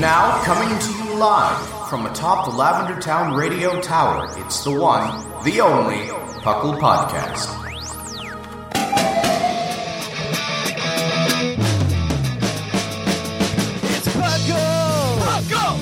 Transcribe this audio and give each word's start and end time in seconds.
Now, 0.00 0.42
coming 0.44 0.76
to 0.78 0.92
you 1.04 1.14
live 1.14 1.88
from 1.88 2.04
atop 2.04 2.46
the 2.46 2.50
Lavender 2.50 3.00
Town 3.00 3.32
Radio 3.34 3.80
Tower, 3.80 4.26
it's 4.38 4.62
the 4.64 4.72
one, 4.72 5.08
the 5.44 5.60
only 5.60 6.08
Puckle 6.42 6.78
Podcast. 6.78 7.48
It's 13.94 14.08
Puckle! 14.08 15.18
Puckle! 15.22 15.78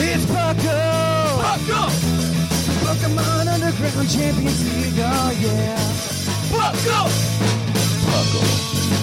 It's 0.00 0.24
Puckle! 0.26 1.42
Puckle! 1.42 1.90
Pokemon 2.84 3.46
Underground 3.52 4.08
Champions 4.08 4.62
League, 4.64 4.94
oh 4.98 5.30
yeah! 5.40 5.76
Puckle! 6.48 7.10
Puckle! 8.06 9.01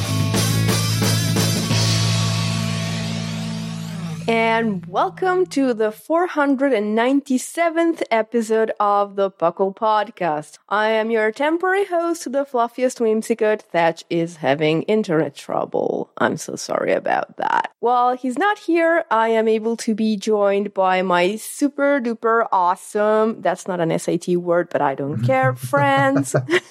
And 4.30 4.86
welcome 4.86 5.48
to 5.48 5.74
the 5.74 5.90
497th 5.90 8.04
episode 8.12 8.72
of 8.80 9.16
the 9.16 9.32
Puckle 9.32 9.76
Podcast. 9.76 10.60
I 10.70 10.90
am 10.90 11.10
your 11.10 11.32
temporary 11.32 11.86
host, 11.86 12.32
the 12.32 12.46
fluffiest 12.46 13.00
whimsicott. 13.00 13.64
Thatch 13.64 14.04
is 14.08 14.36
having 14.36 14.84
internet 14.84 15.34
trouble. 15.34 16.12
I'm 16.20 16.38
so 16.38 16.56
sorry 16.56 16.94
about 16.94 17.38
that. 17.38 17.72
While 17.80 18.16
he's 18.16 18.38
not 18.38 18.60
here, 18.60 19.04
I 19.10 19.30
am 19.30 19.48
able 19.48 19.76
to 19.78 19.96
be 19.96 20.16
joined 20.16 20.76
by 20.76 21.02
my 21.02 21.38
super 21.38 22.00
duper 22.00 22.46
awesome, 22.52 23.42
that's 23.42 23.68
not 23.68 23.80
an 23.80 23.98
SAT 23.98 24.36
word, 24.36 24.70
but 24.70 24.84
I 24.84 24.94
don't 24.94 25.24
care, 25.24 25.56
friends. 25.72 26.34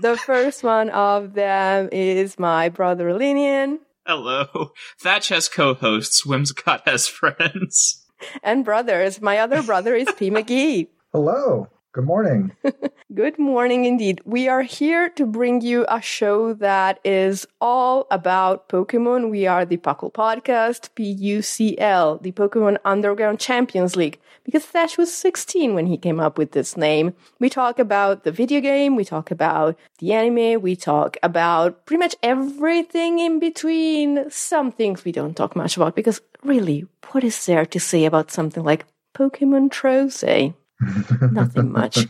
the 0.00 0.16
first 0.24 0.64
one 0.64 0.88
of 0.88 1.34
them 1.34 1.90
is 1.92 2.38
my 2.38 2.70
brother 2.70 3.10
Linian. 3.10 3.80
Hello. 4.06 4.72
Thatch 5.00 5.28
has 5.30 5.48
co-hosts. 5.48 6.26
Whimsicott 6.26 6.82
has 6.86 7.06
friends. 7.06 8.04
and 8.42 8.64
brothers. 8.64 9.20
My 9.20 9.38
other 9.38 9.62
brother 9.62 9.94
is 9.94 10.08
P. 10.18 10.30
McGee. 10.30 10.88
Hello. 11.12 11.68
Good 11.94 12.06
morning. 12.06 12.50
Good 13.14 13.38
morning 13.38 13.84
indeed. 13.84 14.20
We 14.24 14.48
are 14.48 14.62
here 14.62 15.08
to 15.10 15.24
bring 15.24 15.60
you 15.60 15.86
a 15.88 16.02
show 16.02 16.52
that 16.54 16.98
is 17.04 17.46
all 17.60 18.08
about 18.10 18.68
Pokemon. 18.68 19.30
We 19.30 19.46
are 19.46 19.64
the 19.64 19.76
Puckle 19.76 20.12
Podcast, 20.12 20.90
PUCL, 20.96 22.20
the 22.20 22.32
Pokemon 22.32 22.78
Underground 22.84 23.38
Champions 23.38 23.94
League, 23.94 24.18
because 24.42 24.64
Thatch 24.64 24.98
was 24.98 25.14
16 25.14 25.72
when 25.72 25.86
he 25.86 25.96
came 25.96 26.18
up 26.18 26.36
with 26.36 26.50
this 26.50 26.76
name. 26.76 27.14
We 27.38 27.48
talk 27.48 27.78
about 27.78 28.24
the 28.24 28.32
video 28.32 28.60
game, 28.60 28.96
we 28.96 29.04
talk 29.04 29.30
about 29.30 29.78
the 30.00 30.14
anime, 30.14 30.60
we 30.62 30.74
talk 30.74 31.16
about 31.22 31.86
pretty 31.86 32.00
much 32.00 32.16
everything 32.24 33.20
in 33.20 33.38
between. 33.38 34.28
Some 34.30 34.72
things 34.72 35.04
we 35.04 35.12
don't 35.12 35.36
talk 35.36 35.54
much 35.54 35.76
about 35.76 35.94
because 35.94 36.20
really, 36.42 36.88
what 37.12 37.22
is 37.22 37.46
there 37.46 37.64
to 37.66 37.78
say 37.78 38.04
about 38.04 38.32
something 38.32 38.64
like 38.64 38.84
Pokemon 39.14 39.70
Trozei? 39.70 40.54
Nothing 40.80 41.72
much. 41.72 42.06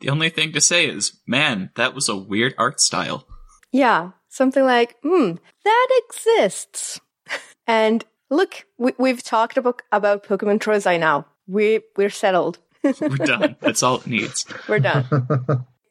The 0.00 0.10
only 0.10 0.30
thing 0.30 0.52
to 0.52 0.60
say 0.60 0.86
is, 0.86 1.20
man, 1.26 1.70
that 1.76 1.94
was 1.94 2.08
a 2.08 2.16
weird 2.16 2.54
art 2.58 2.80
style. 2.80 3.26
Yeah, 3.72 4.10
something 4.28 4.64
like, 4.64 4.96
hmm, 5.02 5.32
that 5.64 5.88
exists. 6.04 7.00
and 7.66 8.04
look, 8.30 8.66
we, 8.78 9.10
have 9.10 9.22
talked 9.22 9.56
about, 9.56 9.82
about 9.92 10.24
Pokemon 10.24 10.60
Trozei 10.60 10.98
now. 10.98 11.26
We, 11.46 11.80
we're 11.96 12.10
settled. 12.10 12.58
We're 13.00 13.16
done. 13.16 13.56
That's 13.60 13.82
all 13.82 13.96
it 13.96 14.06
needs. 14.06 14.44
We're 14.68 14.78
done. 14.78 15.06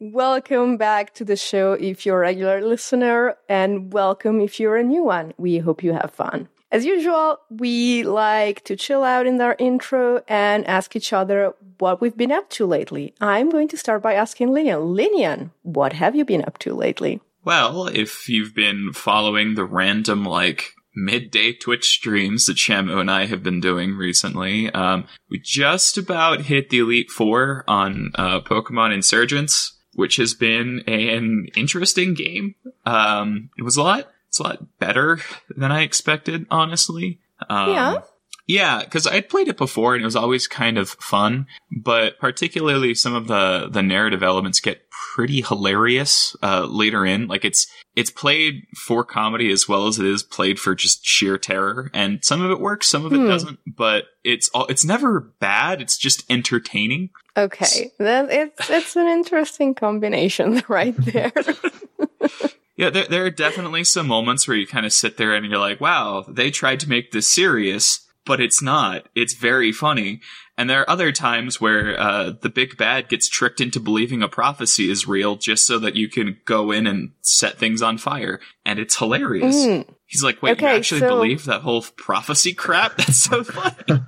welcome 0.00 0.76
back 0.76 1.12
to 1.14 1.24
the 1.24 1.34
show 1.34 1.72
if 1.72 2.06
you're 2.06 2.18
a 2.18 2.20
regular 2.20 2.64
listener, 2.64 3.36
and 3.48 3.92
welcome 3.92 4.40
if 4.40 4.60
you're 4.60 4.76
a 4.76 4.84
new 4.84 5.02
one. 5.02 5.34
We 5.36 5.58
hope 5.58 5.82
you 5.82 5.92
have 5.92 6.12
fun. 6.12 6.48
As 6.74 6.84
usual, 6.84 7.38
we 7.50 8.02
like 8.02 8.64
to 8.64 8.74
chill 8.74 9.04
out 9.04 9.28
in 9.28 9.40
our 9.40 9.54
intro 9.60 10.24
and 10.26 10.66
ask 10.66 10.96
each 10.96 11.12
other 11.12 11.54
what 11.78 12.00
we've 12.00 12.16
been 12.16 12.32
up 12.32 12.50
to 12.50 12.66
lately. 12.66 13.14
I'm 13.20 13.48
going 13.48 13.68
to 13.68 13.76
start 13.76 14.02
by 14.02 14.14
asking 14.14 14.48
Linian. 14.48 14.96
Linian, 14.96 15.52
what 15.62 15.92
have 15.92 16.16
you 16.16 16.24
been 16.24 16.44
up 16.44 16.58
to 16.58 16.74
lately? 16.74 17.20
Well, 17.44 17.86
if 17.86 18.28
you've 18.28 18.56
been 18.56 18.90
following 18.92 19.54
the 19.54 19.64
random, 19.64 20.24
like, 20.24 20.72
midday 20.96 21.52
Twitch 21.52 21.84
streams 21.84 22.46
that 22.46 22.56
Shamu 22.56 22.98
and 22.98 23.08
I 23.08 23.26
have 23.26 23.44
been 23.44 23.60
doing 23.60 23.94
recently, 23.94 24.68
um, 24.72 25.06
we 25.30 25.38
just 25.38 25.96
about 25.96 26.40
hit 26.40 26.70
the 26.70 26.80
Elite 26.80 27.12
Four 27.12 27.62
on 27.68 28.10
uh, 28.16 28.40
Pokemon 28.40 28.92
Insurgence, 28.92 29.78
which 29.92 30.16
has 30.16 30.34
been 30.34 30.82
an 30.88 31.46
interesting 31.54 32.14
game. 32.14 32.56
Um, 32.84 33.50
it 33.56 33.62
was 33.62 33.76
a 33.76 33.82
lot 33.84 34.08
it's 34.34 34.40
a 34.40 34.42
lot 34.42 34.78
better 34.80 35.20
than 35.56 35.70
I 35.70 35.82
expected, 35.82 36.44
honestly. 36.50 37.20
Um, 37.48 37.70
yeah. 37.70 38.00
Yeah, 38.46 38.80
because 38.84 39.06
I'd 39.06 39.28
played 39.28 39.46
it 39.46 39.56
before 39.56 39.94
and 39.94 40.02
it 40.02 40.04
was 40.04 40.16
always 40.16 40.48
kind 40.48 40.76
of 40.76 40.90
fun, 40.90 41.46
but 41.70 42.18
particularly 42.18 42.94
some 42.94 43.14
of 43.14 43.26
the 43.26 43.68
the 43.70 43.82
narrative 43.82 44.22
elements 44.22 44.60
get 44.60 44.90
pretty 45.14 45.40
hilarious 45.40 46.36
uh, 46.42 46.66
later 46.68 47.06
in. 47.06 47.26
Like 47.26 47.44
it's 47.44 47.68
it's 47.96 48.10
played 48.10 48.66
for 48.76 49.02
comedy 49.02 49.50
as 49.50 49.66
well 49.66 49.86
as 49.86 49.98
it 49.98 50.04
is 50.04 50.22
played 50.22 50.58
for 50.58 50.74
just 50.74 51.06
sheer 51.06 51.38
terror, 51.38 51.90
and 51.94 52.22
some 52.22 52.42
of 52.42 52.50
it 52.50 52.60
works, 52.60 52.86
some 52.88 53.06
of 53.06 53.14
it 53.14 53.20
hmm. 53.20 53.28
doesn't. 53.28 53.60
But 53.66 54.06
it's 54.24 54.50
all 54.50 54.66
it's 54.66 54.84
never 54.84 55.20
bad. 55.20 55.80
It's 55.80 55.96
just 55.96 56.30
entertaining. 56.30 57.10
Okay, 57.36 57.92
it's 57.98 58.70
it's 58.70 58.96
an 58.96 59.06
interesting 59.06 59.74
combination 59.74 60.62
right 60.68 60.96
there. 60.98 61.32
Yeah, 62.76 62.90
there, 62.90 63.06
there 63.06 63.24
are 63.24 63.30
definitely 63.30 63.84
some 63.84 64.08
moments 64.08 64.48
where 64.48 64.56
you 64.56 64.66
kind 64.66 64.84
of 64.84 64.92
sit 64.92 65.16
there 65.16 65.34
and 65.34 65.46
you're 65.46 65.58
like, 65.58 65.80
wow, 65.80 66.24
they 66.28 66.50
tried 66.50 66.80
to 66.80 66.88
make 66.88 67.12
this 67.12 67.32
serious, 67.32 68.06
but 68.26 68.40
it's 68.40 68.60
not. 68.60 69.06
It's 69.14 69.34
very 69.34 69.70
funny. 69.70 70.20
And 70.56 70.70
there 70.70 70.80
are 70.80 70.90
other 70.90 71.10
times 71.12 71.60
where 71.60 71.98
uh, 71.98 72.32
the 72.40 72.48
big 72.48 72.76
bad 72.76 73.08
gets 73.08 73.28
tricked 73.28 73.60
into 73.60 73.80
believing 73.80 74.22
a 74.22 74.28
prophecy 74.28 74.88
is 74.88 75.06
real 75.06 75.36
just 75.36 75.66
so 75.66 75.78
that 75.80 75.96
you 75.96 76.08
can 76.08 76.38
go 76.44 76.70
in 76.70 76.86
and 76.86 77.10
set 77.22 77.58
things 77.58 77.82
on 77.82 77.98
fire. 77.98 78.40
And 78.64 78.78
it's 78.78 78.96
hilarious. 78.96 79.56
Mm. 79.56 79.88
He's 80.06 80.22
like, 80.22 80.42
wait, 80.42 80.52
okay, 80.52 80.70
you 80.70 80.76
actually 80.76 81.00
so... 81.00 81.08
believe 81.08 81.44
that 81.46 81.62
whole 81.62 81.82
prophecy 81.96 82.54
crap? 82.54 82.96
That's 82.98 83.18
so 83.18 83.42
funny. 83.42 84.00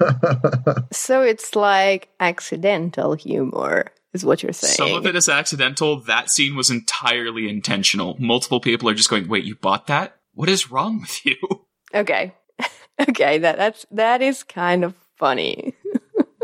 so 0.93 1.23
it's 1.23 1.57
like 1.57 2.11
accidental 2.21 3.15
humor 3.15 3.87
is 4.17 4.25
what 4.25 4.43
you're 4.43 4.53
saying. 4.53 4.75
Some 4.75 4.93
of 4.95 5.07
it 5.07 5.15
is 5.15 5.29
accidental. 5.29 6.01
That 6.01 6.31
scene 6.31 6.57
was 6.57 6.71
entirely 6.71 7.49
intentional. 7.49 8.17
Multiple 8.19 8.61
people 8.61 8.89
are 8.89 8.95
just 8.95 9.11
going, 9.11 9.29
"Wait, 9.29 9.45
you 9.45 9.55
bought 9.55 9.87
that? 9.87 10.17
What 10.35 10.49
is 10.49 10.71
wrong 10.71 11.01
with 11.03 11.25
you?" 11.25 11.37
Okay, 11.95 12.35
okay, 13.09 13.39
that 13.39 13.57
that's 13.57 13.87
that 13.91 14.23
is 14.23 14.43
kind 14.43 14.85
of 14.85 14.95
funny. 15.19 15.75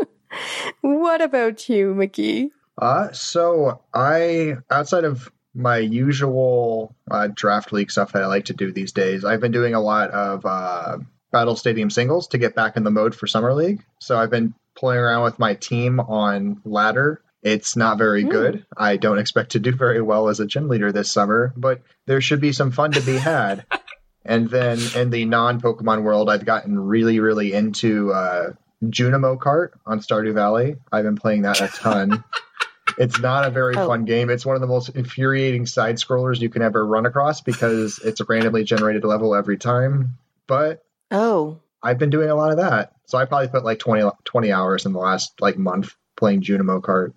what 0.81 1.21
about 1.21 1.67
you, 1.67 1.93
Mickey? 1.93 2.51
Uh, 2.77 3.11
so 3.11 3.81
I 3.93 4.57
outside 4.69 5.03
of 5.03 5.31
my 5.53 5.77
usual 5.77 6.95
uh, 7.11 7.27
draft 7.33 7.71
league 7.71 7.91
stuff 7.91 8.13
that 8.13 8.23
I 8.23 8.27
like 8.27 8.45
to 8.45 8.53
do 8.53 8.71
these 8.71 8.91
days, 8.91 9.25
I've 9.25 9.41
been 9.41 9.51
doing 9.51 9.73
a 9.73 9.81
lot 9.81 10.09
of 10.11 10.45
uh, 10.45 10.97
Battle 11.31 11.55
Stadium 11.55 11.89
singles 11.89 12.27
to 12.29 12.37
get 12.37 12.55
back 12.55 12.77
in 12.77 12.83
the 12.83 12.91
mode 12.91 13.13
for 13.15 13.27
Summer 13.27 13.53
League. 13.53 13.83
So 13.99 14.17
I've 14.17 14.31
been 14.31 14.53
playing 14.75 15.01
around 15.01 15.23
with 15.23 15.39
my 15.39 15.53
team 15.55 15.99
on 15.99 16.61
ladder 16.65 17.21
it's 17.43 17.75
not 17.75 17.97
very 17.97 18.23
mm. 18.23 18.31
good. 18.31 18.65
I 18.75 18.97
don't 18.97 19.19
expect 19.19 19.51
to 19.51 19.59
do 19.59 19.73
very 19.73 20.01
well 20.01 20.29
as 20.29 20.39
a 20.39 20.45
gym 20.45 20.69
leader 20.69 20.91
this 20.91 21.11
summer, 21.11 21.53
but 21.57 21.81
there 22.05 22.21
should 22.21 22.41
be 22.41 22.53
some 22.53 22.71
fun 22.71 22.93
to 22.93 23.01
be 23.01 23.17
had. 23.17 23.65
and 24.25 24.49
then 24.49 24.79
in 24.95 25.09
the 25.09 25.25
non 25.25 25.59
Pokemon 25.59 26.03
world, 26.03 26.29
I've 26.29 26.45
gotten 26.45 26.79
really, 26.79 27.19
really 27.19 27.53
into 27.53 28.13
uh, 28.13 28.53
Junimo 28.83 29.37
Kart 29.37 29.71
on 29.85 29.99
Stardew 29.99 30.33
Valley. 30.33 30.77
I've 30.91 31.03
been 31.03 31.17
playing 31.17 31.41
that 31.43 31.59
a 31.59 31.67
ton. 31.67 32.23
it's 32.97 33.19
not 33.19 33.45
a 33.45 33.51
very 33.51 33.75
oh. 33.75 33.87
fun 33.87 34.05
game. 34.05 34.29
It's 34.29 34.45
one 34.45 34.55
of 34.55 34.61
the 34.61 34.67
most 34.67 34.89
infuriating 34.89 35.65
side 35.65 35.95
scrollers 35.95 36.39
you 36.39 36.49
can 36.49 36.61
ever 36.61 36.85
run 36.85 37.05
across 37.05 37.41
because 37.41 37.99
it's 37.99 38.21
a 38.21 38.25
randomly 38.25 38.63
generated 38.63 39.03
level 39.03 39.35
every 39.35 39.57
time. 39.57 40.17
But 40.47 40.83
oh, 41.11 41.59
I've 41.81 41.97
been 41.97 42.09
doing 42.09 42.29
a 42.29 42.35
lot 42.35 42.51
of 42.51 42.57
that. 42.57 42.93
So 43.07 43.17
I 43.17 43.25
probably 43.25 43.49
put 43.49 43.65
like 43.65 43.79
20, 43.79 44.09
20 44.23 44.51
hours 44.53 44.85
in 44.85 44.93
the 44.93 44.99
last 44.99 45.41
like 45.41 45.57
month 45.57 45.93
playing 46.15 46.41
Junimo 46.41 46.81
Kart. 46.81 47.13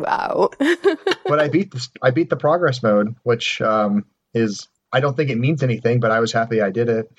Wow. 0.00 0.50
but 1.26 1.40
I 1.40 1.48
beat 1.48 1.70
the, 1.72 1.88
I 2.02 2.10
beat 2.10 2.30
the 2.30 2.36
progress 2.36 2.82
mode, 2.82 3.16
which 3.22 3.60
um, 3.60 4.04
is 4.34 4.68
I 4.92 5.00
don't 5.00 5.16
think 5.16 5.30
it 5.30 5.38
means 5.38 5.62
anything, 5.62 6.00
but 6.00 6.10
I 6.10 6.20
was 6.20 6.32
happy 6.32 6.60
I 6.60 6.70
did 6.70 6.88
it. 6.88 7.10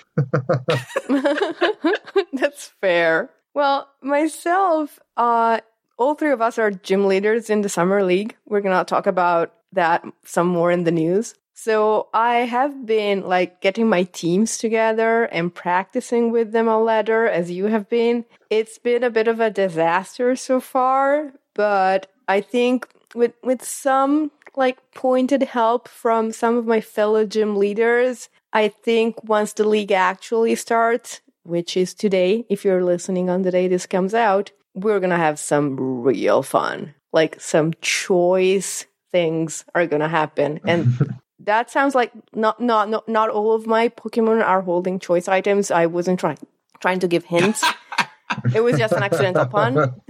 That's 2.33 2.67
fair. 2.81 3.29
Well, 3.53 3.87
myself, 4.01 4.99
uh, 5.15 5.59
all 5.97 6.15
three 6.15 6.31
of 6.31 6.41
us 6.41 6.57
are 6.57 6.71
gym 6.71 7.07
leaders 7.07 7.49
in 7.49 7.61
the 7.61 7.69
summer 7.69 8.03
league. 8.03 8.35
We're 8.45 8.61
gonna 8.61 8.85
talk 8.85 9.07
about 9.07 9.53
that 9.73 10.05
some 10.23 10.47
more 10.47 10.71
in 10.71 10.83
the 10.83 10.91
news. 10.91 11.35
So 11.53 12.09
I 12.13 12.45
have 12.45 12.85
been 12.85 13.21
like 13.27 13.61
getting 13.61 13.89
my 13.89 14.03
teams 14.03 14.59
together 14.59 15.23
and 15.23 15.53
practicing 15.53 16.31
with 16.31 16.51
them 16.51 16.67
a 16.67 16.79
ladder 16.79 17.27
as 17.27 17.49
you 17.49 17.65
have 17.65 17.89
been. 17.89 18.25
It's 18.51 18.77
been 18.77 19.03
a 19.03 19.09
bit 19.09 19.27
of 19.27 19.39
a 19.39 19.49
disaster 19.49 20.35
so 20.35 20.59
far, 20.59 21.33
but 21.55 22.11
I 22.27 22.41
think 22.41 22.87
with 23.15 23.33
with 23.43 23.63
some 23.63 24.31
like 24.55 24.77
pointed 24.93 25.43
help 25.43 25.87
from 25.87 26.31
some 26.31 26.57
of 26.57 26.65
my 26.65 26.81
fellow 26.81 27.25
gym 27.25 27.55
leaders, 27.55 28.29
I 28.51 28.69
think 28.69 29.23
once 29.23 29.53
the 29.53 29.67
league 29.67 29.91
actually 29.91 30.55
starts, 30.55 31.21
which 31.43 31.77
is 31.77 31.93
today, 31.93 32.45
if 32.49 32.65
you're 32.65 32.83
listening 32.83 33.29
on 33.29 33.43
the 33.43 33.51
day 33.51 33.67
this 33.67 33.85
comes 33.85 34.13
out, 34.13 34.51
we're 34.73 34.99
gonna 34.99 35.17
have 35.17 35.39
some 35.39 36.01
real 36.01 36.43
fun. 36.43 36.93
Like 37.13 37.39
some 37.39 37.73
choice 37.81 38.85
things 39.11 39.63
are 39.73 39.87
gonna 39.87 40.09
happen. 40.09 40.59
And 40.65 40.97
that 41.39 41.71
sounds 41.71 41.95
like 41.95 42.11
not 42.33 42.59
not 42.59 42.89
not 42.89 43.07
not 43.07 43.29
all 43.29 43.53
of 43.53 43.67
my 43.67 43.89
Pokemon 43.89 44.43
are 44.45 44.61
holding 44.61 44.99
choice 44.99 45.27
items. 45.27 45.71
I 45.71 45.85
wasn't 45.85 46.19
trying 46.19 46.39
trying 46.79 46.99
to 46.99 47.07
give 47.07 47.25
hints. 47.25 47.63
it 48.53 48.61
was 48.61 48.77
just 48.77 48.93
an 48.93 49.03
accidental 49.03 49.45
pun. 49.45 50.01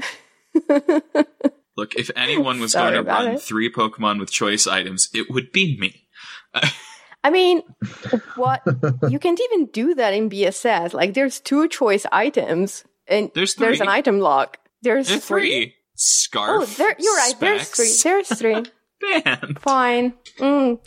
Look, 1.77 1.95
if 1.95 2.09
anyone 2.15 2.59
was 2.59 2.73
going 2.73 2.93
to 2.93 3.03
run 3.03 3.33
it. 3.33 3.41
three 3.41 3.71
Pokemon 3.71 4.19
with 4.19 4.31
choice 4.31 4.65
items, 4.65 5.09
it 5.13 5.29
would 5.29 5.51
be 5.51 5.77
me. 5.79 6.07
I 7.23 7.29
mean, 7.29 7.61
what 8.35 8.63
you 9.09 9.19
can't 9.19 9.39
even 9.39 9.67
do 9.67 9.93
that 9.95 10.13
in 10.13 10.29
BSS. 10.29 10.93
Like, 10.93 11.13
there's 11.13 11.39
two 11.39 11.67
choice 11.67 12.05
items, 12.11 12.83
and 13.07 13.29
There's 13.35 13.55
there's 13.55 13.79
an 13.81 13.89
item 13.89 14.19
lock. 14.19 14.57
There's 14.81 15.07
There's 15.07 15.25
three. 15.25 15.75
Scarf. 15.99 16.61
Oh, 16.61 16.65
there, 16.65 16.95
you're 16.99 17.15
right. 17.15 17.33
There's 17.39 17.69
three. 17.69 17.91
There's 18.03 18.27
three. 18.27 18.65
Band. 19.23 19.59
Fine. 19.59 20.13
Mm. 20.39 20.79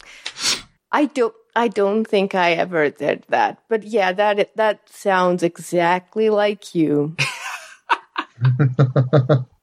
I 0.91 1.07
don't. 1.07 1.35
I 1.55 1.69
don't 1.69 2.05
think 2.05 2.35
I 2.35 2.53
ever 2.53 2.91
did 2.91 3.25
that. 3.29 3.59
But 3.69 3.85
yeah, 3.85 4.13
that 4.13 4.57
that 4.57 4.89
sounds 4.89 5.43
exactly 5.43 6.31
like 6.31 6.75
you. 6.75 7.17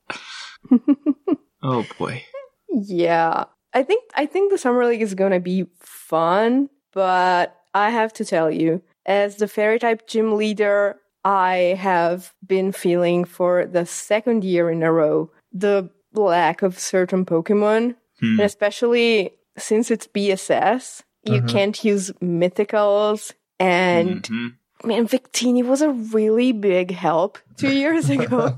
Oh 1.64 1.86
boy. 1.98 2.24
Yeah. 2.72 3.46
I 3.74 3.84
think 3.84 4.04
I 4.16 4.26
think 4.26 4.52
the 4.52 4.58
summer 4.58 4.86
league 4.86 5.02
is 5.02 5.14
gonna 5.16 5.40
be 5.40 5.66
fun, 5.80 6.70
but 6.94 7.56
I 7.74 7.90
have 7.90 8.14
to 8.14 8.26
tell 8.26 8.50
you, 8.50 8.82
as 9.06 9.38
the 9.38 9.48
fairy 9.48 9.80
type 9.80 10.08
gym 10.08 10.36
leader, 10.38 10.98
I 11.26 11.76
have 11.80 12.34
been 12.46 12.72
feeling 12.72 13.26
for 13.26 13.66
the 13.66 13.86
second 13.86 14.44
year 14.44 14.70
in 14.70 14.84
a 14.84 14.92
row 14.92 15.32
the 15.52 15.90
lack 16.14 16.62
of 16.62 16.80
certain 16.80 17.26
Pokemon. 17.26 17.96
Hmm. 18.20 18.40
And 18.40 18.42
especially 18.42 19.32
since 19.58 19.92
it's 19.92 20.08
BSS, 20.08 21.04
you 21.24 21.42
Mhm. 21.42 21.50
can't 21.50 21.84
use 21.84 22.12
mythicals 22.22 23.34
and 23.60 24.24
Mhm. 24.24 24.54
Man, 24.84 25.08
Victini 25.08 25.64
was 25.66 25.82
a 25.82 25.90
really 25.90 26.52
big 26.52 26.92
help 26.92 27.38
two 27.58 27.74
years 27.74 28.10
ago. 28.10 28.50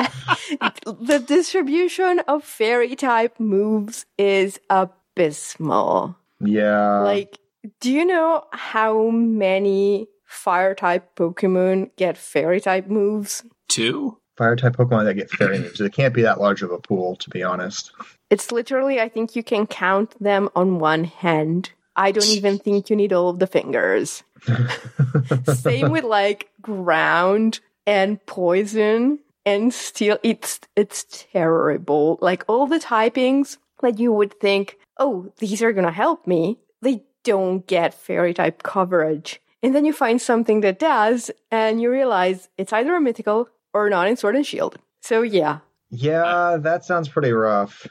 the 0.86 1.22
distribution 1.26 2.20
of 2.28 2.44
fairy 2.44 2.96
type 2.96 3.38
moves 3.38 4.06
is 4.18 4.60
abysmal. 4.70 6.16
yeah. 6.40 7.00
like, 7.00 7.38
do 7.80 7.92
you 7.92 8.04
know 8.04 8.44
how 8.52 9.10
many 9.10 10.08
fire 10.24 10.74
type 10.74 11.14
Pokemon 11.16 11.90
get 11.96 12.16
fairy 12.16 12.60
type 12.60 12.86
moves? 12.86 13.44
Two? 13.68 14.16
Fire 14.36 14.56
type 14.56 14.76
Pokemon 14.76 15.04
that 15.04 15.14
get 15.14 15.30
fairy 15.30 15.58
moves. 15.58 15.80
It 15.80 15.92
can't 15.92 16.14
be 16.14 16.22
that 16.22 16.40
large 16.40 16.62
of 16.62 16.70
a 16.70 16.78
pool, 16.78 17.16
to 17.16 17.28
be 17.28 17.42
honest. 17.42 17.92
It's 18.30 18.50
literally, 18.50 19.00
I 19.00 19.08
think 19.08 19.36
you 19.36 19.42
can 19.42 19.66
count 19.66 20.14
them 20.22 20.48
on 20.56 20.78
one 20.78 21.04
hand. 21.04 21.72
I 21.96 22.12
don't 22.12 22.28
even 22.28 22.58
think 22.58 22.88
you 22.88 22.96
need 22.96 23.12
all 23.12 23.28
of 23.28 23.40
the 23.40 23.46
fingers. 23.46 24.22
Same 25.54 25.90
with 25.90 26.04
like 26.04 26.50
ground 26.60 27.60
and 27.86 28.24
poison 28.26 29.18
and 29.44 29.72
steel. 29.72 30.18
It's 30.22 30.60
it's 30.76 31.04
terrible. 31.32 32.18
Like 32.20 32.44
all 32.48 32.66
the 32.66 32.78
typings 32.78 33.58
that 33.82 33.98
you 33.98 34.12
would 34.12 34.38
think, 34.40 34.78
oh, 34.98 35.32
these 35.38 35.62
are 35.62 35.72
gonna 35.72 35.90
help 35.92 36.26
me. 36.26 36.58
They 36.82 37.04
don't 37.24 37.66
get 37.66 37.94
fairy 37.94 38.34
type 38.34 38.62
coverage. 38.62 39.40
And 39.62 39.74
then 39.74 39.84
you 39.84 39.92
find 39.92 40.20
something 40.20 40.62
that 40.62 40.78
does, 40.78 41.30
and 41.50 41.82
you 41.82 41.90
realize 41.90 42.48
it's 42.56 42.72
either 42.72 42.94
a 42.96 43.00
mythical 43.00 43.48
or 43.74 43.90
not 43.90 44.08
in 44.08 44.16
Sword 44.16 44.36
and 44.36 44.46
Shield. 44.46 44.78
So 45.02 45.20
yeah, 45.22 45.58
Yeah, 45.90 46.56
that 46.60 46.84
sounds 46.84 47.08
pretty 47.08 47.32
rough. 47.32 47.86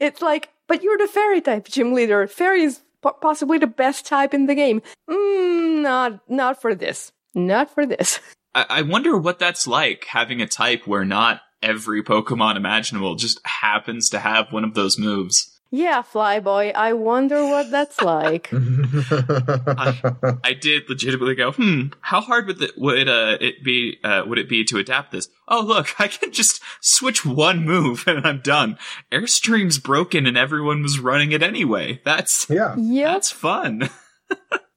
it's 0.00 0.20
like, 0.20 0.48
but 0.66 0.82
you're 0.82 0.98
the 0.98 1.06
fairy 1.06 1.40
type 1.40 1.66
gym 1.68 1.92
leader. 1.92 2.26
Po- 2.26 2.80
possibly 3.02 3.58
the 3.58 3.66
best 3.66 4.06
type 4.06 4.32
in 4.32 4.46
the 4.46 4.54
game. 4.54 4.82
Mm, 5.10 5.82
not, 5.82 6.20
not 6.28 6.60
for 6.60 6.74
this. 6.74 7.12
Not 7.34 7.70
for 7.70 7.86
this. 7.86 8.20
I-, 8.54 8.66
I 8.68 8.82
wonder 8.82 9.16
what 9.16 9.38
that's 9.38 9.66
like 9.66 10.04
having 10.06 10.40
a 10.40 10.46
type 10.46 10.86
where 10.86 11.04
not 11.04 11.40
every 11.62 12.02
Pokemon 12.02 12.56
imaginable 12.56 13.14
just 13.14 13.40
happens 13.46 14.08
to 14.10 14.18
have 14.18 14.52
one 14.52 14.64
of 14.64 14.74
those 14.74 14.98
moves. 14.98 15.60
Yeah, 15.74 16.02
Flyboy. 16.02 16.74
I 16.74 16.92
wonder 16.92 17.46
what 17.46 17.70
that's 17.70 18.02
like. 18.02 18.50
I 18.52 20.54
did 20.60 20.82
legitimately 20.86 21.34
go, 21.34 21.52
hmm, 21.52 21.86
how 22.02 22.20
hard 22.20 22.46
would 22.46 22.60
it, 22.60 22.72
would 22.76 23.08
uh, 23.08 23.38
it 23.40 23.64
be 23.64 23.96
uh, 24.04 24.24
would 24.26 24.38
it 24.38 24.50
be 24.50 24.64
to 24.64 24.76
adapt 24.76 25.12
this? 25.12 25.30
Oh 25.48 25.62
look, 25.62 25.94
I 25.98 26.08
can 26.08 26.30
just 26.30 26.60
switch 26.82 27.24
one 27.24 27.64
move 27.64 28.04
and 28.06 28.26
I'm 28.26 28.40
done. 28.40 28.76
Airstream's 29.10 29.78
broken 29.78 30.26
and 30.26 30.36
everyone 30.36 30.82
was 30.82 31.00
running 31.00 31.32
it 31.32 31.42
anyway. 31.42 32.02
That's 32.04 32.50
yeah. 32.50 32.76
Yep. 32.76 33.10
that's 33.10 33.30
fun. 33.30 33.88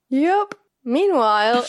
Yep. 0.07 0.55
Meanwhile, 0.85 1.65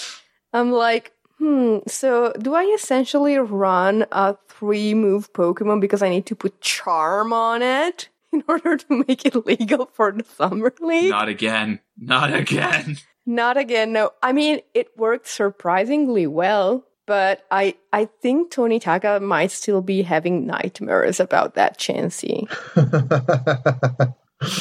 I'm 0.52 0.70
like, 0.70 1.10
hmm, 1.38 1.78
so 1.88 2.32
do 2.38 2.54
I 2.54 2.62
essentially 2.62 3.38
run 3.38 4.06
a 4.12 4.36
three 4.48 4.94
move 4.94 5.32
Pokemon 5.32 5.80
because 5.80 6.00
I 6.00 6.10
need 6.10 6.26
to 6.26 6.36
put 6.36 6.60
Charm 6.60 7.32
on 7.32 7.62
it 7.62 8.08
in 8.36 8.44
order 8.48 8.76
to 8.76 9.04
make 9.06 9.24
it 9.24 9.46
legal 9.46 9.86
for 9.92 10.12
the 10.12 10.24
Summer 10.24 10.72
League? 10.80 11.10
Not 11.10 11.28
again. 11.28 11.80
Not 11.98 12.32
again. 12.32 12.98
Not 13.24 13.56
again, 13.56 13.92
no. 13.92 14.12
I 14.22 14.32
mean, 14.32 14.60
it 14.72 14.96
worked 14.96 15.26
surprisingly 15.26 16.28
well, 16.28 16.86
but 17.06 17.44
I 17.50 17.74
I 17.92 18.04
think 18.22 18.52
Tony 18.52 18.78
Taka 18.78 19.18
might 19.18 19.50
still 19.50 19.82
be 19.82 20.02
having 20.02 20.46
nightmares 20.46 21.18
about 21.18 21.54
that 21.54 21.78
Chansey. 21.78 22.46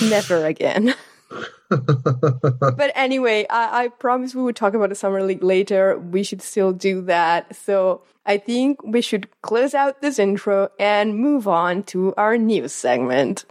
Never 0.10 0.46
again. 0.46 0.96
but 1.70 2.92
anyway, 2.96 3.46
I, 3.50 3.86
I 3.86 3.88
promise 3.90 4.34
we 4.34 4.44
would 4.44 4.56
talk 4.56 4.74
about 4.74 4.90
the 4.90 4.96
Summer 4.96 5.24
League 5.24 5.44
later. 5.44 5.98
We 6.00 6.24
should 6.24 6.42
still 6.42 6.72
do 6.72 7.02
that. 7.04 7.56
So 7.56 8.04
I 8.26 8.38
think 8.38 8.82
we 8.84 9.02
should 9.02 9.30
close 9.42 9.74
out 9.74 10.02
this 10.02 10.20
intro 10.20 10.70
and 10.80 11.18
move 11.18 11.48
on 11.48 11.84
to 11.84 12.14
our 12.16 12.38
news 12.38 12.74
segment. 12.74 13.46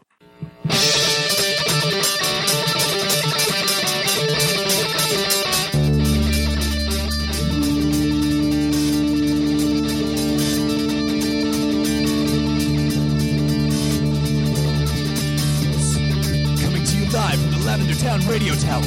Radio 18.35 18.55
Tower. 18.57 18.83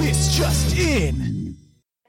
This 0.00 0.34
just 0.34 0.74
in. 0.78 1.54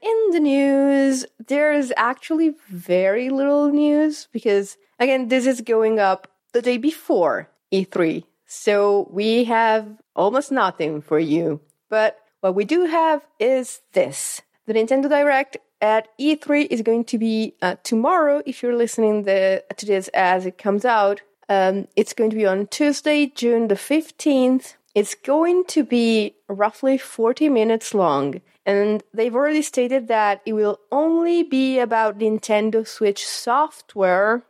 In 0.00 0.30
the 0.32 0.40
news, 0.40 1.26
there's 1.46 1.92
actually 1.98 2.54
very 2.70 3.28
little 3.28 3.68
news 3.68 4.26
because, 4.32 4.78
again, 4.98 5.28
this 5.28 5.44
is 5.44 5.60
going 5.60 5.98
up 5.98 6.32
the 6.54 6.62
day 6.62 6.78
before 6.78 7.50
E3. 7.70 8.24
So 8.46 9.06
we 9.12 9.44
have 9.44 9.98
almost 10.16 10.50
nothing 10.50 11.02
for 11.02 11.18
you. 11.18 11.60
But 11.90 12.16
what 12.40 12.54
we 12.54 12.64
do 12.64 12.86
have 12.86 13.20
is 13.38 13.82
this 13.92 14.40
the 14.64 14.72
Nintendo 14.72 15.10
Direct 15.10 15.58
at 15.82 16.08
E3 16.18 16.68
is 16.70 16.80
going 16.80 17.04
to 17.04 17.18
be 17.18 17.52
uh, 17.60 17.76
tomorrow. 17.82 18.40
If 18.46 18.62
you're 18.62 18.74
listening 18.74 19.24
the, 19.24 19.62
to 19.76 19.84
this 19.84 20.08
as 20.14 20.46
it 20.46 20.56
comes 20.56 20.86
out, 20.86 21.20
um, 21.50 21.86
it's 21.96 22.14
going 22.14 22.30
to 22.30 22.36
be 22.36 22.46
on 22.46 22.66
Tuesday, 22.66 23.26
June 23.26 23.68
the 23.68 23.74
15th. 23.74 24.76
It's 24.98 25.14
going 25.14 25.62
to 25.66 25.84
be 25.84 26.34
roughly 26.48 26.98
40 26.98 27.48
minutes 27.50 27.94
long. 27.94 28.40
And 28.66 29.00
they've 29.14 29.34
already 29.34 29.62
stated 29.62 30.08
that 30.08 30.42
it 30.44 30.54
will 30.54 30.80
only 30.90 31.44
be 31.44 31.78
about 31.78 32.18
Nintendo 32.18 32.84
Switch 32.84 33.24
software. 33.24 34.42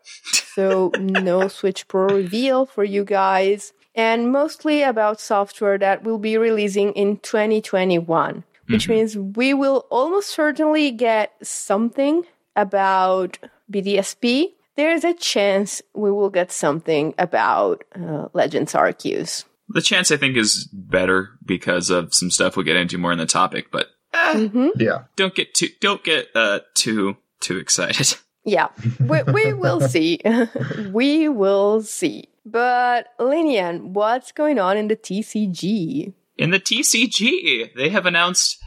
So 0.55 0.91
no 0.99 1.49
Switch 1.49 1.87
Pro 1.87 2.07
reveal 2.07 2.65
for 2.65 2.83
you 2.83 3.05
guys. 3.05 3.75
And 3.95 4.33
mostly 4.33 4.83
about 4.83 5.21
software 5.21 5.77
that 5.77 6.03
will 6.03 6.17
be 6.17 6.39
releasing 6.39 6.95
in 6.95 7.19
2021. 7.19 8.43
Which 8.71 8.89
means 8.89 9.19
we 9.19 9.53
will 9.53 9.85
almost 9.91 10.31
certainly 10.31 10.91
get 10.93 11.35
something 11.43 12.25
about 12.57 13.39
BDSP. 13.71 14.53
There's 14.77 15.05
a 15.05 15.13
chance 15.13 15.83
we 15.93 16.11
will 16.11 16.31
get 16.31 16.51
something 16.53 17.13
about 17.19 17.85
uh, 17.95 18.29
Legends 18.33 18.73
Arceus. 18.73 19.45
The 19.69 19.83
chance 19.83 20.11
I 20.11 20.17
think 20.17 20.37
is 20.37 20.69
better 20.73 21.31
because 21.45 21.91
of 21.91 22.15
some 22.15 22.31
stuff 22.31 22.57
we'll 22.57 22.65
get 22.65 22.77
into 22.77 22.99
more 22.99 23.13
in 23.13 23.19
the 23.19 23.27
topic, 23.27 23.71
but 23.71 23.89
eh, 24.15 24.49
hmm 24.49 24.69
yeah. 24.77 25.05
don't 25.17 25.35
get 25.35 25.55
too 25.55 25.69
don't 25.81 26.03
get 26.03 26.29
uh 26.35 26.61
too 26.75 27.17
too 27.41 27.59
excited. 27.59 28.17
Yeah, 28.45 28.69
we, 28.99 29.23
we 29.25 29.53
will 29.53 29.81
see. 29.81 30.21
we 30.93 31.29
will 31.29 31.83
see. 31.83 32.31
But 32.47 33.09
Linian, 33.21 33.91
what's 33.91 34.33
going 34.33 34.59
on 34.59 34.79
in 34.79 34.89
the 34.89 34.97
TCG? 34.97 36.15
In 36.39 36.51
the 36.51 36.59
TCG, 36.61 37.75
they 37.75 37.91
have 37.91 38.07
announced 38.07 38.59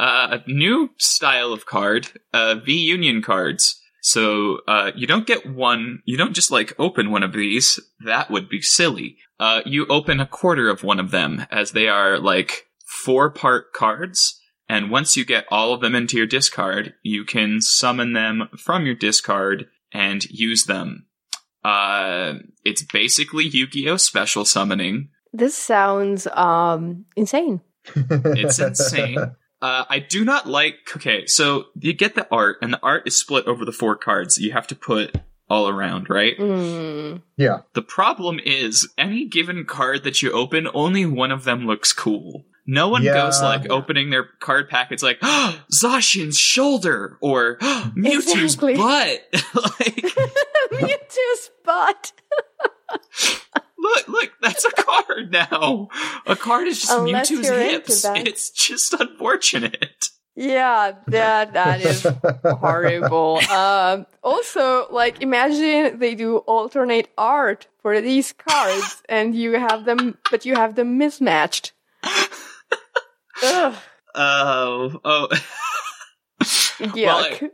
uh, 0.00 0.38
new 0.46 0.90
style 0.96 1.52
of 1.52 1.66
card, 1.66 2.08
uh, 2.32 2.54
V 2.64 2.72
Union 2.72 3.20
cards. 3.20 3.78
So 4.06 4.60
uh, 4.68 4.92
you 4.94 5.08
don't 5.08 5.26
get 5.26 5.52
one. 5.52 6.00
You 6.04 6.16
don't 6.16 6.32
just 6.32 6.52
like 6.52 6.78
open 6.78 7.10
one 7.10 7.24
of 7.24 7.32
these. 7.32 7.80
That 8.04 8.30
would 8.30 8.48
be 8.48 8.62
silly. 8.62 9.16
Uh, 9.40 9.62
you 9.66 9.84
open 9.88 10.20
a 10.20 10.26
quarter 10.26 10.68
of 10.68 10.84
one 10.84 11.00
of 11.00 11.10
them, 11.10 11.44
as 11.50 11.72
they 11.72 11.88
are 11.88 12.16
like 12.16 12.66
four 12.86 13.30
part 13.30 13.72
cards. 13.72 14.40
And 14.68 14.92
once 14.92 15.16
you 15.16 15.24
get 15.24 15.44
all 15.50 15.72
of 15.74 15.80
them 15.80 15.96
into 15.96 16.16
your 16.16 16.26
discard, 16.26 16.94
you 17.02 17.24
can 17.24 17.60
summon 17.60 18.12
them 18.12 18.48
from 18.56 18.86
your 18.86 18.94
discard 18.94 19.66
and 19.92 20.24
use 20.26 20.66
them. 20.66 21.06
Uh, 21.64 22.34
it's 22.64 22.84
basically 22.84 23.44
Yu-Gi-Oh! 23.44 23.96
special 23.96 24.44
summoning. 24.44 25.08
This 25.32 25.56
sounds 25.56 26.28
um 26.28 27.06
insane. 27.16 27.60
It's 27.96 28.60
insane. 28.60 29.34
Uh, 29.62 29.84
I 29.88 29.98
do 30.00 30.24
not 30.24 30.46
like. 30.46 30.76
Okay, 30.96 31.26
so 31.26 31.66
you 31.78 31.92
get 31.92 32.14
the 32.14 32.26
art, 32.30 32.58
and 32.62 32.72
the 32.72 32.80
art 32.82 33.04
is 33.06 33.18
split 33.18 33.46
over 33.46 33.64
the 33.64 33.72
four 33.72 33.96
cards 33.96 34.38
you 34.38 34.52
have 34.52 34.66
to 34.68 34.74
put 34.74 35.16
all 35.48 35.68
around, 35.68 36.10
right? 36.10 36.36
Mm. 36.38 37.22
yeah. 37.36 37.60
The 37.74 37.82
problem 37.82 38.40
is, 38.44 38.88
any 38.98 39.24
given 39.26 39.64
card 39.64 40.02
that 40.04 40.20
you 40.20 40.32
open, 40.32 40.66
only 40.74 41.06
one 41.06 41.30
of 41.30 41.44
them 41.44 41.66
looks 41.66 41.92
cool. 41.92 42.44
No 42.66 42.88
one 42.88 43.04
Yeah. 43.04 43.14
goes 43.14 43.40
like 43.40 43.70
opening 43.70 44.10
their 44.10 44.24
card 44.40 44.68
packets 44.68 45.00
like, 45.02 45.18
oh, 45.22 45.56
Zacian's 45.72 46.36
shoulder 46.36 47.16
or 47.20 47.58
oh, 47.60 47.92
Mewtwo's 47.96 48.34
Exactly. 48.56 48.74
butt. 48.76 49.20
like, 49.54 50.04
Mewtwo's 50.72 51.50
butt. 51.64 52.12
look, 53.94 54.08
look, 54.08 54.32
that's 54.42 54.64
a 54.64 54.70
card 54.72 55.30
now. 55.32 55.88
A 56.26 56.36
card 56.36 56.66
is 56.68 56.80
just 56.80 56.92
Unless 56.92 57.30
Mewtwo's 57.30 57.46
you're 57.46 57.58
hips. 57.60 58.02
that. 58.02 58.26
It's 58.28 58.50
just 58.50 58.92
unfortunate. 58.92 60.10
Yeah, 60.38 60.92
that 61.06 61.54
that 61.54 61.80
is 61.80 62.06
horrible. 62.44 63.38
Um, 63.50 64.04
also, 64.22 64.86
like, 64.90 65.22
imagine 65.22 65.98
they 65.98 66.14
do 66.14 66.38
alternate 66.38 67.08
art 67.16 67.68
for 67.80 68.00
these 68.02 68.32
cards, 68.34 69.02
and 69.08 69.34
you 69.34 69.52
have 69.52 69.86
them, 69.86 70.18
but 70.30 70.44
you 70.44 70.54
have 70.54 70.74
them 70.74 70.98
mismatched. 70.98 71.72
Ugh, 73.42 73.74
Oh, 74.18 75.00
oh. 75.04 75.28
yuck. 76.80 77.50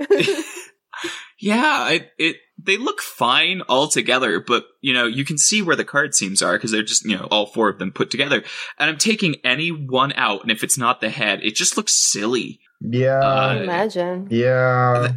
yeah, 1.38 1.88
it, 1.90 2.10
it 2.18 2.36
they 2.64 2.76
look 2.76 3.00
fine 3.00 3.60
all 3.62 3.88
together, 3.88 4.40
but 4.40 4.64
you 4.80 4.92
know 4.92 5.06
you 5.06 5.24
can 5.24 5.38
see 5.38 5.62
where 5.62 5.76
the 5.76 5.84
card 5.84 6.14
seams 6.14 6.42
are 6.42 6.52
because 6.54 6.70
they're 6.70 6.82
just 6.82 7.04
you 7.04 7.16
know 7.16 7.26
all 7.30 7.46
four 7.46 7.68
of 7.68 7.78
them 7.78 7.92
put 7.92 8.10
together. 8.10 8.42
And 8.78 8.90
I'm 8.90 8.98
taking 8.98 9.36
any 9.44 9.68
one 9.70 10.12
out, 10.14 10.42
and 10.42 10.50
if 10.50 10.62
it's 10.62 10.78
not 10.78 11.00
the 11.00 11.10
head, 11.10 11.40
it 11.42 11.54
just 11.54 11.76
looks 11.76 11.92
silly. 11.94 12.60
Yeah. 12.80 13.20
Uh, 13.20 13.56
imagine. 13.62 14.28
yeah. 14.30 15.12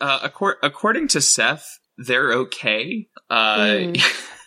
Uh, 0.00 0.28
accor- 0.28 0.56
according 0.62 1.08
to 1.08 1.20
Seth, 1.20 1.78
they're 1.98 2.32
okay. 2.32 3.08
Uh, 3.28 3.56
Mm. 3.58 4.02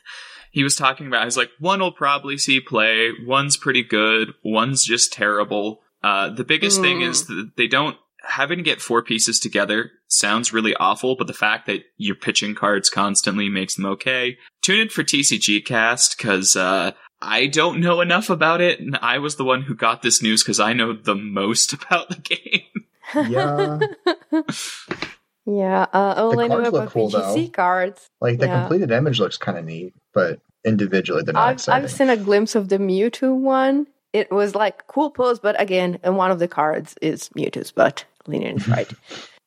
he 0.51 0.63
was 0.63 0.75
talking 0.75 1.07
about. 1.07 1.21
I 1.23 1.25
was 1.25 1.37
like, 1.37 1.49
one 1.59 1.79
will 1.79 1.91
probably 1.91 2.37
see 2.37 2.59
play. 2.61 3.09
One's 3.25 3.57
pretty 3.57 3.83
good. 3.83 4.33
One's 4.45 4.85
just 4.85 5.11
terrible. 5.11 5.81
Uh, 6.03 6.29
the 6.29 6.43
biggest 6.43 6.81
thing 6.81 6.99
Mm. 6.99 7.09
is 7.09 7.25
that 7.27 7.51
they 7.57 7.67
don't 7.67 7.97
having 8.23 8.57
to 8.57 8.63
get 8.63 8.81
four 8.81 9.03
pieces 9.03 9.39
together 9.39 9.91
sounds 10.07 10.53
really 10.53 10.75
awful, 10.75 11.15
but 11.15 11.27
the 11.27 11.33
fact 11.33 11.67
that 11.67 11.83
you're 11.97 12.15
pitching 12.15 12.55
cards 12.55 12.89
constantly 12.89 13.49
makes 13.49 13.75
them 13.75 13.85
okay. 13.85 14.37
Tune 14.61 14.79
in 14.81 14.89
for 14.89 15.03
TCG 15.03 15.65
Cast 15.65 16.17
because 16.17 16.55
uh, 16.55 16.91
I 17.21 17.47
don't 17.47 17.79
know 17.79 18.01
enough 18.01 18.29
about 18.29 18.61
it, 18.61 18.79
and 18.79 18.97
I 19.01 19.19
was 19.19 19.35
the 19.35 19.45
one 19.45 19.63
who 19.63 19.75
got 19.75 20.01
this 20.01 20.21
news 20.21 20.43
because 20.43 20.59
I 20.59 20.73
know 20.73 20.93
the 20.93 21.15
most 21.15 21.73
about 21.83 22.09
the 22.09 22.15
game. 22.15 23.29
Yeah. 23.29 23.79
Yeah, 25.45 25.87
uh, 25.93 26.13
all 26.17 26.39
I 26.39 26.47
know 26.47 26.55
cards 26.55 26.71
look 26.71 26.83
about 26.83 26.93
cool, 26.93 27.11
VGC 27.11 27.51
cards. 27.53 28.09
Like 28.21 28.39
the 28.39 28.45
Yeah. 28.45 28.61
completed 28.61 28.91
image 28.91 29.19
looks 29.19 29.37
kind 29.37 29.57
of 29.57 29.65
neat, 29.65 29.93
but 30.13 30.39
individually 30.65 31.23
they're 31.23 31.33
not 31.33 31.49
I've, 31.49 31.53
exciting. 31.55 31.83
I've 31.83 31.91
seen 31.91 32.09
a 32.09 32.17
glimpse 32.17 32.55
of 32.55 32.69
the 32.69 32.77
Mewtwo 32.77 33.35
one. 33.35 33.87
It 34.13 34.31
was 34.31 34.55
like 34.55 34.87
cool 34.87 35.11
pose, 35.11 35.39
but 35.39 35.59
again, 35.59 35.99
and 36.03 36.15
one 36.15 36.31
of 36.31 36.39
the 36.39 36.47
cards 36.47 36.95
is 37.01 37.27
Mewtwo's 37.29 37.71
butt. 37.71 38.05
Is 38.29 38.67
right. 38.67 38.91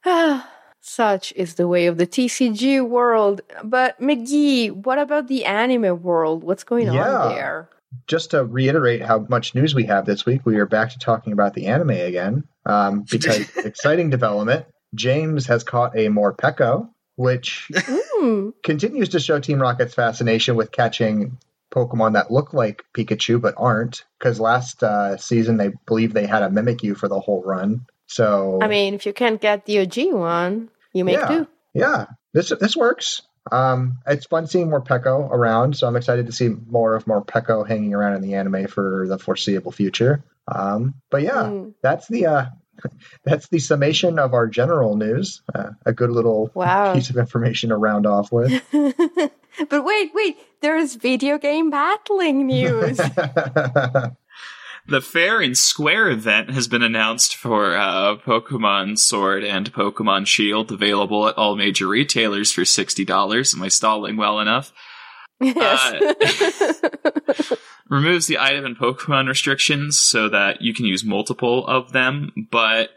Ah, 0.05 0.51
Such 0.81 1.33
is 1.37 1.55
the 1.55 1.67
way 1.67 1.87
of 1.87 1.97
the 1.99 2.07
TCG 2.07 2.87
world. 2.87 3.41
But 3.65 4.01
McGee, 4.01 4.71
what 4.71 4.99
about 4.99 5.29
the 5.29 5.45
anime 5.45 6.03
world? 6.03 6.45
What's 6.45 6.65
going 6.65 6.87
Yeah. 6.87 7.09
on 7.09 7.35
there? 7.35 7.69
Just 8.07 8.33
to 8.33 8.45
reiterate 8.45 9.03
how 9.03 9.27
much 9.29 9.55
news 9.55 9.75
we 9.75 9.85
have 9.85 10.05
this 10.07 10.27
week, 10.27 10.43
we 10.45 10.57
are 10.59 10.67
back 10.67 10.91
to 10.91 10.99
talking 10.99 11.33
about 11.33 11.55
the 11.55 11.67
anime 11.67 11.91
again. 11.91 12.45
Um, 12.67 13.05
because 13.11 13.49
exciting 13.57 14.11
development. 14.11 14.67
James 14.95 15.47
has 15.47 15.65
caught 15.65 15.97
a 15.97 16.09
Morpeko, 16.09 16.89
which 17.17 17.69
Hmm. 17.75 18.51
continues 18.63 19.11
to 19.11 19.21
show 19.21 19.41
Team 19.41 19.61
Rocket's 19.61 19.95
fascination 19.95 20.57
with 20.57 20.71
catching 20.73 21.39
Pokemon 21.73 22.13
that 22.15 22.31
look 22.31 22.53
like 22.55 22.85
Pikachu 22.97 23.41
but 23.41 23.55
aren't. 23.57 24.05
Because 24.19 24.39
last 24.41 24.83
uh, 24.83 25.17
season, 25.17 25.57
they 25.57 25.73
believe 25.87 26.13
they 26.15 26.27
had 26.27 26.43
a 26.43 26.49
Mimikyu 26.49 26.97
for 26.97 27.09
the 27.09 27.19
whole 27.21 27.43
run. 27.43 27.87
So 28.07 28.59
I 28.63 28.69
mean, 28.69 28.95
if 28.95 29.07
you 29.07 29.13
can't 29.13 29.41
get 29.41 29.65
the 29.67 29.81
OG 29.81 30.13
one, 30.13 30.71
you 30.93 31.05
make 31.05 31.17
Yeah. 31.17 31.29
do. 31.29 31.49
yeah, 31.75 32.07
this 32.33 32.51
this 32.61 32.77
works. 32.77 33.23
Um, 33.53 33.99
it's 34.07 34.27
fun 34.27 34.47
seeing 34.49 34.69
Morpeko 34.69 35.31
around, 35.31 35.77
so 35.77 35.87
I'm 35.87 35.95
excited 35.97 36.27
to 36.27 36.33
see 36.33 36.49
more 36.49 36.97
of 36.97 37.05
Morpeko 37.05 37.67
hanging 37.67 37.95
around 37.95 38.15
in 38.15 38.21
the 38.23 38.35
anime 38.35 38.67
for 38.67 39.07
the 39.09 39.19
foreseeable 39.19 39.71
future. 39.73 40.25
Um, 40.49 40.95
but 41.11 41.23
yeah, 41.23 41.45
Mm. 41.45 41.75
that's 41.83 42.09
the 42.09 42.27
uh, 42.27 42.45
that's 43.25 43.49
the 43.49 43.59
summation 43.61 44.19
of 44.19 44.35
our 44.35 44.47
general 44.49 44.97
news. 44.97 45.43
Uh, 45.55 45.71
a 45.85 45.93
good 45.93 46.11
little 46.11 46.51
Wow. 46.55 46.95
piece 46.95 47.11
of 47.11 47.17
information 47.19 47.71
to 47.71 47.77
round 47.77 48.07
off 48.07 48.33
with. 48.33 48.53
but 49.69 49.85
wait, 49.85 50.11
wait, 50.15 50.37
there's 50.61 50.95
video 50.97 51.39
game 51.39 51.71
battling 51.71 52.47
news. 52.47 52.99
The 54.89 55.01
Fair 55.01 55.41
and 55.41 55.59
Square 55.59 56.11
event 56.11 56.51
has 56.51 56.69
been 56.69 56.83
announced 56.83 57.35
for 57.35 57.75
uh, 57.75 58.17
Pokemon 58.19 58.99
Sword 58.99 59.43
and 59.43 59.73
Pokemon 59.73 60.29
Shield, 60.29 60.71
available 60.71 61.27
at 61.27 61.37
all 61.37 61.57
major 61.57 61.89
retailers 61.89 62.53
for 62.53 62.65
sixty 62.65 63.05
dollars. 63.05 63.53
Am 63.53 63.63
I 63.63 63.69
stalling 63.69 64.17
well 64.17 64.39
enough? 64.39 64.73
yes. 65.41 66.83
Removes 67.89 68.27
the 68.27 68.39
item 68.39 68.65
and 68.65 68.79
Pokemon 68.79 69.29
restrictions 69.29 69.99
so 69.99 70.29
that 70.29 70.63
you 70.63 70.73
can 70.73 70.87
use 70.87 71.05
multiple 71.05 71.67
of 71.67 71.93
them, 71.93 72.33
but 72.51 72.91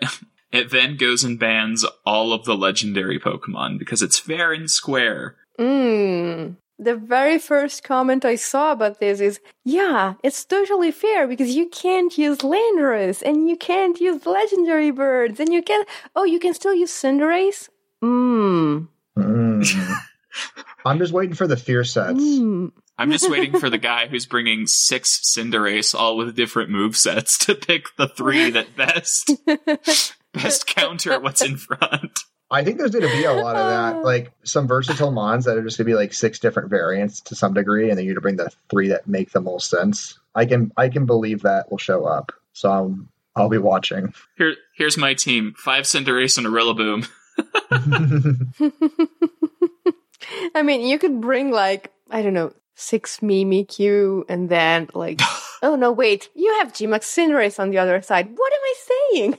it 0.52 0.70
then 0.70 0.96
goes 0.96 1.24
and 1.24 1.40
bans 1.40 1.86
all 2.06 2.34
of 2.34 2.46
the 2.46 2.56
legendary 2.56 3.20
Pokemon 3.20 3.80
because 3.80 4.02
it's 4.02 4.20
fair 4.20 4.52
and 4.52 4.70
square. 4.70 5.36
Mm. 5.60 6.58
The 6.82 6.96
very 6.96 7.38
first 7.38 7.84
comment 7.84 8.24
I 8.24 8.36
saw 8.36 8.72
about 8.72 9.02
this 9.02 9.20
is, 9.20 9.42
yeah, 9.66 10.14
it's 10.24 10.46
totally 10.46 10.92
fair 10.92 11.28
because 11.28 11.54
you 11.54 11.68
can't 11.68 12.18
use 12.18 12.38
Landorus 12.38 13.22
and 13.22 13.50
you 13.50 13.58
can't 13.58 14.00
use 14.00 14.26
legendary 14.26 14.92
birds 14.92 15.42
and 15.42 15.52
you 15.52 15.62
can, 15.62 15.84
oh, 16.16 16.24
you 16.24 16.40
can 16.40 16.54
still 16.54 16.74
use 16.74 16.92
Cinderace? 16.92 17.68
Mmm. 18.02 18.88
Mm. 19.18 19.94
I'm 20.86 21.00
just 21.00 21.12
waiting 21.12 21.36
for 21.36 21.48
the 21.48 21.58
fear 21.58 21.84
sets. 21.84 22.18
Mmm. 22.18 22.72
I'm 23.00 23.12
just 23.12 23.30
waiting 23.30 23.58
for 23.58 23.70
the 23.70 23.78
guy 23.78 24.08
who's 24.08 24.26
bringing 24.26 24.68
six 24.68 25.20
Cinderace, 25.22 25.96
all 25.96 26.18
with 26.18 26.36
different 26.36 26.70
move 26.70 26.98
sets, 26.98 27.38
to 27.46 27.56
pick 27.56 27.96
the 27.98 28.10
three 28.10 28.50
that 28.52 28.76
best 28.76 29.32
best 30.34 30.68
counter 30.68 31.18
what's 31.20 31.42
in 31.42 31.56
front. 31.56 32.20
I 32.52 32.64
think 32.64 32.78
there's 32.78 32.92
going 32.92 33.08
to 33.08 33.16
be 33.16 33.24
a 33.26 33.34
lot 33.34 33.56
of 33.56 33.68
that, 33.68 34.00
like 34.04 34.32
some 34.44 34.68
versatile 34.68 35.12
mons 35.12 35.46
that 35.46 35.58
are 35.58 35.64
just 35.64 35.78
going 35.78 35.86
to 35.86 35.92
be 35.92 35.96
like 35.96 36.14
six 36.14 36.40
different 36.40 36.70
variants 36.70 37.22
to 37.22 37.36
some 37.36 37.54
degree, 37.54 37.90
and 37.90 37.98
then 37.98 38.06
you're 38.06 38.16
to 38.16 38.22
bring 38.22 38.38
the 38.38 38.52
three 38.70 38.88
that 38.90 39.08
make 39.08 39.32
the 39.32 39.42
most 39.42 39.70
sense. 39.70 40.18
I 40.34 40.46
can 40.46 40.72
I 40.78 40.90
can 40.90 41.06
believe 41.06 41.42
that 41.44 41.70
will 41.70 41.78
show 41.78 42.06
up, 42.06 42.32
so 42.54 42.72
I'm, 42.72 43.10
I'll 43.36 43.50
be 43.50 43.58
watching. 43.60 44.14
Here, 44.38 44.56
here's 44.76 44.98
my 44.98 45.14
team: 45.14 45.54
five 45.58 45.84
Cinderace 45.86 46.38
and 46.38 46.48
a 46.48 46.50
Rillaboom. 46.50 47.08
I 50.56 50.64
mean, 50.64 50.82
you 50.82 51.00
could 51.00 51.22
bring 51.22 51.52
like, 51.52 51.92
I 52.10 52.22
don't 52.22 52.34
know, 52.34 52.54
six 52.76 53.20
Mimikyu 53.20 54.24
and 54.30 54.50
then 54.50 54.90
like, 54.94 55.22
oh 55.62 55.76
no, 55.76 55.92
wait, 55.92 56.30
you 56.36 56.58
have 56.60 56.74
Gmax 56.74 57.02
Cinderace 57.04 57.60
on 57.60 57.70
the 57.70 57.78
other 57.78 58.02
side. 58.02 58.30
What 58.36 58.54
am 58.54 58.60
I 58.64 58.74
saying? 59.14 59.38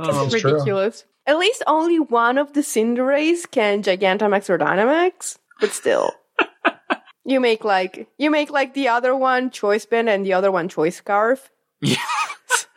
Oh, 0.00 0.06
this 0.06 0.16
Oh, 0.16 0.26
is 0.26 0.34
ridiculous. 0.44 1.00
true. 1.02 1.09
At 1.30 1.38
least 1.38 1.62
only 1.68 2.00
one 2.00 2.38
of 2.38 2.54
the 2.54 2.60
Cinderace 2.60 3.48
can 3.48 3.84
Gigantamax 3.84 4.50
or 4.50 4.58
Dynamax, 4.58 5.38
but 5.60 5.70
still. 5.70 6.10
you 7.24 7.38
make 7.38 7.62
like 7.64 8.08
you 8.18 8.32
make 8.32 8.50
like 8.50 8.74
the 8.74 8.88
other 8.88 9.14
one 9.14 9.52
choice 9.52 9.86
band 9.86 10.08
and 10.08 10.26
the 10.26 10.32
other 10.32 10.50
one 10.50 10.68
choice 10.68 10.96
scarf. 10.96 11.48
Yeah. 11.80 12.02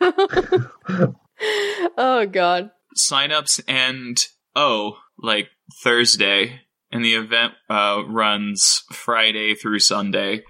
oh 1.98 2.26
god. 2.30 2.70
Signups 2.96 3.60
and 3.66 4.24
oh, 4.54 4.98
like 5.18 5.48
Thursday, 5.82 6.60
and 6.92 7.04
the 7.04 7.14
event 7.16 7.54
uh, 7.68 8.02
runs 8.06 8.84
Friday 8.92 9.56
through 9.56 9.80
Sunday. 9.80 10.44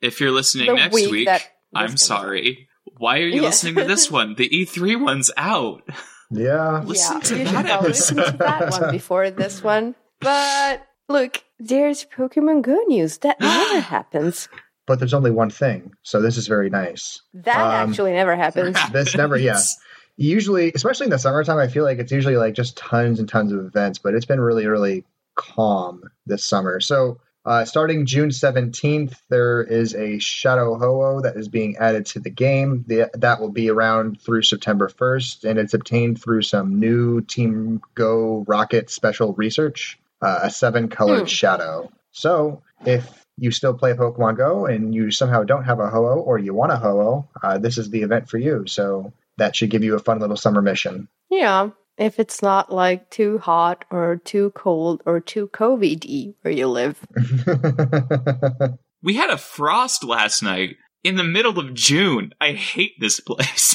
If 0.00 0.18
you're 0.18 0.30
listening 0.30 0.68
The 0.68 0.76
next 0.76 0.94
week 0.94 1.10
week, 1.10 1.28
I'm 1.74 1.98
sorry. 1.98 2.68
Why 2.96 3.18
are 3.18 3.26
you 3.26 3.42
Yeah. 3.42 3.48
listening 3.48 3.74
to 3.74 3.84
this 3.84 4.10
one? 4.18 4.34
The 4.36 4.48
E3 4.48 4.98
one's 4.98 5.30
out. 5.36 5.82
Yeah. 6.30 6.80
Listen 6.80 7.16
yeah, 7.16 7.20
to 7.20 7.38
you 7.38 7.44
that 7.44 7.50
should 7.50 7.66
probably 7.66 7.88
listen 7.88 8.16
to 8.16 8.36
that 8.38 8.70
one 8.70 8.90
before 8.92 9.30
this 9.30 9.62
one. 9.62 9.94
But 10.20 10.86
look, 11.08 11.42
there's 11.58 12.04
Pokemon 12.04 12.62
Go 12.62 12.80
news. 12.88 13.18
That 13.18 13.40
never 13.40 13.80
happens. 13.80 14.48
But 14.86 14.98
there's 14.98 15.14
only 15.14 15.30
one 15.30 15.50
thing, 15.50 15.92
so 16.02 16.20
this 16.20 16.36
is 16.36 16.48
very 16.48 16.68
nice. 16.70 17.22
That 17.34 17.56
Um, 17.82 17.90
actually 17.90 18.12
never 18.12 18.34
happens. 18.34 18.76
This 18.92 19.14
never, 19.16 19.36
yeah. 19.36 19.60
Usually, 20.16 20.72
especially 20.74 21.04
in 21.04 21.10
the 21.10 21.18
summertime, 21.18 21.58
I 21.58 21.68
feel 21.68 21.84
like 21.84 21.98
it's 21.98 22.12
usually 22.12 22.36
like 22.36 22.54
just 22.54 22.76
tons 22.76 23.20
and 23.20 23.28
tons 23.28 23.52
of 23.52 23.64
events, 23.64 23.98
but 23.98 24.14
it's 24.14 24.26
been 24.26 24.40
really, 24.40 24.66
really 24.66 25.04
calm 25.36 26.02
this 26.26 26.44
summer. 26.44 26.80
So, 26.80 27.20
uh, 27.50 27.64
starting 27.64 28.06
June 28.06 28.28
17th, 28.28 29.16
there 29.28 29.60
is 29.60 29.92
a 29.96 30.20
Shadow 30.20 30.78
Ho-Oh 30.78 31.22
that 31.22 31.36
is 31.36 31.48
being 31.48 31.76
added 31.78 32.06
to 32.06 32.20
the 32.20 32.30
game. 32.30 32.84
The, 32.86 33.10
that 33.14 33.40
will 33.40 33.50
be 33.50 33.70
around 33.70 34.20
through 34.20 34.42
September 34.42 34.88
1st, 34.88 35.50
and 35.50 35.58
it's 35.58 35.74
obtained 35.74 36.22
through 36.22 36.42
some 36.42 36.78
new 36.78 37.22
Team 37.22 37.80
Go 37.96 38.44
Rocket 38.46 38.88
special 38.88 39.32
research, 39.32 39.98
uh, 40.22 40.40
a 40.44 40.50
seven 40.50 40.88
colored 40.88 41.22
Hmm. 41.22 41.26
shadow. 41.26 41.90
So, 42.12 42.62
if 42.86 43.26
you 43.36 43.50
still 43.50 43.74
play 43.74 43.94
Pokemon 43.94 44.36
Go 44.36 44.66
and 44.66 44.94
you 44.94 45.10
somehow 45.10 45.42
don't 45.42 45.64
have 45.64 45.80
a 45.80 45.90
Ho-Oh 45.90 46.20
or 46.20 46.38
you 46.38 46.54
want 46.54 46.70
a 46.70 46.76
Ho-Oh, 46.76 47.26
uh, 47.42 47.58
this 47.58 47.78
is 47.78 47.90
the 47.90 48.02
event 48.02 48.28
for 48.28 48.38
you. 48.38 48.64
So, 48.68 49.12
that 49.38 49.56
should 49.56 49.70
give 49.70 49.82
you 49.82 49.96
a 49.96 49.98
fun 49.98 50.20
little 50.20 50.36
summer 50.36 50.62
mission. 50.62 51.08
Yeah, 51.30 51.70
if 52.00 52.18
it's 52.18 52.42
not 52.42 52.72
like 52.72 53.10
too 53.10 53.38
hot 53.38 53.84
or 53.90 54.16
too 54.16 54.50
cold 54.56 55.02
or 55.06 55.20
too 55.20 55.46
COVID 55.48 56.34
where 56.42 56.52
you 56.52 56.66
live. 56.66 56.98
We 59.02 59.14
had 59.14 59.30
a 59.30 59.38
frost 59.38 60.04
last 60.04 60.42
night 60.42 60.76
in 61.02 61.16
the 61.16 61.24
middle 61.24 61.58
of 61.58 61.72
June. 61.72 62.34
I 62.40 62.52
hate 62.52 63.00
this 63.00 63.18
place. 63.20 63.74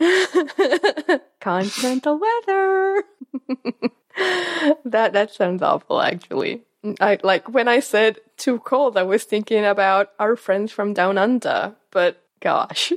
Continental 1.40 2.20
weather. 2.20 3.04
that 4.84 5.12
that 5.12 5.32
sounds 5.32 5.62
awful 5.62 6.00
actually. 6.00 6.62
I 7.00 7.18
like 7.22 7.48
when 7.48 7.66
I 7.66 7.80
said 7.80 8.18
too 8.36 8.58
cold, 8.60 8.96
I 8.96 9.02
was 9.02 9.24
thinking 9.24 9.64
about 9.64 10.10
our 10.18 10.36
friends 10.36 10.70
from 10.70 10.92
down 10.92 11.18
under, 11.18 11.74
but 11.90 12.22
gosh. 12.40 12.92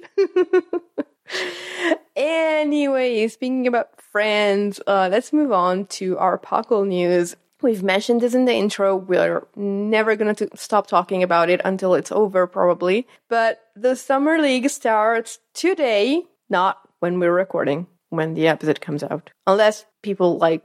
Anyway, 2.21 3.27
speaking 3.27 3.67
about 3.67 3.99
friends, 3.99 4.79
uh, 4.85 5.09
let's 5.11 5.33
move 5.33 5.51
on 5.51 5.85
to 5.87 6.17
our 6.17 6.37
Puckle 6.37 6.87
news. 6.87 7.35
We've 7.61 7.83
mentioned 7.83 8.21
this 8.21 8.33
in 8.33 8.45
the 8.45 8.53
intro. 8.53 8.95
We're 8.95 9.47
never 9.55 10.15
going 10.15 10.33
to 10.35 10.49
stop 10.55 10.87
talking 10.87 11.21
about 11.23 11.49
it 11.49 11.61
until 11.63 11.93
it's 11.93 12.11
over, 12.11 12.47
probably. 12.47 13.07
But 13.29 13.61
the 13.75 13.95
Summer 13.95 14.39
League 14.39 14.69
starts 14.69 15.39
today, 15.53 16.23
not 16.49 16.79
when 16.99 17.19
we're 17.19 17.33
recording, 17.33 17.87
when 18.09 18.33
the 18.33 18.47
episode 18.47 18.81
comes 18.81 19.03
out. 19.03 19.29
Unless 19.45 19.85
people 20.01 20.37
like, 20.37 20.63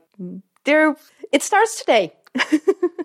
they're, 0.65 0.97
it 1.33 1.43
starts 1.43 1.81
today. 1.81 2.15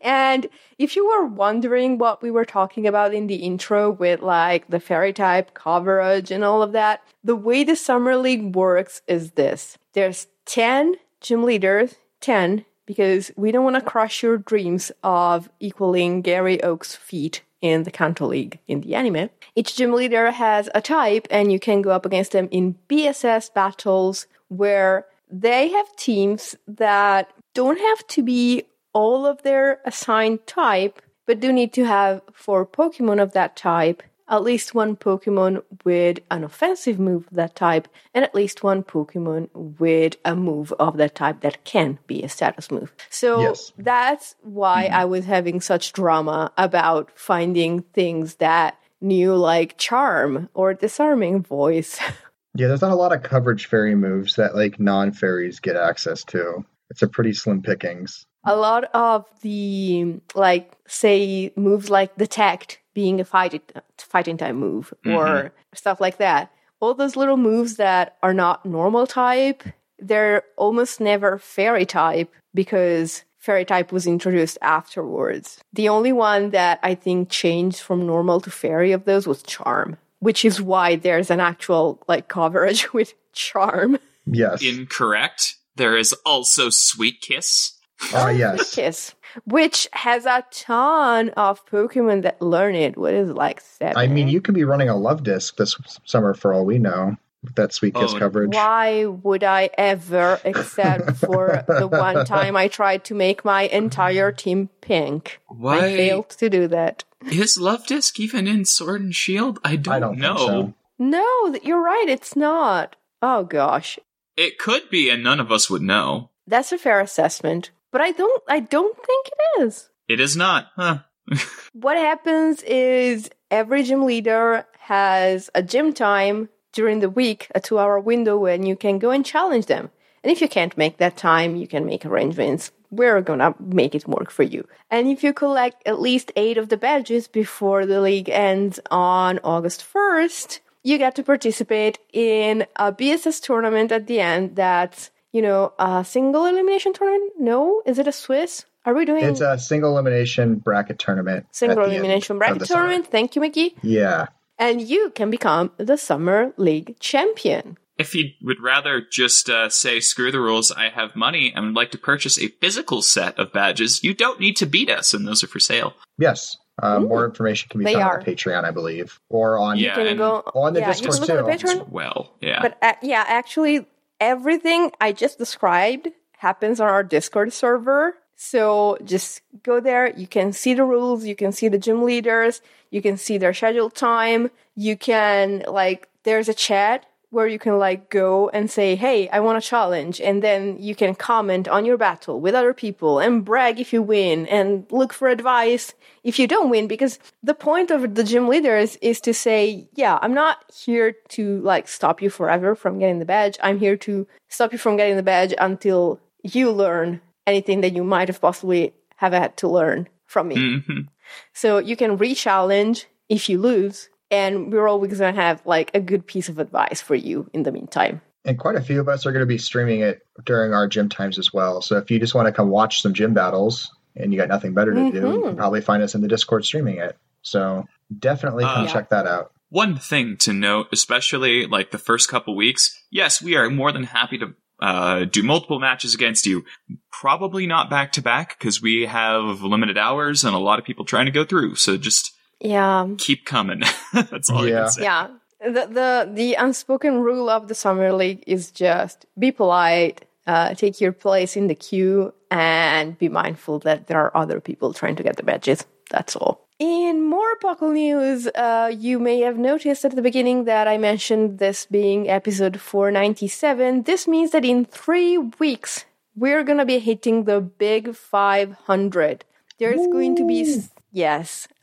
and 0.00 0.48
if 0.78 0.96
you 0.96 1.06
were 1.06 1.26
wondering 1.26 1.98
what 1.98 2.22
we 2.22 2.30
were 2.30 2.44
talking 2.44 2.86
about 2.86 3.14
in 3.14 3.26
the 3.26 3.36
intro 3.36 3.90
with 3.90 4.20
like 4.20 4.68
the 4.68 4.80
fairy 4.80 5.12
type 5.12 5.54
coverage 5.54 6.30
and 6.30 6.44
all 6.44 6.62
of 6.62 6.72
that, 6.72 7.02
the 7.22 7.36
way 7.36 7.64
the 7.64 7.76
Summer 7.76 8.16
League 8.16 8.54
works 8.54 9.02
is 9.06 9.32
this 9.32 9.78
there's 9.92 10.26
10 10.46 10.96
gym 11.20 11.44
leaders, 11.44 11.96
10 12.20 12.64
because 12.86 13.30
we 13.36 13.52
don't 13.52 13.62
want 13.62 13.76
to 13.76 13.82
crush 13.82 14.22
your 14.22 14.36
dreams 14.36 14.90
of 15.04 15.48
equaling 15.60 16.22
Gary 16.22 16.60
Oak's 16.62 16.96
feat 16.96 17.42
in 17.60 17.84
the 17.84 17.90
Kanto 17.90 18.26
League 18.26 18.58
in 18.66 18.80
the 18.80 18.94
anime. 18.94 19.30
Each 19.54 19.76
gym 19.76 19.92
leader 19.92 20.30
has 20.30 20.68
a 20.74 20.80
type, 20.80 21.28
and 21.30 21.52
you 21.52 21.60
can 21.60 21.82
go 21.82 21.90
up 21.90 22.06
against 22.06 22.32
them 22.32 22.48
in 22.50 22.76
BSS 22.88 23.52
battles 23.52 24.26
where 24.48 25.06
they 25.30 25.68
have 25.68 25.94
teams 25.96 26.56
that 26.66 27.32
don't 27.54 27.78
have 27.78 28.06
to 28.08 28.22
be 28.22 28.64
all 28.92 29.26
of 29.26 29.42
their 29.42 29.80
assigned 29.84 30.46
type, 30.46 31.02
but 31.26 31.40
do 31.40 31.52
need 31.52 31.72
to 31.74 31.84
have 31.84 32.22
four 32.32 32.66
Pokemon 32.66 33.22
of 33.22 33.32
that 33.32 33.56
type 33.56 34.02
at 34.30 34.44
least 34.44 34.74
one 34.74 34.96
Pokemon 34.96 35.62
with 35.84 36.20
an 36.30 36.44
offensive 36.44 37.00
move 37.00 37.26
of 37.26 37.34
that 37.34 37.56
type, 37.56 37.88
and 38.14 38.24
at 38.24 38.34
least 38.34 38.62
one 38.62 38.84
Pokemon 38.84 39.50
with 39.52 40.16
a 40.24 40.36
move 40.36 40.72
of 40.78 40.96
that 40.98 41.16
type 41.16 41.40
that 41.40 41.64
can 41.64 41.98
be 42.06 42.22
a 42.22 42.28
status 42.28 42.70
move. 42.70 42.94
So 43.10 43.40
Yes. 43.40 43.72
that's 43.76 44.36
why 44.42 44.84
mm-hmm. 44.84 44.94
I 44.94 45.04
was 45.04 45.24
having 45.24 45.60
such 45.60 45.92
drama 45.92 46.52
about 46.56 47.10
finding 47.18 47.82
things 47.82 48.36
that 48.36 48.78
knew 49.00 49.34
like 49.34 49.76
charm 49.76 50.48
or 50.54 50.72
disarming 50.72 51.42
voice. 51.42 51.98
Yeah, 52.56 52.66
there's 52.66 52.82
not 52.82 52.90
a 52.90 52.96
lot 52.96 53.12
of 53.12 53.22
coverage 53.22 53.66
fairy 53.66 53.94
moves 53.94 54.34
that 54.34 54.56
like 54.56 54.80
non 54.80 55.12
fairies 55.12 55.60
get 55.60 55.76
access 55.76 56.24
to. 56.24 56.64
It's 56.90 57.00
a 57.00 57.06
pretty 57.06 57.32
slim 57.32 57.62
pickings. 57.62 58.26
A 58.44 58.56
lot 58.56 58.84
of 58.94 59.26
the 59.42 60.16
like 60.34 60.72
say 60.86 61.52
moves 61.56 61.90
like 61.90 62.16
detect 62.16 62.78
being 62.94 63.20
a 63.20 63.24
fighting 63.24 63.62
fighting 63.98 64.36
type 64.36 64.54
move 64.54 64.92
or 65.04 65.26
mm-hmm. 65.26 65.48
stuff 65.74 66.00
like 66.00 66.18
that 66.18 66.52
all 66.80 66.94
those 66.94 67.16
little 67.16 67.36
moves 67.36 67.76
that 67.76 68.16
are 68.22 68.34
not 68.34 68.64
normal 68.64 69.06
type 69.06 69.62
they're 69.98 70.42
almost 70.56 71.00
never 71.00 71.38
fairy 71.38 71.84
type 71.84 72.32
because 72.54 73.24
fairy 73.38 73.64
type 73.64 73.92
was 73.92 74.06
introduced 74.06 74.58
afterwards 74.62 75.60
the 75.72 75.88
only 75.88 76.12
one 76.12 76.50
that 76.50 76.78
i 76.82 76.94
think 76.94 77.28
changed 77.28 77.80
from 77.80 78.06
normal 78.06 78.40
to 78.40 78.50
fairy 78.50 78.92
of 78.92 79.04
those 79.04 79.26
was 79.26 79.42
charm 79.42 79.96
which 80.18 80.44
is 80.44 80.60
why 80.60 80.96
there's 80.96 81.30
an 81.30 81.40
actual 81.40 82.02
like 82.08 82.28
coverage 82.28 82.92
with 82.92 83.14
charm 83.32 83.98
Yes. 84.26 84.62
Incorrect. 84.62 85.56
There 85.76 85.96
is 85.96 86.12
also 86.24 86.70
Sweet 86.70 87.20
Kiss. 87.20 87.72
Ah, 88.14 88.30
yes. 88.30 88.74
Kiss, 88.74 89.14
which 89.44 89.88
has 89.92 90.26
a 90.26 90.44
ton 90.50 91.30
of 91.30 91.64
Pokemon 91.66 92.22
that 92.22 92.40
learn 92.42 92.74
it. 92.74 92.96
What 92.96 93.14
is 93.14 93.30
it, 93.30 93.34
like 93.36 93.60
seven? 93.60 93.96
I 93.96 94.06
mean, 94.06 94.28
you 94.28 94.40
could 94.40 94.54
be 94.54 94.64
running 94.64 94.88
a 94.88 94.94
Luvdisc 94.94 95.56
this 95.56 95.76
summer 96.04 96.34
for 96.34 96.52
all 96.52 96.64
we 96.64 96.78
know 96.78 97.16
with 97.42 97.54
that 97.54 97.72
sweet 97.72 97.94
kiss 97.94 98.12
Oh, 98.14 98.18
coverage. 98.18 98.54
Why 98.54 99.06
would 99.06 99.44
I 99.44 99.70
ever, 99.78 100.40
except 100.44 101.16
for 101.16 101.64
the 101.68 101.88
one 101.88 102.24
time 102.26 102.56
I 102.56 102.68
tried 102.68 103.04
to 103.04 103.14
make 103.14 103.44
my 103.44 103.62
entire 103.62 104.32
team 104.32 104.68
pink? 104.80 105.40
I 105.50 105.54
Why 105.54 105.80
failed 105.80 106.30
to 106.30 106.50
do 106.50 106.68
that. 106.68 107.04
is 107.30 107.56
Luvdisc 107.58 108.18
even 108.20 108.46
in 108.46 108.64
Sword 108.64 109.00
and 109.02 109.14
Shield? 109.14 109.58
I 109.64 109.76
don't, 109.76 109.94
I 109.94 110.00
don't 110.00 110.18
know. 110.18 110.36
think 110.36 110.48
so. 110.50 110.74
No, 110.98 111.50
th- 111.52 111.64
you're 111.64 111.82
right. 111.82 112.06
It's 112.08 112.36
not. 112.36 112.96
Oh 113.22 113.44
gosh, 113.44 113.98
It 114.36 114.58
could 114.58 114.88
be, 114.90 115.08
and 115.10 115.22
none 115.22 115.40
of 115.40 115.52
us 115.52 115.68
would 115.70 115.82
know. 115.82 116.30
that's 116.46 116.72
a 116.72 116.78
fair 116.78 117.00
assessment. 117.00 117.70
But 117.90 118.00
I 118.00 118.12
don't. 118.12 118.42
I 118.48 118.60
don't 118.60 118.96
think 118.96 119.26
it 119.28 119.62
is. 119.62 119.88
It 120.08 120.20
is 120.20 120.36
not, 120.36 120.68
huh? 120.76 120.98
What 121.72 121.96
happens 121.96 122.62
is 122.62 123.30
every 123.50 123.84
gym 123.84 124.04
leader 124.04 124.66
has 124.80 125.50
a 125.54 125.62
gym 125.62 125.92
time 125.92 126.48
during 126.72 127.00
the 127.00 127.10
week, 127.10 127.46
a 127.54 127.60
two 127.60 127.78
hour 127.78 127.98
window 128.00 128.36
when 128.36 128.64
you 128.64 128.76
can 128.76 128.98
go 128.98 129.10
and 129.10 129.24
challenge 129.24 129.66
them. 129.66 129.90
And 130.22 130.30
if 130.30 130.40
you 130.40 130.48
can't 130.48 130.76
make 130.76 130.98
that 130.98 131.16
time, 131.16 131.56
you 131.56 131.66
can 131.66 131.86
make 131.86 132.04
arrangements. 132.04 132.72
We're 132.90 133.20
gonna 133.20 133.54
make 133.60 133.94
it 133.94 134.08
work 134.08 134.30
for 134.30 134.42
you. 134.42 134.66
And 134.90 135.06
if 135.08 135.22
you 135.22 135.32
collect 135.32 135.82
at 135.86 136.00
least 136.00 136.32
eight 136.36 136.58
of 136.58 136.68
the 136.68 136.76
badges 136.76 137.28
before 137.28 137.86
the 137.86 138.00
league 138.00 138.28
ends 138.28 138.80
on 138.90 139.38
August 139.44 139.84
1st, 139.94 140.60
you 140.82 140.98
get 140.98 141.14
to 141.14 141.22
participate 141.22 141.98
in 142.12 142.66
a 142.76 142.92
BSS 142.92 143.40
tournament 143.40 143.92
at 143.92 144.06
the 144.06 144.20
end 144.20 144.56
that's, 144.56 145.10
you 145.32 145.42
know, 145.42 145.72
a 145.78 146.04
single 146.04 146.46
elimination 146.46 146.92
tournament? 146.92 147.32
No? 147.38 147.82
Is 147.86 147.98
it 147.98 148.06
a 148.06 148.12
Swiss? 148.12 148.64
Are 148.84 148.94
we 148.94 149.04
doing 149.04 149.24
It's 149.24 149.40
a 149.40 149.58
single 149.58 149.92
elimination 149.92 150.56
bracket 150.56 150.98
tournament. 150.98 151.46
single 151.50 151.84
elimination 151.84 152.38
bracket 152.38 152.60
the 152.60 152.66
summer. 152.66 152.80
tournament? 152.82 153.06
Thank 153.08 153.36
you, 153.36 153.42
Mickey. 153.42 153.76
Yeah. 153.82 154.28
And 154.58 154.80
you 154.80 155.10
can 155.10 155.30
become 155.30 155.70
the 155.76 155.96
Summer 155.96 156.52
League 156.56 156.98
champion. 156.98 157.78
If 157.98 158.14
you 158.14 158.30
would 158.42 158.60
rather 158.60 159.02
just 159.02 159.50
uh, 159.50 159.68
say, 159.68 160.00
screw 160.00 160.32
the 160.32 160.40
rules, 160.40 160.70
I 160.70 160.88
have 160.88 161.14
money 161.14 161.52
and 161.54 161.66
would 161.66 161.74
like 161.76 161.90
to 161.90 161.98
purchase 161.98 162.38
a 162.38 162.48
physical 162.48 163.02
set 163.02 163.38
of 163.38 163.52
badges, 163.52 164.02
you 164.02 164.14
don't 164.14 164.40
need 164.40 164.56
to 164.56 164.66
beat 164.66 164.88
us, 164.88 165.12
and 165.12 165.28
those 165.28 165.44
are 165.44 165.46
for 165.46 165.60
sale. 165.60 165.92
Yes. 166.18 166.56
Uh, 166.82 167.00
more 167.00 167.26
information 167.26 167.68
can 167.68 167.78
be 167.78 167.84
They 167.84 167.92
found 167.92 168.04
are. 168.04 168.18
on 168.20 168.24
Patreon, 168.24 168.64
I 168.64 168.70
believe, 168.70 169.20
or 169.28 169.58
on. 169.58 169.78
Yeah. 169.78 169.98
You 169.98 170.08
can 170.08 170.16
go 170.16 170.42
on 170.54 170.72
the 170.72 170.80
yeah, 170.80 170.86
Discord 170.86 171.14
you 171.14 171.26
can 171.26 171.36
look 171.36 171.44
on 171.44 171.50
the. 171.50 171.82
Patreon. 171.82 171.88
Well, 171.90 172.32
yeah. 172.40 172.62
But 172.62 172.78
uh, 172.80 172.94
yeah, 173.02 173.22
actually, 173.26 173.86
everything 174.20 174.92
I 175.00 175.12
just 175.12 175.38
described 175.38 176.08
happens 176.38 176.80
on 176.80 176.88
our 176.88 177.02
Discord 177.02 177.52
server. 177.52 178.14
So 178.36 178.96
just 179.04 179.42
go 179.62 179.80
there. 179.80 180.10
You 180.16 180.26
can 180.26 180.52
see 180.52 180.72
the 180.74 180.84
rules. 180.84 181.24
You 181.24 181.36
can 181.36 181.52
see 181.52 181.68
the 181.68 181.78
gym 181.78 182.02
leaders. 182.02 182.62
You 182.90 183.02
can 183.02 183.16
see 183.16 183.38
their 183.38 183.52
scheduled 183.52 183.94
time. 183.94 184.50
You 184.74 184.96
can 184.96 185.64
like 185.66 186.08
there's 186.22 186.48
a 186.48 186.54
chat 186.54 187.06
where 187.30 187.46
you 187.46 187.58
can 187.58 187.78
like 187.78 188.10
go 188.10 188.48
and 188.50 188.70
say, 188.70 188.96
Hey, 188.96 189.28
I 189.28 189.40
want 189.40 189.58
a 189.58 189.60
challenge. 189.60 190.20
And 190.20 190.42
then 190.42 190.76
you 190.78 190.94
can 190.94 191.14
comment 191.14 191.68
on 191.68 191.84
your 191.84 191.96
battle 191.96 192.40
with 192.40 192.54
other 192.54 192.74
people 192.74 193.18
and 193.20 193.44
brag 193.44 193.78
if 193.80 193.92
you 193.92 194.02
win 194.02 194.46
and 194.48 194.84
look 194.90 195.12
for 195.12 195.28
advice 195.28 195.94
if 196.24 196.38
you 196.38 196.46
don't 196.46 196.70
win. 196.70 196.88
Because 196.88 197.18
the 197.42 197.54
point 197.54 197.90
of 197.90 198.14
the 198.14 198.24
gym 198.24 198.48
leaders 198.48 198.96
is 199.00 199.20
to 199.22 199.32
say, 199.32 199.88
Yeah, 199.94 200.18
I'm 200.20 200.34
not 200.34 200.58
here 200.74 201.14
to 201.30 201.60
like 201.62 201.88
stop 201.88 202.20
you 202.20 202.30
forever 202.30 202.74
from 202.74 202.98
getting 202.98 203.20
the 203.20 203.24
badge. 203.24 203.56
I'm 203.62 203.78
here 203.78 203.96
to 203.98 204.26
stop 204.48 204.72
you 204.72 204.78
from 204.78 204.96
getting 204.96 205.16
the 205.16 205.22
badge 205.22 205.54
until 205.58 206.20
you 206.42 206.70
learn 206.72 207.20
anything 207.46 207.80
that 207.82 207.92
you 207.94 208.02
might 208.04 208.28
have 208.28 208.40
possibly 208.40 208.92
have 209.16 209.32
had 209.32 209.56
to 209.58 209.68
learn 209.68 210.08
from 210.26 210.48
me. 210.48 210.56
Mhm. 210.56 211.08
So 211.52 211.78
you 211.78 211.96
can 211.96 212.16
re-challenge 212.16 213.06
if 213.28 213.48
you 213.48 213.58
lose, 213.58 214.08
and 214.30 214.72
we're 214.72 214.88
always 214.88 215.18
gonna 215.18 215.32
have 215.32 215.60
like 215.64 215.90
a 215.94 216.00
good 216.00 216.26
piece 216.26 216.48
of 216.48 216.58
advice 216.58 217.00
for 217.00 217.14
you 217.14 217.48
in 217.52 217.62
the 217.62 217.72
meantime. 217.72 218.20
And 218.44 218.58
quite 218.58 218.76
a 218.76 218.80
few 218.80 219.00
of 219.00 219.08
us 219.08 219.26
are 219.26 219.32
going 219.32 219.42
to 219.42 219.46
be 219.46 219.58
streaming 219.58 220.00
it 220.00 220.22
during 220.46 220.72
our 220.72 220.88
gym 220.88 221.10
times 221.10 221.38
as 221.38 221.52
well. 221.52 221.82
So 221.82 221.98
if 221.98 222.10
you 222.10 222.18
just 222.18 222.34
want 222.34 222.46
to 222.46 222.52
come 222.52 222.70
watch 222.70 223.02
some 223.02 223.12
gym 223.12 223.34
battles 223.34 223.94
and 224.16 224.32
you 224.32 224.38
got 224.38 224.48
nothing 224.48 224.72
better 224.72 224.94
to 224.94 225.10
do, 225.10 225.20
you 225.30 225.42
can 225.42 225.56
probably 225.56 225.82
find 225.82 226.02
us 226.02 226.14
in 226.14 226.22
the 226.22 226.28
Discord 226.28 226.64
streaming 226.64 226.96
it. 226.96 227.18
So 227.42 227.84
definitely 228.18 228.64
come 228.64 228.86
Uh, 228.86 228.88
check 228.88 229.10
that 229.10 229.26
out. 229.26 229.52
One 229.68 229.98
thing 229.98 230.38
to 230.38 230.54
note, 230.54 230.86
especially 230.90 231.66
like 231.66 231.90
the 231.90 231.98
first 231.98 232.30
couple 232.30 232.56
weeks, 232.56 232.98
yes, 233.10 233.42
we 233.42 233.56
are 233.56 233.68
more 233.68 233.92
than 233.92 234.04
happy 234.04 234.38
to 234.38 234.54
uh, 234.80 235.26
do 235.26 235.42
multiple 235.42 235.78
matches 235.78 236.14
against 236.14 236.46
you. 236.46 236.64
Probably 237.12 237.66
not 237.66 237.90
back 237.90 238.12
to 238.12 238.22
back 238.22 238.58
because 238.58 238.80
we 238.80 239.04
have 239.04 239.60
limited 239.60 239.98
hours 239.98 240.44
and 240.44 240.54
a 240.54 240.58
lot 240.58 240.78
of 240.78 240.86
people 240.86 241.04
trying 241.04 241.26
to 241.26 241.30
go 241.30 241.44
through. 241.44 241.74
So 241.74 241.98
just 241.98 242.32
Yeah, 242.60 243.08
keep 243.18 243.44
coming. 243.46 243.82
That's 244.12 244.50
all 244.50 244.64
I 244.64 244.68
Yeah. 244.68 244.78
can 244.84 244.90
say. 244.90 245.02
yeah. 245.02 245.26
The 245.60 245.86
the 245.98 246.30
the 246.32 246.54
unspoken 246.54 247.20
rule 247.20 247.48
of 247.50 247.68
the 247.68 247.74
summer 247.74 248.12
league 248.12 248.42
is 248.46 248.70
just 248.70 249.26
be 249.38 249.50
polite, 249.52 250.24
uh, 250.46 250.74
take 250.74 251.00
your 251.00 251.12
place 251.12 251.56
in 251.56 251.66
the 251.68 251.74
queue, 251.74 252.32
and 252.50 253.18
be 253.18 253.28
mindful 253.28 253.78
that 253.80 254.06
there 254.06 254.18
are 254.20 254.34
other 254.36 254.60
people 254.60 254.92
trying 254.94 255.16
to 255.16 255.22
get 255.22 255.36
the 255.36 255.42
badges. 255.42 255.84
That's 256.10 256.34
all. 256.36 256.66
In 256.78 257.22
more 257.26 257.56
Puckle 257.62 257.92
news, 257.92 258.46
uh, 258.48 258.90
you 258.96 259.18
may 259.18 259.40
have 259.40 259.58
noticed 259.58 260.02
at 260.06 260.16
the 260.16 260.22
beginning 260.22 260.64
that 260.64 260.88
I 260.88 260.96
mentioned 260.96 261.58
this 261.58 261.84
being 261.84 262.28
episode 262.30 262.80
497. 262.80 264.04
This 264.04 264.26
means 264.26 264.50
that 264.52 264.64
in 264.64 264.86
three 264.86 265.36
weeks, 265.36 266.06
we're 266.34 266.64
gonna 266.64 266.86
be 266.86 266.98
hitting 266.98 267.44
the 267.44 267.60
big 267.60 268.14
500. 268.16 269.44
There's 269.78 270.06
going 270.08 270.36
to 270.36 270.46
be, 270.46 270.62
s- 270.62 270.90
yes, 271.12 271.68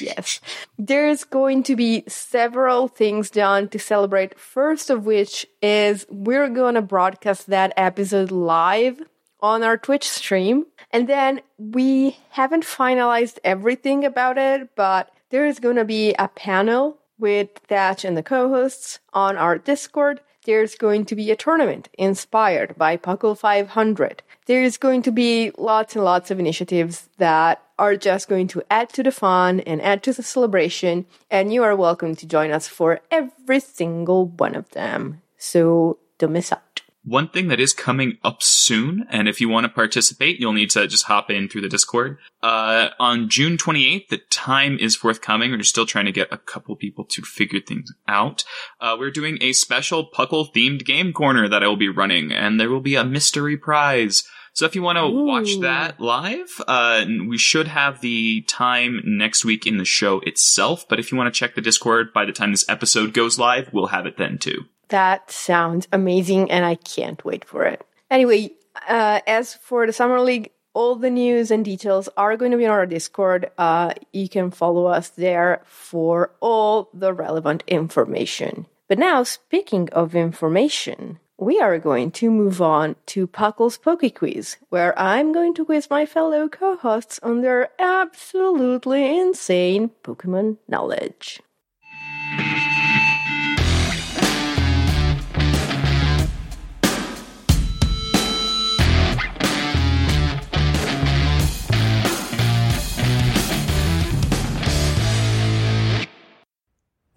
yes. 0.00 0.40
There's 0.78 1.24
going 1.24 1.62
to 1.64 1.76
be 1.76 2.04
several 2.08 2.88
things 2.88 3.30
done 3.30 3.68
to 3.68 3.78
celebrate. 3.78 4.38
First 4.38 4.90
of 4.90 5.06
which 5.06 5.46
is 5.60 6.06
we're 6.10 6.48
gonna 6.48 6.82
broadcast 6.82 7.48
that 7.48 7.72
episode 7.76 8.30
live 8.30 9.02
on 9.42 9.62
our 9.62 9.76
Twitch 9.76 10.08
stream. 10.08 10.66
And 10.92 11.08
then 11.08 11.40
we 11.58 12.16
haven't 12.30 12.64
finalized 12.64 13.38
everything 13.44 14.04
about 14.04 14.38
it, 14.38 14.70
but 14.76 15.10
there 15.30 15.44
is 15.44 15.58
going 15.58 15.76
to 15.76 15.84
be 15.84 16.14
a 16.18 16.28
panel 16.28 16.98
with 17.18 17.50
Thatch 17.68 18.04
and 18.04 18.16
the 18.16 18.22
co 18.22 18.48
hosts 18.48 19.00
on 19.12 19.36
our 19.36 19.58
Discord. 19.58 20.20
There's 20.44 20.74
going 20.74 21.04
to 21.04 21.14
be 21.14 21.30
a 21.30 21.36
tournament 21.36 21.88
inspired 21.96 22.74
by 22.76 22.96
Puckle 22.96 23.38
500. 23.38 24.24
There's 24.46 24.76
going 24.76 25.02
to 25.02 25.12
be 25.12 25.52
lots 25.56 25.94
and 25.94 26.04
lots 26.04 26.32
of 26.32 26.40
initiatives 26.40 27.08
that 27.18 27.62
are 27.78 27.94
just 27.94 28.28
going 28.28 28.48
to 28.48 28.62
add 28.68 28.88
to 28.94 29.04
the 29.04 29.12
fun 29.12 29.60
and 29.60 29.80
add 29.80 30.02
to 30.02 30.12
the 30.12 30.22
celebration. 30.24 31.06
And 31.30 31.52
you 31.52 31.62
are 31.62 31.76
welcome 31.76 32.16
to 32.16 32.26
join 32.26 32.50
us 32.50 32.66
for 32.66 33.00
every 33.08 33.60
single 33.60 34.26
one 34.26 34.56
of 34.56 34.68
them. 34.70 35.22
So 35.38 35.98
don't 36.18 36.32
miss 36.32 36.50
out. 36.50 36.71
One 37.04 37.28
thing 37.28 37.48
that 37.48 37.58
is 37.58 37.72
coming 37.72 38.18
up 38.22 38.42
soon, 38.42 39.06
and 39.10 39.28
if 39.28 39.40
you 39.40 39.48
want 39.48 39.64
to 39.64 39.68
participate, 39.68 40.38
you'll 40.38 40.52
need 40.52 40.70
to 40.70 40.86
just 40.86 41.06
hop 41.06 41.30
in 41.30 41.48
through 41.48 41.62
the 41.62 41.68
Discord. 41.68 42.18
Uh, 42.42 42.90
on 43.00 43.28
June 43.28 43.56
28th, 43.56 44.06
the 44.08 44.20
time 44.30 44.78
is 44.78 44.94
forthcoming. 44.94 45.50
We're 45.50 45.64
still 45.64 45.86
trying 45.86 46.04
to 46.04 46.12
get 46.12 46.32
a 46.32 46.38
couple 46.38 46.76
people 46.76 47.04
to 47.06 47.22
figure 47.22 47.60
things 47.60 47.92
out. 48.06 48.44
Uh, 48.80 48.96
we're 48.96 49.10
doing 49.10 49.38
a 49.40 49.52
special 49.52 50.08
Puckle 50.08 50.54
themed 50.54 50.84
game 50.84 51.12
corner 51.12 51.48
that 51.48 51.64
I 51.64 51.66
will 51.66 51.76
be 51.76 51.88
running, 51.88 52.30
and 52.30 52.60
there 52.60 52.70
will 52.70 52.80
be 52.80 52.94
a 52.94 53.04
mystery 53.04 53.56
prize. 53.56 54.22
So 54.54 54.66
if 54.66 54.74
you 54.74 54.82
want 54.82 54.98
to 54.98 55.08
watch 55.08 55.58
that 55.60 55.98
live, 55.98 56.60
uh, 56.68 57.04
we 57.26 57.38
should 57.38 57.68
have 57.68 58.00
the 58.00 58.42
time 58.42 59.00
next 59.04 59.44
week 59.44 59.66
in 59.66 59.78
the 59.78 59.84
show 59.84 60.20
itself. 60.20 60.86
But 60.88 61.00
if 61.00 61.10
you 61.10 61.16
want 61.18 61.32
to 61.32 61.38
check 61.38 61.54
the 61.54 61.62
Discord 61.62 62.12
by 62.12 62.26
the 62.26 62.32
time 62.32 62.50
this 62.50 62.68
episode 62.68 63.14
goes 63.14 63.38
live, 63.38 63.70
we'll 63.72 63.86
have 63.86 64.06
it 64.06 64.18
then 64.18 64.38
too. 64.38 64.66
That 64.92 65.30
sounds 65.30 65.88
amazing, 65.90 66.50
and 66.50 66.66
I 66.66 66.74
can't 66.74 67.24
wait 67.24 67.46
for 67.46 67.64
it. 67.64 67.82
Anyway, 68.10 68.50
uh, 68.86 69.20
as 69.26 69.54
for 69.54 69.86
the 69.86 69.92
Summer 69.92 70.20
League, 70.20 70.50
all 70.74 70.96
the 70.96 71.08
news 71.08 71.50
and 71.50 71.64
details 71.64 72.10
are 72.14 72.36
going 72.36 72.50
to 72.50 72.58
be 72.58 72.66
on 72.66 72.72
our 72.72 72.84
Discord. 72.84 73.50
Uh, 73.56 73.94
you 74.12 74.28
can 74.28 74.50
follow 74.50 74.84
us 74.84 75.08
there 75.08 75.62
for 75.64 76.32
all 76.40 76.90
the 76.92 77.14
relevant 77.14 77.64
information. 77.66 78.66
But 78.86 78.98
now, 78.98 79.22
speaking 79.22 79.88
of 79.92 80.14
information, 80.14 81.20
we 81.38 81.58
are 81.58 81.78
going 81.78 82.10
to 82.10 82.30
move 82.30 82.60
on 82.60 82.96
to 83.06 83.26
Puckle's 83.26 83.78
Poke 83.78 84.14
Quiz, 84.14 84.58
where 84.68 84.92
I'm 84.98 85.32
going 85.32 85.54
to 85.54 85.64
quiz 85.64 85.88
my 85.88 86.04
fellow 86.04 86.50
co 86.50 86.76
hosts 86.76 87.18
on 87.22 87.40
their 87.40 87.70
absolutely 87.78 89.18
insane 89.18 89.90
Pokemon 90.04 90.58
knowledge. 90.68 91.40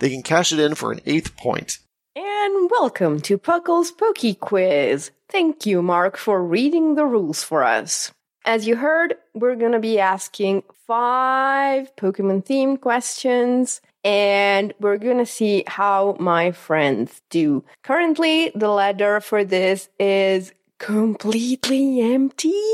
they 0.00 0.10
can 0.10 0.22
cash 0.22 0.52
it 0.52 0.58
in 0.58 0.74
for 0.74 0.90
an 0.92 1.00
eighth 1.06 1.36
point. 1.36 1.78
And 2.16 2.70
welcome 2.70 3.20
to 3.20 3.38
Puckle's 3.38 3.92
Poke 3.92 4.40
Quiz. 4.40 5.12
Thank 5.28 5.64
you, 5.64 5.80
Mark, 5.80 6.16
for 6.16 6.42
reading 6.42 6.96
the 6.96 7.06
rules 7.06 7.44
for 7.44 7.62
us. 7.62 8.10
As 8.44 8.66
you 8.66 8.76
heard, 8.76 9.14
we're 9.34 9.54
going 9.54 9.72
to 9.72 9.78
be 9.78 10.00
asking 10.00 10.64
five 10.86 11.94
Pokemon 11.96 12.46
themed 12.46 12.80
questions, 12.80 13.80
and 14.02 14.72
we're 14.80 14.96
going 14.96 15.18
to 15.18 15.26
see 15.26 15.62
how 15.66 16.16
my 16.18 16.50
friends 16.50 17.20
do. 17.30 17.62
Currently, 17.84 18.50
the 18.54 18.70
ladder 18.70 19.20
for 19.20 19.44
this 19.44 19.88
is 20.00 20.52
completely 20.78 22.00
empty, 22.00 22.64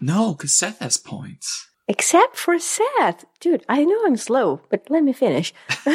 No, 0.00 0.34
because 0.34 0.52
Seth 0.52 0.78
has 0.80 0.98
points. 0.98 1.68
Except 1.88 2.36
for 2.36 2.58
Seth. 2.58 3.24
Dude, 3.40 3.64
I 3.68 3.84
know 3.84 4.00
I'm 4.06 4.16
slow, 4.16 4.60
but 4.70 4.88
let 4.90 5.04
me 5.04 5.12
finish. 5.12 5.52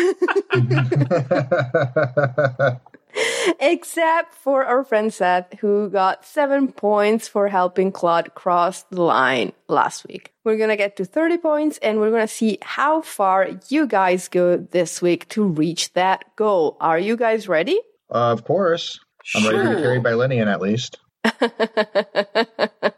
Except 3.60 4.34
for 4.36 4.66
our 4.66 4.84
friend 4.84 5.14
Seth, 5.14 5.60
who 5.60 5.90
got 5.90 6.26
seven 6.26 6.72
points 6.72 7.28
for 7.28 7.48
helping 7.48 7.92
Claude 7.92 8.34
cross 8.36 8.84
the 8.84 9.02
line 9.02 9.52
last 9.68 10.06
week. 10.08 10.32
We're 10.44 10.58
gonna 10.58 10.78
get 10.78 10.96
to 10.98 11.06
30 11.06 11.38
points 11.40 11.78
and 11.80 12.00
we're 12.00 12.12
gonna 12.12 12.28
see 12.28 12.60
how 12.62 13.02
far 13.02 13.50
you 13.68 13.88
guys 13.88 14.28
go 14.28 14.58
this 14.58 15.02
week 15.02 15.28
to 15.30 15.44
reach 15.44 15.92
that 15.94 16.24
goal. 16.36 16.78
Are 16.80 17.00
you 17.00 17.18
guys 17.18 17.48
ready? 17.48 17.80
of 18.10 18.44
course. 18.44 19.00
I'm 19.36 19.46
ready 19.46 19.70
to 19.70 19.76
be 19.76 19.82
carried 19.82 20.04
by 20.04 20.12
Linian 20.12 20.48
at 20.48 20.62
least. 20.62 20.98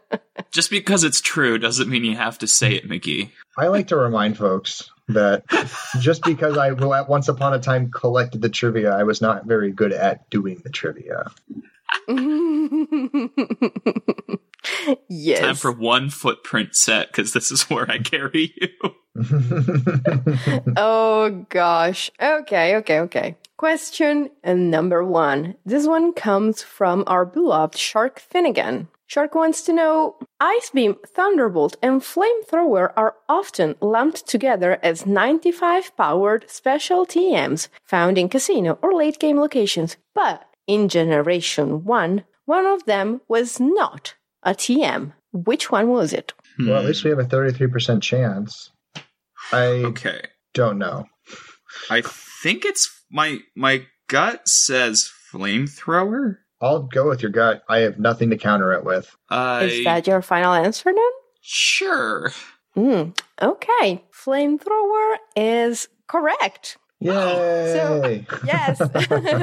Just 0.52 0.70
because 0.70 1.02
it's 1.02 1.20
true 1.20 1.58
doesn't 1.58 1.88
mean 1.88 2.04
you 2.04 2.16
have 2.16 2.38
to 2.38 2.46
say 2.46 2.74
it, 2.74 2.88
McGee. 2.88 3.30
I 3.56 3.68
like 3.68 3.88
to 3.88 3.96
remind 3.96 4.36
folks 4.36 4.90
that 5.08 5.44
just 5.98 6.22
because 6.24 6.58
I 6.58 6.72
will 6.72 6.94
at 6.94 7.08
once 7.08 7.28
upon 7.28 7.54
a 7.54 7.58
time 7.58 7.90
collected 7.90 8.42
the 8.42 8.50
trivia, 8.50 8.94
I 8.94 9.02
was 9.02 9.22
not 9.22 9.46
very 9.46 9.72
good 9.72 9.92
at 9.92 10.28
doing 10.30 10.60
the 10.62 10.70
trivia. 10.70 11.24
yes. 15.08 15.40
Time 15.40 15.54
for 15.54 15.72
one 15.72 16.10
footprint 16.10 16.74
set 16.74 17.08
because 17.08 17.32
this 17.32 17.50
is 17.50 17.62
where 17.70 17.90
I 17.90 17.98
carry 17.98 18.54
you. 18.60 18.68
oh 20.76 21.46
gosh. 21.48 22.10
Okay, 22.20 22.76
okay, 22.76 23.00
okay. 23.00 23.36
Question 23.56 24.30
number 24.44 25.04
one. 25.04 25.56
This 25.64 25.86
one 25.86 26.12
comes 26.12 26.62
from 26.62 27.04
our 27.06 27.24
beloved 27.24 27.76
Shark 27.76 28.20
Finnegan. 28.20 28.88
Shark 29.06 29.34
wants 29.34 29.62
to 29.62 29.72
know 29.72 30.16
Ice 30.40 30.70
Beam, 30.70 30.96
Thunderbolt, 31.14 31.76
and 31.82 32.00
Flamethrower 32.00 32.92
are 32.96 33.14
often 33.28 33.74
lumped 33.80 34.26
together 34.26 34.78
as 34.82 35.04
95 35.06 35.94
powered 35.96 36.48
special 36.50 37.04
TMs 37.06 37.68
found 37.84 38.16
in 38.16 38.28
casino 38.28 38.78
or 38.82 38.94
late 38.94 39.18
game 39.18 39.38
locations. 39.38 39.96
But 40.14 40.44
in 40.66 40.88
Generation 40.88 41.84
1, 41.84 42.24
one 42.46 42.66
of 42.66 42.84
them 42.86 43.20
was 43.28 43.60
not 43.60 44.14
a 44.42 44.54
TM. 44.54 45.12
Which 45.32 45.70
one 45.70 45.88
was 45.88 46.12
it? 46.12 46.32
Well, 46.58 46.76
at 46.78 46.84
least 46.84 47.04
we 47.04 47.10
have 47.10 47.18
a 47.18 47.24
33% 47.24 48.02
chance. 48.02 48.70
I 49.52 49.64
Okay. 49.84 50.20
don't 50.54 50.78
know. 50.78 51.06
I 51.90 52.02
think 52.02 52.64
it's 52.64 52.88
my 53.10 53.38
my 53.56 53.86
gut 54.08 54.46
says 54.48 55.10
flamethrower. 55.32 56.36
I'll 56.62 56.84
go 56.84 57.08
with 57.08 57.20
your 57.22 57.32
gut. 57.32 57.62
I 57.68 57.78
have 57.80 57.98
nothing 57.98 58.30
to 58.30 58.38
counter 58.38 58.72
it 58.72 58.84
with. 58.84 59.14
I 59.28 59.64
Is 59.64 59.84
that 59.84 60.06
your 60.06 60.22
final 60.22 60.54
answer 60.54 60.92
then? 60.94 61.10
sure. 61.40 62.30
Hmm. 62.74 63.10
Okay. 63.42 64.02
Flamethrower 64.14 65.16
is 65.36 65.88
correct. 66.06 66.78
Yay! 67.00 68.24
Yes, 68.46 68.80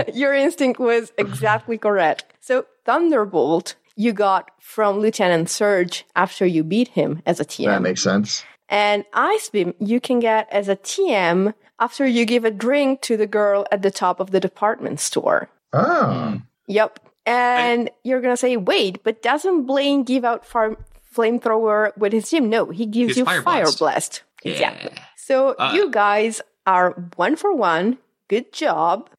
your 0.16 0.34
instinct 0.34 0.80
was 0.80 1.12
exactly 1.18 1.78
correct. 1.78 2.34
So, 2.40 2.66
Thunderbolt, 2.86 3.76
you 3.98 4.14
got 4.14 4.50
from 4.62 5.00
Lieutenant 5.00 5.50
Surge 5.50 6.06
after 6.16 6.46
you 6.46 6.64
beat 6.64 6.88
him 6.90 7.22
as 7.26 7.40
a 7.42 7.46
TM. 7.46 7.66
that 7.66 7.82
makes 7.82 8.02
sense. 8.02 8.44
and 8.70 9.04
Ice 9.14 9.50
Beam, 9.50 9.74
you 9.80 10.00
can 10.00 10.20
get 10.22 10.48
as 10.52 10.70
a 10.70 10.76
TM 10.78 11.54
after 11.80 12.08
you 12.08 12.26
give 12.26 12.46
a 12.46 12.52
drink 12.52 13.02
to 13.02 13.18
the 13.18 13.28
girl 13.28 13.66
at 13.72 13.82
the 13.82 13.92
top 13.92 14.20
of 14.22 14.32
the 14.32 14.40
department 14.40 15.00
store. 15.02 15.50
Oh, 15.74 16.42
Yep. 16.68 17.00
And 17.30 17.90
you're 18.04 18.22
going 18.22 18.34
to 18.34 18.38
say, 18.38 18.58
wait, 18.58 19.04
but 19.04 19.22
doesn't 19.22 19.66
Blaine 19.66 20.04
give 20.04 20.26
out 20.26 20.46
far- 20.46 20.78
flamethrower 21.16 21.96
with 21.98 22.14
his 22.14 22.30
gym? 22.30 22.50
No, 22.50 22.66
he 22.72 22.86
gives 22.86 23.18
you 23.18 23.26
Fire 23.26 23.42
Blast. 23.44 23.80
blast. 23.80 24.24
Yeah. 24.44 24.52
Exactly. 24.54 24.92
So 25.18 25.56
Uh, 25.60 25.72
you 25.76 25.92
guys 25.92 26.42
are 26.66 26.92
one 27.16 27.36
for 27.36 27.54
one. 27.54 27.98
Good 28.30 28.52
job. 28.54 29.10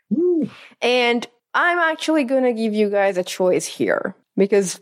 And 0.82 1.26
I'm 1.54 1.78
actually 1.78 2.24
going 2.24 2.44
to 2.44 2.52
give 2.52 2.72
you 2.74 2.90
guys 2.90 3.16
a 3.16 3.24
choice 3.24 3.66
here 3.66 4.14
because 4.36 4.80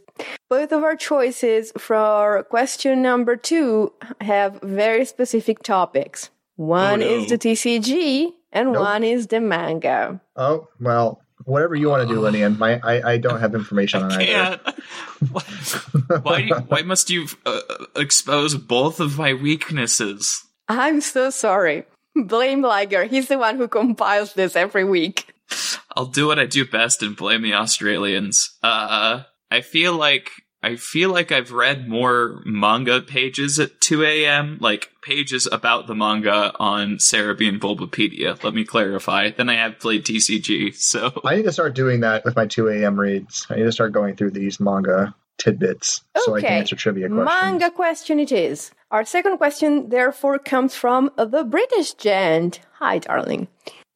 both 0.48 0.72
of 0.72 0.82
our 0.84 0.96
choices 0.96 1.72
for 1.78 2.46
question 2.50 3.02
number 3.02 3.36
two 3.36 3.92
have 4.20 4.60
very 4.62 5.04
specific 5.04 5.62
topics. 5.62 6.30
One 6.56 7.02
Oh, 7.02 7.06
no. 7.06 7.06
is 7.06 7.28
the 7.28 7.38
TCG 7.38 8.32
and 8.52 8.72
Nope. 8.72 8.82
one 8.82 9.04
is 9.04 9.26
the 9.28 9.40
manga. 9.40 10.20
oh 10.36 10.68
well. 10.80 11.22
Whatever 11.48 11.74
you 11.74 11.88
want 11.88 12.06
to 12.06 12.14
do, 12.14 12.20
Linian. 12.20 12.58
My, 12.58 12.78
I, 12.84 13.12
I 13.12 13.16
don't 13.16 13.40
have 13.40 13.54
information 13.54 14.02
on 14.02 14.12
either. 14.12 14.58
Can't. 14.58 14.60
why? 16.22 16.48
Why 16.68 16.82
must 16.82 17.08
you 17.08 17.26
uh, 17.46 17.60
expose 17.96 18.54
both 18.54 19.00
of 19.00 19.16
my 19.16 19.32
weaknesses? 19.32 20.44
I'm 20.68 21.00
so 21.00 21.30
sorry. 21.30 21.84
Blame 22.14 22.60
Liger. 22.60 23.04
He's 23.04 23.28
the 23.28 23.38
one 23.38 23.56
who 23.56 23.66
compiles 23.66 24.34
this 24.34 24.56
every 24.56 24.84
week. 24.84 25.32
I'll 25.96 26.04
do 26.04 26.26
what 26.26 26.38
I 26.38 26.44
do 26.44 26.66
best 26.66 27.02
and 27.02 27.16
blame 27.16 27.40
the 27.40 27.54
Australians. 27.54 28.58
Uh, 28.62 29.22
I 29.50 29.62
feel 29.62 29.96
like 29.96 30.30
I 30.62 30.76
feel 30.76 31.10
like 31.10 31.30
I've 31.30 31.52
read 31.52 31.88
more 31.88 32.42
manga 32.44 33.00
pages 33.00 33.60
at 33.60 33.80
2 33.80 34.02
a.m., 34.02 34.58
like 34.60 34.90
pages 35.02 35.46
about 35.50 35.86
the 35.86 35.94
manga 35.94 36.52
on 36.58 36.96
Serebii 36.96 37.48
and 37.48 37.60
Bulbapedia. 37.60 38.42
Let 38.42 38.54
me 38.54 38.64
clarify. 38.64 39.30
Than 39.30 39.48
I 39.48 39.54
have 39.54 39.78
played 39.78 40.04
TCG. 40.04 40.74
So 40.74 41.12
I 41.24 41.36
need 41.36 41.44
to 41.44 41.52
start 41.52 41.74
doing 41.74 42.00
that 42.00 42.24
with 42.24 42.34
my 42.34 42.46
2 42.46 42.68
a.m. 42.68 42.98
reads. 42.98 43.46
I 43.48 43.56
need 43.56 43.64
to 43.64 43.72
start 43.72 43.92
going 43.92 44.16
through 44.16 44.32
these 44.32 44.58
manga 44.58 45.14
tidbits 45.38 46.02
so 46.16 46.34
I 46.34 46.40
can 46.40 46.50
answer 46.50 46.74
trivia 46.74 47.08
questions. 47.08 47.26
Manga 47.40 47.70
question 47.70 48.18
it 48.18 48.32
is. 48.32 48.72
Our 48.90 49.04
second 49.04 49.38
question, 49.38 49.90
therefore, 49.90 50.38
comes 50.38 50.74
from 50.74 51.12
the 51.16 51.44
British 51.44 51.94
gent. 51.94 52.60
Hi, 52.80 52.98
darling. 52.98 53.46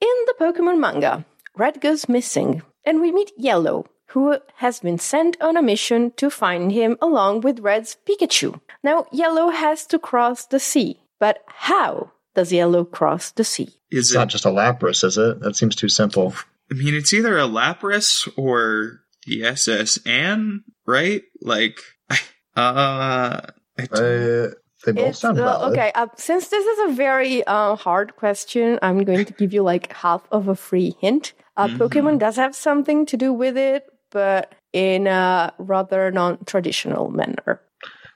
In 0.01 0.16
the 0.27 0.35
Pokemon 0.38 0.79
manga, 0.79 1.25
Red 1.57 1.81
goes 1.81 2.09
missing, 2.09 2.62
and 2.85 3.01
we 3.01 3.11
meet 3.11 3.33
Yellow, 3.37 3.87
who 4.12 4.37
has 4.57 4.81
been 4.81 4.98
sent 4.98 5.37
on 5.40 5.57
a 5.57 5.62
mission 5.62 6.12
to 6.16 6.29
find 6.31 6.72
him 6.72 6.96
along 7.01 7.40
with 7.42 7.61
Red's 7.61 7.96
Pikachu. 8.09 8.61
Now, 8.83 9.07
Yellow 9.12 9.51
has 9.51 9.87
to 9.87 9.98
cross 9.98 10.46
the 10.46 10.61
sea, 10.61 11.01
but 11.18 11.42
how 11.46 12.12
does 12.35 12.53
Yellow 12.53 12.85
cross 12.85 13.31
the 13.33 13.44
sea? 13.44 13.68
is 13.90 14.07
It's 14.09 14.12
it? 14.12 14.18
not 14.18 14.29
just 14.29 14.44
a 14.46 14.48
Lapras, 14.48 15.05
is 15.05 15.18
it? 15.18 15.40
That 15.40 15.57
seems 15.57 15.75
too 15.77 15.88
simple. 15.88 16.35
I 16.70 16.75
mean, 16.75 16.94
it's 16.94 17.12
either 17.12 17.38
a 17.38 17.42
Lapras 17.48 18.29
or 18.37 19.01
the 19.27 19.44
SS 19.44 19.98
Anne, 20.07 20.64
right? 20.87 21.22
Like, 21.40 21.79
uh, 22.57 23.40
I 23.79 23.87
don't- 23.87 23.92
Uh, 23.92 24.51
they 24.85 24.90
both 24.92 25.09
It's, 25.11 25.20
sound 25.20 25.38
uh, 25.38 25.44
valid. 25.44 25.72
okay, 25.79 25.92
uh, 25.94 26.09
since 26.16 26.48
this 26.48 26.66
is 26.66 26.90
a 26.90 26.94
very 26.94 27.44
uh, 27.46 27.77
hard 27.77 28.16
question, 28.16 28.81
I'm 28.83 29.05
going 29.05 29.25
to 29.27 29.33
give 29.33 29.53
you 29.55 29.62
like 29.62 29.92
half 29.92 30.22
of 30.33 30.48
a 30.48 30.57
free 30.57 30.96
hint. 31.01 31.35
Uh, 31.57 31.68
Mm-hmm. 31.68 31.83
Pokemon 31.83 32.18
does 32.18 32.35
have 32.37 32.57
something 32.57 33.07
to 33.07 33.16
do 33.16 33.33
with 33.33 33.57
it, 33.57 33.85
but 34.12 34.55
in 34.72 35.07
a 35.07 35.53
rather 35.59 36.11
non-traditional 36.11 37.11
manner. 37.11 37.61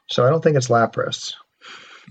So 0.09 0.25
I 0.25 0.31
don't 0.31 0.43
think 0.43 0.57
it's 0.57 0.69
Lapras. 0.69 1.35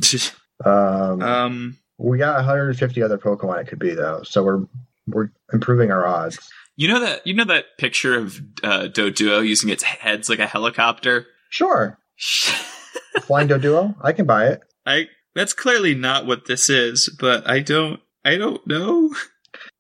Um, 0.64 1.22
um, 1.22 1.78
we 1.98 2.18
got 2.18 2.36
150 2.36 3.02
other 3.04 3.18
Pokemon 3.18 3.62
it 3.62 3.68
could 3.68 3.78
be 3.78 3.94
though, 3.94 4.24
so 4.24 4.42
we're 4.42 4.66
we're 5.06 5.30
improving 5.52 5.92
our 5.92 6.08
odds. 6.08 6.40
you 6.78 6.88
know 6.88 7.02
that 7.02 7.28
you 7.28 7.34
know 7.34 7.44
that 7.44 7.78
picture 7.78 8.18
of 8.18 8.40
uh, 8.64 8.84
Doduo 8.84 9.46
using 9.46 9.70
its 9.70 9.84
heads 9.84 10.30
like 10.30 10.40
a 10.40 10.48
helicopter. 10.48 11.28
Sure, 11.50 12.00
Flying 13.24 13.50
Doduo, 13.50 13.96
I 14.02 14.14
can 14.14 14.26
buy 14.26 14.48
it. 14.48 14.64
I 14.86 15.08
that's 15.36 15.52
clearly 15.54 15.94
not 15.94 16.26
what 16.26 16.46
this 16.46 16.70
is, 16.70 17.14
but 17.20 17.46
I 17.50 17.60
don't 17.60 18.00
I 18.24 18.38
don't 18.38 18.66
know. 18.66 19.14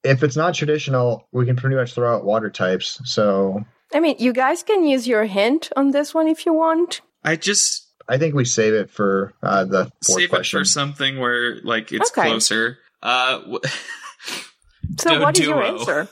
If 0.03 0.23
it's 0.23 0.35
not 0.35 0.55
traditional, 0.55 1.27
we 1.31 1.45
can 1.45 1.55
pretty 1.55 1.77
much 1.77 1.93
throw 1.93 2.13
out 2.15 2.25
water 2.25 2.49
types. 2.49 2.99
So 3.05 3.63
I 3.93 3.99
mean, 3.99 4.15
you 4.19 4.33
guys 4.33 4.63
can 4.63 4.83
use 4.83 5.07
your 5.07 5.25
hint 5.25 5.69
on 5.75 5.91
this 5.91 6.13
one 6.13 6.27
if 6.27 6.45
you 6.45 6.53
want. 6.53 7.01
I 7.23 7.35
just 7.35 7.87
I 8.07 8.17
think 8.17 8.35
we 8.35 8.45
save 8.45 8.73
it 8.73 8.89
for 8.89 9.33
uh, 9.41 9.63
the 9.65 9.85
fourth 10.05 10.19
save 10.21 10.29
question. 10.29 10.57
it 10.57 10.61
for 10.61 10.65
something 10.65 11.19
where 11.19 11.57
like 11.63 11.91
it's 11.91 12.11
Okay. 12.11 12.29
closer. 12.29 12.77
Uh, 13.01 13.39
w- 13.39 13.59
So, 14.99 15.19
what 15.19 15.37
is 15.39 15.47
your 15.47 15.57
Doduo. 15.57 15.79
answer? 15.79 16.09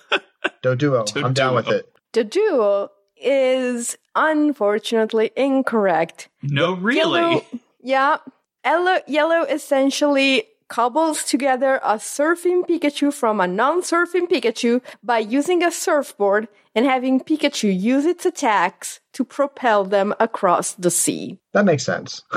Doduo, 0.63 1.23
I'm 1.23 1.33
down 1.33 1.53
with 1.55 1.67
it. 1.67 1.86
Doduo 2.12 2.89
is 3.17 3.97
unfortunately 4.15 5.31
incorrect. 5.38 6.29
no, 6.41 6.73
really. 6.73 6.97
Yellow, 7.21 7.45
yeah. 7.81 8.17
Yellow, 8.65 8.99
yellow 9.07 9.43
essentially 9.43 10.45
cobbles 10.67 11.23
together 11.23 11.80
a 11.84 11.95
surfing 11.95 12.67
Pikachu 12.67 13.13
from 13.13 13.39
a 13.41 13.47
non-surfing 13.47 14.28
Pikachu 14.30 14.82
by 15.04 15.19
using 15.19 15.63
a 15.63 15.71
surfboard 15.71 16.47
and 16.76 16.86
having 16.86 17.19
Pikachu 17.19 17.69
use 17.78 18.06
its 18.06 18.26
attacks 18.26 18.99
to 19.13 19.23
propel 19.23 19.84
them 19.84 20.13
across 20.19 20.73
the 20.73 20.89
sea. 20.91 21.39
That 21.54 21.65
makes 21.65 21.84
sense. 21.86 22.21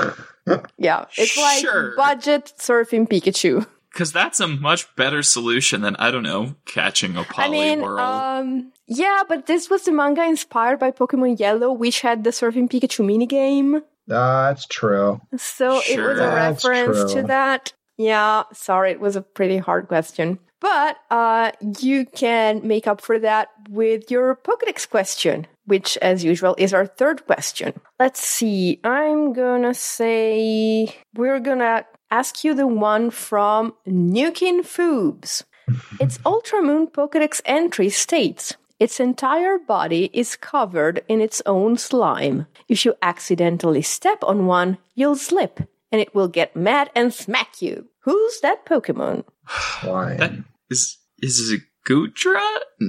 Yeah, 0.77 1.05
it's 1.17 1.37
like 1.37 1.59
Sure. 1.59 1.93
budget 1.97 2.53
surfing 2.57 3.05
Pikachu. 3.09 3.67
Because 3.91 4.13
that's 4.13 4.39
a 4.39 4.47
much 4.47 4.95
better 4.95 5.21
solution 5.21 5.81
than 5.81 5.97
I 5.97 6.09
don't 6.09 6.23
know 6.23 6.55
catching 6.65 7.17
a 7.17 7.25
I 7.35 7.49
mean, 7.49 7.79
Poliwhirl. 7.79 7.99
um, 8.39 8.71
yeah, 8.87 9.23
but 9.27 9.47
this 9.47 9.69
was 9.69 9.83
the 9.83 9.91
manga 9.91 10.23
inspired 10.23 10.79
by 10.79 10.91
Pokemon 10.91 11.37
Yellow, 11.37 11.73
which 11.73 11.99
had 11.99 12.23
the 12.23 12.29
surfing 12.29 12.69
Pikachu 12.69 13.03
minigame. 13.03 13.81
That's 14.07 14.65
true. 14.67 15.19
So 15.35 15.81
it 15.89 15.99
was 15.99 16.17
a 16.19 16.27
reference 16.27 17.11
to 17.11 17.23
that. 17.23 17.73
Yeah, 17.97 18.43
sorry, 18.53 18.91
it 18.91 18.99
was 18.99 19.15
a 19.15 19.21
pretty 19.21 19.57
hard 19.57 19.87
question. 19.87 20.39
But 20.59 20.97
uh, 21.11 21.51
you 21.79 22.05
can 22.05 22.65
make 22.65 22.87
up 22.87 23.01
for 23.01 23.19
that 23.19 23.49
with 23.69 24.09
your 24.09 24.35
Pokedex 24.35 24.89
question, 24.89 25.45
which, 25.65 25.97
as 25.97 26.23
usual, 26.23 26.55
is 26.57 26.73
our 26.73 26.87
third 26.87 27.25
question. 27.27 27.79
Let's 27.99 28.21
see. 28.21 28.79
I'm 28.83 29.33
gonna 29.33 29.75
say 29.75 30.95
we're 31.15 31.39
gonna 31.39 31.85
ask 32.09 32.43
you 32.43 32.55
the 32.55 32.67
one 32.67 33.11
from 33.11 33.75
Nukin 33.87 34.61
Foobs. 34.61 35.43
its 35.99 36.17
Ultramoon 36.19 36.91
Pokedex 36.91 37.41
entry 37.45 37.89
states 37.89 38.55
its 38.79 38.99
entire 38.99 39.57
body 39.57 40.11
is 40.13 40.35
covered 40.35 41.03
in 41.07 41.19
its 41.19 41.41
own 41.47 41.77
slime. 41.77 42.45
If 42.69 42.85
you 42.85 42.93
accidentally 43.01 43.81
step 43.81 44.23
on 44.23 44.45
one, 44.45 44.77
you'll 44.93 45.15
slip, 45.15 45.61
and 45.91 46.01
it 46.01 46.13
will 46.13 46.27
get 46.27 46.55
mad 46.55 46.89
and 46.95 47.13
smack 47.13 47.61
you. 47.61 47.87
Who's 48.01 48.39
that 48.41 48.65
Pokemon? 48.65 49.23
Slime. 49.81 50.17
that 50.17 50.31
is 50.69 50.97
is 51.19 51.51
it 51.51 51.61
Goodra? 51.87 52.35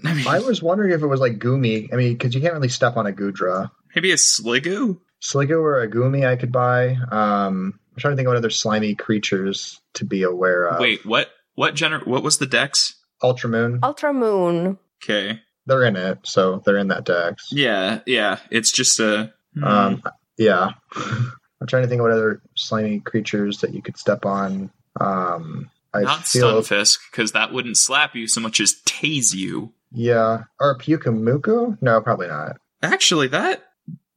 I 0.04 0.14
mean, 0.14 0.26
I 0.26 0.40
was 0.40 0.62
wondering 0.62 0.92
if 0.92 1.02
it 1.02 1.06
was 1.06 1.20
like 1.20 1.38
Goomy. 1.38 1.92
I 1.92 1.96
mean, 1.96 2.12
because 2.14 2.34
you 2.34 2.40
can't 2.40 2.54
really 2.54 2.68
step 2.68 2.96
on 2.96 3.06
a 3.06 3.12
Goodra. 3.12 3.70
maybe 3.94 4.11
a 4.12 4.16
Sliggoo. 4.16 5.00
Sliggoo 5.22 5.61
or 5.61 5.80
a 5.80 5.90
Goomy 5.90 6.26
I 6.26 6.37
could 6.37 6.52
buy. 6.52 6.96
Um, 7.11 7.78
I'm 7.92 7.98
trying 8.00 8.12
to 8.12 8.16
think 8.16 8.26
of 8.26 8.30
what 8.30 8.37
other 8.37 8.50
slimy 8.50 8.94
creatures 8.94 9.80
to 9.94 10.04
be 10.04 10.22
aware 10.22 10.66
of. 10.68 10.80
Wait, 10.80 11.04
what? 11.06 11.28
What 11.54 11.74
gener? 11.74 12.06
What 12.06 12.22
was 12.22 12.38
the 12.38 12.46
Dex? 12.46 12.94
Ultra 13.22 13.50
Moon. 13.50 13.80
Ultra 13.82 14.12
Moon. 14.12 14.78
Okay. 15.02 15.40
They're 15.66 15.84
in 15.84 15.96
it, 15.96 16.20
so 16.24 16.62
they're 16.64 16.78
in 16.78 16.88
that 16.88 17.04
dex. 17.04 17.48
Yeah, 17.52 18.00
yeah. 18.06 18.38
It's 18.50 18.72
just 18.72 19.00
a. 19.00 19.34
Um, 19.62 20.02
yeah. 20.38 20.70
I'm 21.68 21.70
trying 21.70 21.83
to 21.83 21.88
think 21.90 22.00
of 22.00 22.04
what 22.04 22.12
other 22.12 22.40
slimy 22.54 23.00
creatures 23.00 23.61
that 23.61 23.74
you 23.74 23.83
could 23.83 23.98
step 23.98 24.24
on. 24.24 24.70
Um, 24.98 25.70
I 25.92 26.00
not 26.00 26.26
feel 26.26 26.62
Stunfisk, 26.62 26.98
because 27.11 27.33
that 27.33 27.52
wouldn't 27.52 27.76
slap 27.76 28.14
you 28.14 28.26
so 28.26 28.40
much 28.40 28.59
as 28.59 28.76
tase 28.87 29.35
you. 29.35 29.74
yeah, 29.92 30.44
or 30.59 30.78
Pyukumuku? 30.78 31.76
No, 31.83 32.00
probably 32.00 32.28
not. 32.28 32.57
Actually, 32.83 33.28
that 33.28 33.64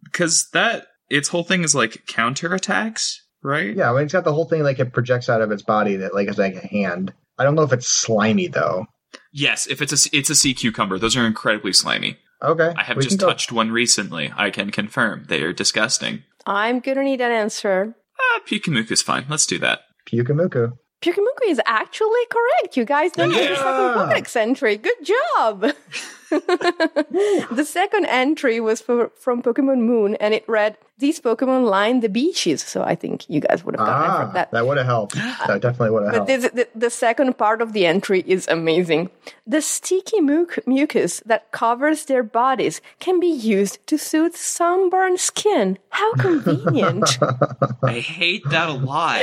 because 0.05 0.49
that 0.53 0.87
its 1.09 1.27
whole 1.27 1.43
thing 1.43 1.65
is 1.65 1.75
like 1.75 2.05
counter 2.07 2.53
attacks, 2.53 3.21
right? 3.43 3.75
Yeah, 3.75 3.91
I 3.91 3.95
mean, 3.95 4.03
it's 4.03 4.13
got 4.13 4.23
the 4.23 4.33
whole 4.33 4.45
thing 4.45 4.63
like 4.63 4.79
it 4.79 4.93
projects 4.93 5.27
out 5.27 5.41
of 5.41 5.51
its 5.51 5.61
body 5.63 5.97
that 5.97 6.13
like 6.13 6.29
is 6.29 6.37
like 6.37 6.55
a 6.55 6.67
hand. 6.67 7.13
I 7.37 7.43
don't 7.43 7.55
know 7.55 7.63
if 7.63 7.73
it's 7.73 7.87
slimy 7.87 8.47
though. 8.47 8.85
Yes, 9.33 9.67
if 9.67 9.81
it's 9.81 10.05
a 10.05 10.17
it's 10.17 10.29
a 10.29 10.35
sea 10.35 10.53
cucumber, 10.53 10.97
those 10.97 11.17
are 11.17 11.25
incredibly 11.25 11.73
slimy. 11.73 12.17
Okay, 12.41 12.73
I 12.75 12.83
have 12.83 12.97
we 12.97 13.03
just 13.03 13.19
touched 13.19 13.51
one 13.51 13.71
recently. 13.71 14.33
I 14.35 14.49
can 14.49 14.71
confirm 14.71 15.25
they 15.27 15.43
are 15.43 15.53
disgusting. 15.53 16.23
I'm 16.45 16.80
gonna 16.80 17.04
need 17.04 17.21
an 17.21 17.32
answer. 17.32 17.95
Ah, 18.19 18.39
Pikamuku 18.47 18.91
is 18.91 19.01
fine. 19.01 19.25
Let's 19.30 19.45
do 19.45 19.58
that. 19.60 19.80
Pyukumuku. 20.08 20.73
Pyukumuku 21.01 21.47
is 21.47 21.60
actually 21.65 22.25
correct. 22.30 22.77
You 22.77 22.86
guys 22.86 23.15
know 23.17 23.27
the 23.30 23.36
Yeah. 23.43 23.56
second 23.56 23.95
Pokedex 23.97 24.36
entry. 24.36 24.77
Good 24.77 25.04
job. 25.04 25.73
the 27.51 27.63
second 27.67 28.05
entry 28.05 28.59
was 28.59 28.81
for, 28.81 29.09
from 29.19 29.41
Pokemon 29.43 29.79
Moon, 29.81 30.15
and 30.15 30.33
it 30.33 30.43
read, 30.47 30.77
"These 30.97 31.19
Pokemon 31.19 31.69
line 31.69 31.99
the 31.99 32.09
beaches." 32.09 32.61
So 32.63 32.83
I 32.83 32.95
think 32.95 33.29
you 33.29 33.41
guys 33.41 33.63
would 33.65 33.75
have 33.75 33.85
gotten 33.85 34.03
it 34.03 34.13
Ah, 34.13 34.21
from 34.25 34.33
that. 34.33 34.51
that 34.51 34.65
would 34.67 34.77
have 34.77 34.85
helped. 34.87 35.15
That 35.47 35.61
definitely 35.61 35.91
would 35.91 36.03
have 36.03 36.11
But 36.13 36.29
helped. 36.29 36.41
this, 36.41 36.51
the, 36.51 36.67
the 36.79 36.89
second 36.89 37.37
part 37.37 37.61
of 37.61 37.73
the 37.73 37.85
entry 37.85 38.23
is 38.25 38.47
amazing. 38.47 39.09
The 39.45 39.61
sticky 39.61 40.21
muc- 40.21 40.65
mucus 40.65 41.21
that 41.25 41.51
covers 41.51 42.05
their 42.05 42.23
bodies 42.23 42.79
can 42.99 43.19
be 43.19 43.27
used 43.27 43.85
to 43.87 43.97
soothe 43.97 44.35
sunburned 44.35 45.19
skin. 45.19 45.77
How 45.89 46.13
convenient. 46.13 47.17
I 47.83 47.99
hate 47.99 48.43
that 48.49 48.69
a 48.69 48.73
lot. 48.73 49.21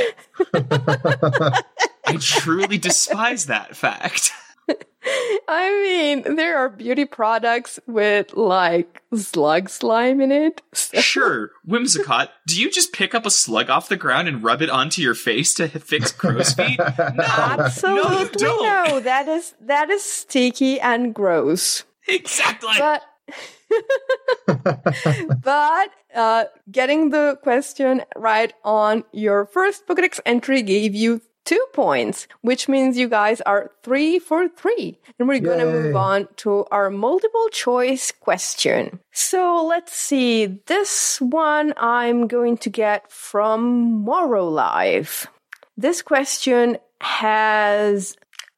I 2.06 2.16
truly 2.20 2.78
despise 2.78 3.46
that 3.46 3.76
fact. 3.76 4.32
I 5.48 5.70
mean, 6.24 6.37
there 6.37 6.59
are 6.59 6.68
beauty 6.68 7.04
products 7.07 7.81
with 7.87 8.35
like 8.35 9.02
slug 9.14 9.68
slime 9.70 10.20
in 10.20 10.31
it. 10.33 10.61
So- 10.74 11.00
Sure, 11.00 11.50
Whimsicott, 11.66 12.28
do 12.46 12.61
you 12.61 12.70
just 12.70 12.92
pick 12.92 13.14
up 13.14 13.24
a 13.26 13.31
slug 13.31 13.70
off 13.70 13.88
the 13.88 13.96
ground 13.96 14.28
and 14.28 14.42
rub 14.42 14.61
it 14.62 14.70
onto 14.70 15.00
your 15.02 15.14
face 15.14 15.54
to 15.54 15.68
fix 15.81 16.12
crow's 16.12 16.52
feet? 16.52 16.78
No, 16.78 16.92
no, 16.98 17.14
you 17.14 17.22
Absolutely 17.22 18.28
don't. 18.38 18.88
no. 18.88 19.00
That 19.00 19.28
is 19.28 19.54
that 19.61 19.90
is 19.90 20.02
sticky 20.04 20.78
and 20.81 21.14
gross. 21.14 21.85
Exactly. 22.07 22.72
But 22.78 23.02
but 25.42 25.90
uh, 26.14 26.44
getting 26.70 27.11
the 27.11 27.38
question 27.42 28.02
right 28.16 28.52
on 28.64 29.04
your 29.12 29.46
first 29.46 29.87
Pokedex 29.87 30.20
entry 30.26 30.62
gave 30.62 30.94
you 30.94 31.20
two 31.48 31.66
points, 31.72 32.28
which 32.42 32.68
means 32.68 32.98
you 32.98 33.08
guys 33.08 33.40
are 33.40 33.70
three 33.82 34.18
for 34.18 34.48
three. 34.48 34.98
And 35.18 35.26
we're 35.26 35.40
going 35.40 35.61
to 35.61 35.64
move 35.64 35.96
on 35.96 36.28
to 36.44 36.66
our 36.70 36.90
multiple 36.90 37.48
choice 37.50 38.12
question. 38.12 39.00
So 39.12 39.64
let's 39.64 39.94
see. 39.94 40.61
This 40.66 41.18
one 41.22 41.72
I'm 41.78 42.26
going 42.26 42.58
to 42.58 42.68
get 42.68 43.11
from 43.11 44.04
Morrow 44.04 44.46
Life. 44.46 45.26
This 45.74 46.02
question 46.02 46.76
has 47.00 48.14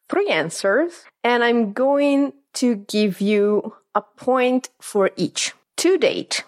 three 0.09 0.29
answers, 0.29 1.05
and 1.23 1.45
I'm 1.45 1.73
going 1.73 2.33
to 2.55 2.75
give 2.75 3.21
you 3.21 3.73
a 3.95 4.03
point 4.03 4.71
for 4.81 5.13
each. 5.17 5.53
To 5.77 5.97
date, 5.97 6.43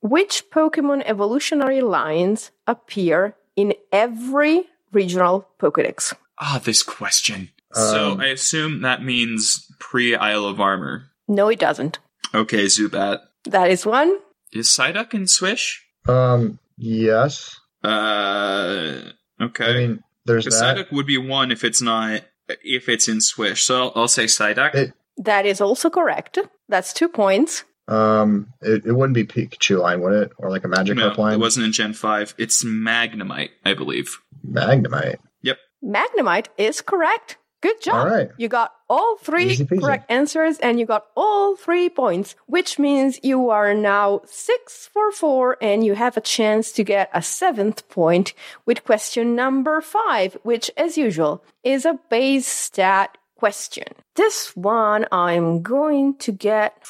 which 0.00 0.50
Pokemon 0.50 1.04
evolutionary 1.06 1.80
lines 1.80 2.50
appear 2.66 3.36
in 3.54 3.72
every 3.92 4.66
regional 4.96 5.46
Pokedex? 5.60 6.12
Ah, 6.40 6.60
this 6.64 6.82
question. 6.82 7.50
so 7.72 8.12
Um, 8.12 8.20
I 8.20 8.26
assume 8.28 8.80
that 8.82 9.04
means 9.04 9.70
pre 9.78 10.16
Isle 10.16 10.46
of 10.46 10.60
Armor. 10.60 11.04
No, 11.28 11.48
it 11.48 11.58
doesn't. 11.60 11.98
Okay, 12.34 12.64
Zubat. 12.66 13.20
That 13.44 13.70
is 13.70 13.84
one. 13.86 14.18
Is 14.52 14.68
Psyduck 14.68 15.14
in 15.14 15.26
Swish? 15.28 15.84
Um, 16.08 16.58
yes. 16.76 17.60
Uh, 17.84 19.00
okay. 19.40 19.64
I 19.70 19.72
mean, 19.74 20.02
there's 20.24 20.44
that. 20.46 20.52
Psyduck 20.76 20.92
would 20.92 21.06
be 21.06 21.18
one 21.18 21.50
if 21.52 21.62
it's 21.64 21.82
not 21.82 22.22
if 22.62 22.88
it's 22.88 23.08
in 23.08 23.20
Swish. 23.20 23.64
So 23.64 23.74
I'll, 23.84 23.92
I'll 23.96 24.08
say 24.08 24.24
Psyduck. 24.26 24.74
It- 24.74 24.92
That 25.18 25.46
is 25.46 25.60
also 25.60 25.88
correct. 25.90 26.38
That's 26.68 26.92
two 26.92 27.08
points. 27.08 27.64
Um, 27.88 28.52
it, 28.60 28.84
it 28.84 28.92
wouldn't 28.92 29.14
be 29.14 29.24
Pikachu 29.24 29.78
line, 29.78 30.00
would 30.00 30.12
it? 30.12 30.32
Or 30.38 30.50
like 30.50 30.64
a 30.64 30.68
Magikarp 30.68 31.16
no, 31.16 31.22
line? 31.22 31.34
it 31.34 31.40
wasn't 31.40 31.66
in 31.66 31.72
Gen 31.72 31.92
five. 31.92 32.34
It's 32.38 32.64
Magnemite, 32.64 33.50
I 33.64 33.74
believe. 33.74 34.18
Magnemite. 34.46 35.16
Yep. 35.42 35.58
Magnemite 35.84 36.46
is 36.58 36.80
correct. 36.80 37.36
Good 37.62 37.80
job. 37.80 38.06
All 38.06 38.14
right. 38.14 38.28
You 38.36 38.48
got 38.48 38.74
all 38.88 39.16
three 39.16 39.56
correct 39.66 40.10
answers 40.10 40.58
and 40.58 40.78
you 40.78 40.86
got 40.86 41.06
all 41.16 41.56
three 41.56 41.88
points, 41.88 42.36
which 42.46 42.78
means 42.78 43.18
you 43.22 43.50
are 43.50 43.72
now 43.72 44.20
six 44.26 44.88
for 44.92 45.10
four 45.10 45.56
and 45.60 45.84
you 45.84 45.94
have 45.94 46.16
a 46.16 46.20
chance 46.20 46.70
to 46.72 46.84
get 46.84 47.10
a 47.14 47.22
seventh 47.22 47.88
point 47.88 48.34
with 48.66 48.84
question 48.84 49.34
number 49.34 49.80
five, 49.80 50.36
which 50.42 50.70
as 50.76 50.98
usual 50.98 51.42
is 51.64 51.86
a 51.86 51.98
base 52.10 52.46
stat 52.46 53.16
question. 53.36 53.84
This 54.14 54.56
one 54.56 55.06
I'm 55.12 55.62
going 55.62 56.16
to 56.18 56.32
get 56.32 56.84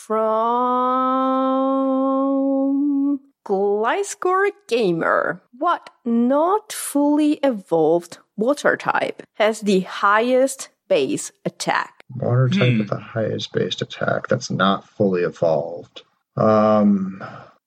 from 1.26 3.20
Gliscor 3.44 4.50
Gamer. 4.68 5.42
What 5.58 5.90
not 6.04 6.72
fully 6.72 7.34
evolved 7.42 8.18
water 8.36 8.76
type 8.76 9.22
has 9.34 9.60
the 9.60 9.80
highest 9.80 10.68
base 10.88 11.32
attack? 11.44 11.92
Water 12.14 12.48
type 12.48 12.72
Hmm. 12.72 12.78
with 12.78 12.88
the 12.90 12.98
highest 13.00 13.52
based 13.52 13.82
attack 13.82 14.28
that's 14.28 14.50
not 14.50 14.88
fully 14.88 15.22
evolved. 15.22 16.02
Um, 16.36 17.22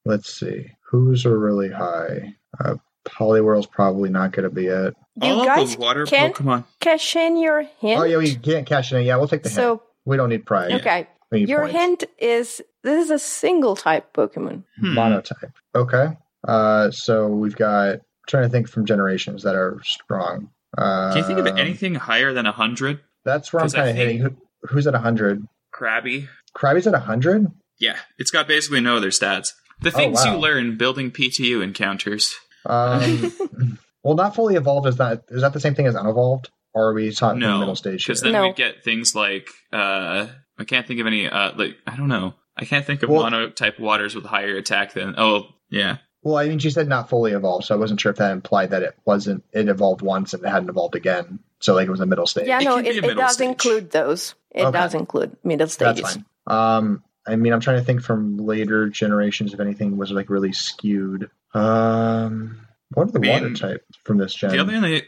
let's 0.05 0.31
see. 0.33 0.71
Who's 0.89 1.25
are 1.25 1.37
really 1.37 1.69
high? 1.69 2.35
Uh, 2.59 2.75
Poliwhirl's 3.09 3.67
probably 3.67 4.09
not 4.09 4.31
going 4.31 4.43
to 4.43 4.49
be 4.49 4.67
it. 4.67 4.95
You 5.21 5.33
All 5.33 5.45
guys 5.45 5.75
water 5.77 6.05
can't 6.05 6.35
Pokemon. 6.35 6.65
cash 6.79 7.15
in 7.15 7.37
your 7.37 7.61
hint. 7.79 7.99
Oh 7.99 8.03
yeah, 8.03 8.17
we 8.17 8.35
can't 8.35 8.65
cash 8.65 8.91
it 8.93 8.97
in. 8.97 9.05
Yeah, 9.05 9.17
we'll 9.17 9.27
take 9.27 9.43
the 9.43 9.49
so 9.49 9.69
hint. 9.69 9.81
We 10.05 10.17
don't 10.17 10.29
need 10.29 10.45
pride. 10.45 10.71
okay, 10.73 11.07
your 11.31 11.61
points. 11.67 11.75
hint 11.75 12.03
is 12.17 12.61
this 12.83 13.05
is 13.05 13.11
a 13.11 13.19
single 13.19 13.75
type 13.75 14.13
Pokemon. 14.13 14.63
Hmm. 14.79 14.93
monotype. 14.93 15.51
Okay. 15.75 16.17
Uh, 16.47 16.89
so 16.91 17.27
we've 17.27 17.55
got. 17.55 17.95
I'm 17.95 18.01
trying 18.27 18.43
to 18.43 18.49
think 18.49 18.69
from 18.69 18.85
generations 18.85 19.43
that 19.43 19.55
are 19.55 19.79
strong. 19.83 20.49
Uh, 20.77 21.09
Can 21.13 21.17
you 21.17 21.23
think 21.25 21.39
of 21.39 21.47
anything 21.57 21.95
higher 21.95 22.31
than 22.31 22.45
hundred? 22.45 22.99
That's 23.25 23.51
where 23.51 23.61
I'm 23.63 23.69
kind 23.69 23.89
of 23.89 23.95
hitting. 23.95 24.19
Who, 24.19 24.35
who's 24.63 24.87
at 24.87 24.93
hundred? 24.95 25.43
Krabby. 25.75 26.27
Krabby's 26.55 26.87
at 26.87 26.93
hundred. 26.95 27.47
Yeah, 27.79 27.97
it's 28.17 28.31
got 28.31 28.47
basically 28.47 28.79
no 28.81 28.97
other 28.97 29.09
stats. 29.09 29.53
The 29.81 29.89
Oh, 29.89 29.91
things 29.97 30.23
you 30.25 30.33
learn 30.37 30.77
building 30.77 31.11
PTU 31.11 31.61
encounters. 31.63 32.35
Um, 32.65 33.77
well, 34.03 34.15
not 34.15 34.35
fully 34.35 34.55
evolved 34.55 34.87
is 34.87 34.97
that 34.97 35.23
is 35.29 35.41
that 35.41 35.53
the 35.53 35.59
same 35.59 35.75
thing 35.75 35.87
as 35.87 35.95
unevolved, 35.95 36.49
or 36.73 36.89
are 36.89 36.93
we 36.93 37.11
talking 37.11 37.39
No, 37.39 37.59
middle 37.59 37.75
stage? 37.75 38.05
because 38.05 38.21
then 38.21 38.33
No. 38.33 38.43
we 38.47 38.53
get 38.53 38.83
things 38.83 39.15
like 39.15 39.47
uh, 39.73 40.27
I 40.57 40.63
can't 40.65 40.85
think 40.87 40.99
of 40.99 41.07
any. 41.07 41.27
Uh, 41.27 41.51
like 41.55 41.77
I 41.87 41.95
don't 41.95 42.07
know. 42.09 42.33
I 42.57 42.65
can't 42.65 42.85
think 42.85 43.03
of 43.03 43.09
Well- 43.09 43.23
monotype 43.23 43.79
waters 43.79 44.15
with 44.15 44.25
higher 44.25 44.57
attack 44.57 44.93
than. 44.93 45.15
Oh 45.17 45.47
yeah, 45.69 45.97
Well, 46.23 46.35
I 46.37 46.47
mean, 46.49 46.59
she 46.59 46.69
said 46.71 46.87
not 46.89 47.09
fully 47.09 47.31
evolved, 47.31 47.65
so 47.65 47.75
I 47.75 47.77
wasn't 47.77 48.01
sure 48.01 48.11
if 48.11 48.17
that 48.17 48.31
implied 48.31 48.71
that 48.71 48.83
it 48.83 48.95
wasn't. 49.05 49.43
It 49.53 49.69
evolved 49.69 50.01
once 50.01 50.33
and 50.33 50.43
it 50.43 50.49
hadn't 50.49 50.69
evolved 50.69 50.95
again, 50.95 51.39
so 51.59 51.75
like 51.75 51.87
it 51.87 51.91
was 51.91 51.99
a 52.01 52.05
middle 52.05 52.25
stage. 52.27 52.47
Yeah, 52.47 52.59
It 52.59 52.65
no, 52.65 52.75
can 52.77 52.85
it, 52.87 53.03
it 53.05 53.15
does 53.15 53.33
stage. 53.35 53.47
include 53.47 53.91
those. 53.91 54.35
It 54.51 54.63
Okay. 54.63 54.77
does 54.77 54.93
include 54.95 55.37
middle 55.43 55.67
stages. 55.67 56.01
that's 56.01 56.11
stages. 56.11 56.25
fine. 56.47 56.75
Um, 56.77 57.03
I 57.27 57.35
mean, 57.35 57.53
I'm 57.53 57.59
trying 57.59 57.77
to 57.77 57.85
think 57.85 58.01
from 58.01 58.37
later 58.37 58.89
generations 58.89 59.53
if 59.53 59.59
anything 59.59 59.95
was 59.97 60.11
like 60.11 60.29
really 60.31 60.51
skewed. 60.51 61.29
Um, 61.53 62.59
what 62.93 63.09
are 63.09 63.11
the 63.11 63.19
I 63.19 63.21
mean, 63.21 63.31
water 63.31 63.53
types 63.53 63.97
from 64.03 64.17
this 64.17 64.33
gen? 64.33 64.51
the 64.51 64.59
other 64.59 64.73
only. 64.73 65.03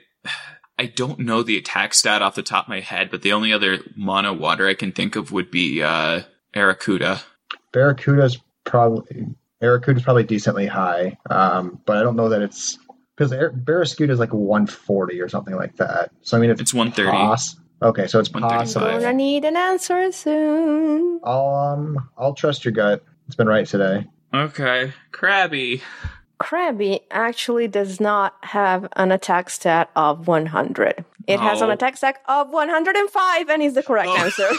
I 0.80 0.86
don't 0.88 1.19
know 1.19 1.43
the 1.43 1.58
attack 1.58 1.93
stat 1.93 2.21
off 2.23 2.34
the 2.36 2.41
top 2.41 2.65
of 2.65 2.69
my 2.69 2.80
head, 2.80 3.11
but 3.11 3.22
the 3.22 3.34
only 3.34 3.53
other 3.53 3.80
mono 3.95 4.34
water 4.34 4.68
I 4.68 4.74
can 4.74 4.91
think 4.91 5.15
of 5.15 5.32
would 5.32 5.51
be 5.51 5.84
uh, 5.84 6.22
Arrokuda. 6.55 7.22
Barraskewda's 7.72 8.39
probably 8.63 9.28
Barraskewda's 9.61 10.01
probably 10.03 10.24
decently 10.24 10.65
high, 10.65 11.18
um, 11.30 11.80
but 11.86 11.97
I 11.97 12.01
don't 12.03 12.15
know 12.15 12.30
that 12.30 12.41
it's 12.41 12.80
because 13.15 13.32
Barraskewda 13.32 14.09
is 14.09 14.18
like 14.20 14.34
140 14.34 15.22
or 15.22 15.30
something 15.30 15.55
like 15.55 15.76
that. 15.78 16.11
So 16.22 16.36
I 16.38 16.39
mean, 16.39 16.49
it's 16.49 16.61
It's 16.61 16.74
130. 16.74 17.11
poss- 17.15 17.57
Okay, 17.84 18.05
so 18.07 18.20
it's 18.20 18.30
135. 18.32 18.59
possible. 18.84 19.01
Gonna 19.01 19.13
need 19.13 19.43
an 19.43 19.57
answer 19.57 20.11
soon. 20.11 21.20
Um, 21.24 22.09
I'll 22.18 22.34
trust 22.36 22.63
your 22.63 22.74
gut. 22.74 23.03
It's 23.28 23.36
been 23.36 23.47
right 23.47 23.65
today. 23.65 24.05
Okay, 24.34 24.93
Krabby. 25.11 25.82
Krabby 26.43 27.01
actually 27.11 27.67
does 27.67 27.99
not 27.99 28.35
have 28.41 28.87
an 28.95 29.11
attack 29.11 29.49
stat 29.49 29.89
of 29.95 30.27
100. 30.27 31.05
It 31.27 31.39
has 31.39 31.61
an 31.61 31.69
attack 31.69 31.97
stat 31.97 32.21
of 32.27 32.49
105 32.49 33.49
and 33.49 33.61
is 33.61 33.73
the 33.75 33.83
correct 33.83 34.09
Oh. 34.09 34.17
answer. 34.17 34.49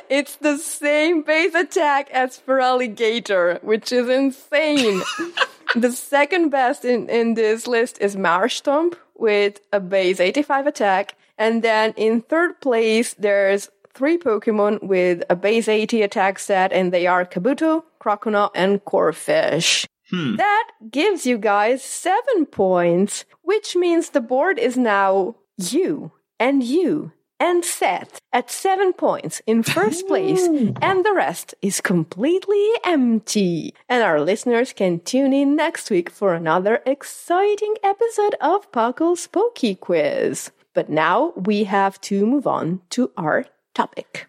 it's 0.08 0.36
the 0.36 0.58
same 0.58 1.22
base 1.22 1.54
attack 1.54 2.10
as 2.10 2.38
Feraligatr, 2.46 3.62
which 3.62 3.92
is 3.92 4.08
insane. 4.08 5.02
the 5.76 5.92
second 5.92 6.48
best 6.50 6.84
in, 6.84 7.08
in 7.08 7.34
this 7.34 7.66
list 7.66 7.98
is 8.00 8.16
Marshtomp 8.16 8.94
with 9.16 9.60
a 9.72 9.80
base 9.80 10.20
85 10.20 10.66
attack. 10.66 11.14
And 11.38 11.62
then 11.62 11.92
in 11.96 12.22
third 12.22 12.60
place, 12.60 13.14
there's 13.14 13.70
three 13.94 14.18
Pokemon 14.18 14.82
with 14.82 15.22
a 15.30 15.36
base 15.36 15.68
80 15.68 16.02
attack 16.02 16.38
stat, 16.38 16.72
and 16.72 16.92
they 16.92 17.06
are 17.06 17.24
Kabuto, 17.24 17.84
Croconaw, 18.06 18.50
and 18.54 18.84
Corphish. 18.84 19.86
Hmm. 20.10 20.36
That 20.36 20.70
gives 20.88 21.26
you 21.26 21.38
guys 21.38 21.82
seven 21.82 22.46
points, 22.46 23.24
which 23.42 23.74
means 23.74 24.10
the 24.10 24.20
board 24.20 24.58
is 24.58 24.76
now 24.76 25.34
you 25.58 26.12
and 26.38 26.62
you 26.62 27.12
and 27.40 27.64
Seth 27.64 28.20
at 28.32 28.50
seven 28.50 28.92
points 28.92 29.42
in 29.46 29.62
first 29.62 30.06
place, 30.06 30.46
and 30.80 31.04
the 31.04 31.12
rest 31.12 31.54
is 31.60 31.80
completely 31.80 32.64
empty. 32.84 33.74
And 33.88 34.02
our 34.02 34.20
listeners 34.20 34.72
can 34.72 35.00
tune 35.00 35.32
in 35.32 35.56
next 35.56 35.90
week 35.90 36.08
for 36.08 36.32
another 36.32 36.80
exciting 36.86 37.74
episode 37.82 38.36
of 38.40 38.70
Puckle's 38.70 39.26
Pokey 39.26 39.74
Quiz. 39.74 40.52
But 40.72 40.88
now 40.88 41.32
we 41.34 41.64
have 41.64 42.00
to 42.02 42.24
move 42.26 42.46
on 42.46 42.80
to 42.90 43.10
our 43.16 43.44
topic. 43.74 44.28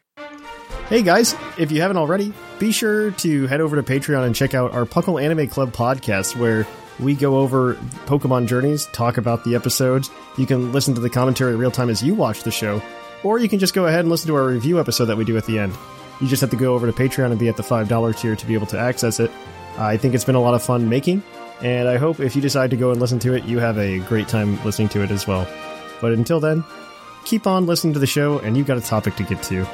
Hey 0.90 1.02
guys, 1.02 1.36
if 1.58 1.70
you 1.70 1.82
haven't 1.82 1.98
already, 1.98 2.32
be 2.60 2.72
sure 2.72 3.12
to 3.12 3.46
head 3.48 3.60
over 3.60 3.76
to 3.76 3.84
Patreon 3.84 4.26
and 4.26 4.34
check 4.34 4.54
out 4.54 4.72
our 4.72 4.86
Puckle 4.86 5.22
Anime 5.22 5.50
Club 5.50 5.74
podcast 5.74 6.38
where 6.38 6.66
we 6.98 7.14
go 7.14 7.40
over 7.40 7.74
Pokemon 8.06 8.48
journeys, 8.48 8.86
talk 8.94 9.18
about 9.18 9.44
the 9.44 9.54
episodes. 9.54 10.10
You 10.38 10.46
can 10.46 10.72
listen 10.72 10.96
to 10.96 11.02
the 11.02 11.10
commentary 11.10 11.58
real 11.58 11.72
time 11.72 11.90
as 11.90 12.02
you 12.02 12.16
watch 12.16 12.44
the 12.44 12.52
show, 12.52 12.82
or 13.22 13.38
you 13.38 13.50
can 13.50 13.60
just 13.60 13.74
go 13.74 13.86
ahead 13.86 14.00
and 14.00 14.10
listen 14.10 14.30
to 14.30 14.36
our 14.36 14.48
review 14.48 14.80
episode 14.80 15.06
that 15.08 15.18
we 15.18 15.26
do 15.26 15.36
at 15.36 15.46
the 15.46 15.60
end. 15.60 15.76
You 16.22 16.28
just 16.30 16.40
have 16.40 16.52
to 16.52 16.56
go 16.56 16.74
over 16.74 16.90
to 16.90 16.94
Patreon 16.94 17.32
and 17.32 17.40
be 17.40 17.50
at 17.50 17.58
the 17.58 17.64
$5 17.64 18.18
tier 18.18 18.38
to 18.38 18.46
be 18.46 18.54
able 18.54 18.68
to 18.68 18.80
access 18.80 19.20
it. 19.20 19.30
I 19.78 19.98
think 19.98 20.16
it's 20.16 20.24
been 20.24 20.36
a 20.36 20.42
lot 20.42 20.54
of 20.54 20.64
fun 20.64 20.88
making, 20.88 21.22
and 21.62 21.90
I 21.90 21.98
hope 21.98 22.22
if 22.22 22.34
you 22.34 22.42
decide 22.42 22.70
to 22.70 22.78
go 22.78 22.92
and 22.92 23.02
listen 23.02 23.20
to 23.20 23.34
it, 23.34 23.44
you 23.44 23.60
have 23.60 23.78
a 23.78 24.00
great 24.00 24.30
time 24.30 24.64
listening 24.64 24.88
to 24.90 25.04
it 25.04 25.12
as 25.12 25.28
well. 25.28 25.46
But 26.00 26.14
until 26.14 26.40
then, 26.40 26.64
keep 27.26 27.46
on 27.46 27.66
listening 27.66 27.92
to 27.92 28.00
the 28.00 28.08
show, 28.08 28.40
and 28.40 28.56
you've 28.56 28.68
got 28.68 28.78
a 28.78 28.82
topic 28.82 29.18
to 29.18 29.24
get 29.24 29.44
to. 29.44 29.68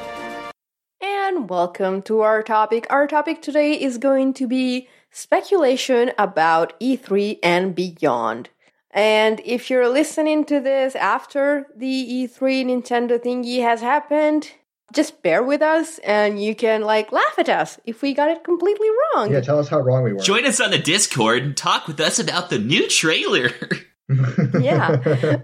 And 1.44 1.50
welcome 1.50 2.02
to 2.04 2.22
our 2.22 2.42
topic. 2.42 2.88
Our 2.90 3.06
topic 3.06 3.42
today 3.42 3.74
is 3.74 3.98
going 3.98 4.34
to 4.36 4.48
be 4.48 4.88
speculation 5.12 6.14
about 6.18 6.80
E3 6.80 7.40
and 7.44 7.76
beyond. 7.76 8.50
And 8.92 9.42
if 9.44 9.70
you're 9.70 9.90
listening 9.90 10.46
to 10.46 10.62
this 10.62 10.96
after 10.96 11.68
the 11.76 12.30
E3 12.30 12.68
Nintendo 12.68 13.22
thingy 13.22 13.62
has 13.62 13.82
happened, 13.82 14.54
just 14.94 15.22
bear 15.22 15.44
with 15.44 15.62
us 15.62 15.98
and 16.06 16.42
you 16.42 16.56
can 16.56 16.84
like 16.84 17.12
laugh 17.12 17.38
at 17.38 17.50
us 17.50 17.78
if 17.84 18.02
we 18.02 18.14
got 18.14 18.30
it 18.30 18.46
completely 18.46 18.88
wrong. 19.14 19.30
yeah, 19.30 19.42
tell 19.42 19.60
us 19.60 19.68
how 19.68 19.82
wrong 19.82 20.04
we 20.04 20.14
were. 20.14 20.22
Join 20.22 20.46
us 20.46 20.62
on 20.62 20.72
the 20.72 20.80
Discord 20.80 21.44
and 21.44 21.58
talk 21.58 21.88
with 21.88 22.00
us 22.00 22.20
about 22.20 22.52
the 22.52 22.60
new 22.60 22.88
trailer. 22.88 23.50
yeah. 24.60 24.98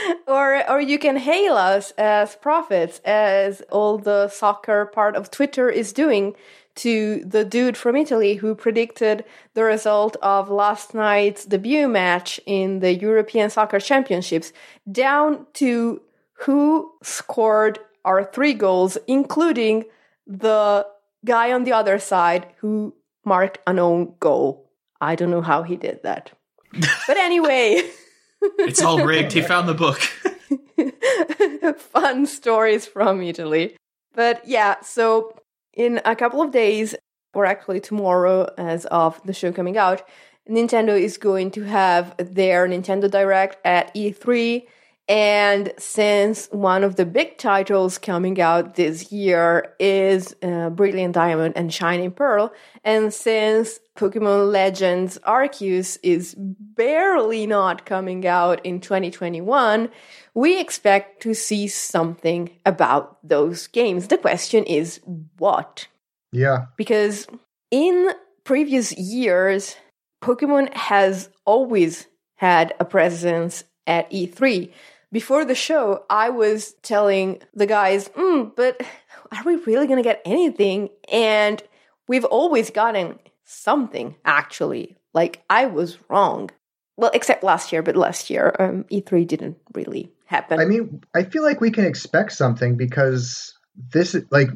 or 0.26 0.70
or 0.70 0.80
you 0.80 0.98
can 0.98 1.16
hail 1.16 1.56
us 1.56 1.92
as 1.92 2.36
prophets, 2.36 3.00
as 3.04 3.62
all 3.70 3.98
the 3.98 4.28
soccer 4.28 4.86
part 4.86 5.16
of 5.16 5.30
Twitter 5.30 5.68
is 5.68 5.92
doing 5.92 6.34
to 6.76 7.24
the 7.24 7.44
dude 7.44 7.76
from 7.76 7.96
Italy 7.96 8.34
who 8.34 8.54
predicted 8.54 9.24
the 9.54 9.64
result 9.64 10.16
of 10.22 10.50
last 10.50 10.94
night's 10.94 11.44
debut 11.46 11.88
match 11.88 12.38
in 12.46 12.80
the 12.80 12.94
European 12.94 13.48
Soccer 13.50 13.80
Championships, 13.80 14.52
down 14.90 15.46
to 15.54 16.02
who 16.40 16.92
scored 17.02 17.78
our 18.04 18.24
three 18.24 18.52
goals, 18.52 18.98
including 19.06 19.84
the 20.26 20.86
guy 21.24 21.52
on 21.52 21.64
the 21.64 21.72
other 21.72 21.98
side 21.98 22.46
who 22.58 22.94
marked 23.24 23.58
an 23.66 23.78
own 23.78 24.14
goal. 24.20 24.70
I 25.00 25.16
don't 25.16 25.30
know 25.30 25.42
how 25.42 25.62
he 25.62 25.76
did 25.76 26.02
that. 26.02 26.30
But 27.06 27.16
anyway. 27.16 27.82
It's 28.42 28.82
all 28.82 29.04
rigged. 29.04 29.32
He 29.32 29.42
found 29.42 29.68
the 29.68 29.74
book. 29.74 30.00
fun 31.78 32.26
stories 32.26 32.86
from 32.86 33.22
Italy. 33.22 33.76
But 34.14 34.46
yeah, 34.46 34.80
so 34.82 35.38
in 35.72 36.00
a 36.04 36.16
couple 36.16 36.42
of 36.42 36.50
days, 36.50 36.94
or 37.34 37.44
actually 37.44 37.80
tomorrow, 37.80 38.52
as 38.56 38.86
of 38.86 39.20
the 39.24 39.32
show 39.32 39.52
coming 39.52 39.76
out, 39.76 40.02
Nintendo 40.48 40.98
is 40.98 41.18
going 41.18 41.50
to 41.52 41.62
have 41.62 42.14
their 42.18 42.68
Nintendo 42.68 43.10
Direct 43.10 43.58
at 43.64 43.94
E3. 43.94 44.66
And 45.08 45.72
since 45.78 46.48
one 46.50 46.82
of 46.82 46.96
the 46.96 47.06
big 47.06 47.38
titles 47.38 47.96
coming 47.96 48.40
out 48.40 48.74
this 48.74 49.12
year 49.12 49.72
is 49.78 50.34
uh, 50.42 50.70
Brilliant 50.70 51.14
Diamond 51.14 51.54
and 51.56 51.72
Shining 51.72 52.10
Pearl, 52.10 52.52
and 52.82 53.14
since 53.14 53.78
Pokemon 53.96 54.50
Legends 54.50 55.16
Arceus 55.24 55.96
is 56.02 56.34
barely 56.36 57.46
not 57.46 57.86
coming 57.86 58.26
out 58.26 58.64
in 58.66 58.80
2021, 58.80 59.90
we 60.34 60.60
expect 60.60 61.22
to 61.22 61.34
see 61.34 61.68
something 61.68 62.50
about 62.66 63.18
those 63.26 63.68
games. 63.68 64.08
The 64.08 64.18
question 64.18 64.64
is 64.64 65.00
what? 65.38 65.86
yeah, 66.32 66.66
Because 66.76 67.28
in 67.70 68.10
previous 68.42 68.92
years, 68.92 69.76
Pokemon 70.22 70.74
has 70.74 71.28
always 71.44 72.08
had 72.36 72.74
a 72.80 72.84
presence 72.84 73.62
at 73.86 74.10
E3. 74.10 74.72
Before 75.16 75.46
the 75.46 75.54
show, 75.54 76.04
I 76.10 76.28
was 76.28 76.74
telling 76.82 77.40
the 77.54 77.64
guys, 77.64 78.10
mm, 78.10 78.54
but 78.54 78.82
are 79.32 79.44
we 79.44 79.56
really 79.56 79.86
going 79.86 79.96
to 79.96 80.02
get 80.02 80.20
anything? 80.26 80.90
And 81.10 81.62
we've 82.06 82.26
always 82.26 82.68
gotten 82.68 83.18
something, 83.46 84.16
actually. 84.26 84.98
Like, 85.14 85.42
I 85.48 85.64
was 85.64 85.96
wrong. 86.10 86.50
Well, 86.98 87.10
except 87.14 87.42
last 87.42 87.72
year, 87.72 87.82
but 87.82 87.96
last 87.96 88.28
year, 88.28 88.54
um, 88.58 88.84
E3 88.92 89.26
didn't 89.26 89.56
really 89.72 90.12
happen. 90.26 90.60
I 90.60 90.66
mean, 90.66 91.00
I 91.14 91.22
feel 91.22 91.42
like 91.42 91.62
we 91.62 91.70
can 91.70 91.86
expect 91.86 92.32
something 92.32 92.76
because 92.76 93.54
this 93.94 94.14
is 94.14 94.26
like 94.30 94.50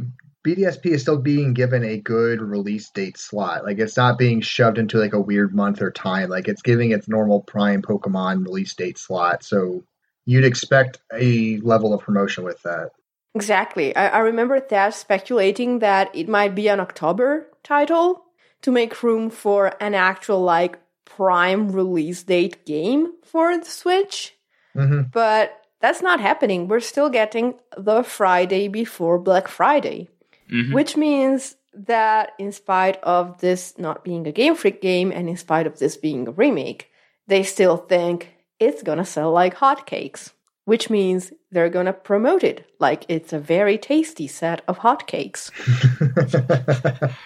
BDSP 0.47 0.91
is 0.91 1.01
still 1.01 1.23
being 1.23 1.55
given 1.55 1.85
a 1.85 1.97
good 1.97 2.43
release 2.43 2.91
date 2.91 3.17
slot. 3.17 3.65
Like 3.65 3.79
it's 3.79 3.97
not 3.97 4.19
being 4.19 4.43
shoved 4.43 4.77
into 4.77 4.99
like 4.99 5.15
a 5.15 5.21
weird 5.21 5.55
month 5.55 5.81
or 5.81 5.91
time. 5.91 6.29
Like 6.29 6.49
it's 6.49 6.61
giving 6.61 6.91
its 6.91 7.09
normal 7.09 7.41
prime 7.41 7.81
Pokemon 7.81 8.45
release 8.45 8.75
date 8.75 8.99
slot. 8.99 9.43
So 9.43 9.85
you'd 10.31 10.45
expect 10.53 10.99
a 11.13 11.59
level 11.73 11.93
of 11.93 12.01
promotion 12.01 12.45
with 12.45 12.61
that. 12.63 12.91
Exactly. 13.35 13.95
I, 13.97 14.09
I 14.09 14.19
remember 14.31 14.59
Thad 14.61 14.95
speculating 14.95 15.81
that 15.81 16.15
it 16.15 16.29
might 16.29 16.55
be 16.55 16.69
an 16.69 16.81
October 16.81 17.47
title 17.63 18.25
to 18.63 18.71
make 18.71 19.03
room 19.03 19.31
for 19.31 19.61
an 19.81 19.95
actual 19.95 20.41
like 20.43 20.79
prime 21.05 21.63
release 21.73 22.23
date 22.23 22.65
game 22.67 23.13
for 23.25 23.57
the 23.59 23.65
Switch. 23.65 24.35
hmm 24.75 25.03
But 25.13 25.47
that's 25.81 26.03
not 26.03 26.21
happening. 26.21 26.69
We're 26.69 26.81
still 26.93 27.11
getting 27.11 27.55
the 27.77 28.03
Friday 28.03 28.69
before 28.69 29.19
Black 29.19 29.49
Friday, 29.49 30.09
Mhm. 30.53 30.75
which 30.75 30.97
means 30.97 31.57
that 31.73 32.33
in 32.39 32.53
spite 32.53 32.99
of 33.03 33.41
this 33.41 33.79
not 33.79 34.05
being 34.05 34.27
a 34.27 34.33
Game 34.33 34.55
Freak 34.55 34.81
game 34.83 35.11
and 35.13 35.29
in 35.29 35.37
spite 35.37 35.67
of 35.67 35.79
this 35.79 35.97
being 35.97 36.27
a 36.29 36.33
remake, 36.43 36.91
they 37.27 37.43
still 37.45 37.77
think 37.77 38.19
it's 38.61 38.83
gonna 38.83 39.05
sell 39.05 39.33
like 39.33 39.57
hotcakes, 39.57 40.33
which 40.67 40.91
means 40.91 41.33
they're 41.51 41.71
gonna 41.71 41.93
promote 41.93 42.45
it 42.45 42.71
like 42.79 43.05
it's 43.09 43.33
a 43.33 43.39
very 43.39 43.79
tasty 43.79 44.27
set 44.27 44.63
of 44.69 44.79
hotcakes. 44.79 45.51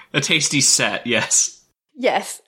A 0.15 0.21
tasty 0.21 0.61
set, 0.61 1.07
yes. 1.07 1.65
Yes. 1.95 2.41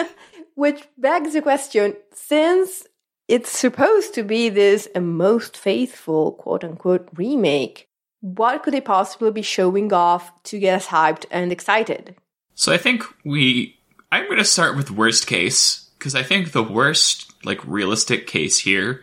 Which 0.54 0.82
begs 0.96 1.34
the 1.34 1.42
question 1.42 1.94
since 2.12 2.84
it's 3.28 3.50
supposed 3.50 4.14
to 4.14 4.22
be 4.22 4.48
this 4.48 4.88
a 4.94 5.00
most 5.00 5.56
faithful 5.56 6.32
quote 6.32 6.64
unquote 6.64 7.08
remake, 7.14 7.88
what 8.20 8.62
could 8.62 8.74
they 8.74 8.80
possibly 8.80 9.30
be 9.30 9.42
showing 9.42 9.92
off 9.92 10.42
to 10.44 10.58
get 10.58 10.76
us 10.76 10.86
hyped 10.86 11.26
and 11.30 11.52
excited? 11.52 12.16
So 12.54 12.72
I 12.72 12.78
think 12.78 13.04
we. 13.24 13.76
I'm 14.10 14.24
going 14.24 14.38
to 14.38 14.44
start 14.44 14.74
with 14.74 14.90
worst 14.90 15.26
case 15.26 15.87
because 15.98 16.14
I 16.14 16.22
think 16.22 16.52
the 16.52 16.62
worst, 16.62 17.32
like, 17.44 17.64
realistic 17.66 18.26
case 18.26 18.60
here 18.60 19.02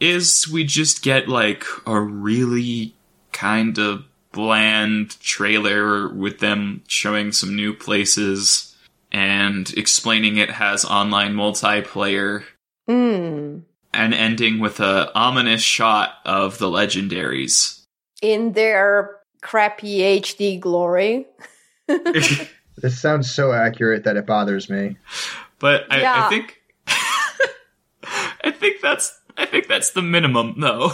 is 0.00 0.48
we 0.50 0.64
just 0.64 1.02
get 1.02 1.28
like 1.28 1.64
a 1.86 2.00
really 2.00 2.94
kind 3.32 3.78
of 3.78 4.04
bland 4.32 5.20
trailer 5.20 6.08
with 6.12 6.38
them 6.38 6.82
showing 6.88 7.30
some 7.30 7.54
new 7.54 7.74
places 7.74 8.74
and 9.12 9.72
explaining 9.76 10.38
it 10.38 10.50
has 10.50 10.84
online 10.84 11.34
multiplayer 11.34 12.44
Hmm. 12.88 13.58
and 13.92 14.14
ending 14.14 14.58
with 14.60 14.80
a 14.80 15.10
ominous 15.14 15.62
shot 15.62 16.14
of 16.24 16.58
the 16.58 16.66
legendaries. 16.66 17.82
In 18.22 18.52
their 18.52 19.16
crappy 19.42 20.20
HD 20.20 20.58
glory. 20.58 21.26
This 22.82 22.98
sounds 22.98 23.30
so 23.30 23.52
accurate 23.52 24.04
that 24.04 24.16
it 24.16 24.24
bothers 24.24 24.70
me. 24.70 24.96
But 25.60 25.84
I, 25.90 26.26
I 26.26 26.28
think 26.28 26.60
I 28.42 28.50
think 28.50 28.80
that's 28.80 29.20
I 29.36 29.46
think 29.46 29.68
that's 29.68 29.90
the 29.90 30.02
minimum, 30.02 30.56
though. 30.58 30.90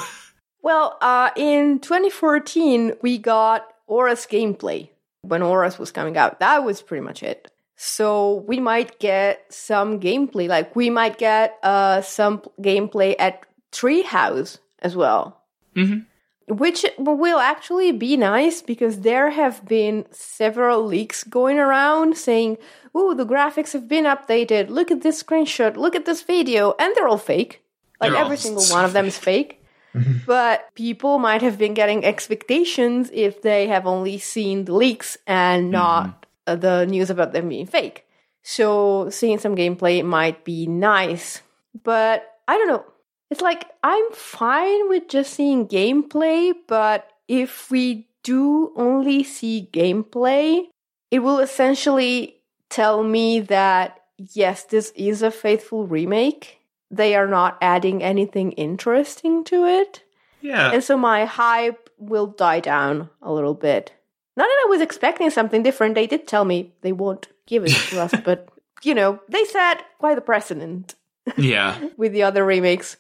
Well, 0.63 0.99
uh, 1.01 1.31
in 1.37 1.79
2014, 1.79 2.95
we 3.01 3.19
got 3.19 3.73
ORAS 3.87 4.27
gameplay 4.27 4.91
when 5.23 5.41
ORAS 5.41 5.79
was 5.79 5.93
coming 5.93 6.17
out. 6.17 6.41
That 6.41 6.65
was 6.65 6.83
pretty 6.83 7.05
much 7.05 7.23
it. 7.23 7.51
So 7.77 8.45
we 8.49 8.59
might 8.59 8.99
get 8.99 9.45
some 9.53 10.01
gameplay, 10.01 10.49
like 10.49 10.75
we 10.75 10.91
might 10.91 11.19
get 11.19 11.59
uh, 11.63 12.01
some 12.01 12.39
gameplay 12.61 13.15
at 13.19 13.45
Treehouse 13.71 14.59
as 14.81 14.97
well. 14.97 15.43
Mm-hmm. 15.77 16.01
Which 16.49 16.87
will 16.97 17.39
actually 17.39 17.91
be 17.91 18.17
nice 18.17 18.63
because 18.63 19.01
there 19.01 19.31
have 19.31 19.65
been 19.65 20.07
several 20.13 20.85
leaks 20.85 21.25
going 21.25 21.59
around 21.59 22.17
saying, 22.17 22.59
oh, 22.95 23.15
the 23.15 23.27
graphics 23.27 23.73
have 23.73 23.89
been 23.89 24.05
updated. 24.05 24.69
Look 24.71 24.93
at 24.93 25.03
this 25.03 25.21
screenshot. 25.21 25.77
Look 25.77 25.97
at 25.97 26.05
this 26.05 26.23
video. 26.23 26.75
And 26.79 26.95
they're 26.95 27.09
all 27.09 27.19
fake. 27.19 27.63
Like 28.01 28.13
They're 28.13 28.21
every 28.21 28.37
single 28.37 28.65
one 28.67 28.85
of 28.85 28.93
them 28.93 29.07
is 29.07 29.19
fake. 29.31 29.61
but 30.27 30.75
people 30.75 31.19
might 31.19 31.43
have 31.43 31.59
been 31.59 31.75
getting 31.75 32.05
expectations 32.05 33.11
if 33.13 33.43
they 33.43 33.67
have 33.67 33.87
only 33.87 34.19
seen 34.19 34.67
the 34.67 34.75
leaks 34.75 35.17
and 35.27 35.71
not 35.71 36.27
uh, 36.47 36.55
the 36.55 36.85
news 36.87 37.11
about 37.11 37.33
them 37.33 37.49
being 37.49 37.67
fake. 37.67 38.05
So 38.43 39.11
seeing 39.11 39.39
some 39.39 39.57
gameplay 39.57 40.05
might 40.05 40.45
be 40.45 40.67
nice. 40.67 41.41
But 41.83 42.39
I 42.47 42.57
don't 42.57 42.69
know. 42.69 42.85
It's 43.31 43.41
like 43.41 43.67
I'm 43.83 44.13
fine 44.13 44.89
with 44.89 45.09
just 45.09 45.33
seeing 45.35 45.67
gameplay, 45.67 46.53
but 46.67 47.11
if 47.29 47.71
we 47.71 48.09
do 48.23 48.73
only 48.77 49.25
see 49.25 49.69
gameplay, 49.73 50.67
it 51.11 51.21
will 51.21 51.39
essentially 51.39 52.37
tell 52.69 53.03
me 53.03 53.41
that 53.41 54.03
yes, 54.19 54.65
this 54.65 54.93
is 54.97 55.23
a 55.23 55.31
faithful 55.31 55.87
remake. 55.87 56.59
They 56.91 57.15
are 57.17 57.27
not 57.27 57.59
adding 57.61 58.03
anything 58.03 58.53
interesting 58.53 59.45
to 59.45 59.65
it. 59.65 60.03
Yeah. 60.41 60.73
And 60.73 60.85
so 60.85 60.97
my 60.97 61.25
hype 61.25 61.91
will 61.99 62.27
die 62.27 62.61
down 62.61 63.11
a 63.23 63.33
little 63.33 63.55
bit. 63.55 63.93
Not 64.37 64.45
that 64.45 64.65
I 64.67 64.69
was 64.69 64.81
expecting 64.81 65.31
something 65.31 65.63
different. 65.63 65.95
They 65.95 66.07
did 66.07 66.27
tell 66.27 66.45
me 66.45 66.73
they 66.83 66.93
won't 66.93 67.29
give 67.47 67.65
it 67.65 67.73
to 67.91 68.03
us, 68.03 68.15
but 68.25 68.49
you 68.83 68.95
know, 68.95 69.21
they 69.29 69.45
set 69.45 69.85
quite 69.99 70.15
the 70.15 70.21
precedent 70.21 70.95
yeah. 71.37 71.89
with 71.97 72.13
the 72.13 72.23
other 72.23 72.45
remakes. 72.45 72.97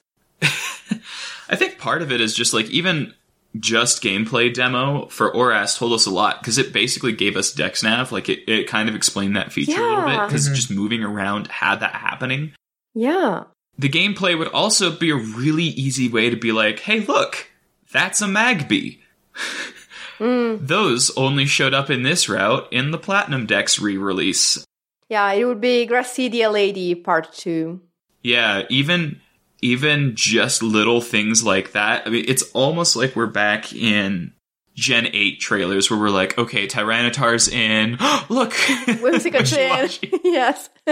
I 1.49 1.57
think 1.57 1.79
part 1.79 2.03
of 2.03 2.13
it 2.13 2.21
is 2.21 2.35
just 2.35 2.55
like 2.55 2.69
even 2.71 3.15
just 3.59 4.03
gameplay 4.03 4.53
demo 4.53 5.07
for 5.07 5.33
Oras 5.33 5.77
told 5.79 5.93
us 5.93 6.07
a 6.07 6.11
lot 6.11 6.41
because 6.41 6.59
it 6.59 6.73
basically 6.73 7.13
gave 7.13 7.37
us 7.37 7.55
DexNav. 7.55 8.11
Like 8.11 8.29
it, 8.29 8.49
it 8.49 8.69
kind 8.69 8.89
of 8.89 8.95
explained 8.95 9.37
that 9.37 9.53
feature 9.53 9.81
a 9.81 9.89
little 9.89 10.05
bit 10.05 10.15
Yeah. 10.15 10.27
because 10.27 10.47
mm-hmm. 10.47 10.55
just 10.55 10.71
moving 10.71 11.03
around 11.03 11.49
had 11.49 11.81
that 11.81 11.95
happening. 11.95 12.53
Yeah. 12.95 13.45
The 13.79 13.89
gameplay 13.89 14.39
would 14.39 14.49
also 14.49 14.91
be 14.91 15.11
a 15.11 15.17
really 15.17 15.65
easy 15.65 16.09
way 16.09 16.31
to 16.31 16.37
be 16.37 16.53
like, 16.53 16.81
hey, 16.81 17.01
look, 17.01 17.51
that's 17.93 18.23
a 18.23 18.27
Magby. 18.27 18.99
Mm. 20.19 20.59
Those 20.67 21.15
only 21.17 21.45
showed 21.45 21.75
up 21.75 21.91
in 21.91 22.03
this 22.03 22.29
route 22.29 22.69
in 22.73 22.91
the 22.91 22.99
Platinum 22.99 23.47
Dex 23.47 23.79
re 23.79 23.97
release. 23.97 24.65
Yeah, 25.09 25.31
it 25.33 25.45
would 25.45 25.61
be 25.61 25.87
Gracidea 25.87 26.51
Lady 26.51 26.95
Part 26.95 27.33
2. 27.33 27.81
Yeah, 28.23 28.65
even 28.71 29.21
even 29.63 30.15
just 30.15 30.63
little 30.63 31.01
things 31.01 31.45
like 31.45 31.73
that. 31.73 32.07
I 32.07 32.11
mean, 32.11 32.25
it's 32.29 32.51
almost 32.53 32.97
like 32.97 33.17
we're 33.17 33.27
back 33.27 33.73
in 33.73 34.33
Gen 34.75 35.09
8 35.13 35.41
trailers 35.41 35.91
where 35.91 35.99
we're 35.99 36.11
like, 36.11 36.37
okay, 36.39 36.67
Tyranitar's 36.67 37.49
in. 37.49 37.99
Look! 38.29 38.53
Whimsical 39.01 39.43
Chin. 39.43 39.89
Yes. 40.25 40.69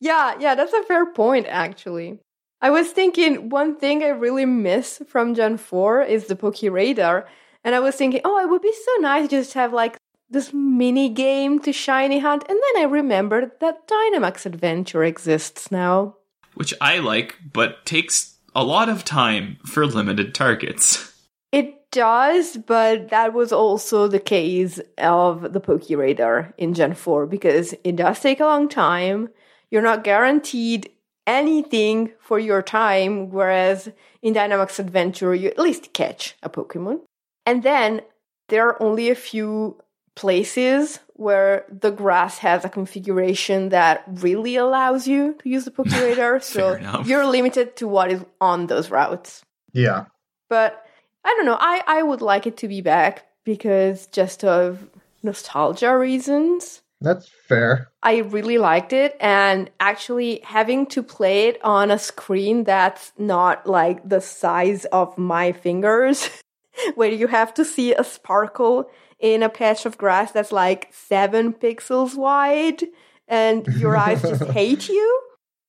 yeah, 0.00 0.34
yeah, 0.38 0.54
that's 0.54 0.72
a 0.72 0.82
fair 0.82 1.06
point, 1.06 1.46
actually. 1.48 2.18
I 2.60 2.70
was 2.70 2.90
thinking 2.90 3.48
one 3.48 3.76
thing 3.76 4.04
I 4.04 4.08
really 4.08 4.44
miss 4.44 5.02
from 5.08 5.34
Gen 5.34 5.56
4 5.56 6.02
is 6.02 6.26
the 6.26 6.36
Poke 6.36 6.62
Radar. 6.62 7.26
And 7.64 7.74
I 7.74 7.80
was 7.80 7.96
thinking, 7.96 8.20
oh, 8.24 8.38
it 8.38 8.50
would 8.50 8.62
be 8.62 8.72
so 8.72 9.00
nice 9.00 9.28
to 9.28 9.36
just 9.36 9.54
have 9.54 9.72
like 9.72 9.96
this 10.28 10.52
mini 10.52 11.08
game 11.08 11.60
to 11.60 11.72
shiny 11.72 12.18
hunt. 12.18 12.44
And 12.48 12.58
then 12.58 12.82
I 12.82 12.86
remembered 12.88 13.52
that 13.60 13.88
Dynamax 13.88 14.46
Adventure 14.46 15.04
exists 15.04 15.70
now. 15.70 16.16
Which 16.54 16.74
I 16.80 16.98
like, 16.98 17.36
but 17.52 17.84
takes 17.86 18.36
a 18.54 18.64
lot 18.64 18.88
of 18.88 19.04
time 19.04 19.58
for 19.64 19.86
limited 19.86 20.34
targets. 20.34 21.12
It 21.52 21.90
does, 21.90 22.56
but 22.56 23.10
that 23.10 23.34
was 23.34 23.52
also 23.52 24.08
the 24.08 24.20
case 24.20 24.80
of 24.98 25.52
the 25.52 25.60
Poke 25.60 25.90
Radar 25.90 26.54
in 26.56 26.72
Gen 26.74 26.94
4 26.94 27.26
because 27.26 27.74
it 27.84 27.96
does 27.96 28.20
take 28.20 28.40
a 28.40 28.46
long 28.46 28.68
time. 28.68 29.28
You're 29.70 29.82
not 29.82 30.04
guaranteed 30.04 30.90
anything 31.26 32.12
for 32.20 32.38
your 32.38 32.62
time, 32.62 33.30
whereas 33.30 33.90
in 34.22 34.34
Dynamax 34.34 34.78
Adventure, 34.78 35.34
you 35.34 35.48
at 35.48 35.58
least 35.58 35.92
catch 35.92 36.36
a 36.42 36.48
Pokemon. 36.48 37.00
And 37.46 37.62
then 37.62 38.00
there 38.48 38.68
are 38.68 38.82
only 38.82 39.10
a 39.10 39.14
few 39.14 39.78
places 40.14 41.00
where 41.14 41.64
the 41.70 41.90
grass 41.90 42.38
has 42.38 42.64
a 42.64 42.68
configuration 42.68 43.70
that 43.70 44.04
really 44.06 44.56
allows 44.56 45.06
you 45.06 45.34
to 45.42 45.48
use 45.48 45.64
the 45.64 45.70
Poke 45.76 45.90
Radar, 45.90 46.40
so 46.40 46.74
enough. 46.74 47.06
you're 47.06 47.26
limited 47.26 47.76
to 47.76 47.88
what 47.88 48.10
is 48.10 48.24
on 48.40 48.66
those 48.66 48.90
routes. 48.90 49.44
Yeah. 49.72 50.06
But 50.48 50.84
I 51.24 51.34
don't 51.36 51.46
know. 51.46 51.58
I, 51.58 51.82
I 51.86 52.02
would 52.02 52.20
like 52.20 52.46
it 52.46 52.56
to 52.58 52.68
be 52.68 52.80
back 52.80 53.26
because 53.44 54.06
just 54.08 54.44
of 54.44 54.88
nostalgia 55.22 55.96
reasons. 55.96 56.82
That's 57.00 57.28
fair. 57.48 57.88
I 58.02 58.18
really 58.18 58.58
liked 58.58 58.92
it, 58.92 59.16
and 59.20 59.70
actually 59.80 60.40
having 60.44 60.86
to 60.86 61.02
play 61.02 61.48
it 61.48 61.64
on 61.64 61.90
a 61.90 61.98
screen 61.98 62.62
that's 62.62 63.12
not 63.18 63.66
like 63.66 64.08
the 64.08 64.20
size 64.20 64.84
of 64.86 65.18
my 65.18 65.50
fingers, 65.50 66.30
where 66.94 67.10
you 67.10 67.26
have 67.26 67.54
to 67.54 67.64
see 67.64 67.92
a 67.92 68.04
sparkle 68.04 68.88
in 69.22 69.42
a 69.42 69.48
patch 69.48 69.86
of 69.86 69.96
grass 69.96 70.32
that's 70.32 70.52
like 70.52 70.90
seven 70.92 71.54
pixels 71.54 72.14
wide, 72.14 72.82
and 73.28 73.66
your 73.78 73.96
eyes 73.96 74.20
just 74.20 74.44
hate 74.50 74.88
you, 74.88 75.22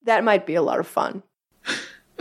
that 0.03 0.25
might 0.25 0.45
be 0.45 0.55
a 0.55 0.61
lot 0.61 0.79
of 0.79 0.87
fun. 0.87 1.23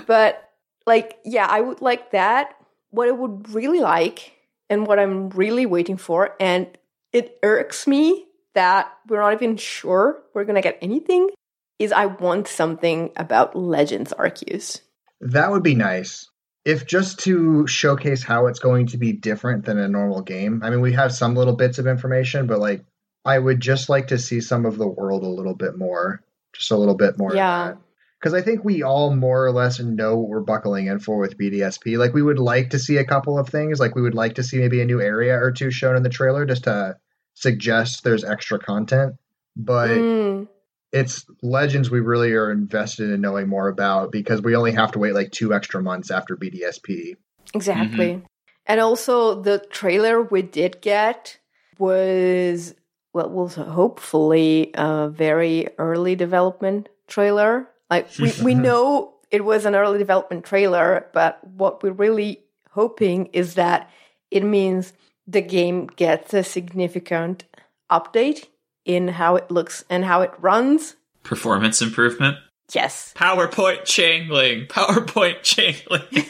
But, 0.07 0.51
like, 0.87 1.19
yeah, 1.25 1.47
I 1.49 1.61
would 1.61 1.81
like 1.81 2.13
that. 2.13 2.55
What 2.91 3.09
I 3.09 3.13
would 3.13 3.49
really 3.49 3.81
like, 3.81 4.33
and 4.69 4.87
what 4.87 4.99
I'm 4.99 5.31
really 5.31 5.67
waiting 5.67 5.97
for, 5.97 6.37
and 6.39 6.67
it 7.13 7.39
irks 7.43 7.87
me 7.87 8.27
that 8.55 8.93
we're 9.09 9.21
not 9.21 9.33
even 9.33 9.57
sure 9.57 10.23
we're 10.35 10.45
gonna 10.45 10.61
get 10.61 10.79
anything 10.83 11.31
is 11.79 11.93
I 11.93 12.07
want 12.07 12.47
something 12.47 13.11
about 13.17 13.57
Legends 13.57 14.13
Arceus. 14.19 14.83
That 15.21 15.51
would 15.51 15.63
be 15.63 15.75
nice. 15.75 16.29
If 16.65 16.87
just 16.87 17.21
to 17.21 17.67
showcase 17.67 18.23
how 18.23 18.47
it's 18.47 18.61
going 18.61 18.87
to 18.89 18.99
be 18.99 19.13
different 19.13 19.65
than 19.65 19.79
a 19.79 19.89
normal 19.89 20.23
game. 20.23 20.61
I 20.63 20.71
mean, 20.71 20.81
we 20.81 20.93
have 20.93 21.13
some 21.13 21.35
little 21.35 21.57
bits 21.57 21.79
of 21.79 21.87
information, 21.87 22.47
but 22.47 22.61
like, 22.61 22.85
I 23.25 23.39
would 23.39 23.61
just 23.61 23.89
like 23.89 24.09
to 24.09 24.19
see 24.19 24.41
some 24.41 24.65
of 24.65 24.79
the 24.79 24.87
world 24.87 25.23
a 25.25 25.29
little 25.29 25.55
bit 25.55 25.77
more. 25.77 26.23
Just 26.55 26.71
a 26.71 26.77
little 26.77 26.97
bit 26.97 27.19
more. 27.19 27.35
Yeah. 27.35 27.75
Because 28.21 28.35
I 28.35 28.43
think 28.43 28.65
we 28.65 28.83
all 28.85 29.15
more 29.15 29.45
or 29.45 29.51
less 29.51 29.81
know 29.81 30.17
what 30.17 30.29
we're 30.29 30.41
buckling 30.41 30.87
in 30.87 31.01
for 31.01 31.19
with 31.19 31.37
BDSP. 31.37 31.99
Like, 31.99 32.15
we 32.15 32.23
would 32.23 32.39
like 32.39 32.71
to 32.71 32.79
see 32.79 32.97
a 32.97 33.05
couple 33.05 33.37
of 33.39 33.49
things. 33.49 33.81
Like, 33.81 33.97
we 33.97 34.03
would 34.03 34.15
like 34.15 34.35
to 34.35 34.45
see 34.45 34.59
maybe 34.59 34.81
a 34.81 34.85
new 34.85 35.01
area 35.01 35.35
or 35.35 35.51
two 35.51 35.73
shown 35.73 35.97
in 35.97 36.05
the 36.05 36.09
trailer 36.09 36.47
just 36.47 36.65
to 36.65 36.97
suggest 37.35 38.05
there's 38.05 38.23
extra 38.23 38.61
content. 38.61 39.15
But 39.57 39.89
Mm, 39.89 40.49
it's 40.93 41.25
legends 41.43 41.91
we 41.91 42.01
really 42.01 42.33
are 42.33 42.51
invested 42.51 43.11
in 43.11 43.21
knowing 43.21 43.49
more 43.49 43.69
about 43.69 44.13
because 44.13 44.43
we 44.43 44.55
only 44.55 44.73
have 44.73 44.93
to 44.93 44.99
wait 44.99 45.15
like 45.15 45.33
two 45.33 45.55
extra 45.55 45.83
months 45.83 46.11
after 46.11 46.37
BDSP. 46.37 47.17
exactly. 47.55 48.15
Mm-hmm. 48.15 48.27
And 48.67 48.81
also 48.81 49.41
the 49.41 49.59
trailer 49.71 50.23
we 50.23 50.43
did 50.43 50.81
get 50.81 51.39
was 51.79 52.75
well 53.13 53.31
was 53.31 53.55
hopefully 53.55 54.71
a 54.75 55.09
very 55.09 55.69
early 55.79 56.15
development 56.15 56.89
trailer. 57.09 57.69
Like 57.91 58.09
we, 58.19 58.33
we 58.43 58.55
know 58.55 59.15
it 59.31 59.45
was 59.45 59.65
an 59.65 59.75
early 59.75 59.99
development 59.99 60.45
trailer, 60.45 61.07
but 61.15 61.43
what 61.47 61.83
we're 61.83 61.93
really 61.93 62.45
hoping 62.71 63.27
is 63.33 63.55
that 63.55 63.91
it 64.31 64.45
means 64.45 64.93
the 65.27 65.43
game 65.43 65.87
gets 65.87 66.35
a 66.35 66.43
significant 66.43 67.45
update 67.91 68.47
in 68.85 69.09
how 69.09 69.37
it 69.37 69.51
looks 69.51 69.85
and 69.91 70.05
how 70.05 70.23
it 70.23 70.33
runs. 70.39 70.97
Performance 71.23 71.81
improvement. 71.83 72.37
Yes. 72.73 73.13
PowerPoint 73.17 73.85
Changling. 73.85 74.67
PowerPoint 74.69 75.43
Changling. 75.43 76.27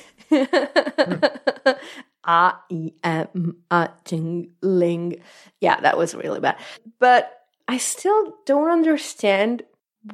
I 2.24 2.54
am 3.04 3.56
a 3.70 3.88
jingling. 4.04 5.20
Yeah, 5.60 5.80
that 5.80 5.96
was 5.98 6.14
really 6.14 6.40
bad. 6.40 6.56
But 6.98 7.32
I 7.68 7.78
still 7.78 8.34
don't 8.46 8.70
understand 8.70 9.62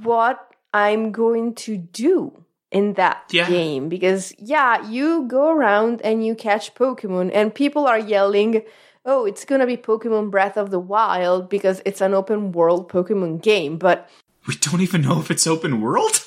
what 0.03 0.39
I'm 0.73 1.13
going 1.13 1.55
to 1.57 1.77
do 1.77 2.45
in 2.71 2.95
that 2.95 3.25
Yeah. 3.31 3.49
game 3.49 3.89
because 3.89 4.35
yeah, 4.39 4.87
you 4.89 5.27
go 5.27 5.51
around 5.51 6.03
and 6.03 6.25
you 6.25 6.35
catch 6.35 6.75
Pokemon 6.75 7.31
and 7.33 7.55
people 7.55 7.87
are 7.87 7.99
yelling, 7.99 8.63
"Oh, 9.09 9.25
it's 9.25 9.45
going 9.45 9.61
to 9.61 9.67
be 9.67 9.77
Pokemon 9.77 10.31
Breath 10.31 10.57
of 10.57 10.71
the 10.71 10.79
Wild 10.79 11.49
because 11.49 11.81
it's 11.85 12.01
an 12.01 12.15
open 12.15 12.53
world 12.53 12.89
Pokemon 12.89 13.43
game." 13.43 13.79
But 13.79 14.09
we 14.47 14.55
don't 14.57 14.83
even 14.83 15.03
know 15.03 15.19
if 15.19 15.31
it's 15.31 15.47
open 15.47 15.81
world. 15.81 16.25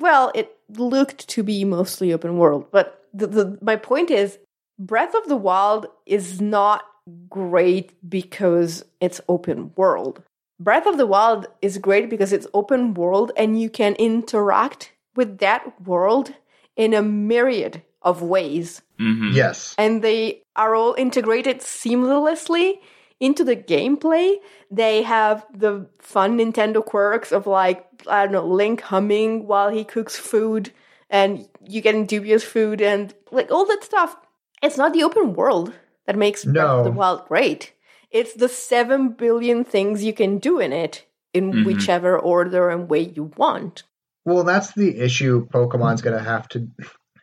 well, 0.00 0.32
it 0.34 0.56
looked 0.68 1.28
to 1.28 1.42
be 1.42 1.64
mostly 1.64 2.12
open 2.12 2.36
world, 2.36 2.66
but 2.70 3.04
the, 3.14 3.26
the 3.26 3.58
my 3.62 3.76
point 3.76 4.10
is 4.10 4.38
Breath 4.78 5.14
of 5.14 5.28
the 5.28 5.36
Wild 5.36 5.86
is 6.06 6.40
not 6.40 6.84
great 7.28 7.92
because 8.08 8.84
it's 9.00 9.20
open 9.28 9.72
world. 9.76 10.22
Breath 10.60 10.86
of 10.86 10.98
the 10.98 11.06
Wild 11.06 11.46
is 11.62 11.78
great 11.78 12.10
because 12.10 12.32
it's 12.32 12.46
open 12.52 12.94
world 12.94 13.32
and 13.36 13.60
you 13.60 13.70
can 13.70 13.94
interact 13.94 14.92
with 15.14 15.38
that 15.38 15.80
world 15.80 16.34
in 16.76 16.94
a 16.94 17.02
myriad 17.02 17.82
of 18.02 18.22
ways. 18.22 18.82
Mhm. 19.00 19.34
Yes. 19.34 19.74
And 19.78 20.02
they 20.02 20.42
are 20.56 20.74
all 20.74 20.94
integrated 20.98 21.60
seamlessly 21.60 22.74
into 23.20 23.44
the 23.44 23.56
gameplay. 23.56 24.36
They 24.70 25.02
have 25.02 25.44
the 25.54 25.86
fun 26.00 26.38
Nintendo 26.38 26.84
quirks 26.84 27.32
of 27.32 27.46
like, 27.46 27.86
I 28.08 28.24
don't 28.24 28.32
know, 28.32 28.46
Link 28.46 28.80
humming 28.80 29.46
while 29.46 29.68
he 29.70 29.84
cooks 29.84 30.16
food 30.16 30.72
and 31.10 31.48
you 31.66 31.80
getting 31.80 32.06
dubious 32.06 32.44
food 32.44 32.80
and 32.80 33.14
like 33.30 33.50
all 33.50 33.66
that 33.66 33.84
stuff. 33.84 34.16
It's 34.62 34.76
not 34.76 34.92
the 34.92 35.04
open 35.04 35.34
world 35.34 35.72
that 36.06 36.16
makes 36.16 36.44
Breath 36.44 36.56
of 36.64 36.84
the 36.84 36.90
No. 36.90 36.96
Wild 36.96 37.26
great. 37.28 37.72
It's 38.10 38.34
the 38.34 38.48
seven 38.48 39.10
billion 39.10 39.64
things 39.64 40.02
you 40.02 40.12
can 40.12 40.38
do 40.38 40.58
in 40.58 40.72
it 40.72 41.04
in 41.34 41.52
Mhm. 41.52 41.66
whichever 41.66 42.18
order 42.18 42.70
and 42.70 42.88
way 42.88 43.00
you 43.00 43.30
want. 43.36 43.82
Well, 44.24 44.44
that's 44.44 44.72
the 44.72 44.98
issue 44.98 45.46
Pokemon's 45.46 46.02
going 46.02 46.16
to 46.16 46.22
have 46.24 46.48
to 46.50 46.68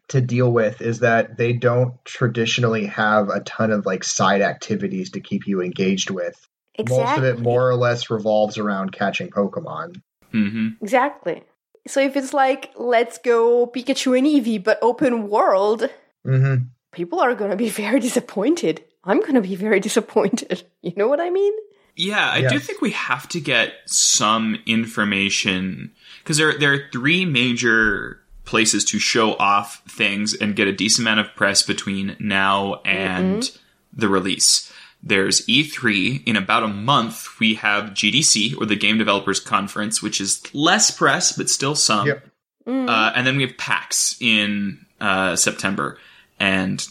to 0.09 0.21
deal 0.21 0.51
with 0.51 0.81
is 0.81 0.99
that 0.99 1.37
they 1.37 1.53
don't 1.53 1.93
traditionally 2.05 2.85
have 2.87 3.29
a 3.29 3.41
ton 3.41 3.71
of 3.71 3.85
like 3.85 4.03
side 4.03 4.41
activities 4.41 5.11
to 5.11 5.19
keep 5.19 5.47
you 5.47 5.61
engaged 5.61 6.09
with. 6.09 6.47
Most 6.77 7.17
of 7.17 7.23
it 7.23 7.39
more 7.39 7.69
or 7.69 7.75
less 7.75 8.09
revolves 8.09 8.57
around 8.57 8.91
catching 8.91 9.29
Pokemon. 9.29 10.01
Mm-hmm. 10.33 10.67
Exactly. 10.81 11.43
So 11.87 12.01
if 12.01 12.17
it's 12.17 12.33
like, 12.33 12.71
let's 12.75 13.17
go 13.19 13.67
Pikachu 13.67 14.17
and 14.17 14.27
Eevee, 14.27 14.63
but 14.63 14.79
open 14.81 15.29
world, 15.29 15.89
hmm 16.23 16.55
people 16.91 17.19
are 17.19 17.35
going 17.35 17.51
to 17.51 17.57
be 17.57 17.69
very 17.69 17.99
disappointed. 17.99 18.83
I'm 19.03 19.19
going 19.19 19.35
to 19.35 19.41
be 19.41 19.55
very 19.55 19.79
disappointed. 19.79 20.63
You 20.81 20.93
know 20.95 21.07
what 21.07 21.21
I 21.21 21.29
mean? 21.29 21.53
Yeah, 21.97 22.29
I 22.29 22.41
do 22.41 22.59
think 22.59 22.81
we 22.81 22.91
have 22.91 23.29
to 23.29 23.39
get 23.39 23.71
some 23.85 24.57
information 24.65 25.93
because 26.19 26.35
there 26.35 26.57
there 26.57 26.73
are 26.73 26.89
three 26.91 27.23
major 27.23 28.19
places 28.45 28.85
to 28.85 28.99
show 28.99 29.33
off 29.35 29.81
things 29.87 30.33
and 30.33 30.55
get 30.55 30.67
a 30.67 30.71
decent 30.71 31.07
amount 31.07 31.19
of 31.19 31.35
press 31.35 31.63
between 31.63 32.15
now 32.19 32.81
and 32.85 33.51
the 33.91 34.07
release. 34.07 34.71
There's 35.01 35.45
E3 35.45 36.23
in 36.25 36.35
about 36.35 36.63
a 36.63 36.67
month. 36.67 37.39
We 37.39 37.55
have 37.55 37.91
GDC 37.91 38.59
or 38.59 38.65
the 38.65 38.75
Game 38.75 38.97
Developers 38.97 39.39
Conference, 39.39 40.01
which 40.01 40.19
is 40.19 40.41
less 40.53 40.89
press 40.91 41.31
but 41.31 41.49
still 41.49 41.75
some. 41.75 42.07
Yep. 42.07 42.27
Uh, 42.67 43.11
and 43.15 43.27
then 43.27 43.37
we 43.37 43.45
have 43.45 43.57
PAX 43.57 44.15
in 44.19 44.85
uh, 44.99 45.35
September. 45.35 45.99
And 46.39 46.85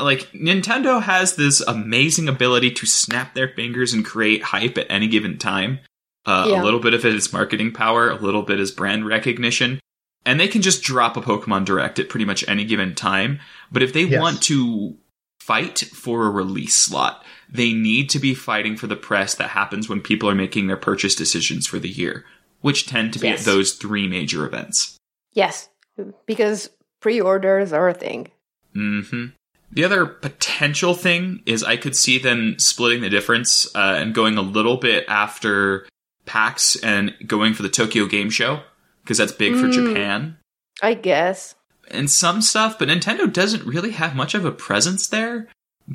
like 0.00 0.30
Nintendo 0.32 1.00
has 1.00 1.36
this 1.36 1.60
amazing 1.60 2.28
ability 2.28 2.72
to 2.72 2.86
snap 2.86 3.34
their 3.34 3.48
fingers 3.48 3.92
and 3.92 4.04
create 4.04 4.42
hype 4.42 4.76
at 4.78 4.86
any 4.90 5.06
given 5.06 5.38
time. 5.38 5.78
Uh, 6.26 6.46
Yeah. 6.48 6.62
A 6.62 6.64
little 6.64 6.80
bit 6.80 6.94
of 6.94 7.04
it 7.04 7.14
is 7.14 7.32
marketing 7.32 7.72
power, 7.72 8.10
a 8.10 8.16
little 8.16 8.42
bit 8.42 8.58
is 8.58 8.70
brand 8.72 9.06
recognition. 9.06 9.78
And 10.26 10.38
they 10.38 10.48
can 10.48 10.62
just 10.62 10.82
drop 10.82 11.16
a 11.16 11.20
Pokemon 11.22 11.64
Direct 11.64 11.98
at 11.98 12.08
pretty 12.08 12.24
much 12.26 12.44
any 12.46 12.64
given 12.64 12.94
time. 12.94 13.40
But 13.72 13.82
if 13.82 13.92
they 13.92 14.04
Yes. 14.04 14.20
want 14.20 14.42
to 14.44 14.96
fight 15.40 15.78
for 15.94 16.26
a 16.26 16.30
release 16.30 16.76
slot, 16.76 17.24
they 17.48 17.72
need 17.72 18.10
to 18.10 18.18
be 18.18 18.34
fighting 18.34 18.76
for 18.76 18.86
the 18.86 18.96
press 18.96 19.34
that 19.36 19.50
happens 19.50 19.88
when 19.88 20.00
people 20.00 20.28
are 20.28 20.34
making 20.34 20.66
their 20.66 20.76
purchase 20.76 21.14
decisions 21.14 21.66
for 21.66 21.78
the 21.78 21.88
year, 21.88 22.24
which 22.60 22.86
tend 22.86 23.12
to 23.14 23.18
be 23.18 23.28
Yes. 23.28 23.40
at 23.40 23.44
those 23.46 23.72
three 23.72 24.06
major 24.06 24.46
events. 24.46 24.96
Yes, 25.32 25.68
because 26.26 26.70
pre-orders 27.00 27.72
are 27.72 27.88
a 27.88 27.94
thing. 27.94 28.28
hmm 28.74 29.26
The 29.72 29.84
other 29.84 30.04
potential 30.04 30.94
thing 30.94 31.42
is 31.46 31.62
I 31.64 31.76
could 31.76 31.96
see 31.96 32.18
them 32.18 32.58
splitting 32.58 33.00
the 33.02 33.08
difference 33.08 33.66
uh, 33.74 33.96
and 33.98 34.12
going 34.14 34.36
a 34.36 34.42
little 34.42 34.76
bit 34.76 35.04
after 35.08 35.86
PAX 36.26 36.76
and 36.76 37.14
going 37.26 37.54
for 37.54 37.62
the 37.62 37.68
Tokyo 37.68 38.06
Game 38.06 38.30
Show 38.30 38.62
because 39.10 39.18
that's 39.18 39.32
big 39.32 39.54
for 39.56 39.66
Mm. 39.66 39.72
Japan 39.72 40.36
I 40.80 40.94
guess. 40.94 41.56
and 41.90 42.08
some 42.08 42.40
stuff. 42.40 42.78
But 42.78 42.86
Nintendo 42.88 43.30
doesn't 43.32 43.66
really 43.66 43.90
have 43.90 44.14
much 44.14 44.34
of 44.36 44.44
a 44.44 44.52
presence 44.52 45.08
there. 45.08 45.48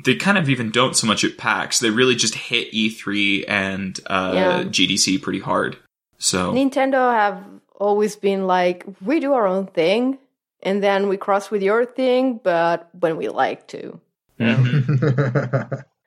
They 0.04 0.16
kind 0.16 0.36
of 0.36 0.50
even 0.50 0.70
don't 0.70 0.94
so 0.94 1.06
much 1.06 1.24
at 1.24 1.38
PAX. 1.38 1.78
They 1.80 1.88
really 1.88 2.14
just 2.14 2.34
hit 2.34 2.70
E3 2.74 3.46
and 3.48 3.98
uh, 4.06 4.32
Yeah. 4.34 4.62
GDC 4.64 5.22
pretty 5.22 5.40
hard. 5.40 5.78
So 6.18 6.52
Nintendo 6.52 7.10
have 7.14 7.42
always 7.80 8.16
been 8.16 8.46
like, 8.46 8.84
we 9.00 9.20
do 9.20 9.32
our 9.32 9.46
own 9.46 9.66
thing, 9.68 10.18
and 10.62 10.82
then 10.82 11.08
we 11.08 11.16
cross 11.16 11.50
with 11.50 11.62
your 11.62 11.86
thing, 11.86 12.40
but 12.42 12.88
when 13.00 13.16
we 13.16 13.28
like 13.28 13.66
to. 13.68 13.98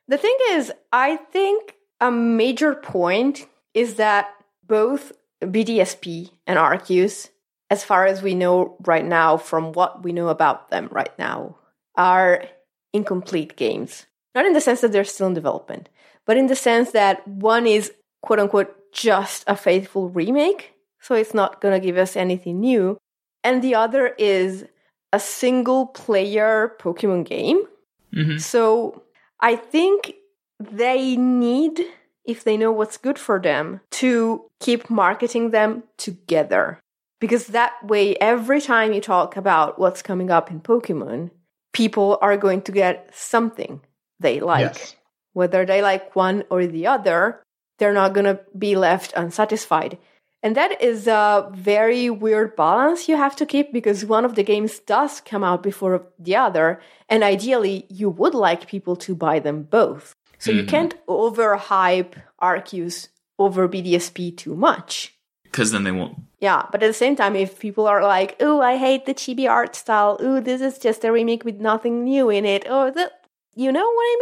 The 0.07 0.18
thing 0.18 0.38
is, 0.51 0.72
I 0.91 1.18
think 1.18 1.76
a 2.01 2.10
major 2.12 2.74
point 2.76 3.45
is 3.76 3.95
that 3.95 4.30
both 4.68 5.12
BDSP 5.41 6.31
and 6.47 6.57
Arceus, 6.59 7.29
as 7.69 7.83
far 7.83 8.05
as 8.05 8.21
we 8.21 8.35
know 8.35 8.75
right 8.85 9.05
now 9.05 9.37
from 9.37 9.73
what 9.73 10.03
we 10.03 10.11
know 10.11 10.27
about 10.29 10.69
them 10.69 10.89
right 10.91 11.17
now, 11.19 11.55
are 11.95 12.45
incomplete 12.93 13.55
games. 13.55 14.05
Not 14.35 14.45
in 14.45 14.53
the 14.53 14.61
sense 14.61 14.81
that 14.81 14.91
they're 14.91 15.03
still 15.03 15.27
in 15.27 15.33
development, 15.33 15.89
but 16.25 16.37
in 16.37 16.47
the 16.47 16.55
sense 16.55 16.91
that 16.91 17.27
one 17.27 17.67
is 17.67 17.91
quote 18.21 18.39
unquote 18.39 18.75
just 18.91 19.43
a 19.47 19.55
faithful 19.55 20.09
remake, 20.09 20.73
so 20.99 21.15
it's 21.15 21.33
not 21.33 21.61
going 21.61 21.79
to 21.79 21.85
give 21.85 21.97
us 21.97 22.15
anything 22.15 22.59
new, 22.59 22.97
and 23.43 23.61
the 23.61 23.75
other 23.75 24.07
is 24.17 24.65
a 25.13 25.19
single 25.19 25.87
player 25.87 26.75
Pokemon 26.79 27.25
game. 27.25 27.63
Mhm. 28.13 28.39
So 28.39 29.03
I 29.39 29.55
think 29.55 30.13
they 30.59 31.15
need, 31.15 31.79
if 32.30 32.43
they 32.43 32.57
know 32.57 32.71
what's 32.71 32.97
good 32.97 33.17
for 33.17 33.39
them, 33.39 33.82
to 33.91 34.45
keep 34.59 34.89
marketing 34.89 35.49
them 35.51 35.84
together. 35.97 36.80
Because 37.19 37.47
that 37.47 37.73
way, 37.84 38.15
every 38.17 38.61
time 38.61 38.93
you 38.93 39.01
talk 39.01 39.36
about 39.36 39.80
what's 39.80 40.01
coming 40.01 40.30
up 40.30 40.51
in 40.51 40.61
Pokemon, 40.61 41.32
people 41.73 42.17
are 42.21 42.38
going 42.38 42.61
to 42.61 42.71
get 42.71 43.09
something 43.13 43.82
they 44.19 44.39
like. 44.39 44.75
yes. 44.75 44.95
Whether 45.34 45.65
they 45.65 45.82
like 45.82 46.15
one 46.15 46.43
or 46.49 46.65
the 46.65 46.88
other, 46.88 47.41
they're 47.77 47.93
not 47.93 48.13
going 48.13 48.25
to 48.25 48.39
be 48.57 48.75
left 48.75 49.13
unsatisfied. 49.15 49.97
And 50.41 50.55
that 50.55 50.82
is 50.82 51.07
a 51.07 51.51
very 51.53 52.09
weird 52.09 52.55
balance 52.55 53.09
you 53.09 53.17
have 53.17 53.36
to 53.38 53.45
keep 53.45 53.73
because 53.73 54.05
one 54.05 54.23
of 54.23 54.36
the 54.36 54.43
games 54.43 54.80
does 54.80 55.19
come 55.19 55.43
out 55.43 55.61
before 55.61 56.07
the 56.17 56.36
other. 56.36 56.80
And 57.09 57.23
ideally, 57.23 57.86
you 57.89 58.09
would 58.09 58.34
like 58.34 58.67
people 58.67 58.95
to 58.97 59.15
buy 59.15 59.39
them 59.39 59.63
both. 59.63 60.15
So 60.39 60.51
you 60.51 60.63
Mhm. 60.63 60.67
can't 60.67 61.05
overhype 61.07 62.13
Arceus 62.41 63.09
over 63.37 63.67
BDSP 63.67 64.31
too 64.35 64.55
much. 64.55 65.15
because 65.43 65.71
then 65.71 65.83
they 65.83 65.91
won't. 65.91 66.15
Yeah, 66.39 66.67
but 66.71 66.83
at 66.83 66.87
the 66.87 66.93
same 66.93 67.15
time, 67.15 67.35
if 67.35 67.57
people 67.59 67.87
are 67.87 68.03
like, 68.03 68.35
"Oh, 68.39 68.61
I 68.61 68.77
hate 68.77 69.05
the 69.07 69.15
chibi 69.15 69.49
art 69.49 69.75
style. 69.75 70.15
Oh, 70.19 70.39
this 70.39 70.61
is 70.61 70.77
just 70.77 71.03
a 71.03 71.11
remake 71.11 71.43
with 71.43 71.59
nothing 71.59 72.03
new 72.03 72.29
in 72.29 72.45
it," 72.45 72.69
or 72.69 72.91
the, 72.91 73.11
you 73.55 73.71
know 73.71 73.83
what 73.97 74.03
I 74.13 74.17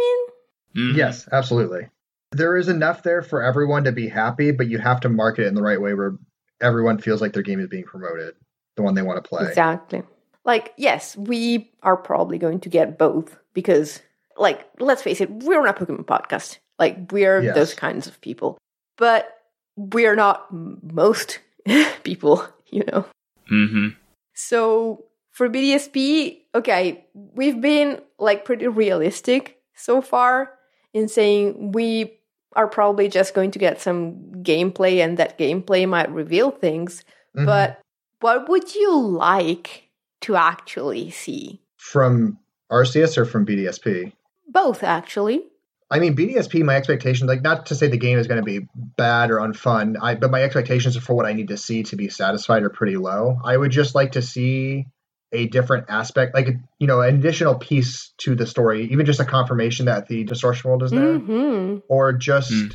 mean? 0.74 0.92
Mhm. 0.94 0.96
Yes, 0.96 1.28
absolutely. 1.30 1.90
There 2.32 2.56
is 2.56 2.68
enough 2.68 3.02
there 3.02 3.20
for 3.22 3.42
everyone 3.42 3.84
to 3.84 3.92
be 3.92 4.08
happy, 4.08 4.50
but 4.52 4.68
you 4.68 4.78
have 4.78 5.00
to 5.00 5.08
market 5.10 5.44
it 5.44 5.48
in 5.48 5.54
the 5.54 5.62
right 5.62 5.80
way 5.80 5.92
where 5.94 6.16
everyone 6.62 6.96
feels 6.98 7.20
like 7.20 7.34
their 7.34 7.42
game 7.42 7.60
is 7.60 7.68
being 7.68 7.84
promoted, 7.84 8.34
the 8.76 8.82
one 8.82 8.94
they 8.94 9.02
want 9.02 9.22
to 9.22 9.28
play. 9.28 9.46
Exactly. 9.46 10.02
Like, 10.44 10.72
yes, 10.78 11.14
we 11.16 11.70
are 11.82 11.96
probably 11.96 12.38
going 12.38 12.60
to 12.60 12.68
get 12.70 12.96
both 12.98 13.38
because, 13.52 14.00
like, 14.38 14.68
let's 14.80 15.02
face 15.02 15.20
it, 15.20 15.30
we're 15.30 15.64
not 15.64 15.78
Pokemon 15.78 16.04
podcast. 16.06 16.58
Like, 16.78 17.10
we're 17.12 17.42
Yes. 17.42 17.54
those 17.54 17.74
kinds 17.74 18.06
of 18.06 18.20
people, 18.20 18.58
but 18.96 19.28
we're 19.76 20.16
not 20.16 20.46
most 20.52 21.40
people, 22.04 22.42
you 22.70 22.84
know. 22.92 23.04
Mhm. 23.50 23.96
So 24.34 25.04
for 25.32 25.48
BDSP, 25.48 26.42
okay, 26.54 27.06
we've 27.14 27.60
been 27.60 28.00
like 28.18 28.44
pretty 28.44 28.66
realistic 28.68 29.58
so 29.74 30.00
far 30.00 30.52
in 30.94 31.08
saying 31.08 31.72
we 31.72 32.14
are 32.56 32.66
probably 32.66 33.08
just 33.08 33.34
going 33.34 33.50
to 33.52 33.58
get 33.58 33.80
some 33.80 34.14
gameplay 34.42 35.04
and 35.04 35.18
that 35.18 35.38
gameplay 35.38 35.88
might 35.88 36.10
reveal 36.10 36.50
things. 36.50 37.04
Mhm. 37.36 37.46
But 37.46 37.80
what 38.20 38.48
would 38.48 38.74
you 38.74 38.96
like 38.96 39.90
to 40.22 40.36
actually 40.36 41.10
see? 41.10 41.60
from 41.76 42.36
Arceus 42.70 43.16
or 43.16 43.24
from 43.24 43.46
BDSP? 43.46 44.12
Both, 44.48 44.82
actually. 44.82 45.44
I 45.90 46.00
mean, 46.00 46.14
BDSP, 46.14 46.62
my 46.64 46.76
expectations, 46.76 47.28
like 47.28 47.42
not 47.42 47.66
to 47.66 47.74
say 47.74 47.88
the 47.88 47.96
game 47.96 48.18
is 48.18 48.26
going 48.26 48.44
to 48.44 48.44
be 48.44 48.68
bad 48.74 49.30
or 49.30 49.36
unfun, 49.38 49.96
I, 50.00 50.16
but 50.16 50.30
my 50.30 50.42
expectations 50.42 50.96
for 50.98 51.14
what 51.14 51.24
I 51.24 51.32
need 51.32 51.48
to 51.48 51.56
see 51.56 51.82
to 51.84 51.96
be 51.96 52.10
satisfied 52.10 52.62
are 52.62 52.70
pretty 52.70 52.96
low. 52.96 53.38
I 53.42 53.56
would 53.56 53.70
just 53.70 53.94
like 53.94 54.12
to 54.12 54.22
see 54.22 54.86
a 55.32 55.46
different 55.46 55.86
aspect, 55.88 56.34
like, 56.34 56.48
you 56.78 56.86
know, 56.86 57.00
an 57.00 57.14
additional 57.14 57.54
piece 57.54 58.12
to 58.18 58.34
the 58.34 58.46
story, 58.46 58.88
even 58.90 59.06
just 59.06 59.20
a 59.20 59.24
confirmation 59.24 59.86
that 59.86 60.08
the 60.08 60.24
distortion 60.24 60.68
world 60.68 60.82
is 60.82 60.90
there, 60.90 61.18
hmm 61.18 61.78
or 61.88 62.12
just 62.12 62.50
Hmm. 62.50 62.66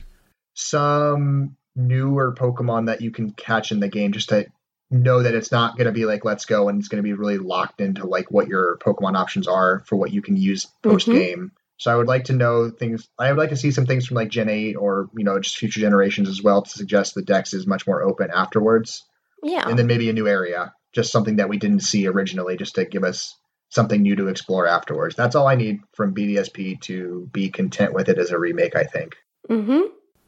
some 0.55 1.57
newer 1.75 2.33
Pokemon 2.35 2.87
that 2.87 3.01
you 3.01 3.11
can 3.11 3.31
catch 3.31 3.71
in 3.71 3.79
the 3.79 3.89
game 3.89 4.11
just 4.11 4.29
to 4.29 4.45
know 4.89 5.23
that 5.23 5.33
it's 5.33 5.51
not 5.51 5.75
going 5.75 5.87
to 5.87 5.91
be 5.91 6.05
like 6.05 6.23
let's 6.23 6.45
go 6.45 6.69
and 6.69 6.79
it's 6.79 6.87
going 6.87 7.01
to 7.01 7.07
be 7.07 7.13
really 7.13 7.39
locked 7.39 7.81
into 7.81 8.05
like 8.05 8.31
what 8.31 8.47
your 8.47 8.77
Pokemon 8.77 9.17
options 9.17 9.47
are 9.47 9.79
for 9.87 9.95
what 9.95 10.13
you 10.13 10.21
can 10.21 10.37
use 10.37 10.67
post 10.83 11.07
game. 11.07 11.51
So 11.77 11.91
I 11.91 11.95
would 11.95 12.07
like 12.07 12.25
to 12.25 12.33
know 12.33 12.69
things. 12.69 13.07
I 13.19 13.31
would 13.31 13.39
like 13.39 13.49
to 13.49 13.55
see 13.57 13.71
some 13.71 13.85
things 13.85 14.05
from 14.05 14.15
like 14.15 14.29
Gen 14.29 14.49
eight 14.49 14.75
or 14.75 15.09
you 15.17 15.23
know 15.23 15.39
just 15.39 15.57
future 15.57 15.79
generations 15.79 16.29
as 16.29 16.41
well 16.41 16.61
to 16.61 16.69
suggest 16.69 17.15
the 17.15 17.21
Dex 17.21 17.53
is 17.53 17.67
much 17.67 17.85
more 17.87 18.03
open 18.03 18.29
afterwards, 18.33 19.03
Yeah. 19.41 19.67
and 19.67 19.77
then 19.77 19.87
maybe 19.87 20.09
a 20.09 20.13
new 20.13 20.27
area, 20.27 20.73
just 20.93 21.11
something 21.11 21.37
that 21.37 21.49
we 21.49 21.57
didn't 21.57 21.81
see 21.81 22.07
originally, 22.07 22.57
just 22.57 22.75
to 22.75 22.85
give 22.85 23.03
us 23.03 23.35
something 23.69 24.01
new 24.03 24.15
to 24.15 24.27
explore 24.27 24.67
afterwards. 24.67 25.15
That's 25.15 25.35
all 25.35 25.47
I 25.47 25.55
need 25.55 25.79
from 25.93 26.13
BDSP 26.13 26.79
to 26.81 27.27
be 27.33 27.49
content 27.49 27.93
with 27.93 28.07
it 28.07 28.19
as 28.19 28.29
a 28.31 28.37
remake. 28.39 28.75
I 28.75 28.83
think. 28.83 29.15
mm-hmm. 29.49 29.81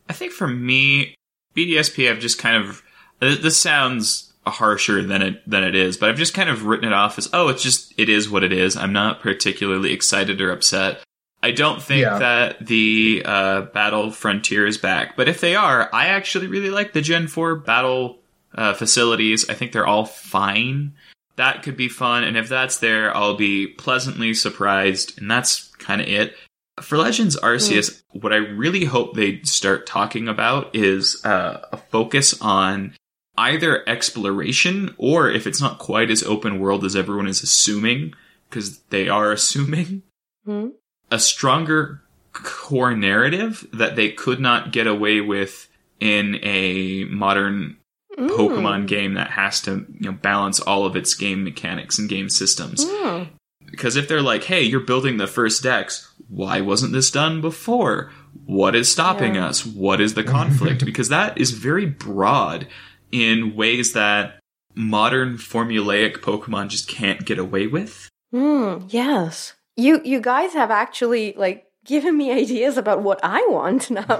I 0.10 0.14
think 0.14 0.34
for 0.34 0.48
me, 0.48 1.16
BDSP, 1.56 2.12
I've 2.12 2.20
just 2.20 2.38
kind 2.40 2.58
of 2.64 2.84
this 3.20 3.60
sounds 3.62 4.34
harsher 4.46 5.04
than 5.04 5.22
it 5.22 5.50
than 5.50 5.64
it 5.64 5.76
is, 5.76 5.98
but 5.98 6.10
I've 6.10 6.18
just 6.18 6.34
kind 6.34 6.50
of 6.50 6.66
written 6.66 6.88
it 6.88 6.94
off 6.94 7.18
as 7.18 7.30
oh, 7.34 7.48
it's 7.50 7.64
just 7.64 7.94
it 7.98 8.10
is 8.10 8.30
what 8.30 8.44
it 8.44 8.52
is. 8.52 8.76
I'm 8.76 8.94
not 8.94 9.22
particularly 9.22 9.94
excited 9.94 10.42
or 10.42 10.52
upset. 10.52 11.02
I 11.46 11.52
don't 11.52 11.80
think 11.82 12.02
Yeah. 12.02 12.18
that 12.18 12.66
the 12.66 13.22
uh, 13.24 13.62
Battle 13.74 14.10
Frontier 14.12 14.66
is 14.66 14.80
back, 14.80 15.16
but 15.16 15.28
if 15.30 15.40
they 15.42 15.56
are, 15.56 15.90
I 15.94 16.08
actually 16.08 16.48
really 16.48 16.72
like 16.72 16.94
the 16.94 17.02
Gen 17.02 17.28
Four 17.28 17.56
battle 17.56 18.18
uh, 18.56 18.74
facilities. 18.74 19.48
I 19.50 19.54
think 19.54 19.72
they're 19.72 19.86
all 19.86 20.06
fine. 20.06 20.94
That 21.36 21.62
could 21.64 21.78
be 21.78 21.88
fun, 21.90 22.24
and 22.24 22.36
if 22.36 22.50
that's 22.50 22.80
there, 22.80 23.16
I'll 23.16 23.36
be 23.36 23.68
pleasantly 23.68 24.34
surprised, 24.34 25.20
and 25.20 25.30
that's 25.30 25.68
kind 25.78 26.02
of 26.02 26.08
it. 26.08 26.34
For 26.82 26.98
Legends 26.98 27.38
Arceus, 27.40 28.02
what 28.12 28.34
I 28.34 28.38
really 28.38 28.86
hope 28.86 29.14
they 29.16 29.42
start 29.44 29.86
talking 29.86 30.28
about 30.28 30.76
is 30.76 31.24
uh, 31.26 31.62
a 31.72 31.78
focus 31.78 32.42
on 32.42 32.96
either 33.38 33.88
exploration 33.88 34.96
or 34.98 35.30
if 35.30 35.46
it's 35.46 35.62
not 35.62 35.78
quite 35.78 36.10
as 36.10 36.24
open 36.24 36.60
world 36.60 36.84
as 36.86 36.96
everyone 36.96 37.28
is 37.28 37.44
assuming, 37.44 38.14
because 38.50 38.80
they 38.90 39.08
are 39.10 39.32
assuming, 39.40 40.02
Hmm. 40.46 40.70
A 41.16 41.20
stronger 41.20 42.02
core 42.34 42.94
narrative 42.96 43.66
that 43.72 43.96
they 43.96 44.12
could 44.12 44.40
not 44.42 44.72
get 44.74 44.86
away 44.88 45.22
with 45.22 45.70
in 46.00 46.40
a 46.44 47.06
modern 47.06 47.78
Mm. 48.18 48.30
Pokemon 48.30 48.88
game 48.88 49.16
that 49.16 49.32
has 49.32 49.60
to 49.64 49.86
you 50.00 50.10
know 50.10 50.14
balance 50.14 50.62
all 50.62 50.86
of 50.86 50.96
its 50.96 51.14
game 51.14 51.44
mechanics 51.44 52.00
and 52.00 52.08
game 52.08 52.30
systems. 52.30 52.86
Mm. 52.86 53.28
Because 53.70 53.98
if 53.98 54.08
they're 54.08 54.22
like, 54.22 54.46
hey, 54.46 54.62
you're 54.62 54.80
building 54.80 55.18
the 55.18 55.28
first 55.28 55.62
Dex, 55.64 56.10
why 56.30 56.62
wasn't 56.62 56.94
this 56.94 57.12
done 57.12 57.42
before? 57.42 58.12
What 58.46 58.74
is 58.74 58.90
stopping 58.90 59.36
Yeah. 59.36 59.48
us? 59.48 59.66
What 59.66 60.00
is 60.00 60.14
the 60.14 60.24
conflict? 60.38 60.86
because 60.86 61.10
that 61.10 61.38
is 61.38 61.52
very 61.52 61.86
broad 61.86 62.68
in 63.12 63.54
ways 63.54 63.92
that 63.94 64.40
modern 64.76 65.38
formulaic 65.38 66.20
Pokemon 66.20 66.70
just 66.70 66.88
can't 66.88 67.26
get 67.26 67.38
away 67.38 67.68
with. 67.68 68.08
Mm, 68.34 68.86
yes. 68.94 69.56
You 69.78 70.02
you 70.04 70.22
guys 70.22 70.54
have 70.54 70.72
actually 70.72 71.34
like 71.38 71.66
given 71.86 72.18
me 72.18 72.32
ideas 72.32 72.78
about 72.78 73.04
what 73.04 73.20
I 73.24 73.46
want 73.48 73.92
now. 73.92 74.06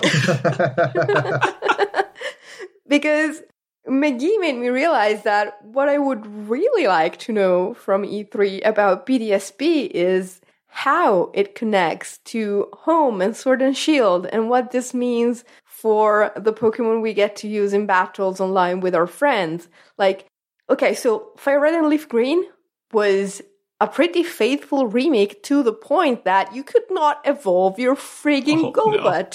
because 2.88 3.42
McGee 3.88 4.40
made 4.40 4.56
me 4.56 4.70
realize 4.70 5.24
that 5.24 5.64
what 5.64 5.90
I 5.90 5.98
would 5.98 6.26
really 6.48 6.88
like 6.88 7.18
to 7.20 7.34
know 7.34 7.74
from 7.74 8.04
E3 8.04 8.66
about 8.66 9.06
BDSP 9.06 9.90
is 9.92 10.42
how 10.68 11.32
it 11.34 11.56
connects 11.56 12.18
to 12.26 12.68
Home 12.74 13.22
and 13.22 13.36
Sword 13.36 13.62
and 13.62 13.78
Shield 13.78 14.26
and 14.28 14.50
what 14.50 14.72
this 14.72 14.94
means 14.94 15.44
for 15.64 16.32
the 16.36 16.52
Pokemon 16.52 17.02
we 17.02 17.14
get 17.14 17.36
to 17.38 17.48
use 17.48 17.74
in 17.74 17.86
battles 17.86 18.42
online 18.42 18.82
with 18.82 18.96
our 18.96 19.08
friends. 19.08 19.70
Like, 19.98 20.26
okay, 20.70 20.94
so 20.94 21.32
Fire 21.38 21.60
Red 21.60 21.76
and 21.76 21.88
Leaf 21.88 22.10
Green 22.10 22.44
was 22.92 23.42
a 23.86 23.88
pretty 23.88 24.24
faithful 24.24 24.88
remake 24.88 25.44
to 25.44 25.62
the 25.62 25.74
point 25.74 26.26
that 26.26 26.56
you 26.56 26.64
could 26.64 26.88
not 26.90 27.22
evolve 27.24 27.78
your 27.80 27.96
frigging 27.96 28.74
Oh, 28.76 28.92
no. 28.92 29.30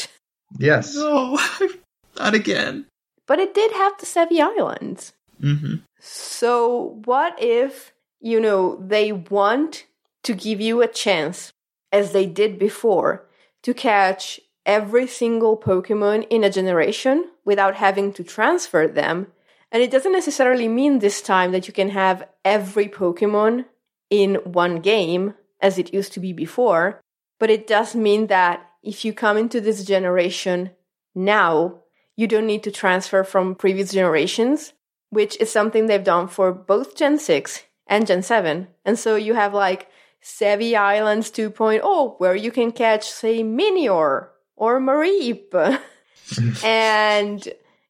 Yes. 0.59 0.97
No, 0.97 1.39
not 2.19 2.35
again. 2.35 2.87
But 3.27 3.39
it 3.39 3.55
did 3.55 3.71
have 3.73 3.93
the 3.99 4.07
Sevii 4.07 4.41
Islands. 4.41 5.13
hmm 5.41 5.77
So, 6.01 7.01
what 7.05 7.41
if, 7.41 7.93
you 8.21 8.41
know, 8.41 8.77
they 8.95 9.13
want 9.13 9.87
to 10.25 10.35
give 10.35 10.61
you 10.61 10.83
a 10.83 10.89
chance, 10.89 11.53
as 11.93 12.13
they 12.13 12.27
did 12.27 12.59
before, 12.59 13.27
to 13.63 13.73
catch 13.73 14.41
every 14.67 15.07
single 15.07 15.57
Pokemon 15.57 16.27
in 16.29 16.43
a 16.43 16.51
generation 16.51 17.31
without 17.45 17.77
having 17.77 18.13
to 18.15 18.25
transfer 18.25 18.89
them? 18.89 19.29
And 19.73 19.81
it 19.81 19.93
doesn't 19.93 20.19
necessarily 20.21 20.67
mean 20.67 20.99
this 20.99 21.23
time 21.23 21.53
that 21.53 21.69
you 21.69 21.73
can 21.73 21.91
have 21.91 22.27
every 22.45 22.89
Pokemon 22.89 23.67
in 24.11 24.35
one 24.45 24.81
game, 24.81 25.35
as 25.61 25.79
it 25.79 25.95
used 25.95 26.13
to 26.13 26.21
be 26.21 26.33
before, 26.33 27.01
but 27.39 27.51
it 27.51 27.67
does 27.67 27.95
mean 27.95 28.27
that 28.27 28.67
if 28.83 29.05
you 29.05 29.13
come 29.13 29.37
into 29.37 29.61
this 29.61 29.85
generation 29.85 30.71
now, 31.15 31.83
you 32.17 32.27
don't 32.27 32.47
need 32.47 32.63
to 32.65 32.71
transfer 32.71 33.25
from 33.25 33.55
previous 33.55 33.93
generations 33.93 34.73
which 35.11 35.37
is 35.41 35.51
something 35.51 35.87
they've 35.87 36.03
done 36.03 36.29
for 36.29 36.53
both 36.53 36.97
Gen 36.97 37.19
6 37.19 37.65
and 37.87 38.07
Gen 38.07 38.23
7. 38.23 38.69
And 38.85 38.99
so 38.99 39.17
you 39.17 39.35
have 39.35 39.53
like 39.53 39.89
Sevii 40.23 40.77
Islands 40.77 41.31
2.0, 41.31 42.19
where 42.19 42.37
you 42.37 42.51
can 42.51 42.73
catch, 42.73 43.11
say, 43.11 43.43
Minior 43.43 44.29
or 44.57 44.81
Mareep. 44.81 45.81
and 46.65 47.49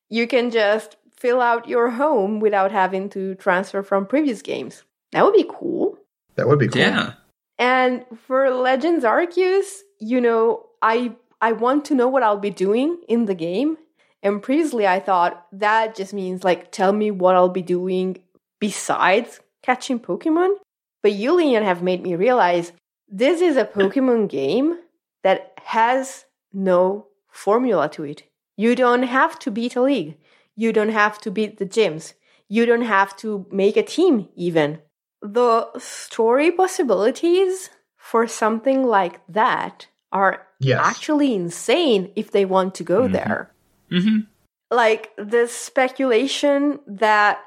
you 0.08 0.26
can 0.26 0.50
just 0.50 0.96
fill 1.16 1.40
out 1.40 1.68
your 1.68 1.90
home 1.90 2.40
without 2.40 2.72
having 2.72 3.10
to 3.10 3.34
transfer 3.34 3.82
from 3.82 4.06
previous 4.06 4.40
games. 4.40 4.82
That 5.12 5.24
would 5.24 5.34
be 5.34 5.46
cool. 5.48 5.59
That 6.40 6.48
would 6.48 6.58
be 6.58 6.68
cool. 6.68 6.80
Yeah. 6.80 7.12
And 7.58 8.06
for 8.26 8.48
Legends 8.48 9.04
Arceus, 9.04 9.80
you 9.98 10.22
know, 10.22 10.64
I 10.80 11.12
I 11.38 11.52
want 11.52 11.84
to 11.86 11.94
know 11.94 12.08
what 12.08 12.22
I'll 12.22 12.38
be 12.38 12.48
doing 12.48 12.96
in 13.08 13.26
the 13.26 13.34
game. 13.34 13.76
And 14.22 14.42
previously 14.42 14.86
I 14.86 15.00
thought 15.00 15.46
that 15.52 15.94
just 15.94 16.14
means 16.14 16.42
like 16.42 16.72
tell 16.72 16.94
me 16.94 17.10
what 17.10 17.34
I'll 17.34 17.50
be 17.50 17.60
doing 17.60 18.22
besides 18.58 19.40
catching 19.62 20.00
Pokemon. 20.00 20.54
But 21.02 21.12
Yulian 21.12 21.62
have 21.62 21.82
made 21.82 22.02
me 22.02 22.14
realize 22.16 22.72
this 23.06 23.42
is 23.42 23.58
a 23.58 23.66
Pokemon 23.66 24.30
game 24.30 24.78
that 25.22 25.52
has 25.64 26.24
no 26.54 27.08
formula 27.28 27.86
to 27.90 28.04
it. 28.04 28.22
You 28.56 28.74
don't 28.74 29.02
have 29.02 29.38
to 29.40 29.50
beat 29.50 29.76
a 29.76 29.82
league. 29.82 30.16
You 30.56 30.72
don't 30.72 30.96
have 31.02 31.18
to 31.20 31.30
beat 31.30 31.58
the 31.58 31.66
gyms. 31.66 32.14
You 32.48 32.64
don't 32.64 32.88
have 32.96 33.14
to 33.18 33.44
make 33.52 33.76
a 33.76 33.82
team 33.82 34.30
even 34.34 34.80
the 35.22 35.68
story 35.78 36.50
possibilities 36.50 37.70
for 37.96 38.26
something 38.26 38.84
like 38.84 39.20
that 39.28 39.86
are 40.12 40.46
Yes. 40.58 40.80
actually 40.82 41.34
insane 41.34 42.12
if 42.16 42.30
they 42.30 42.44
want 42.44 42.74
to 42.76 42.84
go 42.84 43.02
Mhm. 43.08 43.12
there. 43.12 43.50
hmm 43.90 44.18
Like 44.70 45.10
the 45.16 45.46
speculation 45.48 46.78
that 46.86 47.40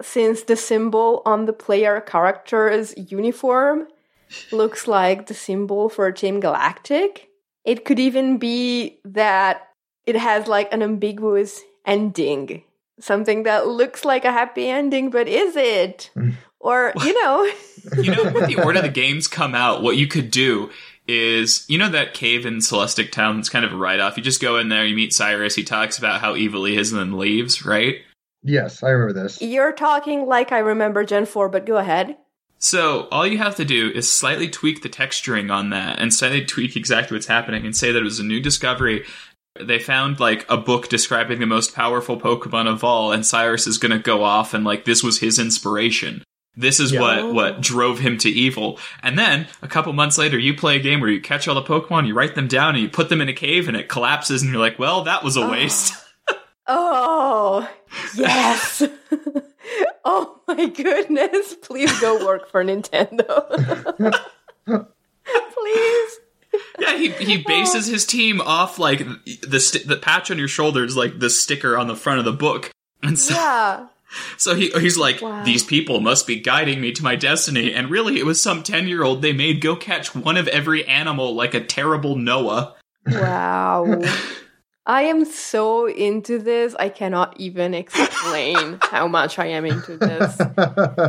since 0.00 0.44
the 0.44 0.56
symbol 0.56 1.22
on 1.26 1.44
the 1.44 1.52
player 1.52 2.00
character's 2.00 2.94
uniform 2.96 3.86
looks 4.50 4.88
like 4.88 5.26
the 5.26 5.34
symbol 5.34 5.88
for 5.88 6.10
Team 6.12 6.40
Galactic, 6.40 7.28
it 7.64 7.84
could 7.84 7.98
even 8.00 8.38
be 8.38 9.00
that 9.04 9.68
it 10.06 10.16
has 10.16 10.48
like 10.48 10.72
an 10.72 10.82
ambiguous 10.82 11.60
ending. 11.84 12.64
Something 12.98 13.44
that 13.44 13.66
looks 13.66 14.04
like 14.04 14.24
a 14.24 14.32
happy 14.32 14.68
ending, 14.68 15.10
but 15.10 15.28
is 15.28 15.56
it? 15.56 16.10
Or, 16.60 16.92
you 17.04 17.20
know, 17.22 17.50
You 18.02 18.14
know, 18.14 18.30
when 18.30 18.46
the 18.46 18.56
Order 18.62 18.78
of 18.80 18.84
the 18.84 18.90
Games 18.90 19.26
come 19.26 19.54
out, 19.54 19.82
what 19.82 19.96
you 19.96 20.06
could 20.06 20.30
do 20.30 20.70
is, 21.08 21.64
you 21.68 21.78
know, 21.78 21.88
that 21.88 22.14
cave 22.14 22.46
in 22.46 22.60
Celestic 22.60 23.10
Town 23.10 23.36
that's 23.36 23.48
kind 23.48 23.64
of 23.64 23.72
a 23.72 23.76
write 23.76 24.00
off. 24.00 24.16
You 24.16 24.22
just 24.22 24.40
go 24.40 24.58
in 24.58 24.68
there, 24.68 24.84
you 24.84 24.94
meet 24.94 25.12
Cyrus, 25.12 25.54
he 25.54 25.64
talks 25.64 25.98
about 25.98 26.20
how 26.20 26.36
evil 26.36 26.64
he 26.64 26.76
is, 26.76 26.92
and 26.92 27.00
then 27.00 27.18
leaves, 27.18 27.64
right? 27.64 27.96
Yes, 28.42 28.82
I 28.82 28.90
remember 28.90 29.22
this. 29.22 29.40
you're 29.42 29.72
talking 29.72 30.26
like 30.26 30.52
I 30.52 30.58
remember 30.58 31.04
Gen 31.04 31.26
4, 31.26 31.48
but 31.48 31.66
go 31.66 31.76
ahead. 31.78 32.16
So 32.58 33.08
all 33.10 33.26
you 33.26 33.38
have 33.38 33.56
to 33.56 33.64
do 33.64 33.90
is 33.90 34.12
slightly 34.12 34.48
tweak 34.48 34.82
the 34.82 34.88
texturing 34.90 35.50
on 35.50 35.70
that 35.70 35.98
and 35.98 36.12
slightly 36.12 36.44
tweak 36.44 36.76
exactly 36.76 37.16
what's 37.16 37.26
happening 37.26 37.64
and 37.64 37.74
say 37.74 37.90
that 37.90 38.00
it 38.00 38.04
was 38.04 38.20
a 38.20 38.24
new 38.24 38.40
discovery. 38.40 39.04
They 39.58 39.78
found 39.78 40.20
like 40.20 40.44
a 40.48 40.58
book 40.58 40.88
describing 40.88 41.40
the 41.40 41.46
most 41.46 41.74
powerful 41.74 42.20
Pokemon 42.20 42.68
of 42.68 42.84
all, 42.84 43.12
and 43.12 43.24
Cyrus 43.26 43.66
is 43.66 43.78
gonna 43.78 43.98
go 43.98 44.22
off 44.22 44.52
and 44.54 44.64
like 44.64 44.84
this 44.84 45.02
was 45.02 45.20
his 45.20 45.38
inspiration. 45.38 46.22
This 46.60 46.78
is 46.80 46.92
Yeah. 46.92 47.00
what 47.00 47.34
what 47.34 47.60
drove 47.60 47.98
him 47.98 48.18
to 48.18 48.28
evil. 48.28 48.78
And 49.02 49.18
then 49.18 49.48
a 49.62 49.68
couple 49.68 49.92
months 49.92 50.18
later, 50.18 50.38
you 50.38 50.54
play 50.54 50.76
a 50.76 50.80
game 50.80 51.00
where 51.00 51.10
you 51.10 51.20
catch 51.20 51.48
all 51.48 51.54
the 51.54 51.62
Pokemon, 51.62 52.06
you 52.06 52.14
write 52.14 52.34
them 52.34 52.48
down, 52.48 52.74
and 52.74 52.82
you 52.82 52.88
put 52.88 53.08
them 53.08 53.20
in 53.20 53.28
a 53.28 53.32
cave, 53.32 53.68
and 53.68 53.76
it 53.76 53.88
collapses, 53.88 54.42
and 54.42 54.50
you're 54.50 54.60
like, 54.60 54.78
"Well, 54.78 55.02
that 55.04 55.24
was 55.24 55.36
a 55.36 55.40
oh. 55.40 55.50
waste." 55.50 55.94
Oh, 56.72 57.68
yes. 58.14 58.80
oh 60.04 60.40
my 60.46 60.66
goodness. 60.68 61.54
Please 61.54 61.98
go 62.00 62.24
work 62.24 62.48
for 62.48 62.62
Nintendo. 62.62 63.26
Please. 65.54 66.20
Yeah, 66.78 66.96
he 66.96 67.10
he 67.10 67.42
bases 67.44 67.86
his 67.86 68.06
team 68.06 68.40
off 68.40 68.78
like 68.78 69.02
the 69.42 69.58
st- 69.58 69.88
the 69.88 69.96
patch 69.96 70.30
on 70.30 70.38
your 70.38 70.46
shoulder 70.48 70.84
is 70.84 70.96
like 70.96 71.18
the 71.18 71.30
sticker 71.30 71.76
on 71.76 71.88
the 71.88 71.96
front 71.96 72.20
of 72.20 72.24
the 72.24 72.32
book, 72.32 72.70
and 73.02 73.18
so 73.18 73.34
Yeah. 73.34 73.86
So 74.36 74.54
he 74.54 74.70
he's 74.70 74.96
like, 74.98 75.20
Wow. 75.22 75.44
these 75.44 75.62
people 75.62 76.00
must 76.00 76.26
be 76.26 76.40
guiding 76.40 76.80
me 76.80 76.92
to 76.92 77.02
my 77.02 77.14
destiny, 77.16 77.72
and 77.72 77.90
really, 77.90 78.18
it 78.18 78.26
was 78.26 78.42
some 78.42 78.62
ten 78.62 78.88
year 78.88 79.02
old 79.04 79.22
they 79.22 79.32
made 79.32 79.60
go 79.60 79.76
catch 79.76 80.14
one 80.14 80.36
of 80.36 80.48
every 80.48 80.86
animal 80.86 81.34
like 81.34 81.54
a 81.54 81.60
terrible 81.64 82.16
Noah. 82.16 82.74
Wow. 83.06 84.00
I 84.86 85.02
am 85.02 85.24
so 85.24 85.86
into 85.86 86.38
this. 86.40 86.74
I 86.76 86.88
cannot 86.88 87.38
even 87.38 87.74
explain 87.74 88.78
how 88.82 89.06
much 89.06 89.38
I 89.38 89.46
am 89.46 89.64
into 89.64 89.96
this. 89.96 90.36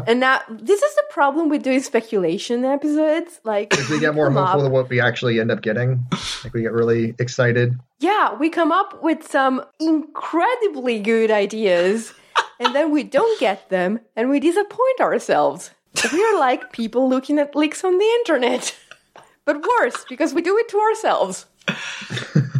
And 0.08 0.20
now, 0.20 0.42
this 0.50 0.82
is 0.84 0.96
the 0.96 1.04
problem 1.10 1.50
with 1.50 1.64
doing 1.64 1.82
speculation 1.82 2.64
episodes. 2.64 3.40
Like, 3.44 3.74
If 3.74 3.90
we 3.90 4.00
get 4.00 4.14
more 4.14 4.28
come 4.28 4.38
up- 4.38 4.48
hopeful 4.50 4.64
than 4.64 4.72
what 4.72 4.90
we 4.90 5.00
actually 5.02 5.40
end 5.40 5.50
up 5.52 5.62
getting, 5.62 6.06
like 6.44 6.54
we 6.54 6.62
get 6.62 6.74
really 6.74 7.16
excited. 7.18 7.80
Yeah, 8.00 8.36
we 8.36 8.50
come 8.50 8.72
up 8.72 9.02
with 9.02 9.28
some 9.28 9.64
incredibly 9.80 11.00
good 11.00 11.32
ideas, 11.32 12.14
and 12.62 12.76
then 12.76 12.92
we 12.92 13.04
don't 13.04 13.40
get 13.40 13.70
them, 13.70 14.00
and 14.16 14.30
we 14.30 14.40
disappoint 14.40 15.00
ourselves. 15.00 15.72
We're 16.14 16.40
like 16.40 16.72
people 16.72 17.10
looking 17.10 17.40
at 17.40 17.56
leaks 17.56 17.84
on 17.84 17.98
the 17.98 18.06
internet. 18.20 18.76
But 19.44 19.66
worse, 19.80 20.06
because 20.08 20.36
we 20.36 20.44
do 20.44 20.56
it 20.60 20.70
to 20.70 20.78
ourselves. 20.78 21.48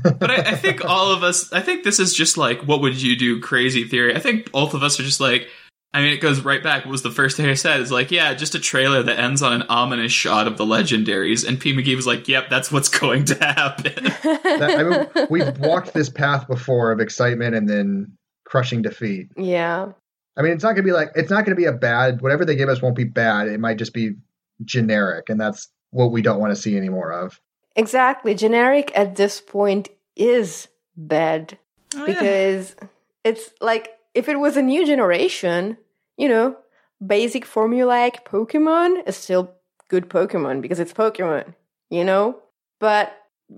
But 0.04 0.32
I, 0.32 0.38
I 0.38 0.56
think 0.56 0.84
all 0.84 1.12
of 1.12 1.22
us, 1.22 1.54
I 1.54 1.62
think 1.62 1.84
this 1.84 2.00
is 2.00 2.12
just 2.14 2.38
like, 2.38 2.64
what 2.64 2.82
would 2.82 3.00
you 3.00 3.16
do 3.16 3.40
crazy 3.40 3.84
theory. 3.84 4.16
I 4.16 4.20
think 4.20 4.52
both 4.52 4.74
of 4.74 4.82
us 4.82 5.00
are 5.00 5.04
just 5.04 5.20
like, 5.20 5.48
I 5.94 6.02
mean, 6.02 6.12
it 6.12 6.22
goes 6.22 6.42
right 6.42 6.64
back. 6.64 6.86
What 6.86 6.92
was 6.92 7.04
the 7.04 7.12
first 7.12 7.38
thing 7.38 7.48
I 7.48 7.54
said? 7.54 7.82
Is 7.82 7.92
like, 7.92 8.10
yeah, 8.10 8.34
just 8.34 8.56
a 8.56 8.60
trailer 8.60 9.04
that 9.04 9.20
ends 9.20 9.44
on 9.44 9.54
an 9.54 9.64
ominous 9.70 10.12
shot 10.12 10.48
of 10.48 10.58
the 10.58 10.66
legendaries. 10.66 11.48
And 11.48 11.60
P. 11.60 11.74
McGee 11.74 11.96
was 11.96 12.08
like, 12.08 12.28
yep, 12.28 12.50
that's 12.50 12.72
what's 12.72 12.90
going 12.90 13.26
to 13.26 13.36
happen. 13.36 14.06
That- 14.06 14.80
I 14.80 14.84
mean, 14.84 15.28
we've 15.30 15.60
walked 15.60 15.94
this 15.94 16.10
path 16.10 16.48
before 16.48 16.92
of 16.92 17.00
excitement 17.00 17.56
and 17.56 17.70
then 17.70 18.18
crushing 18.52 18.82
defeat. 18.82 19.30
Yeah. 19.38 19.94
I 20.36 20.42
mean, 20.42 20.52
it's 20.52 20.64
not 20.64 20.74
gonna 20.74 20.84
be 20.84 20.92
like 20.92 21.12
it's 21.16 21.32
not 21.32 21.46
gonna 21.46 21.56
be 21.56 21.66
a 21.66 21.72
bad. 21.72 22.22
Whatever 22.22 22.44
they 22.44 22.56
give 22.56 22.70
us 22.70 22.82
won't 22.82 22.96
be 22.96 23.06
bad. 23.06 23.48
It 23.48 23.60
might 23.60 23.78
just 23.78 23.94
be 23.94 24.16
generic, 24.64 25.30
and 25.30 25.40
that's 25.40 25.70
what 25.92 26.12
we 26.12 26.22
don't 26.22 26.40
want 26.40 26.54
to 26.56 26.62
see 26.62 26.76
any 26.76 26.90
more 26.90 27.12
of. 27.12 27.40
Exactly. 27.76 28.36
Generic 28.36 28.92
at 28.94 29.16
this 29.16 29.40
point 29.40 29.90
is 30.16 30.68
bad 30.98 31.58
oh, 31.96 32.06
because 32.06 32.76
it's 33.24 33.52
like 33.62 33.90
if 34.14 34.28
it 34.28 34.38
was 34.38 34.58
a 34.58 34.62
new 34.62 34.86
generation, 34.86 35.78
you 36.18 36.28
know, 36.28 36.58
basic 37.06 37.46
formulaic 37.46 38.26
Pokemon 38.26 39.08
is 39.08 39.16
still 39.16 39.54
good 39.88 40.10
Pokemon 40.10 40.62
because 40.62 40.80
it's 40.80 40.94
Pokemon, 40.94 41.56
you 41.90 42.04
know? 42.04 42.40
But 42.80 43.14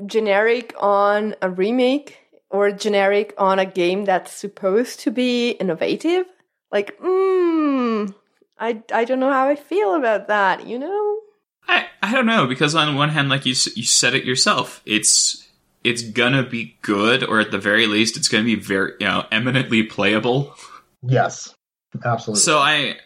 generic 0.05 0.73
on 0.79 1.35
a 1.41 1.49
remake 1.49 2.22
or 2.53 2.71
generic 2.71 3.33
on 3.37 3.57
a 3.57 3.65
game 3.65 4.05
that's 4.05 4.31
supposed 4.31 4.99
to 5.01 5.11
be 5.11 5.49
innovative, 5.49 6.27
like, 6.71 6.97
mm, 6.99 8.13
I, 8.59 8.81
I 8.93 9.03
don't 9.03 9.19
know 9.19 9.31
how 9.31 9.49
I 9.49 9.55
feel 9.55 9.95
about 9.95 10.27
that, 10.27 10.65
you 10.67 10.77
know? 10.79 11.19
I, 11.67 11.87
I 12.01 12.13
don't 12.13 12.27
know 12.27 12.45
because 12.45 12.75
on 12.75 12.95
one 12.95 13.09
hand, 13.09 13.29
like 13.29 13.45
you 13.45 13.55
you 13.75 13.83
said 13.83 14.13
it 14.13 14.25
yourself, 14.25 14.81
it's 14.85 15.47
it's 15.83 16.03
gonna 16.03 16.43
be 16.43 16.77
good, 16.81 17.23
or 17.23 17.39
at 17.39 17.51
the 17.51 17.57
very 17.57 17.87
least, 17.87 18.17
it's 18.17 18.27
gonna 18.27 18.43
be 18.43 18.55
very 18.55 18.93
you 18.99 19.07
know 19.07 19.25
eminently 19.31 19.83
playable. 19.83 20.53
Yes, 21.01 21.55
absolutely. 22.03 22.41
So 22.41 22.59
I, 22.59 22.97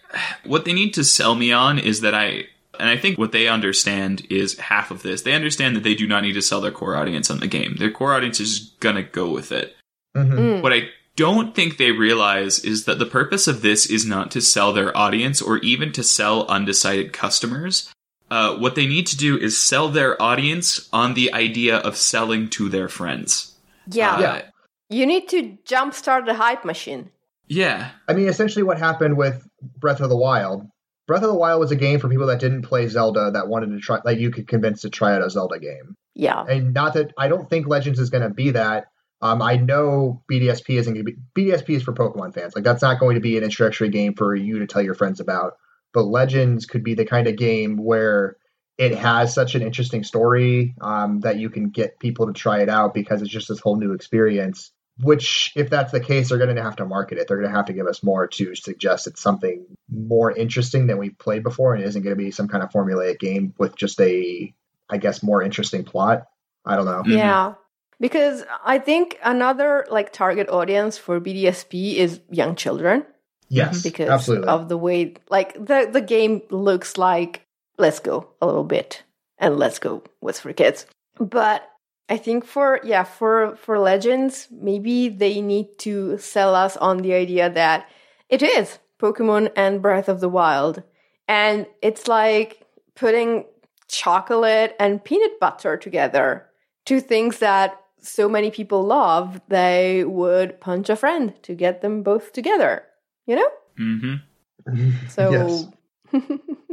what 0.43 0.65
they 0.65 0.73
need 0.73 0.95
to 0.95 1.03
sell 1.03 1.35
me 1.35 1.51
on 1.51 1.77
is 1.77 2.01
that 2.01 2.15
I, 2.15 2.45
and 2.79 2.89
I 2.89 2.97
think 2.97 3.17
what 3.17 3.31
they 3.31 3.47
understand 3.47 4.25
is 4.29 4.57
half 4.59 4.91
of 4.91 5.01
this. 5.03 5.21
They 5.21 5.33
understand 5.33 5.75
that 5.75 5.83
they 5.83 5.95
do 5.95 6.07
not 6.07 6.23
need 6.23 6.33
to 6.33 6.41
sell 6.41 6.61
their 6.61 6.71
core 6.71 6.95
audience 6.95 7.29
on 7.29 7.39
the 7.39 7.47
game. 7.47 7.75
Their 7.77 7.91
core 7.91 8.13
audience 8.13 8.39
is 8.39 8.71
gonna 8.79 9.03
go 9.03 9.29
with 9.31 9.51
it. 9.51 9.75
Mhm. 10.15 10.31
Mm. 10.37 10.61
What 10.61 10.73
I 10.73 10.89
don't 11.15 11.55
think 11.55 11.77
they 11.77 11.91
realize 11.91 12.59
is 12.59 12.85
that 12.85 12.99
the 12.99 13.05
purpose 13.05 13.47
of 13.47 13.61
this 13.61 13.85
is 13.87 14.05
not 14.05 14.29
to 14.31 14.41
sell 14.41 14.71
their 14.73 14.95
audience 14.95 15.41
or 15.41 15.57
even 15.59 15.91
to 15.93 16.03
sell 16.03 16.45
undecided 16.47 17.11
customers. 17.13 17.89
Uh, 18.29 18.55
what 18.57 18.75
they 18.75 18.85
need 18.85 19.07
to 19.07 19.17
do 19.17 19.37
is 19.37 19.59
sell 19.59 19.87
their 19.89 20.21
audience 20.21 20.89
on 20.91 21.13
the 21.13 21.33
idea 21.33 21.77
of 21.77 21.95
selling 21.95 22.49
to 22.49 22.67
their 22.69 22.89
friends. 22.89 23.53
Yeah. 23.89 24.15
Uh, 24.15 24.19
Yeah. 24.21 24.41
You 24.89 25.05
need 25.05 25.27
to 25.29 25.57
jumpstart 25.65 26.25
the 26.25 26.33
hype 26.35 26.63
machine. 26.63 27.09
yeah. 27.49 27.91
I 28.07 28.13
mean, 28.13 28.27
essentially, 28.27 28.63
what 28.63 28.77
happened 28.77 29.17
with 29.17 29.47
Breath 29.79 29.99
of 30.01 30.09
the 30.09 30.15
Wild. 30.17 30.67
Breath 31.07 31.23
of 31.23 31.29
the 31.29 31.35
Wild 31.35 31.61
was 31.61 31.71
a 31.71 31.75
game 31.75 31.99
for 31.99 32.09
people 32.09 32.27
that 32.27 32.39
didn't 32.39 32.63
play 32.63 32.87
Zelda 32.87 33.31
that 33.31 33.47
wanted 33.47 33.71
to 33.71 33.79
try, 33.79 33.99
like 34.03 34.19
you 34.19 34.29
could 34.29 34.47
convince 34.47 34.81
to 34.81 34.89
try 34.89 35.15
out 35.15 35.25
a 35.25 35.29
Zelda 35.29 35.57
game. 35.57 35.95
Yeah. 36.13 36.43
And 36.43 36.73
not 36.73 36.95
that 36.95 37.13
I 37.17 37.29
don't 37.29 37.49
think 37.49 37.67
Legends 37.67 37.99
is 37.99 38.09
going 38.09 38.23
to 38.23 38.29
be 38.29 38.51
that. 38.51 38.87
Um, 39.21 39.41
I 39.41 39.55
know 39.55 40.21
BDSP 40.31 40.77
isn't 40.77 40.93
going 40.93 41.05
to 41.05 41.11
be 41.11 41.17
BDSP 41.35 41.69
is 41.69 41.83
for 41.83 41.93
Pokemon 41.93 42.33
fans. 42.33 42.53
Like 42.55 42.65
that's 42.65 42.81
not 42.81 42.99
going 42.99 43.15
to 43.15 43.21
be 43.21 43.37
an 43.37 43.43
introductory 43.43 43.89
game 43.89 44.13
for 44.13 44.35
you 44.35 44.59
to 44.59 44.67
tell 44.67 44.81
your 44.81 44.95
friends 44.95 45.19
about. 45.19 45.53
But 45.93 46.03
Legends 46.03 46.65
could 46.65 46.83
be 46.83 46.93
the 46.93 47.05
kind 47.05 47.27
of 47.27 47.37
game 47.37 47.77
where 47.77 48.35
it 48.77 48.93
has 48.95 49.33
such 49.33 49.55
an 49.55 49.63
interesting 49.63 50.03
story 50.03 50.75
um, 50.81 51.21
that 51.21 51.39
you 51.39 51.49
can 51.49 51.69
get 51.69 51.99
people 51.99 52.27
to 52.27 52.33
try 52.33 52.61
it 52.61 52.69
out 52.69 52.93
because 52.93 53.21
it's 53.21 53.31
just 53.31 53.47
this 53.47 53.59
whole 53.59 53.77
new 53.77 53.93
experience. 53.93 54.71
Which, 54.99 55.53
if 55.55 55.69
that's 55.69 55.91
the 55.91 55.99
case, 55.99 56.29
they're 56.29 56.39
going 56.39 56.55
to 56.55 56.63
have 56.63 56.77
to 56.77 56.85
market 56.85 57.19
it. 57.19 57.27
They're 57.27 57.37
going 57.37 57.49
to 57.49 57.55
have 57.55 57.67
to 57.67 57.73
give 57.73 57.85
us 57.85 58.01
more 58.01 58.27
to 58.27 58.55
suggest 58.55 59.05
it's 59.05 59.21
something 59.21 59.65
more 59.89 60.31
interesting 60.31 60.87
than 60.87 60.97
we've 60.97 61.17
played 61.17 61.43
before, 61.43 61.75
and 61.75 61.83
isn't 61.83 62.01
going 62.01 62.15
to 62.15 62.21
be 62.21 62.31
some 62.31 62.47
kind 62.47 62.63
of 62.63 62.71
formulaic 62.71 63.19
game 63.19 63.53
with 63.59 63.75
just 63.75 64.01
a, 64.01 64.53
I 64.89 64.97
guess, 64.97 65.21
more 65.21 65.43
interesting 65.43 65.83
plot. 65.83 66.27
I 66.65 66.75
don't 66.75 66.85
know. 66.85 67.03
Yeah. 67.05 67.49
Mm-hmm. 67.49 67.61
Because 67.99 68.43
I 68.63 68.79
think 68.79 69.17
another 69.23 69.85
like 69.89 70.13
target 70.13 70.49
audience 70.49 70.97
for 70.97 71.19
BDSP 71.19 71.95
is 71.95 72.19
young 72.29 72.55
children 72.55 73.05
Yes, 73.49 73.77
mm-hmm. 73.77 73.89
because 73.89 74.09
absolutely. 74.09 74.47
of 74.47 74.69
the 74.69 74.77
way 74.77 75.15
like 75.29 75.53
the 75.53 75.89
the 75.91 76.01
game 76.01 76.41
looks 76.49 76.97
like 76.97 77.43
let's 77.77 77.99
go 77.99 78.29
a 78.41 78.45
little 78.45 78.63
bit 78.63 79.03
and 79.37 79.57
let's 79.57 79.79
go 79.79 80.03
what's 80.19 80.39
for 80.39 80.53
kids. 80.53 80.85
But 81.17 81.67
I 82.09 82.17
think 82.17 82.45
for 82.45 82.79
yeah, 82.83 83.03
for 83.03 83.55
for 83.57 83.79
legends, 83.79 84.47
maybe 84.51 85.09
they 85.09 85.41
need 85.41 85.77
to 85.79 86.17
sell 86.17 86.55
us 86.55 86.77
on 86.77 86.99
the 86.99 87.13
idea 87.13 87.49
that 87.49 87.89
it 88.29 88.41
is 88.41 88.79
Pokemon 88.99 89.51
and 89.55 89.81
Breath 89.81 90.09
of 90.09 90.19
the 90.19 90.29
Wild. 90.29 90.83
And 91.27 91.67
it's 91.81 92.07
like 92.07 92.65
putting 92.95 93.45
chocolate 93.87 94.75
and 94.79 95.03
peanut 95.03 95.39
butter 95.39 95.77
together. 95.77 96.47
Two 96.85 97.01
things 97.01 97.39
that 97.39 97.81
so 97.99 98.29
many 98.29 98.51
people 98.51 98.83
love, 98.83 99.41
they 99.49 100.05
would 100.05 100.61
punch 100.61 100.89
a 100.89 100.95
friend 100.95 101.33
to 101.43 101.55
get 101.55 101.81
them 101.81 102.03
both 102.03 102.31
together. 102.31 102.83
You 103.25 103.35
know? 103.35 103.49
Mm-hmm. 103.77 105.07
So 105.09 105.31
Yes. 106.13 106.23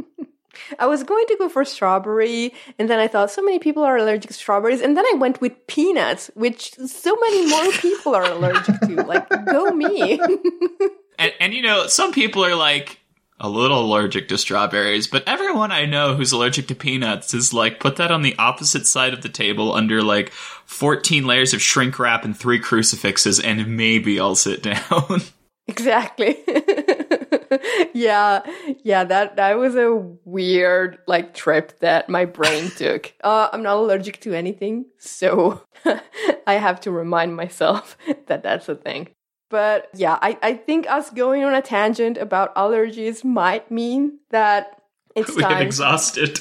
I 0.78 0.86
was 0.86 1.02
going 1.02 1.26
to 1.28 1.36
go 1.38 1.48
for 1.48 1.64
strawberry, 1.64 2.52
and 2.78 2.88
then 2.88 2.98
I 2.98 3.08
thought 3.08 3.30
so 3.30 3.42
many 3.42 3.58
people 3.58 3.82
are 3.82 3.96
allergic 3.96 4.28
to 4.28 4.34
strawberries, 4.34 4.80
and 4.80 4.96
then 4.96 5.04
I 5.06 5.14
went 5.16 5.40
with 5.40 5.66
peanuts, 5.66 6.30
which 6.34 6.74
so 6.74 7.16
many 7.20 7.46
more 7.48 7.72
people 7.72 8.14
are 8.14 8.24
allergic 8.24 8.80
to. 8.80 9.02
Like, 9.02 9.28
go 9.46 9.70
me. 9.70 10.20
And, 11.18 11.32
and 11.40 11.54
you 11.54 11.62
know, 11.62 11.86
some 11.86 12.12
people 12.12 12.44
are 12.44 12.56
like 12.56 12.98
a 13.40 13.48
little 13.48 13.84
allergic 13.84 14.28
to 14.28 14.38
strawberries, 14.38 15.06
but 15.06 15.26
everyone 15.26 15.72
I 15.72 15.86
know 15.86 16.14
who's 16.14 16.32
allergic 16.32 16.68
to 16.68 16.74
peanuts 16.74 17.34
is 17.34 17.52
like, 17.52 17.80
put 17.80 17.96
that 17.96 18.10
on 18.10 18.22
the 18.22 18.36
opposite 18.38 18.86
side 18.86 19.12
of 19.12 19.22
the 19.22 19.28
table 19.28 19.74
under 19.74 20.02
like 20.02 20.30
14 20.30 21.26
layers 21.26 21.52
of 21.52 21.60
shrink 21.60 21.98
wrap 21.98 22.24
and 22.24 22.36
three 22.36 22.58
crucifixes, 22.58 23.40
and 23.40 23.76
maybe 23.76 24.20
I'll 24.20 24.34
sit 24.34 24.62
down. 24.62 25.22
exactly. 25.66 26.38
yeah, 27.94 28.42
yeah. 28.82 29.04
That 29.04 29.36
that 29.36 29.58
was 29.58 29.76
a 29.76 29.94
weird 30.24 30.98
like 31.06 31.34
trip 31.34 31.78
that 31.80 32.08
my 32.08 32.24
brain 32.24 32.70
took. 32.76 33.12
Uh, 33.22 33.48
I'm 33.52 33.62
not 33.62 33.76
allergic 33.76 34.20
to 34.20 34.34
anything, 34.34 34.86
so 34.98 35.62
I 36.46 36.54
have 36.54 36.80
to 36.80 36.90
remind 36.90 37.36
myself 37.36 37.96
that 38.26 38.42
that's 38.42 38.68
a 38.68 38.74
thing. 38.74 39.08
But 39.50 39.88
yeah, 39.94 40.18
I, 40.20 40.38
I 40.42 40.54
think 40.54 40.88
us 40.90 41.10
going 41.10 41.44
on 41.44 41.54
a 41.54 41.62
tangent 41.62 42.18
about 42.18 42.54
allergies 42.56 43.22
might 43.24 43.70
mean 43.70 44.18
that 44.30 44.80
it's 45.14 45.34
we 45.36 45.42
time. 45.42 45.52
get 45.52 45.62
exhausted. 45.62 46.40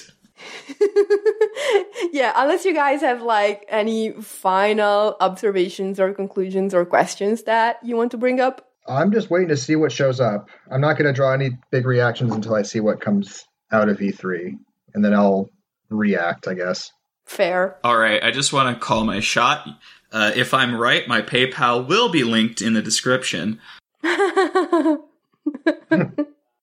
yeah, 2.12 2.34
unless 2.36 2.66
you 2.66 2.74
guys 2.74 3.02
have 3.02 3.22
like 3.22 3.66
any 3.70 4.12
final 4.14 5.16
observations 5.20 6.00
or 6.00 6.14
conclusions 6.14 6.74
or 6.74 6.86
questions 6.86 7.44
that 7.44 7.78
you 7.84 7.96
want 7.96 8.12
to 8.12 8.18
bring 8.18 8.40
up. 8.40 8.73
I'm 8.88 9.12
just 9.12 9.30
waiting 9.30 9.50
to 9.50 9.58
see 9.58 9.76
what 9.76 9.92
shows 9.92 10.20
up. 10.20 10.50
I'm 10.72 10.82
not 10.82 10.98
going 10.98 11.06
to 11.06 11.14
draw 11.14 11.34
any 11.34 11.58
big 11.72 11.86
reactions 11.86 12.34
until 12.34 12.56
I 12.56 12.64
see 12.64 12.80
what 12.80 13.02
comes 13.02 13.46
out 13.72 13.90
of 13.90 13.98
E3, 13.98 14.58
and 14.94 15.04
then 15.04 15.14
I'll 15.14 15.50
react, 15.90 16.48
I 16.48 16.54
guess. 16.54 16.92
Fair. 17.26 17.78
All 17.84 17.98
right, 17.98 18.22
I 18.24 18.32
just 18.32 18.52
want 18.52 18.76
to 18.76 18.86
call 18.86 19.06
my 19.06 19.20
shot. 19.20 19.68
Uh, 20.12 20.32
if 20.36 20.54
I'm 20.54 20.76
right, 20.76 21.08
my 21.08 21.22
PayPal 21.22 21.88
will 21.88 22.10
be 22.10 22.24
linked 22.24 22.62
in 22.62 22.74
the 22.74 22.82
description. 22.82 23.60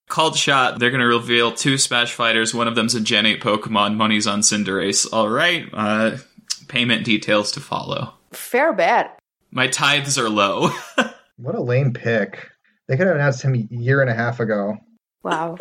Called 0.08 0.36
shot. 0.36 0.78
They're 0.78 0.90
going 0.90 1.00
to 1.00 1.06
reveal 1.06 1.52
two 1.52 1.78
Smash 1.78 2.12
Fighters. 2.14 2.54
One 2.54 2.68
of 2.68 2.74
them's 2.74 2.94
a 2.94 3.00
Gen 3.00 3.26
8 3.26 3.40
Pokemon. 3.40 3.96
Money's 3.96 4.26
on 4.26 4.40
Cinderace. 4.40 5.06
All 5.12 5.28
right. 5.28 5.68
Uh, 5.72 6.18
payment 6.68 7.04
details 7.04 7.52
to 7.52 7.60
follow. 7.60 8.14
Fair 8.32 8.72
bet. 8.72 9.18
My 9.50 9.68
tithes 9.68 10.18
are 10.18 10.28
low. 10.28 10.70
What 11.40 11.54
a 11.54 11.60
lame 11.60 11.92
pick. 11.92 12.50
They 12.86 12.96
could 12.96 13.06
have 13.06 13.16
announced 13.16 13.42
him 13.42 13.54
a 13.54 13.74
year 13.74 14.02
and 14.02 14.10
a 14.10 14.14
half 14.14 14.40
ago. 14.40 14.76
Wow. 15.22 15.56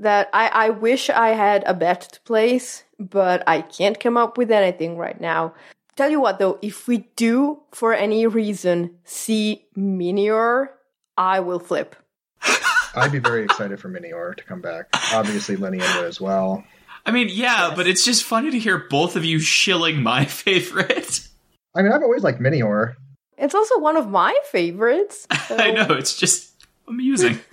that 0.00 0.30
I, 0.32 0.48
I 0.48 0.70
wish 0.70 1.10
I 1.10 1.30
had 1.30 1.64
a 1.66 1.74
bet 1.74 2.02
to 2.12 2.20
place, 2.22 2.84
but 2.98 3.42
I 3.46 3.62
can't 3.62 3.98
come 4.00 4.16
up 4.16 4.38
with 4.38 4.50
anything 4.50 4.96
right 4.96 5.20
now. 5.20 5.54
Tell 5.96 6.08
you 6.08 6.20
what 6.20 6.38
though, 6.38 6.58
if 6.62 6.86
we 6.86 7.08
do 7.16 7.60
for 7.72 7.92
any 7.92 8.26
reason 8.26 8.96
see 9.04 9.66
Minior, 9.76 10.68
I 11.16 11.40
will 11.40 11.58
flip. 11.58 11.96
I'd 12.94 13.12
be 13.12 13.18
very 13.18 13.44
excited 13.44 13.80
for 13.80 13.88
Minior 13.90 14.36
to 14.36 14.44
come 14.44 14.60
back. 14.60 14.86
Obviously, 15.12 15.56
Lenny 15.56 15.78
would 15.78 16.04
as 16.04 16.20
well. 16.20 16.64
I 17.04 17.10
mean, 17.10 17.28
yeah, 17.30 17.72
but 17.74 17.86
it's 17.86 18.04
just 18.04 18.24
funny 18.24 18.50
to 18.50 18.58
hear 18.58 18.86
both 18.88 19.16
of 19.16 19.24
you 19.24 19.40
shilling 19.40 20.02
my 20.02 20.24
favorite. 20.26 21.26
I 21.74 21.82
mean, 21.82 21.92
I've 21.92 22.02
always 22.02 22.22
liked 22.22 22.40
Minior. 22.40 22.94
It's 23.38 23.54
also 23.54 23.78
one 23.78 23.96
of 23.96 24.08
my 24.08 24.34
favorites. 24.50 25.26
so- 25.46 25.56
I 25.56 25.70
know, 25.70 25.86
it's 25.94 26.16
just 26.16 26.66
amusing. 26.88 27.38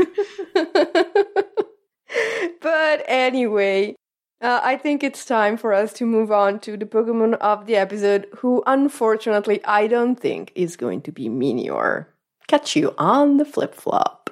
but 2.62 3.04
anyway, 3.08 3.96
uh, 4.42 4.60
I 4.64 4.78
think 4.78 5.04
it's 5.04 5.26
time 5.26 5.58
for 5.58 5.74
us 5.74 5.94
to 5.94 6.06
move 6.06 6.32
on 6.32 6.60
to 6.62 6.76
the 6.78 6.86
Pokemon 6.86 7.36
of 7.36 7.66
the 7.68 7.76
episode, 7.76 8.28
who 8.38 8.64
unfortunately 8.66 9.64
I 9.66 9.88
don't 9.88 10.20
think 10.20 10.52
is 10.56 10.76
going 10.76 11.02
to 11.04 11.12
be 11.12 11.30
Minior. 11.30 12.08
Catch 12.48 12.76
you 12.76 12.94
on 12.98 13.38
the 13.38 13.46
flip 13.46 13.76
flop. 13.76 14.30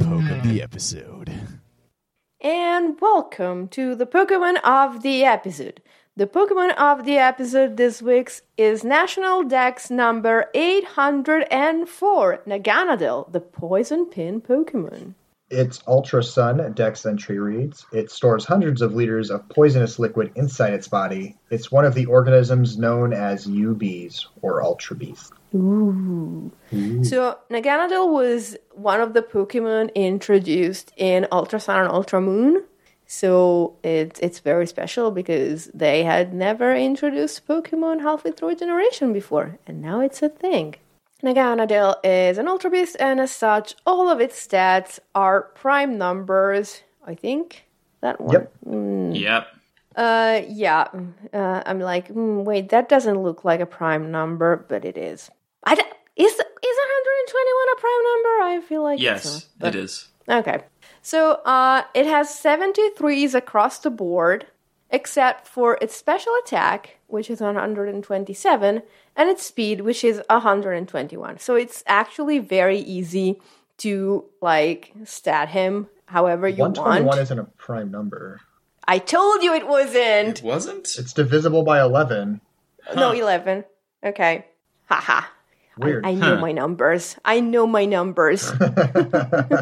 Poke 0.00 0.30
of 0.30 0.42
the 0.48 0.60
episode. 0.62 1.17
And 2.50 2.98
welcome 2.98 3.68
to 3.76 3.94
the 3.94 4.06
Pokemon 4.06 4.56
of 4.64 5.02
the 5.02 5.22
episode. 5.22 5.82
The 6.16 6.26
Pokemon 6.26 6.74
of 6.78 7.04
the 7.04 7.18
episode 7.18 7.76
this 7.76 8.00
week 8.00 8.32
is 8.56 8.82
National 8.82 9.44
Dex 9.44 9.90
number 9.90 10.46
804, 10.54 12.44
Naganadel, 12.46 13.30
the 13.30 13.40
Poison 13.40 14.06
Pin 14.06 14.40
Pokemon. 14.40 15.12
Its 15.50 15.82
Ultra 15.86 16.24
Sun 16.24 16.72
Dex 16.72 17.04
entry 17.04 17.38
reads 17.38 17.84
It 17.92 18.10
stores 18.10 18.46
hundreds 18.46 18.80
of 18.80 18.94
liters 18.94 19.30
of 19.30 19.46
poisonous 19.50 19.98
liquid 19.98 20.32
inside 20.34 20.72
its 20.72 20.88
body. 20.88 21.36
It's 21.50 21.70
one 21.70 21.84
of 21.84 21.92
the 21.92 22.06
organisms 22.06 22.78
known 22.78 23.12
as 23.12 23.46
UBs, 23.46 24.24
or 24.40 24.62
Ultra 24.62 24.96
Beasts. 24.96 25.32
Ooh. 25.54 26.52
So 27.02 27.38
Naganadel 27.50 28.12
was 28.12 28.56
one 28.72 29.00
of 29.00 29.14
the 29.14 29.22
Pokemon 29.22 29.94
introduced 29.94 30.92
in 30.96 31.26
Ultra 31.32 31.58
Sun 31.60 31.80
and 31.80 31.88
Ultra 31.90 32.20
Moon. 32.20 32.64
So 33.06 33.76
it's 33.82 34.20
it's 34.20 34.40
very 34.40 34.66
special 34.66 35.10
because 35.10 35.70
they 35.72 36.04
had 36.04 36.34
never 36.34 36.74
introduced 36.76 37.46
Pokemon 37.48 38.02
halfway 38.02 38.32
through 38.32 38.50
a 38.50 38.54
generation 38.54 39.14
before, 39.14 39.58
and 39.66 39.80
now 39.80 40.00
it's 40.00 40.20
a 40.20 40.28
thing. 40.28 40.74
Naganadel 41.22 41.96
is 42.04 42.36
an 42.36 42.46
Ultra 42.48 42.70
Beast, 42.70 42.96
and 43.00 43.18
as 43.18 43.30
such, 43.30 43.74
all 43.86 44.10
of 44.10 44.20
its 44.20 44.46
stats 44.46 45.00
are 45.14 45.42
prime 45.42 45.96
numbers. 45.96 46.82
I 47.02 47.14
think 47.14 47.64
that 48.02 48.20
one. 48.20 48.32
Yep. 48.32 48.52
yep. 49.14 49.48
Uh, 49.96 50.42
yeah. 50.46 50.88
Uh, 51.32 51.62
I'm 51.66 51.80
like, 51.80 52.08
mm, 52.08 52.44
wait, 52.44 52.68
that 52.68 52.88
doesn't 52.88 53.20
look 53.20 53.44
like 53.44 53.60
a 53.60 53.66
prime 53.66 54.10
number, 54.10 54.64
but 54.68 54.84
it 54.84 54.96
is. 54.96 55.30
I 55.64 55.74
d- 55.74 55.82
is 56.16 56.32
is 56.32 56.38
121 56.38 57.68
a 57.72 57.80
prime 57.80 58.02
number? 58.04 58.42
I 58.42 58.60
feel 58.66 58.82
like 58.82 59.00
Yes, 59.00 59.24
it's 59.24 59.34
not, 59.34 59.44
but- 59.58 59.74
it 59.74 59.78
is. 59.84 60.08
Okay. 60.28 60.60
So 61.02 61.32
uh, 61.46 61.84
it 61.94 62.04
has 62.06 62.28
73s 62.28 63.34
across 63.34 63.78
the 63.78 63.88
board, 63.90 64.46
except 64.90 65.46
for 65.46 65.78
its 65.80 65.96
special 65.96 66.34
attack, 66.44 66.98
which 67.06 67.30
is 67.30 67.40
127, 67.40 68.82
and 69.16 69.28
its 69.30 69.42
speed, 69.46 69.80
which 69.82 70.04
is 70.04 70.20
121. 70.28 71.38
So 71.38 71.54
it's 71.54 71.82
actually 71.86 72.40
very 72.40 72.78
easy 72.78 73.40
to 73.78 74.24
like 74.42 74.92
stat 75.04 75.48
him 75.50 75.86
however 76.06 76.46
you 76.48 76.58
121 76.62 77.06
want. 77.06 77.20
isn't 77.20 77.38
a 77.38 77.44
prime 77.44 77.90
number. 77.90 78.40
I 78.86 78.98
told 78.98 79.42
you 79.42 79.54
it 79.54 79.66
wasn't. 79.68 80.38
It 80.38 80.42
wasn't? 80.42 80.94
It's 80.98 81.12
divisible 81.14 81.62
by 81.62 81.80
11. 81.80 82.40
No, 82.94 83.12
11. 83.12 83.64
Okay. 84.04 84.46
Haha. 84.86 85.26
Weird. 85.78 86.06
I 86.06 86.14
know 86.14 86.36
Huh. 86.36 86.40
my 86.40 86.52
numbers. 86.52 87.16
I 87.24 87.40
know 87.40 87.66
my 87.66 87.84
numbers. 87.84 88.50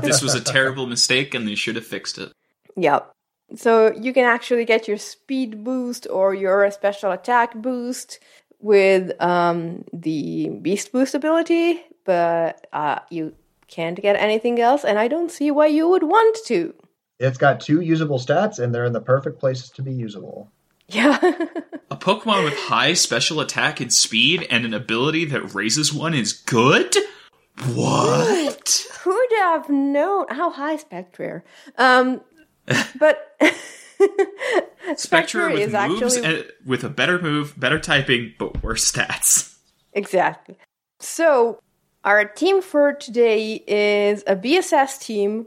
this 0.03 0.23
was 0.23 0.35
a 0.35 0.41
terrible 0.41 0.87
mistake 0.87 1.35
and 1.35 1.47
they 1.47 1.55
should 1.55 1.77
have 1.77 1.87
fixed 1.87 2.19
it. 2.19 2.33
Yep. 2.77 3.11
So 3.55 3.93
you 3.95 4.13
can 4.13 4.25
actually 4.25 4.65
get 4.65 4.89
your 4.89 4.97
speed 4.97 5.63
boost 5.63 6.07
or 6.11 6.35
your 6.35 6.71
special 6.71 7.13
attack 7.13 7.55
boost 7.55 8.19
with 8.61 9.13
um, 9.23 9.85
the 9.93 10.49
beast 10.63 10.91
boost 10.93 11.15
ability, 11.15 11.81
but 12.05 12.67
uh, 12.73 13.01
you 13.11 13.35
can't 13.69 14.01
get 14.01 14.17
anything 14.17 14.61
else, 14.61 14.85
and 14.85 14.99
I 14.99 15.09
don't 15.09 15.31
see 15.31 15.51
why 15.51 15.67
you 15.67 15.89
would 15.89 16.03
want 16.03 16.39
to. 16.47 16.75
It's 17.19 17.39
got 17.39 17.61
two 17.61 17.81
usable 17.81 18.19
stats, 18.19 18.59
and 18.59 18.75
they're 18.75 18.85
in 18.85 18.93
the 18.93 19.01
perfect 19.01 19.39
places 19.39 19.71
to 19.71 19.83
be 19.83 19.93
usable. 19.93 20.51
Yeah. 20.89 21.19
A 21.91 21.97
Pokemon 21.97 22.45
with 22.45 22.55
high 22.55 22.93
special 22.93 23.41
attack 23.41 23.81
and 23.81 23.93
speed 23.93 24.47
and 24.51 24.65
an 24.65 24.75
ability 24.75 25.25
that 25.27 25.55
raises 25.55 25.93
one 25.93 26.15
is 26.15 26.33
good? 26.33 26.95
What? 27.75 28.87
Who'd 29.01 29.33
have 29.39 29.69
known? 29.69 30.27
How 30.29 30.51
high 30.51 30.77
Spectrier? 30.77 31.45
Um, 31.79 32.21
but 32.99 33.41
Spectrier 34.97 35.51
with 35.51 35.61
is 35.61 35.73
moves 35.73 35.75
actually 35.75 36.25
and, 36.25 36.53
with 36.65 36.85
a 36.85 36.89
better 36.89 37.21
move, 37.21 37.59
better 37.59 37.79
typing, 37.79 38.35
but 38.39 38.63
worse 38.63 38.91
stats. 38.91 39.57
Exactly. 39.93 40.57
So, 40.99 41.61
our 42.05 42.25
team 42.25 42.63
for 42.63 42.93
today 42.93 43.65
is 43.67 44.23
a 44.27 44.37
BSS 44.37 45.01
team 45.01 45.47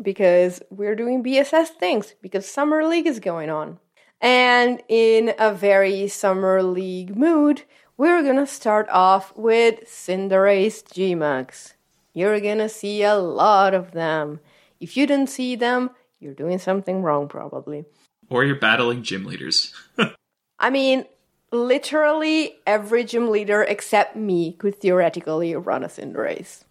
because 0.00 0.62
we're 0.70 0.96
doing 0.96 1.22
BSS 1.22 1.68
things 1.68 2.14
because 2.22 2.50
Summer 2.50 2.84
League 2.84 3.06
is 3.06 3.20
going 3.20 3.50
on. 3.50 3.78
And 4.20 4.82
in 4.88 5.34
a 5.38 5.52
very 5.54 6.06
Summer 6.08 6.62
League 6.62 7.16
mood, 7.16 7.62
we're 7.96 8.22
gonna 8.22 8.46
start 8.46 8.88
off 8.90 9.34
with 9.36 9.80
Cinderace 9.86 10.82
Gmax. 10.84 11.74
You're 12.12 12.40
gonna 12.40 12.68
see 12.68 13.02
a 13.02 13.16
lot 13.16 13.72
of 13.74 13.92
them. 13.92 14.40
If 14.80 14.96
you 14.96 15.06
don't 15.06 15.26
see 15.28 15.56
them, 15.56 15.90
you're 16.18 16.34
doing 16.34 16.58
something 16.58 17.02
wrong, 17.02 17.28
probably. 17.28 17.84
Or 18.28 18.44
you're 18.44 18.56
battling 18.56 19.02
gym 19.02 19.24
leaders. 19.24 19.74
I 20.58 20.70
mean, 20.70 21.06
literally 21.50 22.56
every 22.66 23.04
gym 23.04 23.30
leader 23.30 23.62
except 23.62 24.16
me 24.16 24.52
could 24.52 24.76
theoretically 24.76 25.54
run 25.56 25.82
a 25.82 25.88
Cinderace. 25.88 26.64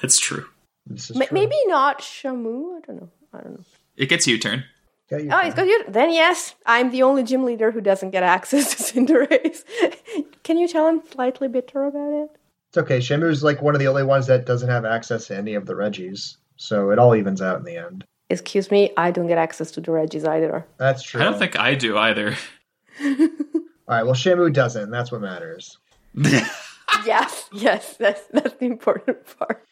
That's 0.00 0.18
true. 0.18 0.46
This 0.86 1.10
is 1.10 1.16
Ma- 1.16 1.24
true. 1.26 1.34
maybe 1.38 1.56
not 1.66 2.00
Shamu. 2.00 2.76
I 2.76 2.80
don't 2.86 2.96
know. 2.96 3.08
I 3.32 3.38
don't 3.40 3.52
know. 3.58 3.64
It 3.96 4.06
gets 4.08 4.26
you 4.26 4.38
turn. 4.38 4.64
Oh, 5.12 5.16
got 5.16 5.24
you. 5.24 5.30
Oh, 5.32 5.46
it's 5.46 5.54
got 5.54 5.66
you. 5.66 5.84
Then 5.88 6.12
yes, 6.12 6.54
I'm 6.66 6.90
the 6.90 7.02
only 7.02 7.22
gym 7.22 7.44
leader 7.44 7.70
who 7.70 7.80
doesn't 7.80 8.10
get 8.10 8.22
access 8.22 8.74
to 8.74 8.82
Cinderace. 8.82 9.64
Can 10.42 10.58
you 10.58 10.68
tell 10.68 10.86
I'm 10.86 11.04
slightly 11.06 11.48
bitter 11.48 11.84
about 11.84 12.24
it? 12.24 12.30
It's 12.70 12.78
okay. 12.78 12.98
Shamu's 12.98 13.42
like 13.42 13.60
one 13.60 13.74
of 13.74 13.80
the 13.80 13.88
only 13.88 14.04
ones 14.04 14.26
that 14.28 14.46
doesn't 14.46 14.70
have 14.70 14.84
access 14.84 15.26
to 15.26 15.36
any 15.36 15.54
of 15.54 15.66
the 15.66 15.76
Regis, 15.76 16.38
so 16.56 16.90
it 16.90 16.98
all 16.98 17.14
evens 17.14 17.42
out 17.42 17.58
in 17.58 17.64
the 17.64 17.76
end. 17.76 18.04
Excuse 18.30 18.70
me, 18.70 18.90
I 18.96 19.10
don't 19.10 19.26
get 19.26 19.36
access 19.36 19.70
to 19.72 19.80
the 19.80 19.92
Regis 19.92 20.24
either. 20.24 20.66
That's 20.78 21.02
true. 21.02 21.20
I 21.20 21.24
don't 21.24 21.38
think 21.38 21.58
I 21.58 21.74
do 21.74 21.98
either. 21.98 22.34
All 23.04 23.18
right. 23.88 24.04
Well, 24.04 24.14
Shamu 24.14 24.50
doesn't. 24.52 24.90
That's 24.90 25.12
what 25.12 25.20
matters. 25.20 25.76
yes, 27.04 27.48
yes, 27.52 27.96
that's 27.98 28.26
that's 28.28 28.54
the 28.54 28.66
important 28.66 29.18
part. 29.38 29.66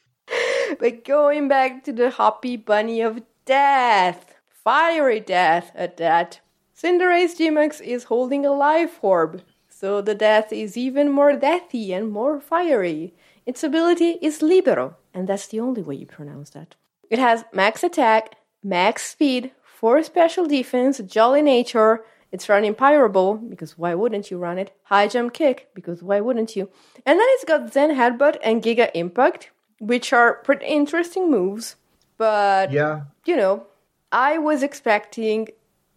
But 0.79 1.05
going 1.05 1.49
back 1.49 1.85
to 1.85 1.93
the 1.93 2.11
Hoppy 2.11 2.57
Bunny 2.57 3.01
of 3.01 3.23
Death, 3.47 4.30
fiery 4.65 5.21
death 5.21 5.73
at 5.75 5.97
that. 5.97 6.41
Cinderace 6.77 7.37
Gmax 7.39 7.81
is 7.81 8.05
holding 8.05 8.47
a 8.47 8.53
life 8.53 8.99
orb, 9.03 9.43
so 9.69 10.01
the 10.01 10.15
death 10.15 10.53
is 10.53 10.77
even 10.77 11.11
more 11.11 11.33
deathy 11.33 11.91
and 11.91 12.11
more 12.11 12.41
fiery. 12.41 13.15
Its 13.47 13.63
ability 13.65 14.19
is 14.23 14.43
Libero, 14.43 14.97
and 15.13 15.29
that's 15.29 15.49
the 15.49 15.61
only 15.61 15.83
way 15.83 15.95
you 15.97 16.07
pronounce 16.07 16.51
that. 16.51 16.75
It 17.11 17.19
has 17.19 17.45
max 17.53 17.83
attack, 17.83 18.37
max 18.63 19.11
speed, 19.11 19.53
4 19.65 20.03
special 20.03 20.47
defense, 20.47 20.99
jolly 20.99 21.43
nature, 21.43 22.05
it's 22.33 22.49
running 22.49 22.75
Pyro 22.75 23.09
Ball, 23.09 23.35
because 23.37 23.77
why 23.77 23.95
wouldn't 23.95 24.31
you 24.31 24.39
run 24.39 24.59
it? 24.59 24.73
High 24.85 25.09
jump 25.09 25.33
kick, 25.33 25.69
because 25.75 26.03
why 26.03 26.21
wouldn't 26.21 26.55
you? 26.55 26.69
And 27.05 27.19
then 27.19 27.27
it's 27.31 27.45
got 27.45 27.73
Zen 27.73 27.91
Headbutt 27.91 28.37
and 28.45 28.63
Giga 28.63 28.91
Impact, 28.95 29.51
which 29.81 30.13
are 30.13 30.35
pretty 30.35 30.67
interesting 30.67 31.29
moves. 31.31 31.75
But, 32.19 32.71
Yeah. 32.71 33.01
you 33.25 33.37
know, 33.37 33.67
I 34.13 34.39
was 34.39 34.63
expecting 34.63 35.49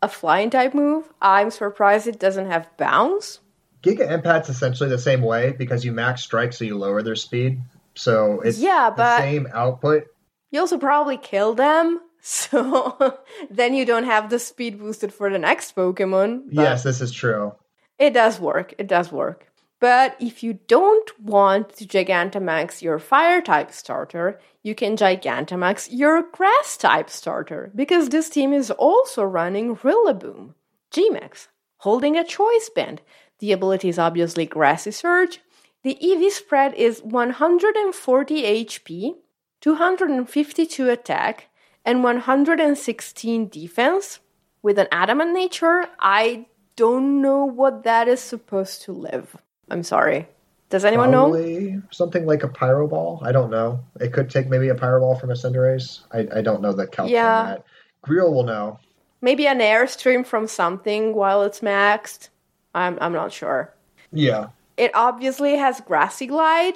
a 0.01 0.07
flying 0.09 0.49
type 0.49 0.73
move. 0.73 1.11
I'm 1.21 1.49
surprised 1.51 2.07
it 2.07 2.19
doesn't 2.19 2.47
have 2.51 2.67
bounce. 2.77 3.39
Giga 3.81 4.09
Impact's 4.09 4.49
essentially 4.49 4.89
the 4.89 4.97
same 4.97 5.21
way 5.21 5.51
because 5.51 5.83
you 5.83 5.91
max 5.91 6.21
strike, 6.23 6.53
so 6.53 6.63
you 6.65 6.77
lower 6.77 7.01
their 7.01 7.15
speed. 7.15 7.61
So 7.95 8.41
it's 8.41 8.59
Yeah, 8.59 8.89
the 8.89 8.95
but- 8.97 9.19
same 9.19 9.47
output. 9.53 10.07
You 10.51 10.59
also 10.59 10.77
probably 10.77 11.17
kill 11.17 11.55
them, 11.55 11.99
so 12.21 13.17
then 13.49 13.73
you 13.73 13.85
don't 13.85 14.03
have 14.03 14.29
the 14.29 14.37
speed 14.39 14.77
boosted 14.77 15.11
for 15.13 15.29
the 15.31 15.39
next 15.39 15.75
Pokemon. 15.75 16.43
Yes, 16.51 16.83
this 16.83 17.01
is 17.01 17.11
true. 17.11 17.53
It 17.97 18.13
does 18.13 18.39
work. 18.39 18.73
It 18.77 18.87
does 18.87 19.11
work. 19.11 19.47
But 19.79 20.15
if 20.19 20.43
you 20.43 20.59
don't 20.67 21.19
want 21.19 21.75
to 21.77 21.85
Gigantamax 21.85 22.81
your 22.81 22.99
fire 22.99 23.41
type 23.41 23.71
starter, 23.71 24.39
you 24.63 24.73
can 24.73 24.95
Gigantamax 24.95 25.89
your 25.91 26.23
grass 26.23 26.77
type 26.77 27.09
starter 27.09 27.71
because 27.75 28.09
this 28.09 28.29
team 28.29 28.53
is 28.53 28.71
also 28.71 29.23
running 29.23 29.75
Rillaboom, 29.75 30.53
Gmax, 30.91 31.47
holding 31.79 32.17
a 32.17 32.23
choice 32.23 32.69
band. 32.73 33.01
The 33.39 33.51
ability 33.51 33.89
is 33.89 33.99
obviously 33.99 34.45
Grassy 34.45 34.91
Surge. 34.91 35.41
The 35.83 35.97
EV 36.01 36.31
spread 36.31 36.73
is 36.75 37.03
140 37.03 38.65
HP, 38.65 39.15
252 39.59 40.89
attack, 40.89 41.49
and 41.83 42.01
116 42.01 43.49
defense. 43.49 44.19
With 44.61 44.79
an 44.79 44.87
adamant 44.93 45.33
nature, 45.33 45.87
I 45.99 46.45
don't 46.77 47.21
know 47.21 47.43
what 47.43 47.83
that 47.83 48.07
is 48.07 48.21
supposed 48.21 48.83
to 48.83 48.93
live. 48.93 49.35
I'm 49.69 49.83
sorry. 49.83 50.29
Does 50.73 50.85
anyone 50.85 51.11
know? 51.11 51.29
Probably 51.29 51.79
something 51.91 52.25
like 52.25 52.41
a 52.41 52.47
pyro 52.47 52.87
ball. 52.87 53.19
I 53.21 53.31
don't 53.31 53.51
know. 53.51 53.79
It 54.01 54.11
could 54.11 54.31
take 54.31 54.49
maybe 54.49 54.69
a 54.69 54.73
pyro 54.73 55.01
ball 55.01 55.13
from 55.13 55.29
a 55.29 55.35
Cinderace. 55.35 55.99
I, 56.11 56.39
I 56.39 56.41
don't 56.41 56.63
know 56.63 56.73
the 56.73 56.87
calc 56.87 57.11
Yeah. 57.11 57.43
that. 57.43 57.65
Grill 58.01 58.33
will 58.33 58.41
know. 58.41 58.79
Maybe 59.21 59.45
an 59.45 59.59
airstream 59.59 60.25
from 60.25 60.47
something 60.47 61.13
while 61.13 61.43
it's 61.43 61.59
maxed. 61.59 62.29
I'm 62.73 62.97
I'm 62.99 63.13
not 63.13 63.31
sure. 63.31 63.71
Yeah. 64.11 64.47
It 64.75 64.89
obviously 64.95 65.57
has 65.57 65.79
Grassy 65.81 66.25
Glide. 66.25 66.73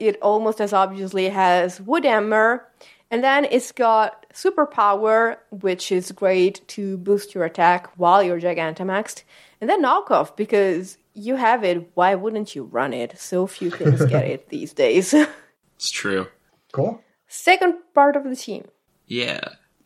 It 0.00 0.20
almost 0.20 0.60
as 0.60 0.72
obviously 0.72 1.28
has 1.28 1.80
Wood 1.80 2.04
Hammer. 2.04 2.66
And 3.08 3.22
then 3.22 3.44
it's 3.44 3.70
got 3.70 4.26
Superpower, 4.34 5.36
which 5.52 5.92
is 5.92 6.10
great 6.10 6.66
to 6.70 6.96
boost 6.96 7.36
your 7.36 7.44
attack 7.44 7.86
while 7.96 8.20
you're 8.20 8.40
Gigantamaxed. 8.40 9.22
And 9.60 9.70
then 9.70 9.80
Knockoff, 9.80 10.34
because 10.34 10.98
you 11.18 11.36
have 11.36 11.64
it, 11.64 11.90
why 11.94 12.14
wouldn't 12.14 12.54
you 12.54 12.64
run 12.64 12.92
it? 12.92 13.18
So 13.18 13.46
few 13.46 13.70
things 13.70 14.04
get 14.06 14.24
it 14.24 14.48
these 14.50 14.72
days. 14.72 15.14
It's 15.76 15.90
true. 15.90 16.28
Cool. 16.72 17.02
Second 17.26 17.74
part 17.94 18.16
of 18.16 18.24
the 18.24 18.36
team. 18.36 18.66
Yeah. 19.06 19.40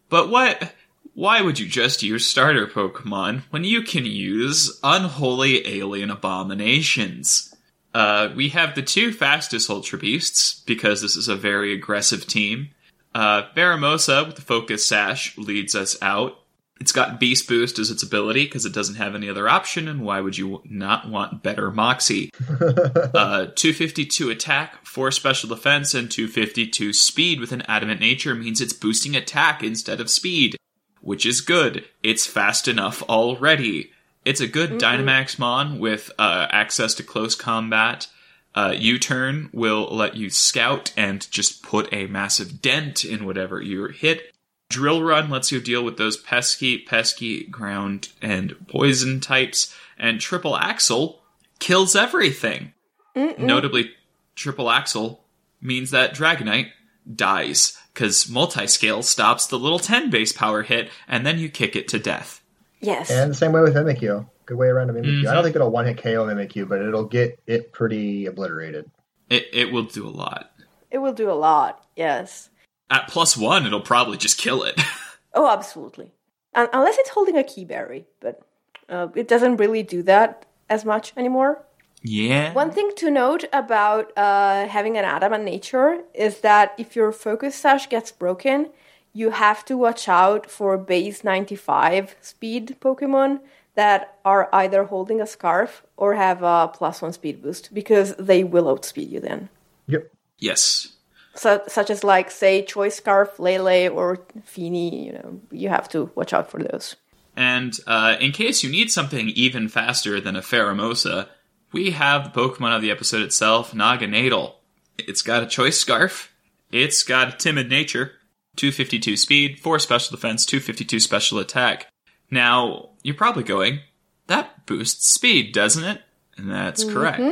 But 0.08 0.30
what 0.30 0.72
why 1.14 1.42
would 1.42 1.58
you 1.58 1.66
just 1.66 2.02
use 2.02 2.26
starter 2.26 2.66
Pokemon 2.66 3.42
when 3.50 3.64
you 3.64 3.82
can 3.82 4.06
use 4.06 4.78
unholy 4.82 5.66
alien 5.66 6.10
abominations? 6.10 7.54
Uh, 7.94 8.30
we 8.34 8.48
have 8.48 8.74
the 8.74 8.82
two 8.82 9.12
fastest 9.12 9.68
Ultra 9.68 9.98
Beasts, 9.98 10.62
because 10.66 11.02
this 11.02 11.16
is 11.16 11.28
a 11.28 11.36
very 11.36 11.74
aggressive 11.74 12.26
team. 12.26 12.70
Uh, 13.14 13.42
Pheromosa 13.54 14.26
with 14.26 14.36
the 14.36 14.42
Focus 14.42 14.88
Sash 14.88 15.36
leads 15.36 15.74
us 15.74 15.96
out. 16.00 16.38
It's 16.82 16.90
got 16.90 17.20
Beast 17.20 17.46
Boost 17.46 17.78
as 17.78 17.92
its 17.92 18.02
ability, 18.02 18.42
because 18.42 18.66
it 18.66 18.72
doesn't 18.72 18.96
have 18.96 19.14
any 19.14 19.28
other 19.28 19.48
option, 19.48 19.86
and 19.86 20.00
why 20.00 20.20
would 20.20 20.36
you 20.36 20.62
not 20.64 21.08
want 21.08 21.40
better 21.40 21.70
Moxie? 21.70 22.30
uh, 22.50 23.46
252 23.54 24.30
attack, 24.30 24.84
4 24.84 25.12
special 25.12 25.48
defense, 25.48 25.94
and 25.94 26.10
252 26.10 26.92
speed 26.92 27.38
with 27.38 27.52
an 27.52 27.62
adamant 27.68 28.00
nature 28.00 28.34
means 28.34 28.60
it's 28.60 28.72
boosting 28.72 29.14
attack 29.14 29.62
instead 29.62 30.00
of 30.00 30.10
speed, 30.10 30.56
which 31.00 31.24
is 31.24 31.40
good. 31.40 31.84
It's 32.02 32.26
fast 32.26 32.66
enough 32.66 33.00
already. 33.04 33.92
It's 34.24 34.40
a 34.40 34.48
good 34.48 34.72
Dynamax 34.72 35.38
Mon 35.38 35.78
with 35.78 36.10
uh, 36.18 36.48
access 36.50 36.94
to 36.94 37.04
close 37.04 37.36
combat. 37.36 38.08
Uh, 38.56 38.74
U-turn 38.76 39.50
will 39.52 39.86
let 39.94 40.16
you 40.16 40.30
scout 40.30 40.92
and 40.96 41.30
just 41.30 41.62
put 41.62 41.94
a 41.94 42.08
massive 42.08 42.60
dent 42.60 43.04
in 43.04 43.24
whatever 43.24 43.62
you 43.62 43.86
hit. 43.86 44.32
Drill 44.72 45.02
Run 45.02 45.30
lets 45.30 45.52
you 45.52 45.60
deal 45.60 45.84
with 45.84 45.98
those 45.98 46.16
pesky, 46.16 46.78
pesky 46.78 47.44
ground 47.44 48.08
and 48.20 48.56
poison 48.66 49.20
types. 49.20 49.74
And 49.98 50.20
Triple 50.20 50.56
Axel 50.56 51.22
kills 51.60 51.94
everything. 51.94 52.72
Notably, 53.14 53.90
Triple 54.34 54.70
Axel 54.70 55.22
means 55.60 55.90
that 55.90 56.14
Dragonite 56.14 56.70
dies, 57.14 57.78
because 57.92 58.24
Multiscale 58.24 59.04
stops 59.04 59.46
the 59.46 59.58
little 59.58 59.78
10 59.78 60.08
base 60.10 60.32
power 60.32 60.62
hit, 60.62 60.90
and 61.06 61.26
then 61.26 61.38
you 61.38 61.48
kick 61.48 61.76
it 61.76 61.88
to 61.88 61.98
death. 61.98 62.42
Yes. 62.80 63.10
And 63.10 63.30
the 63.30 63.34
same 63.34 63.52
way 63.52 63.60
with 63.60 63.74
Mimikyu. 63.74 64.26
Good 64.46 64.56
way 64.56 64.68
around 64.68 64.90
a 64.90 64.94
Mimikyu. 64.94 65.20
Mm-hmm. 65.20 65.28
I 65.28 65.34
don't 65.34 65.44
think 65.44 65.54
it'll 65.54 65.70
one 65.70 65.86
hit 65.86 65.98
KO 65.98 66.26
Mimikyu, 66.26 66.68
but 66.68 66.80
it'll 66.82 67.04
get 67.04 67.38
it 67.46 67.72
pretty 67.72 68.26
obliterated. 68.26 68.90
It, 69.30 69.46
it 69.52 69.72
will 69.72 69.84
do 69.84 70.06
a 70.06 70.10
lot. 70.10 70.50
it 70.90 70.98
will 70.98 71.12
do 71.12 71.30
a 71.30 71.32
lot, 71.32 71.84
yes. 71.96 72.48
At 72.92 73.08
plus 73.08 73.36
one, 73.38 73.64
it'll 73.66 73.80
probably 73.80 74.18
just 74.18 74.36
kill 74.38 74.62
it. 74.62 74.78
Oh, 75.34 75.48
absolutely. 75.48 76.12
Un- 76.54 76.68
unless 76.74 76.98
it's 76.98 77.08
holding 77.16 77.38
a 77.38 77.42
Kee 77.42 77.64
Berry, 77.64 78.04
but 78.20 78.42
uh, 78.90 79.08
it 79.14 79.26
doesn't 79.28 79.56
really 79.56 79.82
do 79.82 80.02
that 80.02 80.44
as 80.68 80.84
much 80.84 81.14
anymore. 81.16 81.64
yeah. 82.02 82.52
One 82.52 82.70
thing 82.70 82.90
to 82.96 83.10
note 83.10 83.44
about 83.50 84.12
uh, 84.14 84.68
having 84.68 84.98
an 84.98 85.06
adamant 85.06 85.44
nature 85.44 86.02
is 86.12 86.40
that 86.40 86.74
if 86.76 86.94
your 86.94 87.12
focus 87.12 87.54
sash 87.54 87.88
gets 87.88 88.12
broken, 88.12 88.68
you 89.14 89.30
have 89.30 89.64
to 89.64 89.78
watch 89.78 90.06
out 90.06 90.50
for 90.50 90.76
base 90.76 91.24
95 91.24 92.14
speed 92.20 92.76
Pokemon 92.78 93.40
that 93.74 94.18
are 94.22 94.50
either 94.52 94.84
holding 94.84 95.18
a 95.22 95.26
scarf 95.26 95.82
or 95.96 96.12
have 96.12 96.42
a 96.42 96.68
plus 96.74 97.00
one 97.00 97.14
speed 97.14 97.42
boost 97.42 97.72
because 97.72 98.14
they 98.18 98.44
will 98.44 98.68
outspeed 98.68 99.08
you 99.08 99.20
then. 99.20 99.48
Yep. 99.86 100.12
Yes. 100.38 100.88
So, 101.34 101.62
such 101.66 101.90
as 101.90 102.04
like 102.04 102.30
say 102.30 102.62
Choice 102.62 102.96
Scarf, 102.96 103.38
Lele, 103.38 103.90
or 103.90 104.20
Fini, 104.44 105.06
you 105.06 105.12
know, 105.12 105.40
you 105.50 105.68
have 105.68 105.88
to 105.90 106.10
watch 106.14 106.32
out 106.32 106.50
for 106.50 106.62
those. 106.62 106.96
And 107.36 107.78
uh, 107.86 108.16
in 108.20 108.32
case 108.32 108.62
you 108.62 108.70
need 108.70 108.90
something 108.90 109.28
even 109.30 109.68
faster 109.68 110.20
than 110.20 110.36
a 110.36 110.42
Pheromosa, 110.42 111.28
we 111.72 111.92
have 111.92 112.24
the 112.24 112.40
Pokemon 112.40 112.76
of 112.76 112.82
the 112.82 112.90
episode 112.90 113.22
itself, 113.22 113.72
Naganadel. 113.72 114.54
It's 114.98 115.22
got 115.22 115.42
a 115.42 115.46
choice 115.46 115.78
scarf. 115.78 116.32
It's 116.70 117.02
got 117.02 117.34
a 117.34 117.36
timid 117.36 117.68
nature, 117.68 118.12
252 118.56 119.16
speed, 119.16 119.60
4 119.60 119.78
special 119.78 120.14
defense, 120.14 120.44
252 120.44 121.00
special 121.00 121.38
attack. 121.38 121.88
Now, 122.30 122.90
you're 123.02 123.14
probably 123.14 123.42
going, 123.42 123.80
that 124.26 124.66
boosts 124.66 125.08
speed, 125.08 125.52
doesn't 125.52 125.84
it? 125.84 126.02
And 126.36 126.50
that's 126.50 126.84
correct. 126.84 127.22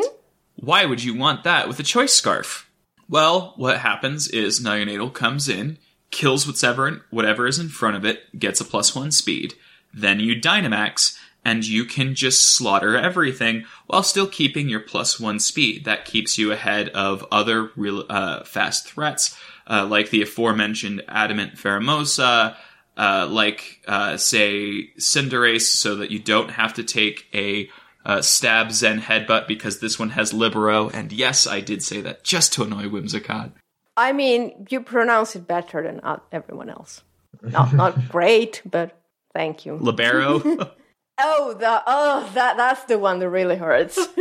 Why 0.57 0.85
would 0.85 1.03
you 1.03 1.15
want 1.15 1.45
that 1.45 1.69
with 1.69 1.81
a 1.81 1.83
choice 1.83 2.13
scarf? 2.13 2.70
Well, 3.11 3.55
what 3.57 3.79
happens 3.79 4.29
is 4.29 4.61
Naganadel 4.61 5.13
comes 5.13 5.49
in, 5.49 5.79
kills 6.13 6.47
whatever 6.47 7.03
whatever 7.11 7.49
is 7.49 7.59
in 7.59 7.69
front 7.69 7.97
of 7.97 8.05
it, 8.05 8.39
gets 8.39 8.61
a 8.61 8.65
plus 8.65 8.95
one 8.95 9.11
speed. 9.11 9.55
Then 9.93 10.21
you 10.21 10.41
Dynamax, 10.41 11.19
and 11.45 11.67
you 11.67 11.85
can 11.85 12.15
just 12.15 12.55
slaughter 12.55 12.97
everything 12.97 13.65
while 13.89 14.05
still 14.05 14.29
keeping 14.29 14.69
your 14.69 14.79
plus 14.79 15.19
one 15.19 15.41
speed. 15.41 15.87
That 15.87 16.05
keeps 16.05 16.39
you 16.39 16.53
ahead 16.53 16.91
of 16.91 17.27
other 17.33 17.73
real 17.75 18.05
uh, 18.09 18.45
fast 18.45 18.87
threats, 18.89 19.37
uh, 19.67 19.87
like 19.87 20.11
the 20.11 20.23
aforementioned 20.23 21.03
Adamant 21.09 21.55
Pheromosa, 21.55 22.55
uh, 22.97 23.27
like 23.29 23.83
uh, 23.89 24.19
say 24.19 24.91
Cinderace, 24.99 25.63
so 25.63 25.97
that 25.97 26.13
you 26.13 26.21
don't 26.21 26.53
have 26.53 26.75
to 26.75 26.85
take 26.85 27.27
a 27.35 27.69
uh, 28.05 28.23
stab 28.23 28.73
Zen 28.73 29.01
headbutt 29.01 29.47
because 29.47 29.81
this 29.81 29.99
one 29.99 30.11
has 30.11 30.33
Libero. 30.33 30.89
And 30.89 31.13
yes, 31.13 31.47
I 31.47 31.61
did 31.61 31.83
say 31.83 32.01
that 32.01 32.25
just 32.25 32.53
to 32.55 32.63
annoy 32.63 32.85
Whimsicott. 32.85 33.53
I 33.97 34.13
mean, 34.13 34.67
you 34.71 34.81
pronounce 34.81 35.37
it 35.37 35.47
better 35.47 35.83
than 35.83 36.01
everyone 36.33 36.71
else. 36.71 37.03
Not 37.43 37.73
not 37.73 38.09
great, 38.09 38.63
but 38.65 38.99
thank 39.35 39.67
you. 39.67 39.77
Libero. 39.77 40.71
Oh, 41.23 41.53
the 41.53 41.83
oh 41.87 42.31
that 42.35 42.57
that's 42.57 42.85
the 42.85 42.99
one 42.99 43.19
that 43.19 43.29
really 43.29 43.57
hurts. 43.57 43.99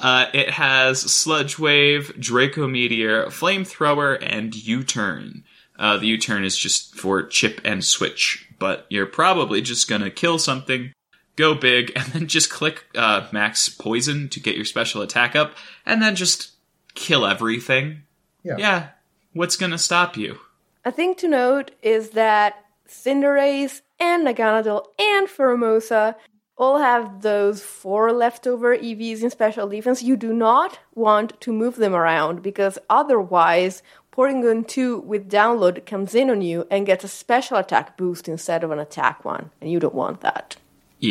Uh, 0.00 0.26
it 0.34 0.50
has 0.50 1.00
Sludge 1.00 1.58
Wave, 1.58 2.12
Draco 2.18 2.66
Meteor, 2.66 3.26
Flamethrower, 3.26 4.18
and 4.20 4.52
U-Turn. 4.52 5.44
Uh, 5.78 5.96
the 5.96 6.08
U-Turn 6.08 6.44
is 6.44 6.58
just 6.58 6.96
for 6.96 7.22
chip 7.22 7.60
and 7.64 7.84
switch, 7.84 8.48
but 8.58 8.86
you're 8.90 9.06
probably 9.06 9.62
just 9.62 9.88
gonna 9.88 10.10
kill 10.10 10.40
something, 10.40 10.92
go 11.36 11.54
big, 11.54 11.92
and 11.96 12.06
then 12.12 12.26
just 12.26 12.50
click 12.50 12.84
uh, 12.94 13.26
Max 13.32 13.68
Poison 13.68 14.28
to 14.30 14.40
get 14.40 14.56
your 14.56 14.64
special 14.64 15.02
attack 15.02 15.34
up, 15.36 15.54
and 15.84 16.02
then 16.02 16.16
just 16.16 16.52
kill 16.94 17.26
everything. 17.26 18.02
Yeah. 18.42 18.56
Yeah, 18.58 18.88
what's 19.32 19.56
gonna 19.56 19.78
stop 19.78 20.16
you? 20.16 20.38
A 20.84 20.92
thing 20.92 21.14
to 21.16 21.28
note 21.28 21.70
is 21.82 22.10
that 22.10 22.64
Cinderace 22.88 23.80
and 23.98 24.26
Naganadel 24.26 24.86
and 24.98 25.26
Pheromosa 25.28 26.14
all 26.56 26.78
have 26.78 27.22
those 27.22 27.62
four 27.62 28.12
leftover 28.12 28.76
EVs 28.76 29.22
in 29.22 29.30
special 29.30 29.68
defense. 29.68 30.02
You 30.02 30.16
do 30.16 30.32
not 30.32 30.78
want 30.94 31.40
to 31.40 31.52
move 31.52 31.76
them 31.76 31.94
around 31.94 32.42
because 32.42 32.78
otherwise 32.88 33.82
Porygon 34.12 34.66
2 34.68 34.98
with 35.00 35.28
download 35.28 35.84
comes 35.86 36.14
in 36.14 36.30
on 36.30 36.40
you 36.42 36.66
and 36.70 36.86
gets 36.86 37.02
a 37.02 37.08
special 37.08 37.56
attack 37.56 37.96
boost 37.96 38.28
instead 38.28 38.62
of 38.62 38.70
an 38.70 38.78
attack 38.78 39.24
one, 39.24 39.50
and 39.60 39.70
you 39.70 39.80
don't 39.80 39.94
want 39.94 40.20
that. 40.20 40.56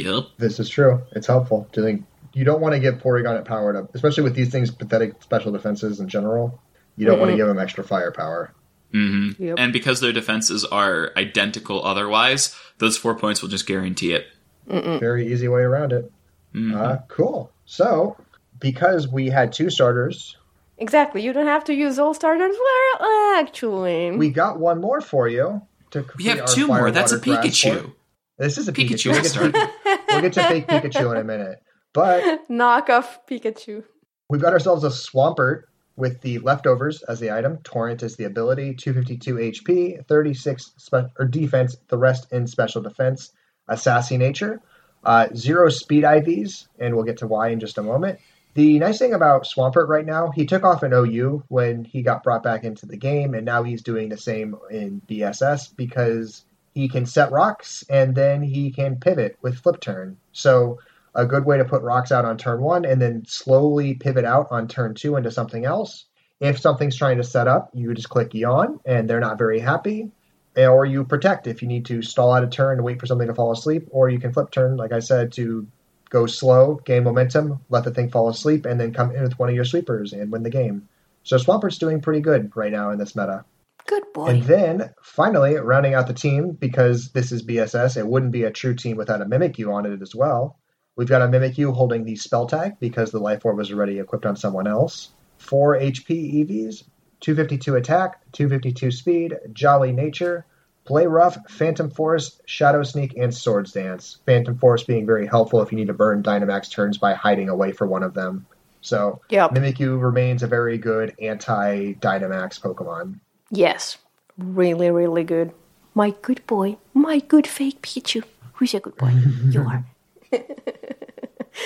Yep. 0.01 0.23
This 0.37 0.59
is 0.59 0.69
true. 0.69 1.01
It's 1.11 1.27
helpful. 1.27 1.67
To 1.73 1.81
think 1.81 2.05
you 2.33 2.43
don't 2.43 2.61
want 2.61 2.73
to 2.73 2.79
give 2.79 2.95
Porygon 2.95 3.39
it 3.39 3.45
powered 3.45 3.75
up, 3.75 3.93
especially 3.93 4.23
with 4.23 4.35
these 4.35 4.49
things 4.49 4.71
pathetic 4.71 5.21
special 5.21 5.51
defenses 5.51 5.99
in 5.99 6.07
general. 6.07 6.59
You 6.95 7.05
don't 7.05 7.19
want 7.19 7.31
to 7.31 7.37
give 7.37 7.47
them 7.47 7.59
extra 7.59 7.83
firepower. 7.83 8.53
Mm-hmm. 8.93 9.43
Yep. 9.43 9.55
And 9.57 9.73
because 9.73 9.99
their 9.99 10.11
defenses 10.13 10.63
are 10.65 11.11
identical 11.17 11.83
otherwise, 11.83 12.55
those 12.77 12.97
four 12.97 13.15
points 13.15 13.41
will 13.41 13.49
just 13.49 13.65
guarantee 13.65 14.13
it. 14.13 14.27
Very 14.67 15.33
easy 15.33 15.47
way 15.47 15.61
around 15.61 15.91
it. 15.91 16.11
Mhm. 16.53 16.75
Uh, 16.75 16.97
cool. 17.07 17.51
So, 17.65 18.15
because 18.59 19.07
we 19.07 19.29
had 19.29 19.51
two 19.53 19.69
starters, 19.69 20.37
Exactly. 20.77 21.21
You 21.21 21.33
don't 21.33 21.45
have 21.47 21.63
to 21.65 21.73
use 21.73 21.99
all 21.99 22.13
starters. 22.13 22.55
Well, 22.99 23.39
actually, 23.39 24.11
we 24.17 24.31
got 24.31 24.59
one 24.59 24.81
more 24.81 25.01
for 25.01 25.27
you. 25.29 25.61
To 25.91 26.05
we 26.17 26.25
have 26.25 26.45
two 26.45 26.67
more. 26.67 26.89
That's 26.91 27.11
a 27.11 27.17
water, 27.17 27.25
grass 27.41 27.45
Pikachu. 27.45 27.93
This 28.37 28.57
is 28.57 28.67
a 28.67 28.73
Pikachu 28.73 29.11
Pikachu. 29.13 29.41
We'll 29.41 29.51
get, 29.51 29.63
to, 29.63 30.03
we'll 30.09 30.21
get 30.21 30.33
to 30.33 30.43
fake 30.43 30.67
Pikachu 30.67 31.11
in 31.11 31.17
a 31.17 31.23
minute. 31.23 31.61
But 31.93 32.41
knock 32.49 32.89
off 32.89 33.25
Pikachu. 33.27 33.83
we've 34.29 34.41
got 34.41 34.53
ourselves 34.53 34.83
a 34.83 34.89
Swampert 34.89 35.63
with 35.95 36.21
the 36.21 36.39
leftovers 36.39 37.03
as 37.03 37.19
the 37.19 37.31
item. 37.31 37.57
Torrent 37.57 38.01
is 38.01 38.15
the 38.15 38.23
ability, 38.23 38.73
252 38.73 39.35
HP, 39.35 40.07
36 40.07 40.71
spe- 40.77 41.11
or 41.19 41.27
defense, 41.27 41.77
the 41.87 41.97
rest 41.97 42.31
in 42.31 42.47
special 42.47 42.81
defense. 42.81 43.31
A 43.67 43.77
sassy 43.77 44.17
nature, 44.17 44.61
uh, 45.05 45.27
zero 45.35 45.69
speed 45.69 46.03
IVs, 46.03 46.67
and 46.79 46.95
we'll 46.95 47.05
get 47.05 47.17
to 47.17 47.27
why 47.27 47.49
in 47.49 47.59
just 47.59 47.77
a 47.77 47.83
moment. 47.83 48.19
The 48.55 48.77
nice 48.79 48.99
thing 48.99 49.13
about 49.13 49.45
Swampert 49.45 49.87
right 49.87 50.05
now, 50.05 50.31
he 50.31 50.45
took 50.45 50.63
off 50.63 50.83
an 50.83 50.93
OU 50.93 51.43
when 51.47 51.85
he 51.85 52.01
got 52.01 52.23
brought 52.23 52.43
back 52.43 52.63
into 52.63 52.85
the 52.85 52.97
game, 52.97 53.33
and 53.33 53.45
now 53.45 53.63
he's 53.63 53.81
doing 53.83 54.09
the 54.09 54.17
same 54.17 54.55
in 54.69 55.01
BSS 55.07 55.75
because 55.75 56.43
he 56.73 56.87
can 56.89 57.05
set 57.05 57.31
rocks 57.31 57.83
and 57.89 58.15
then 58.15 58.41
he 58.41 58.71
can 58.71 58.97
pivot 58.97 59.37
with 59.41 59.59
flip 59.59 59.79
turn. 59.79 60.17
So 60.31 60.79
a 61.15 61.25
good 61.25 61.45
way 61.45 61.57
to 61.57 61.65
put 61.65 61.83
rocks 61.83 62.11
out 62.11 62.25
on 62.25 62.37
turn 62.37 62.61
one 62.61 62.85
and 62.85 63.01
then 63.01 63.23
slowly 63.27 63.93
pivot 63.93 64.25
out 64.25 64.47
on 64.49 64.67
turn 64.67 64.95
two 64.95 65.15
into 65.15 65.31
something 65.31 65.65
else. 65.65 66.05
If 66.39 66.59
something's 66.59 66.95
trying 66.95 67.17
to 67.17 67.23
set 67.23 67.47
up, 67.47 67.69
you 67.73 67.93
just 67.93 68.09
click 68.09 68.33
yawn 68.33 68.79
and 68.85 69.09
they're 69.09 69.19
not 69.19 69.37
very 69.37 69.59
happy. 69.59 70.11
Or 70.57 70.85
you 70.85 71.03
protect 71.03 71.47
if 71.47 71.61
you 71.61 71.67
need 71.67 71.85
to 71.85 72.01
stall 72.01 72.33
out 72.33 72.43
a 72.43 72.47
turn 72.47 72.77
to 72.77 72.83
wait 72.83 72.99
for 72.99 73.05
something 73.07 73.27
to 73.27 73.33
fall 73.33 73.51
asleep, 73.51 73.87
or 73.91 74.09
you 74.09 74.19
can 74.19 74.33
flip 74.33 74.51
turn, 74.51 74.77
like 74.77 74.91
I 74.91 74.99
said, 74.99 75.31
to 75.33 75.67
go 76.09 76.27
slow, 76.27 76.75
gain 76.85 77.03
momentum, 77.03 77.59
let 77.69 77.83
the 77.83 77.91
thing 77.91 78.11
fall 78.11 78.29
asleep, 78.29 78.65
and 78.65 78.79
then 78.79 78.93
come 78.93 79.15
in 79.15 79.23
with 79.23 79.39
one 79.39 79.49
of 79.49 79.55
your 79.55 79.65
sweepers 79.65 80.13
and 80.13 80.31
win 80.31 80.43
the 80.43 80.51
game. 80.51 80.87
So 81.23 81.37
Swampert's 81.37 81.79
doing 81.79 82.01
pretty 82.01 82.19
good 82.19 82.51
right 82.55 82.71
now 82.71 82.91
in 82.91 82.99
this 82.99 83.15
meta. 83.15 83.45
Good 83.87 84.03
boy. 84.13 84.27
And 84.27 84.43
then 84.43 84.93
finally, 85.01 85.55
rounding 85.55 85.93
out 85.93 86.07
the 86.07 86.13
team, 86.13 86.51
because 86.51 87.11
this 87.11 87.31
is 87.31 87.45
BSS, 87.45 87.97
it 87.97 88.07
wouldn't 88.07 88.31
be 88.31 88.43
a 88.43 88.51
true 88.51 88.75
team 88.75 88.97
without 88.97 89.21
a 89.21 89.25
Mimikyu 89.25 89.73
on 89.73 89.85
it 89.85 90.01
as 90.01 90.15
well. 90.15 90.57
We've 90.95 91.07
got 91.07 91.21
a 91.21 91.27
Mimikyu 91.27 91.73
holding 91.73 92.05
the 92.05 92.15
spell 92.15 92.47
tag 92.47 92.79
because 92.79 93.11
the 93.11 93.19
life 93.19 93.45
orb 93.45 93.57
was 93.57 93.71
already 93.71 93.99
equipped 93.99 94.25
on 94.25 94.35
someone 94.35 94.67
else. 94.67 95.09
Four 95.37 95.77
HP 95.77 96.45
EVs, 96.45 96.83
252 97.19 97.75
attack, 97.75 98.21
252 98.31 98.91
speed, 98.91 99.35
jolly 99.53 99.91
nature, 99.91 100.45
play 100.85 101.07
rough, 101.07 101.37
phantom 101.49 101.89
force, 101.89 102.39
shadow 102.45 102.83
sneak, 102.83 103.17
and 103.17 103.33
swords 103.33 103.71
dance. 103.71 104.19
Phantom 104.25 104.57
force 104.57 104.83
being 104.83 105.05
very 105.05 105.25
helpful 105.25 105.61
if 105.61 105.71
you 105.71 105.77
need 105.77 105.87
to 105.87 105.93
burn 105.93 106.21
Dynamax 106.21 106.71
turns 106.71 106.97
by 106.97 107.13
hiding 107.13 107.49
away 107.49 107.71
for 107.71 107.87
one 107.87 108.03
of 108.03 108.13
them. 108.13 108.45
So 108.81 109.21
Yep. 109.29 109.51
Mimikyu 109.51 109.99
remains 109.99 110.43
a 110.43 110.47
very 110.47 110.77
good 110.77 111.15
anti 111.19 111.93
Dynamax 111.93 112.59
Pokemon. 112.59 113.19
Yes. 113.53 113.97
Really, 114.37 114.89
really 114.89 115.23
good. 115.23 115.51
My 115.93 116.15
good 116.21 116.45
boy. 116.47 116.77
My 116.93 117.19
good 117.19 117.45
fake 117.45 117.81
Pikachu. 117.81 118.23
Who's 118.53 118.73
a 118.73 118.79
good 118.79 118.97
boy? 118.97 119.13
you 119.49 119.61
are. 119.61 119.85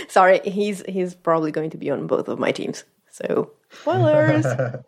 Sorry, 0.09 0.41
he's 0.43 0.83
he's 0.87 1.15
probably 1.15 1.51
going 1.51 1.69
to 1.69 1.77
be 1.77 1.89
on 1.89 2.07
both 2.07 2.27
of 2.27 2.39
my 2.39 2.51
teams. 2.51 2.83
So 3.09 3.51
spoilers. 3.71 4.45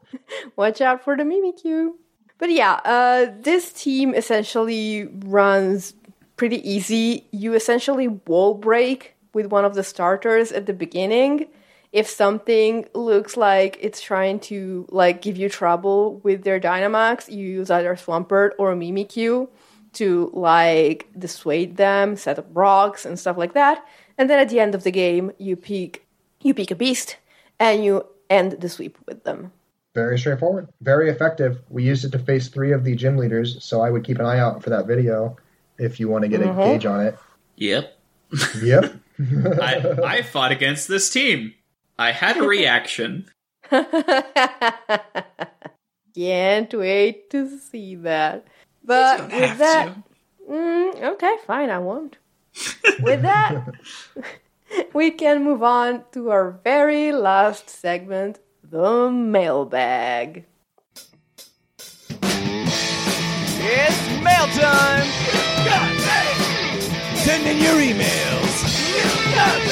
Watch 0.58 0.82
out 0.82 1.04
for 1.04 1.16
the 1.16 1.24
Mimikyu. 1.24 1.94
But 2.38 2.52
yeah, 2.52 2.80
uh, 2.84 3.32
this 3.40 3.72
team 3.72 4.14
essentially 4.14 5.10
runs 5.26 5.94
pretty 6.36 6.70
easy. 6.70 7.28
You 7.32 7.54
essentially 7.54 8.08
wall 8.08 8.56
break 8.56 9.16
with 9.34 9.48
one 9.48 9.64
of 9.64 9.74
the 9.74 9.84
starters 9.84 10.52
at 10.52 10.66
the 10.66 10.74
beginning. 10.74 11.48
If 11.92 12.08
something 12.08 12.88
looks 12.94 13.36
like 13.36 13.78
it's 13.82 14.02
trying 14.02 14.40
to 14.42 14.86
like 14.90 15.22
give 15.22 15.38
you 15.38 15.50
trouble 15.50 16.18
with 16.18 16.44
their 16.44 16.60
Dynamax, 16.60 17.32
you 17.32 17.48
use 17.48 17.72
either 17.72 17.96
Swampert 17.96 18.52
or 18.60 18.76
Mimikyu 18.76 19.48
to 19.94 20.30
like 20.34 21.10
dissuade 21.18 21.78
them, 21.78 22.16
set 22.16 22.38
up 22.38 22.48
rocks 22.54 23.06
and 23.06 23.18
stuff 23.18 23.38
like 23.38 23.54
that. 23.54 23.86
And 24.18 24.30
then 24.30 24.40
at 24.40 24.50
the 24.50 24.60
end 24.60 24.76
of 24.76 24.84
the 24.84 24.92
game, 24.92 25.32
you 25.38 25.56
pick 25.56 26.06
you 26.42 26.54
pick 26.54 26.72
a 26.72 26.76
beast 26.76 27.18
and 27.60 27.84
you 27.84 28.06
end 28.30 28.54
the 28.54 28.70
sweep 28.70 28.98
with 29.08 29.24
them. 29.24 29.52
Very 29.96 30.20
straightforward, 30.20 30.70
very 30.82 31.10
effective. 31.10 31.60
We 31.70 31.84
used 31.84 32.06
it 32.06 32.12
to 32.12 32.20
face 32.20 32.48
three 32.48 32.72
of 32.72 32.84
the 32.84 32.96
gym 32.96 33.18
leaders, 33.18 33.64
so 33.64 33.82
I 33.82 33.90
would 33.90 34.04
keep 34.04 34.20
an 34.20 34.26
eye 34.26 34.40
out 34.40 34.64
for 34.64 34.70
that 34.70 34.86
video 34.86 35.36
if 35.80 36.00
you 36.00 36.08
want 36.08 36.24
to 36.24 36.28
get 36.28 36.42
a 36.42 36.46
mm-hmm. 36.46 36.60
gauge 36.60 36.86
on 36.86 37.08
it. 37.08 37.18
Yep. 37.56 37.98
Yep. 38.62 38.94
I, 39.62 39.98
I 40.06 40.22
fought 40.22 40.52
against 40.52 40.88
this 40.88 41.10
team. 41.10 41.54
I 42.00 42.14
had 42.14 42.38
a 42.38 42.44
reaction. 42.44 43.26
Can't 46.16 46.74
wait 46.74 47.30
to 47.30 47.60
see 47.60 47.96
that. 47.96 48.48
But 48.86 49.18
don't 49.18 49.34
with 49.34 49.42
have 49.42 49.58
that, 49.58 49.96
to. 49.96 50.04
mm, 50.50 51.04
okay, 51.04 51.36
fine, 51.46 51.70
I 51.70 51.80
won't. 51.80 52.16
with 53.02 53.22
that, 53.24 53.76
we 54.94 55.12
can 55.12 55.44
move 55.44 55.62
on 55.62 56.06
to 56.14 56.32
our 56.32 56.52
very 56.64 57.12
last 57.12 57.70
segment, 57.70 58.40
the 58.64 59.12
mailbag. 59.12 60.46
It's 63.62 64.24
mail 64.24 64.48
time! 64.56 65.06
Send 67.18 67.46
in 67.46 67.58
your 67.58 67.76
emails! 67.76 69.69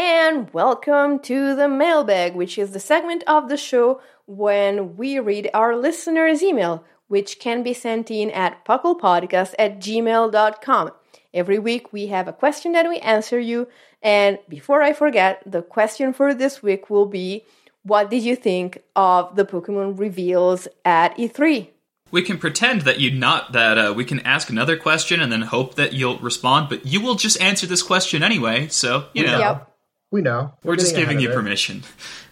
And 0.00 0.48
welcome 0.54 1.18
to 1.24 1.56
the 1.56 1.68
mailbag, 1.68 2.36
which 2.36 2.56
is 2.56 2.70
the 2.70 2.78
segment 2.78 3.24
of 3.26 3.48
the 3.48 3.56
show 3.56 4.00
when 4.26 4.96
we 4.96 5.18
read 5.18 5.50
our 5.52 5.74
listeners' 5.74 6.40
email, 6.40 6.84
which 7.08 7.40
can 7.40 7.64
be 7.64 7.74
sent 7.74 8.08
in 8.08 8.30
at 8.30 8.64
pucklepodcast 8.64 9.56
at 9.58 9.80
gmail.com. 9.80 10.92
Every 11.34 11.58
week 11.58 11.92
we 11.92 12.06
have 12.06 12.28
a 12.28 12.32
question 12.32 12.70
that 12.74 12.88
we 12.88 12.98
answer 12.98 13.40
you. 13.40 13.66
And 14.00 14.38
before 14.48 14.82
I 14.82 14.92
forget, 14.92 15.42
the 15.44 15.62
question 15.62 16.12
for 16.12 16.32
this 16.32 16.62
week 16.62 16.88
will 16.88 17.06
be 17.06 17.44
What 17.82 18.08
did 18.08 18.22
you 18.22 18.36
think 18.36 18.84
of 18.94 19.34
the 19.34 19.44
Pokemon 19.44 19.98
reveals 19.98 20.68
at 20.84 21.18
E 21.18 21.28
E3? 21.28 21.70
We 22.12 22.22
can 22.22 22.38
pretend 22.38 22.82
that 22.82 23.00
you 23.00 23.10
not 23.10 23.50
that 23.52 23.76
uh, 23.76 23.92
we 23.96 24.04
can 24.04 24.20
ask 24.20 24.48
another 24.48 24.76
question 24.76 25.20
and 25.20 25.32
then 25.32 25.42
hope 25.42 25.74
that 25.74 25.92
you'll 25.92 26.18
respond, 26.18 26.68
but 26.68 26.86
you 26.86 27.00
will 27.00 27.16
just 27.16 27.40
answer 27.40 27.66
this 27.66 27.82
question 27.82 28.22
anyway. 28.22 28.68
So 28.68 29.08
you 29.12 29.26
know, 29.26 29.40
Yep. 29.40 29.67
We 30.10 30.22
know. 30.22 30.54
we're 30.64 30.76
just 30.76 30.96
giving 30.96 31.20
you 31.20 31.30
it. 31.30 31.34
permission. 31.34 31.82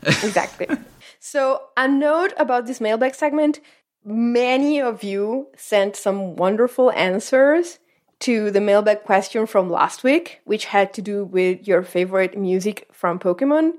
exactly. 0.03 0.69
So, 1.19 1.63
a 1.77 1.89
note 1.89 2.35
about 2.37 2.67
this 2.67 2.81
mailbag 2.81 3.17
segment 3.17 3.59
many 4.07 4.81
of 4.81 5.03
you 5.03 5.49
sent 5.57 5.97
some 5.97 6.37
wonderful 6.37 6.93
answers 6.93 7.81
to 8.21 8.51
the 8.51 8.61
mailbag 8.61 9.03
question 9.03 9.47
from 9.47 9.69
last 9.69 10.05
week, 10.05 10.41
which 10.45 10.67
had 10.67 10.95
to 10.95 11.03
do 11.03 11.25
with 11.25 11.67
your 11.67 11.83
favorite 11.83 12.39
music 12.39 12.89
from 12.93 13.19
Pokemon. 13.19 13.73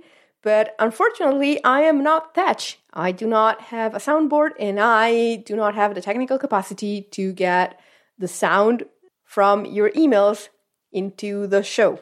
But 0.44 0.76
unfortunately, 0.78 1.64
I 1.64 1.82
am 1.82 2.04
not 2.04 2.36
Thatch. 2.36 2.78
I 2.94 3.12
do 3.12 3.26
not 3.26 3.62
have 3.62 3.96
a 3.96 4.00
soundboard 4.00 4.52
and 4.60 4.80
I 4.80 5.38
do 5.38 5.56
not 5.56 5.76
have 5.76 5.96
the 5.96 6.02
technical 6.02 6.38
capacity 6.38 7.08
to 7.12 7.32
get 7.32 7.80
the 8.20 8.28
sound 8.28 8.84
from 9.24 9.66
your 9.66 9.90
emails 9.92 10.50
into 10.92 11.48
the 11.48 11.64
show. 11.64 12.00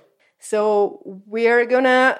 So 0.48 1.02
we're 1.04 1.66
gonna 1.66 2.20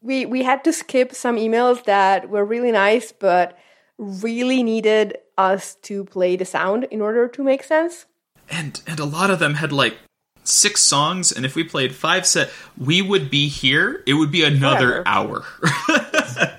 we 0.00 0.24
we 0.24 0.42
had 0.42 0.64
to 0.64 0.72
skip 0.72 1.14
some 1.14 1.36
emails 1.36 1.84
that 1.84 2.30
were 2.30 2.44
really 2.44 2.72
nice 2.72 3.12
but 3.12 3.58
really 3.98 4.62
needed 4.62 5.18
us 5.36 5.74
to 5.82 6.04
play 6.04 6.36
the 6.36 6.44
sound 6.44 6.84
in 6.84 7.00
order 7.00 7.28
to 7.28 7.42
make 7.42 7.62
sense. 7.62 8.06
and 8.48 8.80
and 8.86 8.98
a 8.98 9.04
lot 9.04 9.30
of 9.30 9.38
them 9.38 9.54
had 9.54 9.72
like 9.72 9.98
six 10.44 10.82
songs, 10.82 11.30
and 11.30 11.44
if 11.44 11.54
we 11.54 11.62
played 11.62 11.94
five 11.94 12.26
set, 12.26 12.50
we 12.78 13.02
would 13.02 13.30
be 13.30 13.48
here. 13.48 14.02
It 14.06 14.14
would 14.14 14.30
be 14.30 14.44
another 14.44 15.06
hour. 15.06 15.44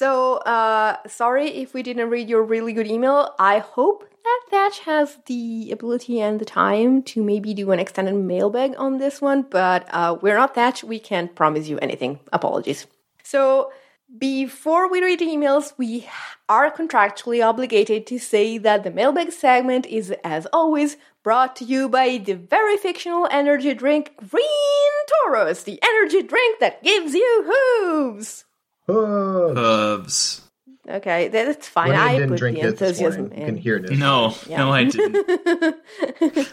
So 0.00 0.38
uh 0.38 0.96
sorry 1.06 1.46
if 1.62 1.72
we 1.74 1.82
didn't 1.82 2.10
read 2.10 2.28
your 2.28 2.42
really 2.42 2.72
good 2.72 2.88
email. 2.88 3.34
I 3.38 3.58
hope 3.58 4.00
that 4.24 4.40
Thatch 4.50 4.78
has 4.80 5.18
the 5.26 5.70
ability 5.70 6.20
and 6.20 6.40
the 6.40 6.44
time 6.44 7.02
to 7.12 7.22
maybe 7.22 7.54
do 7.54 7.70
an 7.70 7.78
extended 7.78 8.16
mailbag 8.16 8.74
on 8.76 8.98
this 8.98 9.20
one, 9.20 9.42
but 9.42 9.86
uh, 9.90 10.16
we're 10.20 10.36
not 10.36 10.54
Thatch. 10.54 10.82
We 10.82 10.98
can't 10.98 11.34
promise 11.34 11.68
you 11.68 11.78
anything. 11.78 12.18
Apologies. 12.32 12.86
So 13.22 13.70
Before 14.16 14.88
we 14.88 15.02
read 15.02 15.20
emails, 15.20 15.72
we 15.76 16.06
are 16.48 16.70
contractually 16.70 17.44
obligated 17.44 18.06
to 18.06 18.18
say 18.18 18.58
that 18.58 18.84
the 18.84 18.90
mailbag 18.90 19.32
segment 19.32 19.86
is, 19.86 20.14
as 20.22 20.46
always, 20.52 20.96
brought 21.24 21.56
to 21.56 21.64
you 21.64 21.88
by 21.88 22.18
the 22.18 22.34
very 22.34 22.76
fictional 22.76 23.26
energy 23.30 23.74
drink 23.74 24.12
Green 24.30 24.94
Taurus, 25.24 25.64
the 25.64 25.80
energy 25.82 26.22
drink 26.22 26.60
that 26.60 26.82
gives 26.84 27.14
you 27.14 27.30
hooves. 27.50 28.44
Oh, 28.88 29.54
Hooves. 29.54 30.40
Okay, 30.86 31.28
that's 31.28 31.66
fine. 31.66 31.88
Winnie 31.88 32.00
I 32.00 32.12
didn't 32.14 32.28
put 32.30 32.38
drink 32.38 32.60
the 32.60 32.68
it 32.68 32.76
this 32.78 33.00
enthusiasm 33.00 33.20
morning. 33.22 33.40
You 33.40 33.46
can 33.46 33.56
hear 33.56 33.76
it. 33.76 33.90
No, 33.98 34.34
Yeah. 34.46 34.58
no, 34.58 34.70
I 34.70 34.84
didn't. 34.84 35.76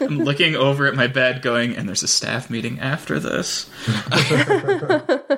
I'm 0.00 0.18
looking 0.20 0.56
over 0.56 0.86
at 0.86 0.94
my 0.94 1.06
bed 1.06 1.42
going, 1.42 1.76
and 1.76 1.86
there's 1.86 2.02
a 2.02 2.08
staff 2.08 2.48
meeting 2.48 2.80
after 2.80 3.20
this. 3.20 3.68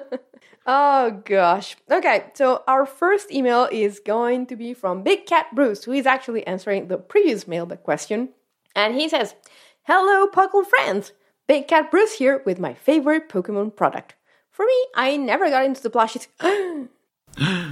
Oh 0.67 1.21
gosh. 1.27 1.77
Okay, 1.91 2.25
so 2.33 2.63
our 2.67 2.87
first 2.87 3.31
email 3.31 3.69
is 3.71 4.01
going 4.01 4.47
to 4.47 4.57
be 4.57 4.73
from 4.73 5.03
Big 5.03 5.27
Cat 5.27 5.49
Bruce, 5.55 5.85
who 5.85 5.93
is 5.93 6.07
actually 6.07 6.47
answering 6.47 6.89
the 6.89 6.97
previous 6.97 7.47
mailbag 7.47 7.83
question. 7.83 8.31
And 8.75 8.95
he 8.95 9.07
says, 9.09 9.35
Hello, 9.83 10.27
Puckle 10.27 10.65
friends! 10.65 11.13
Big 11.47 11.69
Cat 11.69 11.91
Bruce 11.91 12.15
here 12.15 12.41
with 12.47 12.59
my 12.59 12.73
favorite 12.73 13.29
Pokemon 13.29 13.77
product. 13.77 14.15
For 14.55 14.65
me, 14.65 14.87
I 14.95 15.17
never 15.17 15.51
got 15.51 15.65
into 15.65 15.83
the 15.83 15.91
plushies 15.91 16.29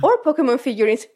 or 0.03 0.19
Pokemon 0.25 0.59
figurines. 0.59 1.07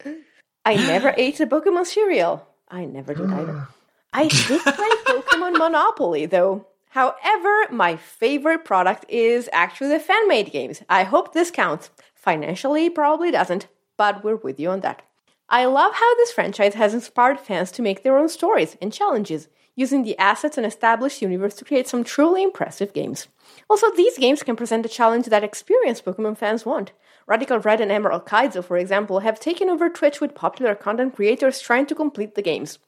I 0.65 0.77
never 0.77 1.13
ate 1.17 1.39
the 1.39 1.47
Pokemon 1.47 1.87
cereal. 1.87 2.47
I 2.69 2.85
never 2.85 3.15
did 3.15 3.33
either. 3.33 3.67
I 4.13 4.29
did 4.47 4.61
play 4.61 4.89
Pokemon 5.07 5.59
Monopoly 5.59 6.27
though. 6.27 6.69
However, 6.91 7.67
my 7.73 7.97
favorite 7.97 8.65
product 8.65 9.07
is 9.09 9.51
actually 9.53 9.89
the 9.89 9.99
fan 9.99 10.29
made 10.29 10.53
games. 10.53 10.85
I 10.89 11.03
hope 11.03 11.33
this 11.35 11.51
counts. 11.51 11.91
Financially, 12.15 12.89
probably 12.89 13.33
doesn't, 13.33 13.67
but 13.97 14.23
we're 14.23 14.37
with 14.37 14.61
you 14.61 14.71
on 14.71 14.83
that. 14.83 15.03
I 15.49 15.65
love 15.65 15.95
how 15.95 16.15
this 16.15 16.31
franchise 16.31 16.75
has 16.75 16.95
inspired 16.95 17.41
fans 17.41 17.73
to 17.73 17.83
make 17.83 18.05
their 18.05 18.17
own 18.17 18.29
stories 18.29 18.77
and 18.81 18.93
challenges, 18.93 19.49
using 19.75 20.05
the 20.05 20.17
assets 20.17 20.57
and 20.57 20.65
established 20.65 21.23
universe 21.23 21.55
to 21.57 21.65
create 21.65 21.89
some 21.89 22.05
truly 22.05 22.45
impressive 22.45 22.93
games. 22.93 23.27
Also, 23.69 23.91
these 23.93 24.17
games 24.19 24.43
can 24.43 24.57
present 24.57 24.87
a 24.87 24.89
challenge 24.89 25.27
that 25.27 25.43
experienced 25.45 26.05
Pokemon 26.05 26.39
fans 26.39 26.65
want. 26.65 26.93
Radical 27.27 27.59
Red 27.59 27.81
and 27.81 27.91
Emerald 27.91 28.25
Kaizo, 28.25 28.65
for 28.65 28.77
example, 28.77 29.21
have 29.21 29.41
taken 29.41 29.69
over 29.69 29.89
Twitch 29.89 30.21
with 30.21 30.35
popular 30.35 30.75
content 30.77 31.17
creators 31.17 31.61
trying 31.61 31.87
to 31.87 31.95
complete 31.95 32.37
the 32.37 32.43
games. 32.43 32.79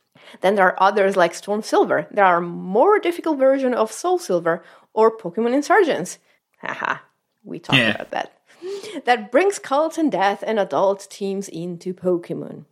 Then 0.40 0.54
there 0.54 0.66
are 0.66 0.76
others 0.82 1.16
like 1.16 1.34
Storm 1.34 1.62
Silver. 1.62 2.06
There 2.10 2.24
are 2.24 2.40
more 2.40 2.98
difficult 2.98 3.38
version 3.38 3.74
of 3.74 3.90
Soul 3.92 4.18
Silver 4.18 4.62
or 4.92 5.16
Pokemon 5.16 5.54
Insurgence. 5.54 6.18
Haha, 6.60 6.98
we 7.44 7.58
talked 7.58 7.78
Yeah. 7.78 7.94
about 7.94 8.10
that. 8.12 8.32
That 9.04 9.30
brings 9.30 9.58
cult 9.58 9.98
and 9.98 10.10
death 10.10 10.42
and 10.46 10.58
adult 10.58 11.08
teams 11.10 11.48
into 11.48 11.94
Pokemon. 11.94 12.64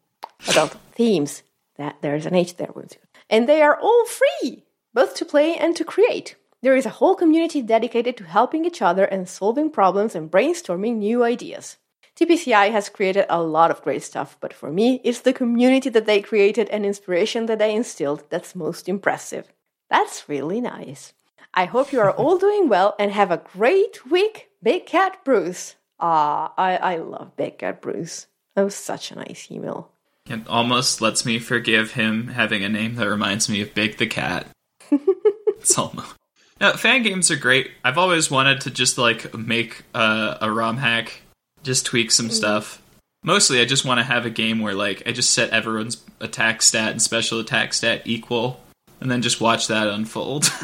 Adult 0.49 0.77
themes. 0.93 1.43
That 1.77 1.97
there's 2.01 2.27
an 2.27 2.35
H 2.35 2.57
there, 2.57 2.71
won't 2.75 2.95
you? 2.95 3.01
And 3.31 3.49
they 3.49 3.63
are 3.63 3.79
all 3.79 4.07
free, 4.07 4.65
both 4.95 5.15
to 5.17 5.25
play 5.25 5.57
and 5.57 5.77
to 5.77 5.85
create. 5.85 6.35
There 6.67 6.75
is 6.75 6.85
a 6.85 6.99
whole 6.99 7.15
community 7.15 7.63
dedicated 7.63 8.17
to 8.17 8.25
helping 8.25 8.65
each 8.65 8.83
other 8.83 9.05
and 9.05 9.29
solving 9.29 9.71
problems 9.71 10.17
and 10.17 10.29
brainstorming 10.29 10.97
new 10.97 11.23
ideas. 11.23 11.77
TPCI 12.17 12.73
has 12.73 12.89
created 12.89 13.25
a 13.31 13.41
lot 13.41 13.71
of 13.71 13.83
great 13.83 14.03
stuff, 14.03 14.37
but 14.41 14.53
for 14.53 14.73
me, 14.73 15.01
it's 15.05 15.21
the 15.21 15.33
community 15.33 15.91
that 15.91 16.07
they 16.07 16.21
created 16.21 16.69
and 16.71 16.85
inspiration 16.85 17.47
that 17.47 17.61
they 17.61 17.73
instilled 17.73 18.25
that's 18.31 18.57
most 18.57 18.89
impressive. 18.89 19.47
That's 19.91 20.29
really 20.29 20.61
nice. 20.61 21.13
I 21.55 21.67
hope 21.67 21.93
you 21.93 22.01
are 22.01 22.11
all 22.19 22.37
doing 22.37 22.69
well 22.69 22.97
and 22.99 23.13
have 23.13 23.31
a 23.31 23.45
great 23.55 24.05
week, 24.11 24.51
Big 24.61 24.87
Cat 24.87 25.25
Bruce. 25.25 25.77
Ah, 26.01 26.53
I, 26.59 26.79
I 26.79 26.97
love 26.97 27.37
Big 27.37 27.59
Cat 27.59 27.81
Bruce. 27.81 28.27
That 28.57 28.65
was 28.65 28.75
such 28.75 29.13
a 29.13 29.15
nice 29.15 29.53
email. 29.53 29.93
It 30.29 30.49
almost 30.49 31.01
lets 31.01 31.25
me 31.25 31.39
forgive 31.39 31.93
him 31.93 32.27
having 32.27 32.65
a 32.65 32.69
name 32.69 32.97
that 32.97 33.09
reminds 33.09 33.49
me 33.49 33.61
of 33.61 33.73
Big 33.73 33.99
the 33.99 34.09
Cat. 34.09 34.49
it's 34.91 35.79
almost. 35.79 36.17
No, 36.61 36.73
fan 36.73 37.03
games 37.03 37.31
are 37.31 37.37
great. 37.37 37.71
I've 37.85 37.99
always 37.99 38.31
wanted 38.31 38.63
to 38.63 38.71
just 38.71 38.99
like 38.99 39.35
make 39.35 39.83
a, 39.95 40.39
a 40.41 40.51
ROM 40.51 40.79
hack, 40.79 41.21
just 41.63 41.87
tweak 41.87 42.11
some 42.11 42.31
stuff. 42.31 42.83
Mostly, 43.23 43.61
I 43.61 43.65
just 43.65 43.85
want 43.85 43.99
to 43.99 44.05
have 44.05 44.25
a 44.25 44.31
game 44.31 44.61
where 44.61 44.75
like 44.75 45.03
I 45.07 45.13
just 45.13 45.31
set 45.31 45.51
everyone's 45.51 46.03
attack 46.21 46.63
stat 46.63 46.93
and 46.93 47.03
special 47.03 47.41
attack 47.41 47.75
stat 47.75 48.03
equal, 48.05 48.61
and 49.01 49.11
then 49.11 49.21
just 49.21 49.41
watch 49.41 49.67
that 49.69 49.89
unfold. 49.89 50.51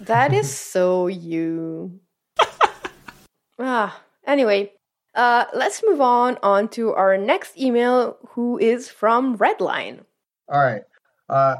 That 0.00 0.32
is 0.32 0.56
so 0.56 1.06
you. 1.06 2.00
ah, 3.58 4.00
anyway, 4.26 4.72
uh, 5.14 5.44
let's 5.54 5.82
move 5.84 6.00
on 6.00 6.38
on 6.42 6.68
to 6.70 6.94
our 6.94 7.18
next 7.18 7.58
email, 7.58 8.16
who 8.30 8.58
is 8.58 8.88
from 8.88 9.36
Redline. 9.36 10.04
All 10.48 10.60
right. 10.60 10.82
Uh, 11.28 11.56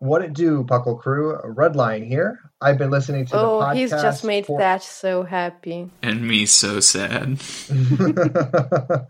what 0.00 0.22
it 0.22 0.32
do, 0.32 0.64
Puckle 0.64 0.98
Crew? 0.98 1.38
Redline 1.44 2.06
here. 2.06 2.40
I've 2.60 2.76
been 2.78 2.90
listening 2.90 3.26
to 3.26 3.32
the 3.32 3.38
Oh, 3.38 3.60
podcast. 3.60 3.74
he's 3.76 3.90
just 3.90 4.24
made 4.24 4.46
for- 4.46 4.58
Thatch 4.58 4.84
so 4.84 5.22
happy. 5.22 5.90
and 6.02 6.26
me 6.26 6.44
so 6.46 6.80
sad. 6.80 7.38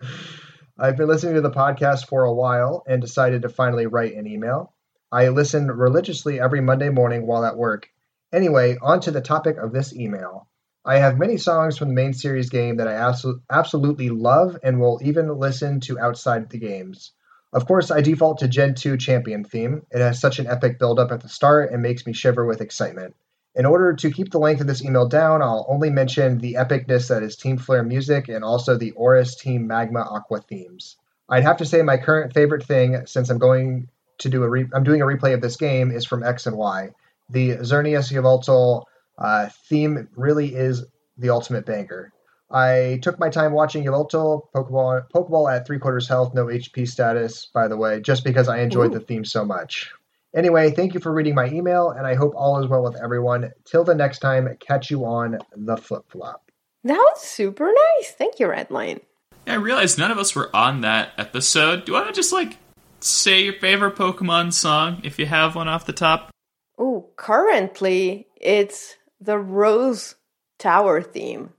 I've 0.78 0.96
been 0.96 1.08
listening 1.08 1.34
to 1.34 1.40
the 1.40 1.50
podcast 1.50 2.06
for 2.08 2.24
a 2.24 2.32
while 2.32 2.82
and 2.86 3.00
decided 3.00 3.42
to 3.42 3.48
finally 3.48 3.86
write 3.86 4.14
an 4.14 4.26
email. 4.26 4.74
I 5.12 5.28
listen 5.28 5.66
religiously 5.70 6.40
every 6.40 6.60
Monday 6.60 6.88
morning 6.88 7.26
while 7.26 7.44
at 7.44 7.56
work. 7.56 7.88
Anyway, 8.32 8.76
on 8.80 9.00
to 9.00 9.10
the 9.10 9.20
topic 9.20 9.56
of 9.58 9.72
this 9.72 9.94
email. 9.94 10.48
I 10.84 10.98
have 10.98 11.18
many 11.18 11.36
songs 11.36 11.76
from 11.76 11.88
the 11.88 11.94
main 11.94 12.14
series 12.14 12.48
game 12.48 12.76
that 12.78 12.88
I 12.88 12.92
abso- 12.92 13.40
absolutely 13.50 14.08
love 14.08 14.56
and 14.62 14.80
will 14.80 14.98
even 15.02 15.28
listen 15.38 15.80
to 15.80 15.98
outside 15.98 16.48
the 16.48 16.58
games. 16.58 17.12
Of 17.52 17.66
course, 17.66 17.90
I 17.90 18.00
default 18.00 18.38
to 18.38 18.48
Gen 18.48 18.74
2 18.74 18.96
Champion 18.96 19.44
theme. 19.44 19.84
It 19.90 20.00
has 20.00 20.20
such 20.20 20.38
an 20.38 20.46
epic 20.46 20.78
buildup 20.78 21.10
at 21.10 21.20
the 21.20 21.28
start 21.28 21.72
and 21.72 21.82
makes 21.82 22.06
me 22.06 22.12
shiver 22.12 22.46
with 22.46 22.60
excitement. 22.60 23.16
In 23.56 23.66
order 23.66 23.92
to 23.94 24.10
keep 24.12 24.30
the 24.30 24.38
length 24.38 24.60
of 24.60 24.68
this 24.68 24.84
email 24.84 25.08
down, 25.08 25.42
I'll 25.42 25.66
only 25.68 25.90
mention 25.90 26.38
the 26.38 26.54
epicness 26.54 27.08
that 27.08 27.24
is 27.24 27.34
Team 27.34 27.58
Flare 27.58 27.82
music 27.82 28.28
and 28.28 28.44
also 28.44 28.76
the 28.76 28.92
ORAS 28.92 29.34
Team 29.34 29.66
Magma 29.66 30.06
Aqua 30.08 30.40
themes. 30.42 30.96
I'd 31.28 31.42
have 31.42 31.56
to 31.56 31.66
say 31.66 31.82
my 31.82 31.96
current 31.96 32.32
favorite 32.32 32.64
thing, 32.64 33.06
since 33.06 33.28
I'm 33.30 33.38
going 33.38 33.88
to 34.18 34.28
do 34.28 34.44
a 34.44 34.48
re- 34.48 34.68
I'm 34.72 34.84
doing 34.84 35.02
a 35.02 35.06
replay 35.06 35.34
of 35.34 35.40
this 35.40 35.56
game, 35.56 35.90
is 35.90 36.04
from 36.04 36.22
X 36.22 36.46
and 36.46 36.56
Y. 36.56 36.90
The 37.28 37.56
Xerneas 37.56 38.12
Yveltal 38.12 38.84
uh, 39.18 39.48
theme 39.68 40.08
really 40.14 40.54
is 40.54 40.84
the 41.18 41.30
ultimate 41.30 41.66
banger. 41.66 42.12
I 42.50 42.98
took 43.02 43.18
my 43.20 43.28
time 43.28 43.52
watching 43.52 43.84
Yveltal, 43.84 44.48
Pokeball, 44.54 45.06
Pokeball 45.14 45.54
at 45.54 45.66
three 45.66 45.78
quarters 45.78 46.08
health, 46.08 46.34
no 46.34 46.46
HP 46.46 46.88
status, 46.88 47.46
by 47.46 47.68
the 47.68 47.76
way, 47.76 48.00
just 48.00 48.24
because 48.24 48.48
I 48.48 48.60
enjoyed 48.60 48.90
Ooh. 48.90 48.98
the 48.98 49.04
theme 49.04 49.24
so 49.24 49.44
much. 49.44 49.92
Anyway, 50.34 50.70
thank 50.70 50.94
you 50.94 51.00
for 51.00 51.12
reading 51.12 51.34
my 51.34 51.46
email, 51.46 51.90
and 51.90 52.06
I 52.06 52.14
hope 52.14 52.34
all 52.36 52.62
is 52.62 52.68
well 52.68 52.82
with 52.82 52.96
everyone. 53.00 53.50
Till 53.64 53.84
the 53.84 53.94
next 53.94 54.18
time, 54.20 54.48
catch 54.60 54.90
you 54.90 55.04
on 55.04 55.38
the 55.56 55.76
flip 55.76 56.04
flop. 56.08 56.50
That 56.84 56.94
was 56.94 57.20
super 57.20 57.66
nice. 57.66 58.12
Thank 58.12 58.40
you, 58.40 58.46
Redline. 58.46 59.00
Yeah, 59.46 59.54
I 59.54 59.56
realized 59.56 59.98
none 59.98 60.10
of 60.10 60.18
us 60.18 60.34
were 60.34 60.54
on 60.54 60.80
that 60.80 61.12
episode. 61.18 61.84
Do 61.84 61.92
you 61.92 61.98
want 61.98 62.08
to 62.08 62.14
just 62.14 62.32
like 62.32 62.58
say 63.00 63.44
your 63.44 63.54
favorite 63.54 63.96
Pokemon 63.96 64.52
song 64.52 65.00
if 65.04 65.18
you 65.18 65.26
have 65.26 65.54
one 65.54 65.68
off 65.68 65.86
the 65.86 65.92
top? 65.92 66.30
Oh, 66.78 67.10
currently 67.16 68.26
it's 68.36 68.96
the 69.20 69.38
Rose 69.38 70.14
Tower 70.58 71.02
theme 71.02 71.50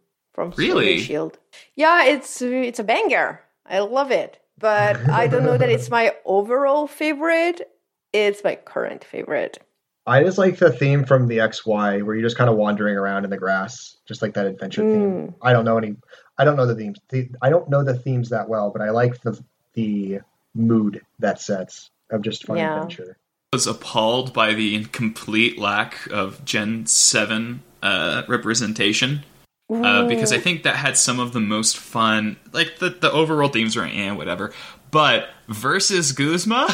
from 0.42 0.54
Sword 0.54 0.68
and 0.70 0.76
Really? 0.78 0.98
Shield. 1.00 1.38
Yeah, 1.76 2.06
it's 2.06 2.42
it's 2.42 2.80
a 2.80 2.84
banger. 2.84 3.42
I 3.66 3.80
love 3.80 4.12
it, 4.12 4.40
but 4.58 4.98
I 5.10 5.28
don't 5.28 5.44
know 5.44 5.58
that 5.58 5.70
it's 5.70 5.90
my 5.90 6.14
overall 6.26 6.88
favorite. 6.88 7.70
It's 8.14 8.44
my 8.44 8.56
current 8.56 9.04
favorite. 9.04 9.60
I 10.08 10.24
just 10.24 10.40
like 10.40 10.58
the 10.58 10.72
theme 10.72 11.06
from 11.06 11.28
the 11.28 11.38
XY 11.38 12.04
where 12.04 12.16
you're 12.16 12.24
just 12.26 12.36
kind 12.38 12.50
of 12.50 12.56
wandering 12.58 12.98
around 12.98 13.24
in 13.24 13.30
the 13.30 13.38
grass, 13.38 13.98
just 14.08 14.22
like 14.24 14.34
that 14.34 14.48
adventure 14.48 14.82
theme. 14.82 15.36
I 15.44 15.54
don't 15.54 15.64
know 15.64 15.78
any, 15.78 15.96
I 16.40 16.44
don't 16.44 16.56
know 16.56 16.66
the 16.66 16.74
themes. 16.76 16.98
The, 17.10 17.30
I 17.42 17.52
don't 17.52 17.70
know 17.70 17.84
the 17.84 17.94
themes 17.94 18.30
that 18.30 18.50
well, 18.50 18.72
but 18.72 18.82
I 18.82 18.90
like 18.90 19.22
the 19.22 19.40
the 19.74 20.20
mood 20.56 21.02
that 21.20 21.40
sets 21.40 21.92
of 22.10 22.24
just 22.24 22.46
fun 22.48 22.58
Yeah. 22.58 22.76
adventure. 22.76 23.18
was 23.54 23.68
appalled 23.68 24.34
by 24.34 24.54
the 24.54 24.86
complete 24.86 25.60
lack 25.60 26.08
of 26.12 26.44
Gen 26.46 26.86
7 26.88 27.62
uh, 27.84 28.24
representation. 28.28 29.24
Uh, 29.72 30.06
because 30.08 30.34
I 30.34 30.38
think 30.38 30.64
that 30.64 30.76
had 30.76 30.98
some 30.98 31.20
of 31.20 31.32
the 31.32 31.40
most 31.40 31.78
fun, 31.78 32.36
like 32.52 32.80
the, 32.80 32.90
the 32.90 33.10
overall 33.12 33.48
themes 33.48 33.76
were 33.76 33.86
and 33.86 34.18
whatever. 34.18 34.52
But 34.92 35.30
versus 35.48 36.12
Guzma, 36.12 36.68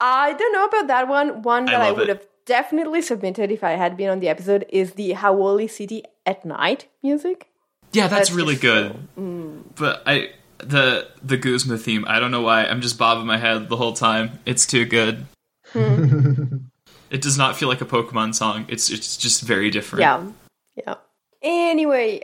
I 0.00 0.32
don't 0.34 0.52
know 0.52 0.66
about 0.66 0.86
that 0.88 1.08
one. 1.08 1.42
One 1.42 1.64
that 1.66 1.80
I, 1.80 1.88
love 1.88 1.96
would 1.96 2.08
it. 2.08 2.16
have 2.18 2.26
definitely 2.44 3.00
submitted 3.00 3.50
if 3.50 3.64
I 3.64 3.72
had 3.72 3.96
been 3.96 4.10
on 4.10 4.20
the 4.20 4.28
episode 4.28 4.66
is 4.68 4.92
the 4.92 5.12
Hau'oli 5.12 5.70
City 5.70 6.04
at 6.26 6.44
night 6.44 6.86
music. 7.02 7.48
yeah, 7.92 8.08
that's, 8.08 8.28
That's 8.28 8.32
really 8.32 8.56
good. 8.56 8.92
so- 8.92 9.20
mm. 9.20 9.62
But 9.76 10.02
I 10.06 10.30
the 10.58 11.08
the 11.22 11.36
Guzma 11.36 11.78
theme, 11.78 12.04
I 12.06 12.20
don't 12.20 12.30
know 12.30 12.42
why, 12.42 12.64
I'm 12.66 12.80
just 12.80 12.98
bobbing 12.98 13.26
my 13.26 13.38
head 13.38 13.68
the 13.68 13.76
whole 13.76 13.92
time. 13.94 14.38
It's 14.44 14.66
too 14.66 14.84
good. 14.84 15.26
Hmm. 15.72 16.56
it 17.10 17.22
does 17.22 17.38
not 17.38 17.56
feel 17.56 17.68
like 17.68 17.80
a 17.80 17.86
Pokemon 17.86 18.34
song. 18.34 18.66
It's 18.68 18.90
it's 18.90 19.16
just 19.16 19.42
very 19.42 19.70
different. 19.70 20.00
Yeah. 20.00 20.26
Yeah. 20.76 20.94
Anyway, 21.46 22.22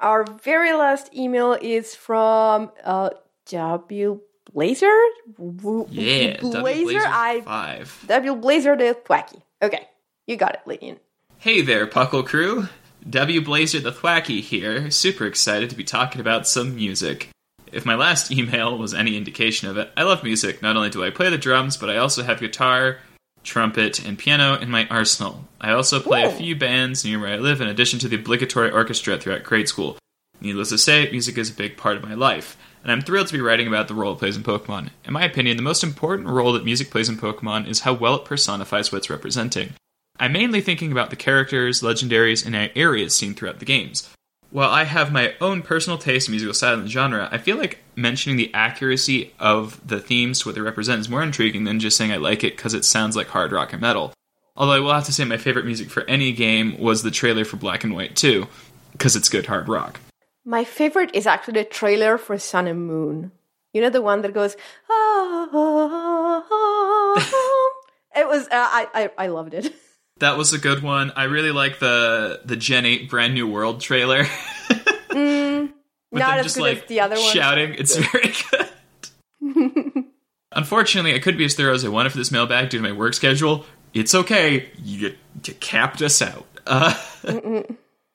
our 0.00 0.24
very 0.42 0.72
last 0.72 1.14
email 1.14 1.52
is 1.52 1.94
from 1.94 2.72
uh, 2.82 3.10
W 3.46 4.20
Blazer. 4.52 4.98
W- 5.38 5.86
Yeah, 5.90 6.38
W 6.38 6.60
Blazer. 6.60 6.82
Blazer 6.84 7.06
I 7.06 7.40
five. 7.42 8.04
W 8.08 8.34
Blazer 8.34 8.76
the 8.76 8.96
Thwacky. 9.04 9.40
Okay, 9.62 9.86
you 10.26 10.36
got 10.36 10.54
it, 10.54 10.60
Lillian. 10.66 10.98
Hey 11.38 11.60
there, 11.62 11.86
Puckle 11.86 12.26
Crew. 12.26 12.68
W 13.08 13.40
Blazer 13.42 13.78
the 13.78 13.92
Thwacky 13.92 14.40
here. 14.40 14.90
Super 14.90 15.26
excited 15.26 15.70
to 15.70 15.76
be 15.76 15.84
talking 15.84 16.20
about 16.20 16.48
some 16.48 16.74
music. 16.74 17.28
If 17.70 17.86
my 17.86 17.94
last 17.94 18.32
email 18.36 18.76
was 18.76 18.92
any 18.92 19.16
indication 19.16 19.68
of 19.68 19.76
it, 19.78 19.92
I 19.96 20.02
love 20.02 20.24
music. 20.24 20.62
Not 20.62 20.74
only 20.76 20.90
do 20.90 21.04
I 21.04 21.10
play 21.10 21.30
the 21.30 21.38
drums, 21.38 21.76
but 21.76 21.90
I 21.90 21.98
also 21.98 22.24
have 22.24 22.40
guitar, 22.40 22.98
trumpet, 23.44 24.04
and 24.04 24.18
piano 24.18 24.58
in 24.58 24.70
my 24.70 24.88
arsenal. 24.88 25.46
I 25.60 25.70
also 25.72 26.00
play 26.00 26.24
a 26.24 26.30
few 26.30 26.56
bands 26.56 27.04
near 27.04 27.20
where 27.20 27.34
I 27.34 27.36
live 27.36 27.60
in 27.60 27.68
addition 27.68 27.98
to 28.00 28.08
the 28.08 28.16
obligatory 28.16 28.70
orchestra 28.70 29.18
throughout 29.18 29.44
grade 29.44 29.68
school. 29.68 29.96
Needless 30.40 30.70
to 30.70 30.78
say, 30.78 31.10
music 31.10 31.38
is 31.38 31.50
a 31.50 31.54
big 31.54 31.76
part 31.76 31.96
of 31.96 32.02
my 32.02 32.14
life, 32.14 32.56
and 32.82 32.90
I'm 32.90 33.00
thrilled 33.02 33.28
to 33.28 33.32
be 33.32 33.40
writing 33.40 33.68
about 33.68 33.88
the 33.88 33.94
role 33.94 34.14
it 34.14 34.18
plays 34.18 34.36
in 34.36 34.42
Pokemon. 34.42 34.90
In 35.04 35.12
my 35.12 35.24
opinion, 35.24 35.56
the 35.56 35.62
most 35.62 35.84
important 35.84 36.28
role 36.28 36.52
that 36.52 36.64
music 36.64 36.90
plays 36.90 37.08
in 37.08 37.16
Pokemon 37.16 37.68
is 37.68 37.80
how 37.80 37.94
well 37.94 38.16
it 38.16 38.24
personifies 38.24 38.90
what 38.90 38.98
it's 38.98 39.10
representing. 39.10 39.74
I'm 40.18 40.32
mainly 40.32 40.60
thinking 40.60 40.92
about 40.92 41.10
the 41.10 41.16
characters, 41.16 41.82
legendaries, 41.82 42.44
and 42.44 42.70
areas 42.76 43.14
seen 43.14 43.34
throughout 43.34 43.58
the 43.58 43.64
games. 43.64 44.08
While 44.54 44.70
I 44.70 44.84
have 44.84 45.10
my 45.10 45.34
own 45.40 45.62
personal 45.62 45.98
taste 45.98 46.28
in 46.28 46.32
musical 46.32 46.54
style 46.54 46.78
and 46.78 46.88
genre, 46.88 47.28
I 47.32 47.38
feel 47.38 47.56
like 47.56 47.80
mentioning 47.96 48.36
the 48.36 48.54
accuracy 48.54 49.34
of 49.40 49.84
the 49.84 49.98
themes 49.98 50.38
to 50.38 50.48
what 50.48 50.54
they 50.54 50.60
represent 50.60 51.00
is 51.00 51.08
more 51.08 51.24
intriguing 51.24 51.64
than 51.64 51.80
just 51.80 51.96
saying 51.96 52.12
I 52.12 52.18
like 52.18 52.44
it 52.44 52.56
because 52.56 52.72
it 52.72 52.84
sounds 52.84 53.16
like 53.16 53.26
hard 53.26 53.50
rock 53.50 53.72
and 53.72 53.82
metal. 53.82 54.12
Although 54.54 54.74
I 54.74 54.78
will 54.78 54.92
have 54.92 55.06
to 55.06 55.12
say 55.12 55.24
my 55.24 55.38
favorite 55.38 55.66
music 55.66 55.90
for 55.90 56.04
any 56.04 56.30
game 56.30 56.78
was 56.78 57.02
the 57.02 57.10
trailer 57.10 57.44
for 57.44 57.56
Black 57.56 57.82
and 57.82 57.96
White 57.96 58.14
2, 58.14 58.46
because 58.92 59.16
it's 59.16 59.28
good 59.28 59.46
hard 59.46 59.66
rock. 59.66 59.98
My 60.44 60.62
favorite 60.62 61.12
is 61.16 61.26
actually 61.26 61.54
the 61.54 61.64
trailer 61.64 62.16
for 62.16 62.38
Sun 62.38 62.68
and 62.68 62.86
Moon. 62.86 63.32
You 63.72 63.80
know 63.82 63.90
the 63.90 64.02
one 64.02 64.22
that 64.22 64.34
goes. 64.34 64.54
"Ah, 64.88 65.48
ah, 65.52 66.46
ah, 66.52 67.16
ah." 67.16 67.70
it 68.16 68.28
was. 68.28 68.46
Uh, 68.46 68.50
I, 68.52 68.86
I 68.94 69.10
I 69.18 69.26
loved 69.26 69.54
it. 69.54 69.74
That 70.18 70.36
was 70.38 70.52
a 70.52 70.58
good 70.58 70.82
one. 70.82 71.12
I 71.16 71.24
really 71.24 71.50
like 71.50 71.78
the 71.80 72.40
the 72.44 72.56
Gen 72.56 72.86
8 72.86 73.10
Brand 73.10 73.34
New 73.34 73.48
World 73.48 73.80
trailer. 73.80 74.26
With 75.10 75.72
Not 76.12 76.38
as 76.38 76.54
good 76.54 76.60
like 76.62 76.82
as 76.82 76.88
the 76.88 77.00
other 77.00 77.16
one. 77.16 77.32
shouting. 77.34 77.74
It's 77.74 77.96
very 78.12 78.32
good. 79.42 80.04
Unfortunately, 80.52 81.14
I 81.14 81.18
couldn't 81.18 81.38
be 81.38 81.44
as 81.44 81.54
thorough 81.56 81.74
as 81.74 81.84
I 81.84 81.88
wanted 81.88 82.12
for 82.12 82.18
this 82.18 82.30
mailbag 82.30 82.68
due 82.70 82.78
to 82.78 82.82
my 82.84 82.92
work 82.92 83.14
schedule. 83.14 83.66
It's 83.92 84.14
okay. 84.14 84.68
You, 84.82 85.16
you 85.44 85.54
capped 85.54 86.02
us 86.02 86.22
out. 86.22 86.46
Uh, 86.66 86.94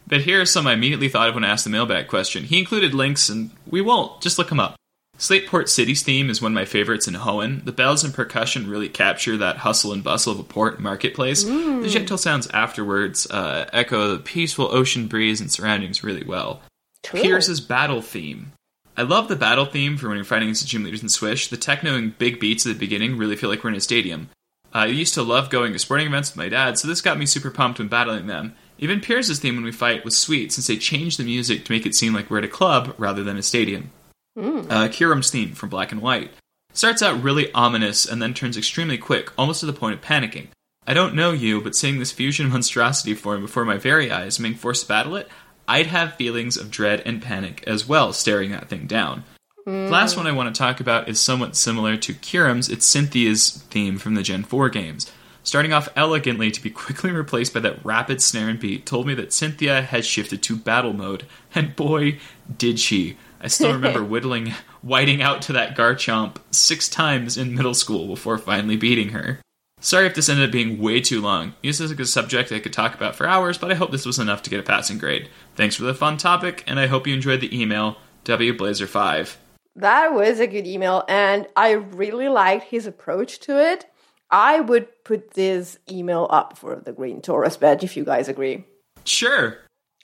but 0.07 0.21
here 0.21 0.41
are 0.41 0.45
some 0.45 0.65
I 0.65 0.73
immediately 0.73 1.07
thought 1.07 1.29
of 1.29 1.35
when 1.35 1.43
I 1.43 1.49
asked 1.49 1.65
the 1.65 1.69
mailbag 1.69 2.07
question. 2.07 2.45
He 2.45 2.57
included 2.57 2.95
links, 2.95 3.29
and 3.29 3.51
we 3.69 3.79
won't. 3.79 4.21
Just 4.23 4.39
look 4.39 4.49
them 4.49 4.59
up. 4.59 4.75
Slateport 5.19 5.67
City's 5.67 6.01
theme 6.01 6.29
is 6.29 6.41
one 6.41 6.53
of 6.53 6.55
my 6.55 6.63
favorites 6.63 7.05
in 7.05 7.13
Hoenn. 7.13 7.65
The 7.65 7.73
bells 7.73 8.05
and 8.05 8.13
percussion 8.13 8.69
really 8.69 8.87
capture 8.87 9.35
that 9.35 9.57
hustle 9.57 9.91
and 9.91 10.01
bustle 10.01 10.31
of 10.31 10.39
a 10.39 10.43
port 10.43 10.75
and 10.75 10.83
marketplace. 10.83 11.43
The 11.43 11.89
gentle 11.89 12.17
sounds 12.17 12.47
afterwards 12.51 13.29
uh, 13.29 13.69
echo 13.73 14.15
the 14.15 14.19
peaceful 14.19 14.73
ocean 14.73 15.07
breeze 15.07 15.41
and 15.41 15.51
surroundings 15.51 16.05
really 16.05 16.23
well. 16.23 16.61
Cool. 17.03 17.21
Piers's 17.21 17.59
battle 17.59 18.01
theme. 18.01 18.53
I 18.95 19.01
love 19.01 19.27
the 19.27 19.35
battle 19.35 19.65
theme 19.65 19.97
for 19.97 20.07
when 20.07 20.15
you're 20.15 20.23
fighting 20.23 20.47
against 20.47 20.61
the 20.61 20.69
gym 20.69 20.85
leaders 20.85 21.03
in 21.03 21.09
Swish. 21.09 21.49
The 21.49 21.57
techno 21.57 21.95
and 21.95 22.17
big 22.17 22.39
beats 22.39 22.65
at 22.65 22.73
the 22.73 22.79
beginning 22.79 23.17
really 23.17 23.35
feel 23.35 23.49
like 23.49 23.61
we're 23.61 23.71
in 23.71 23.75
a 23.75 23.81
stadium. 23.81 24.29
I 24.73 24.85
used 24.85 25.15
to 25.15 25.23
love 25.23 25.49
going 25.49 25.73
to 25.73 25.79
sporting 25.79 26.07
events 26.07 26.31
with 26.31 26.37
my 26.37 26.47
dad, 26.47 26.77
so 26.77 26.87
this 26.87 27.01
got 27.01 27.17
me 27.17 27.25
super 27.25 27.51
pumped 27.51 27.79
when 27.79 27.89
battling 27.89 28.27
them. 28.27 28.55
Even 28.77 29.01
Piers's 29.01 29.39
theme 29.39 29.55
when 29.55 29.65
we 29.65 29.71
fight 29.73 30.05
was 30.05 30.17
sweet, 30.17 30.53
since 30.53 30.67
they 30.67 30.77
changed 30.77 31.19
the 31.19 31.25
music 31.25 31.65
to 31.65 31.71
make 31.73 31.85
it 31.85 31.95
seem 31.95 32.13
like 32.13 32.29
we're 32.29 32.37
at 32.37 32.45
a 32.45 32.49
club 32.49 32.93
rather 32.97 33.23
than 33.23 33.35
a 33.35 33.43
stadium. 33.43 33.91
Uh, 34.37 34.87
Kyurem's 34.87 35.31
theme 35.31 35.53
from 35.53 35.69
Black 35.69 35.91
and 35.91 36.01
White 36.01 36.31
starts 36.73 37.01
out 37.01 37.21
really 37.21 37.51
ominous 37.53 38.05
and 38.05 38.21
then 38.21 38.33
turns 38.33 38.57
extremely 38.57 38.97
quick, 38.97 39.31
almost 39.37 39.59
to 39.61 39.65
the 39.65 39.73
point 39.73 39.95
of 39.95 40.01
panicking. 40.01 40.47
I 40.87 40.93
don't 40.93 41.15
know 41.15 41.31
you, 41.31 41.61
but 41.61 41.75
seeing 41.75 41.99
this 41.99 42.11
fusion 42.11 42.49
monstrosity 42.49 43.13
form 43.13 43.41
before 43.41 43.65
my 43.65 43.77
very 43.77 44.11
eyes 44.11 44.37
and 44.37 44.43
being 44.43 44.55
forced 44.55 44.83
to 44.83 44.87
battle 44.87 45.15
it, 45.15 45.27
I'd 45.67 45.87
have 45.87 46.15
feelings 46.15 46.57
of 46.57 46.71
dread 46.71 47.03
and 47.05 47.21
panic 47.21 47.63
as 47.67 47.87
well 47.87 48.11
staring 48.13 48.51
that 48.51 48.69
thing 48.69 48.87
down. 48.87 49.23
The 49.65 49.91
last 49.91 50.17
one 50.17 50.25
I 50.25 50.31
want 50.31 50.53
to 50.53 50.57
talk 50.57 50.79
about 50.79 51.07
is 51.07 51.19
somewhat 51.19 51.55
similar 51.55 51.95
to 51.97 52.13
Kyurem's, 52.13 52.69
it's 52.69 52.87
Cynthia's 52.87 53.51
theme 53.69 53.99
from 53.99 54.15
the 54.15 54.23
Gen 54.23 54.43
4 54.43 54.69
games. 54.69 55.11
Starting 55.43 55.73
off 55.73 55.89
elegantly 55.95 56.49
to 56.49 56.61
be 56.61 56.69
quickly 56.71 57.11
replaced 57.11 57.53
by 57.53 57.59
that 57.59 57.83
rapid 57.85 58.21
snare 58.21 58.49
and 58.49 58.59
beat 58.59 58.85
told 58.85 59.05
me 59.05 59.13
that 59.13 59.33
Cynthia 59.33 59.81
has 59.83 60.07
shifted 60.07 60.41
to 60.43 60.55
battle 60.55 60.93
mode, 60.93 61.25
and 61.53 61.75
boy, 61.75 62.19
did 62.57 62.79
she. 62.79 63.17
I 63.41 63.47
still 63.47 63.73
remember 63.73 64.03
whittling, 64.03 64.53
whiting 64.81 65.21
out 65.21 65.41
to 65.43 65.53
that 65.53 65.75
Garchomp 65.75 66.37
six 66.51 66.89
times 66.89 67.37
in 67.37 67.55
middle 67.55 67.73
school 67.73 68.07
before 68.07 68.37
finally 68.37 68.75
beating 68.77 69.09
her. 69.09 69.39
Sorry 69.81 70.05
if 70.07 70.15
this 70.15 70.27
ended 70.27 70.49
up 70.49 70.51
being 70.51 70.79
way 70.79 70.99
too 70.99 71.21
long. 71.21 71.53
This 71.63 71.79
is 71.79 71.89
a 71.89 71.95
good 71.95 72.09
subject 72.09 72.51
I 72.51 72.59
could 72.59 72.73
talk 72.73 72.93
about 72.95 73.15
for 73.15 73.25
hours, 73.25 73.57
but 73.57 73.71
I 73.71 73.75
hope 73.75 73.91
this 73.91 74.05
was 74.05 74.19
enough 74.19 74.41
to 74.43 74.49
get 74.49 74.59
a 74.59 74.63
passing 74.63 74.97
grade. 74.97 75.29
Thanks 75.55 75.75
for 75.75 75.83
the 75.83 75.93
fun 75.93 76.17
topic, 76.17 76.63
and 76.67 76.79
I 76.79 76.87
hope 76.87 77.07
you 77.07 77.13
enjoyed 77.13 77.39
the 77.39 77.57
email. 77.61 77.97
WBlazer5. 78.25 79.37
That 79.77 80.13
was 80.13 80.41
a 80.41 80.47
good 80.47 80.67
email, 80.67 81.05
and 81.07 81.47
I 81.55 81.71
really 81.71 82.27
liked 82.27 82.65
his 82.65 82.85
approach 82.85 83.39
to 83.41 83.57
it. 83.57 83.85
I 84.29 84.59
would 84.59 84.87
put 85.05 85.31
this 85.31 85.79
email 85.89 86.27
up 86.29 86.57
for 86.57 86.75
the 86.75 86.91
Green 86.91 87.21
Taurus 87.21 87.55
badge 87.55 87.83
if 87.83 87.95
you 87.95 88.03
guys 88.03 88.27
agree. 88.27 88.65
Sure. 89.05 89.57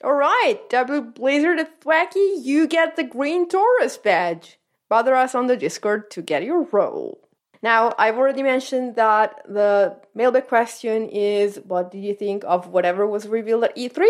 All 0.06 0.14
right, 0.14 0.60
W 0.70 1.00
Blazer 1.00 1.56
the 1.56 1.68
Thwacky, 1.82 2.36
you 2.40 2.68
get 2.68 2.94
the 2.94 3.02
Green 3.02 3.48
Taurus 3.48 3.96
badge. 3.96 4.56
Bother 4.88 5.16
us 5.16 5.34
on 5.34 5.48
the 5.48 5.56
Discord 5.56 6.12
to 6.12 6.22
get 6.22 6.44
your 6.44 6.62
role. 6.70 7.28
Now, 7.60 7.92
I've 7.98 8.16
already 8.16 8.44
mentioned 8.44 8.94
that 8.94 9.42
the 9.48 9.96
mailbag 10.14 10.46
question 10.46 11.08
is 11.08 11.58
what 11.64 11.90
did 11.90 12.04
you 12.04 12.14
think 12.14 12.44
of 12.46 12.68
whatever 12.68 13.04
was 13.04 13.26
revealed 13.26 13.64
at 13.64 13.76
E3? 13.76 14.06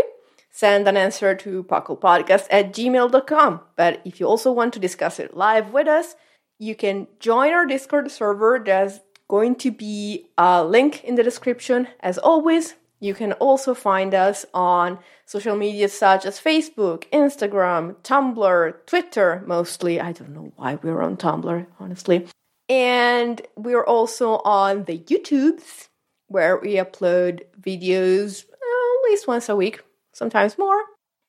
Send 0.51 0.87
an 0.87 0.99
answer 0.99 1.35
to 1.35 1.65
pucklepodcast 1.65 2.49
at 2.51 2.75
gmail.com. 2.75 3.61
But 3.75 4.03
if 4.05 4.21
you 4.21 4.27
also 4.27 4.53
want 4.53 4.75
to 4.75 4.79
discuss 4.79 5.19
it 5.19 5.35
live 5.35 5.73
with 5.73 5.89
us, 5.89 6.15
you 6.59 6.75
can 6.75 7.09
join 7.21 7.55
our 7.55 7.65
Discord 7.65 8.11
server. 8.11 8.61
There's 8.63 9.01
going 9.29 9.55
to 9.57 9.71
be 9.71 10.27
a 10.37 10.63
link 10.63 11.03
in 11.05 11.15
the 11.15 11.23
description. 11.23 11.89
As 12.01 12.19
always, 12.19 12.75
you 13.01 13.15
can 13.15 13.33
also 13.35 13.75
find 13.75 14.15
us 14.15 14.47
on 14.55 14.99
social 15.27 15.57
media 15.57 15.89
such 15.89 16.25
as 16.25 16.41
Facebook, 16.41 17.05
Instagram, 17.11 17.97
Tumblr, 18.03 18.75
Twitter 18.87 19.43
mostly. 19.47 20.01
I 20.01 20.13
don't 20.13 20.35
know 20.35 20.53
why 20.57 20.77
we're 20.77 21.03
on 21.03 21.17
Tumblr, 21.17 21.67
honestly. 21.79 22.27
And 22.69 23.43
we're 23.55 23.85
also 23.85 24.39
on 24.45 24.85
the 24.85 24.99
YouTubes 24.99 25.89
where 26.29 26.57
we 26.57 26.75
upload 26.75 27.43
videos 27.61 28.45
uh, 28.45 29.05
at 29.05 29.11
least 29.11 29.29
once 29.29 29.49
a 29.49 29.57
week, 29.57 29.83
sometimes 30.13 30.59
more. 30.59 30.83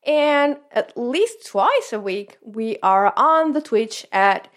And 0.05 0.57
at 0.71 0.97
least 0.97 1.45
twice 1.45 1.91
a 1.91 1.99
week, 1.99 2.37
we 2.41 2.77
are 2.81 3.13
on 3.17 3.51
the 3.51 3.61
Twitch 3.61 4.05
at 4.11 4.47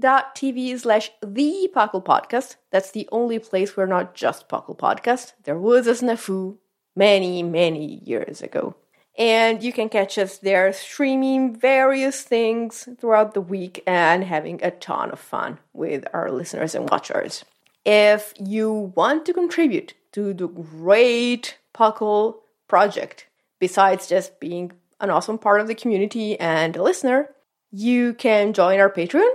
twitch.tv 0.00 0.78
slash 0.80 1.10
the 1.22 1.68
Podcast. 1.74 2.56
That's 2.70 2.90
the 2.90 3.08
only 3.12 3.38
place 3.38 3.76
we're 3.76 3.86
not 3.86 4.14
just 4.14 4.48
Puckle 4.48 4.78
Podcast. 4.78 5.32
There 5.44 5.58
was 5.58 5.86
a 5.86 5.92
snafu 5.92 6.56
many, 6.94 7.42
many 7.42 8.00
years 8.04 8.42
ago. 8.42 8.76
And 9.18 9.62
you 9.62 9.72
can 9.72 9.88
catch 9.88 10.18
us 10.18 10.38
there 10.38 10.72
streaming 10.74 11.56
various 11.56 12.22
things 12.22 12.86
throughout 13.00 13.32
the 13.32 13.40
week 13.40 13.82
and 13.86 14.24
having 14.24 14.62
a 14.62 14.70
ton 14.70 15.10
of 15.10 15.18
fun 15.18 15.58
with 15.72 16.04
our 16.12 16.30
listeners 16.30 16.74
and 16.74 16.88
watchers. 16.90 17.44
If 17.86 18.34
you 18.38 18.92
want 18.94 19.24
to 19.26 19.32
contribute 19.32 19.94
to 20.12 20.34
the 20.34 20.48
great 20.48 21.56
Puckle 21.74 22.36
project, 22.68 23.26
besides 23.58 24.06
just 24.06 24.38
being 24.38 24.72
an 25.00 25.08
awesome 25.08 25.38
part 25.38 25.60
of 25.60 25.68
the 25.68 25.74
community 25.74 26.38
and 26.38 26.76
a 26.76 26.82
listener, 26.82 27.30
you 27.70 28.12
can 28.14 28.52
join 28.52 28.80
our 28.80 28.90
Patreon, 28.90 29.28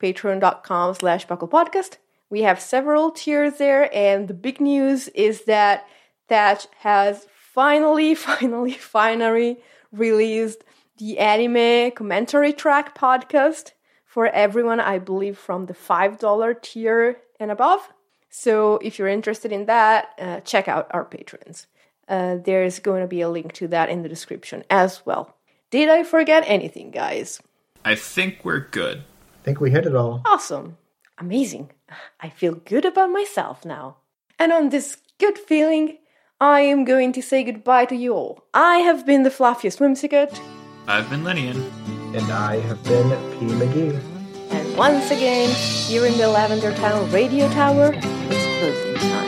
patreon.com 0.00 0.94
slash 0.94 1.26
puckle 1.26 1.50
podcast. 1.50 1.96
We 2.28 2.42
have 2.42 2.60
several 2.60 3.10
tiers 3.10 3.58
there, 3.58 3.94
and 3.94 4.28
the 4.28 4.34
big 4.34 4.60
news 4.60 5.08
is 5.08 5.44
that 5.44 5.86
Thatch 6.28 6.66
has 6.78 7.26
finally, 7.52 8.14
finally, 8.14 8.72
finally 8.72 9.60
released 9.92 10.64
the 10.98 11.18
anime 11.18 11.90
commentary 11.92 12.52
track 12.52 12.96
podcast 12.96 13.72
for 14.04 14.26
everyone, 14.28 14.80
I 14.80 14.98
believe, 14.98 15.38
from 15.38 15.66
the 15.66 15.74
$5 15.74 16.62
tier 16.62 17.18
and 17.38 17.50
above. 17.50 17.92
So 18.30 18.76
if 18.78 18.98
you're 18.98 19.08
interested 19.08 19.52
in 19.52 19.66
that, 19.66 20.08
uh, 20.18 20.40
check 20.40 20.68
out 20.68 20.88
our 20.90 21.04
patrons. 21.04 21.66
Uh, 22.08 22.36
there's 22.36 22.78
going 22.78 23.02
to 23.02 23.08
be 23.08 23.20
a 23.20 23.28
link 23.28 23.52
to 23.54 23.68
that 23.68 23.88
in 23.88 24.02
the 24.02 24.08
description 24.08 24.64
as 24.70 25.04
well. 25.04 25.34
Did 25.70 25.88
I 25.88 26.04
forget 26.04 26.44
anything, 26.46 26.90
guys? 26.90 27.40
I 27.84 27.94
think 27.94 28.44
we're 28.44 28.60
good. 28.60 29.04
I 29.46 29.48
think 29.48 29.60
we 29.60 29.70
hit 29.70 29.86
it 29.86 29.94
all. 29.94 30.22
Awesome. 30.26 30.76
Amazing. 31.18 31.70
I 32.18 32.30
feel 32.30 32.56
good 32.56 32.84
about 32.84 33.12
myself 33.12 33.64
now. 33.64 33.98
And 34.40 34.52
on 34.52 34.70
this 34.70 34.96
good 35.20 35.38
feeling, 35.38 35.98
I 36.40 36.62
am 36.62 36.84
going 36.84 37.12
to 37.12 37.22
say 37.22 37.44
goodbye 37.44 37.84
to 37.84 37.94
you 37.94 38.12
all. 38.12 38.44
I 38.52 38.78
have 38.78 39.06
been 39.06 39.22
the 39.22 39.30
fluffiest 39.30 39.78
whimsicott, 39.78 40.40
I've 40.88 41.08
been 41.08 41.22
Linian. 41.22 41.62
And 42.16 42.32
I 42.32 42.58
have 42.62 42.82
been 42.82 43.08
P. 43.38 43.46
McGee. 43.54 44.00
and 44.50 44.76
once 44.76 45.12
again, 45.12 45.48
here 45.86 46.04
in 46.06 46.18
the 46.18 46.26
Lavender 46.26 46.74
Town 46.74 47.08
Radio 47.12 47.48
Tower, 47.50 47.92
it's 47.94 48.58
closing 48.58 48.94
time. 48.96 49.25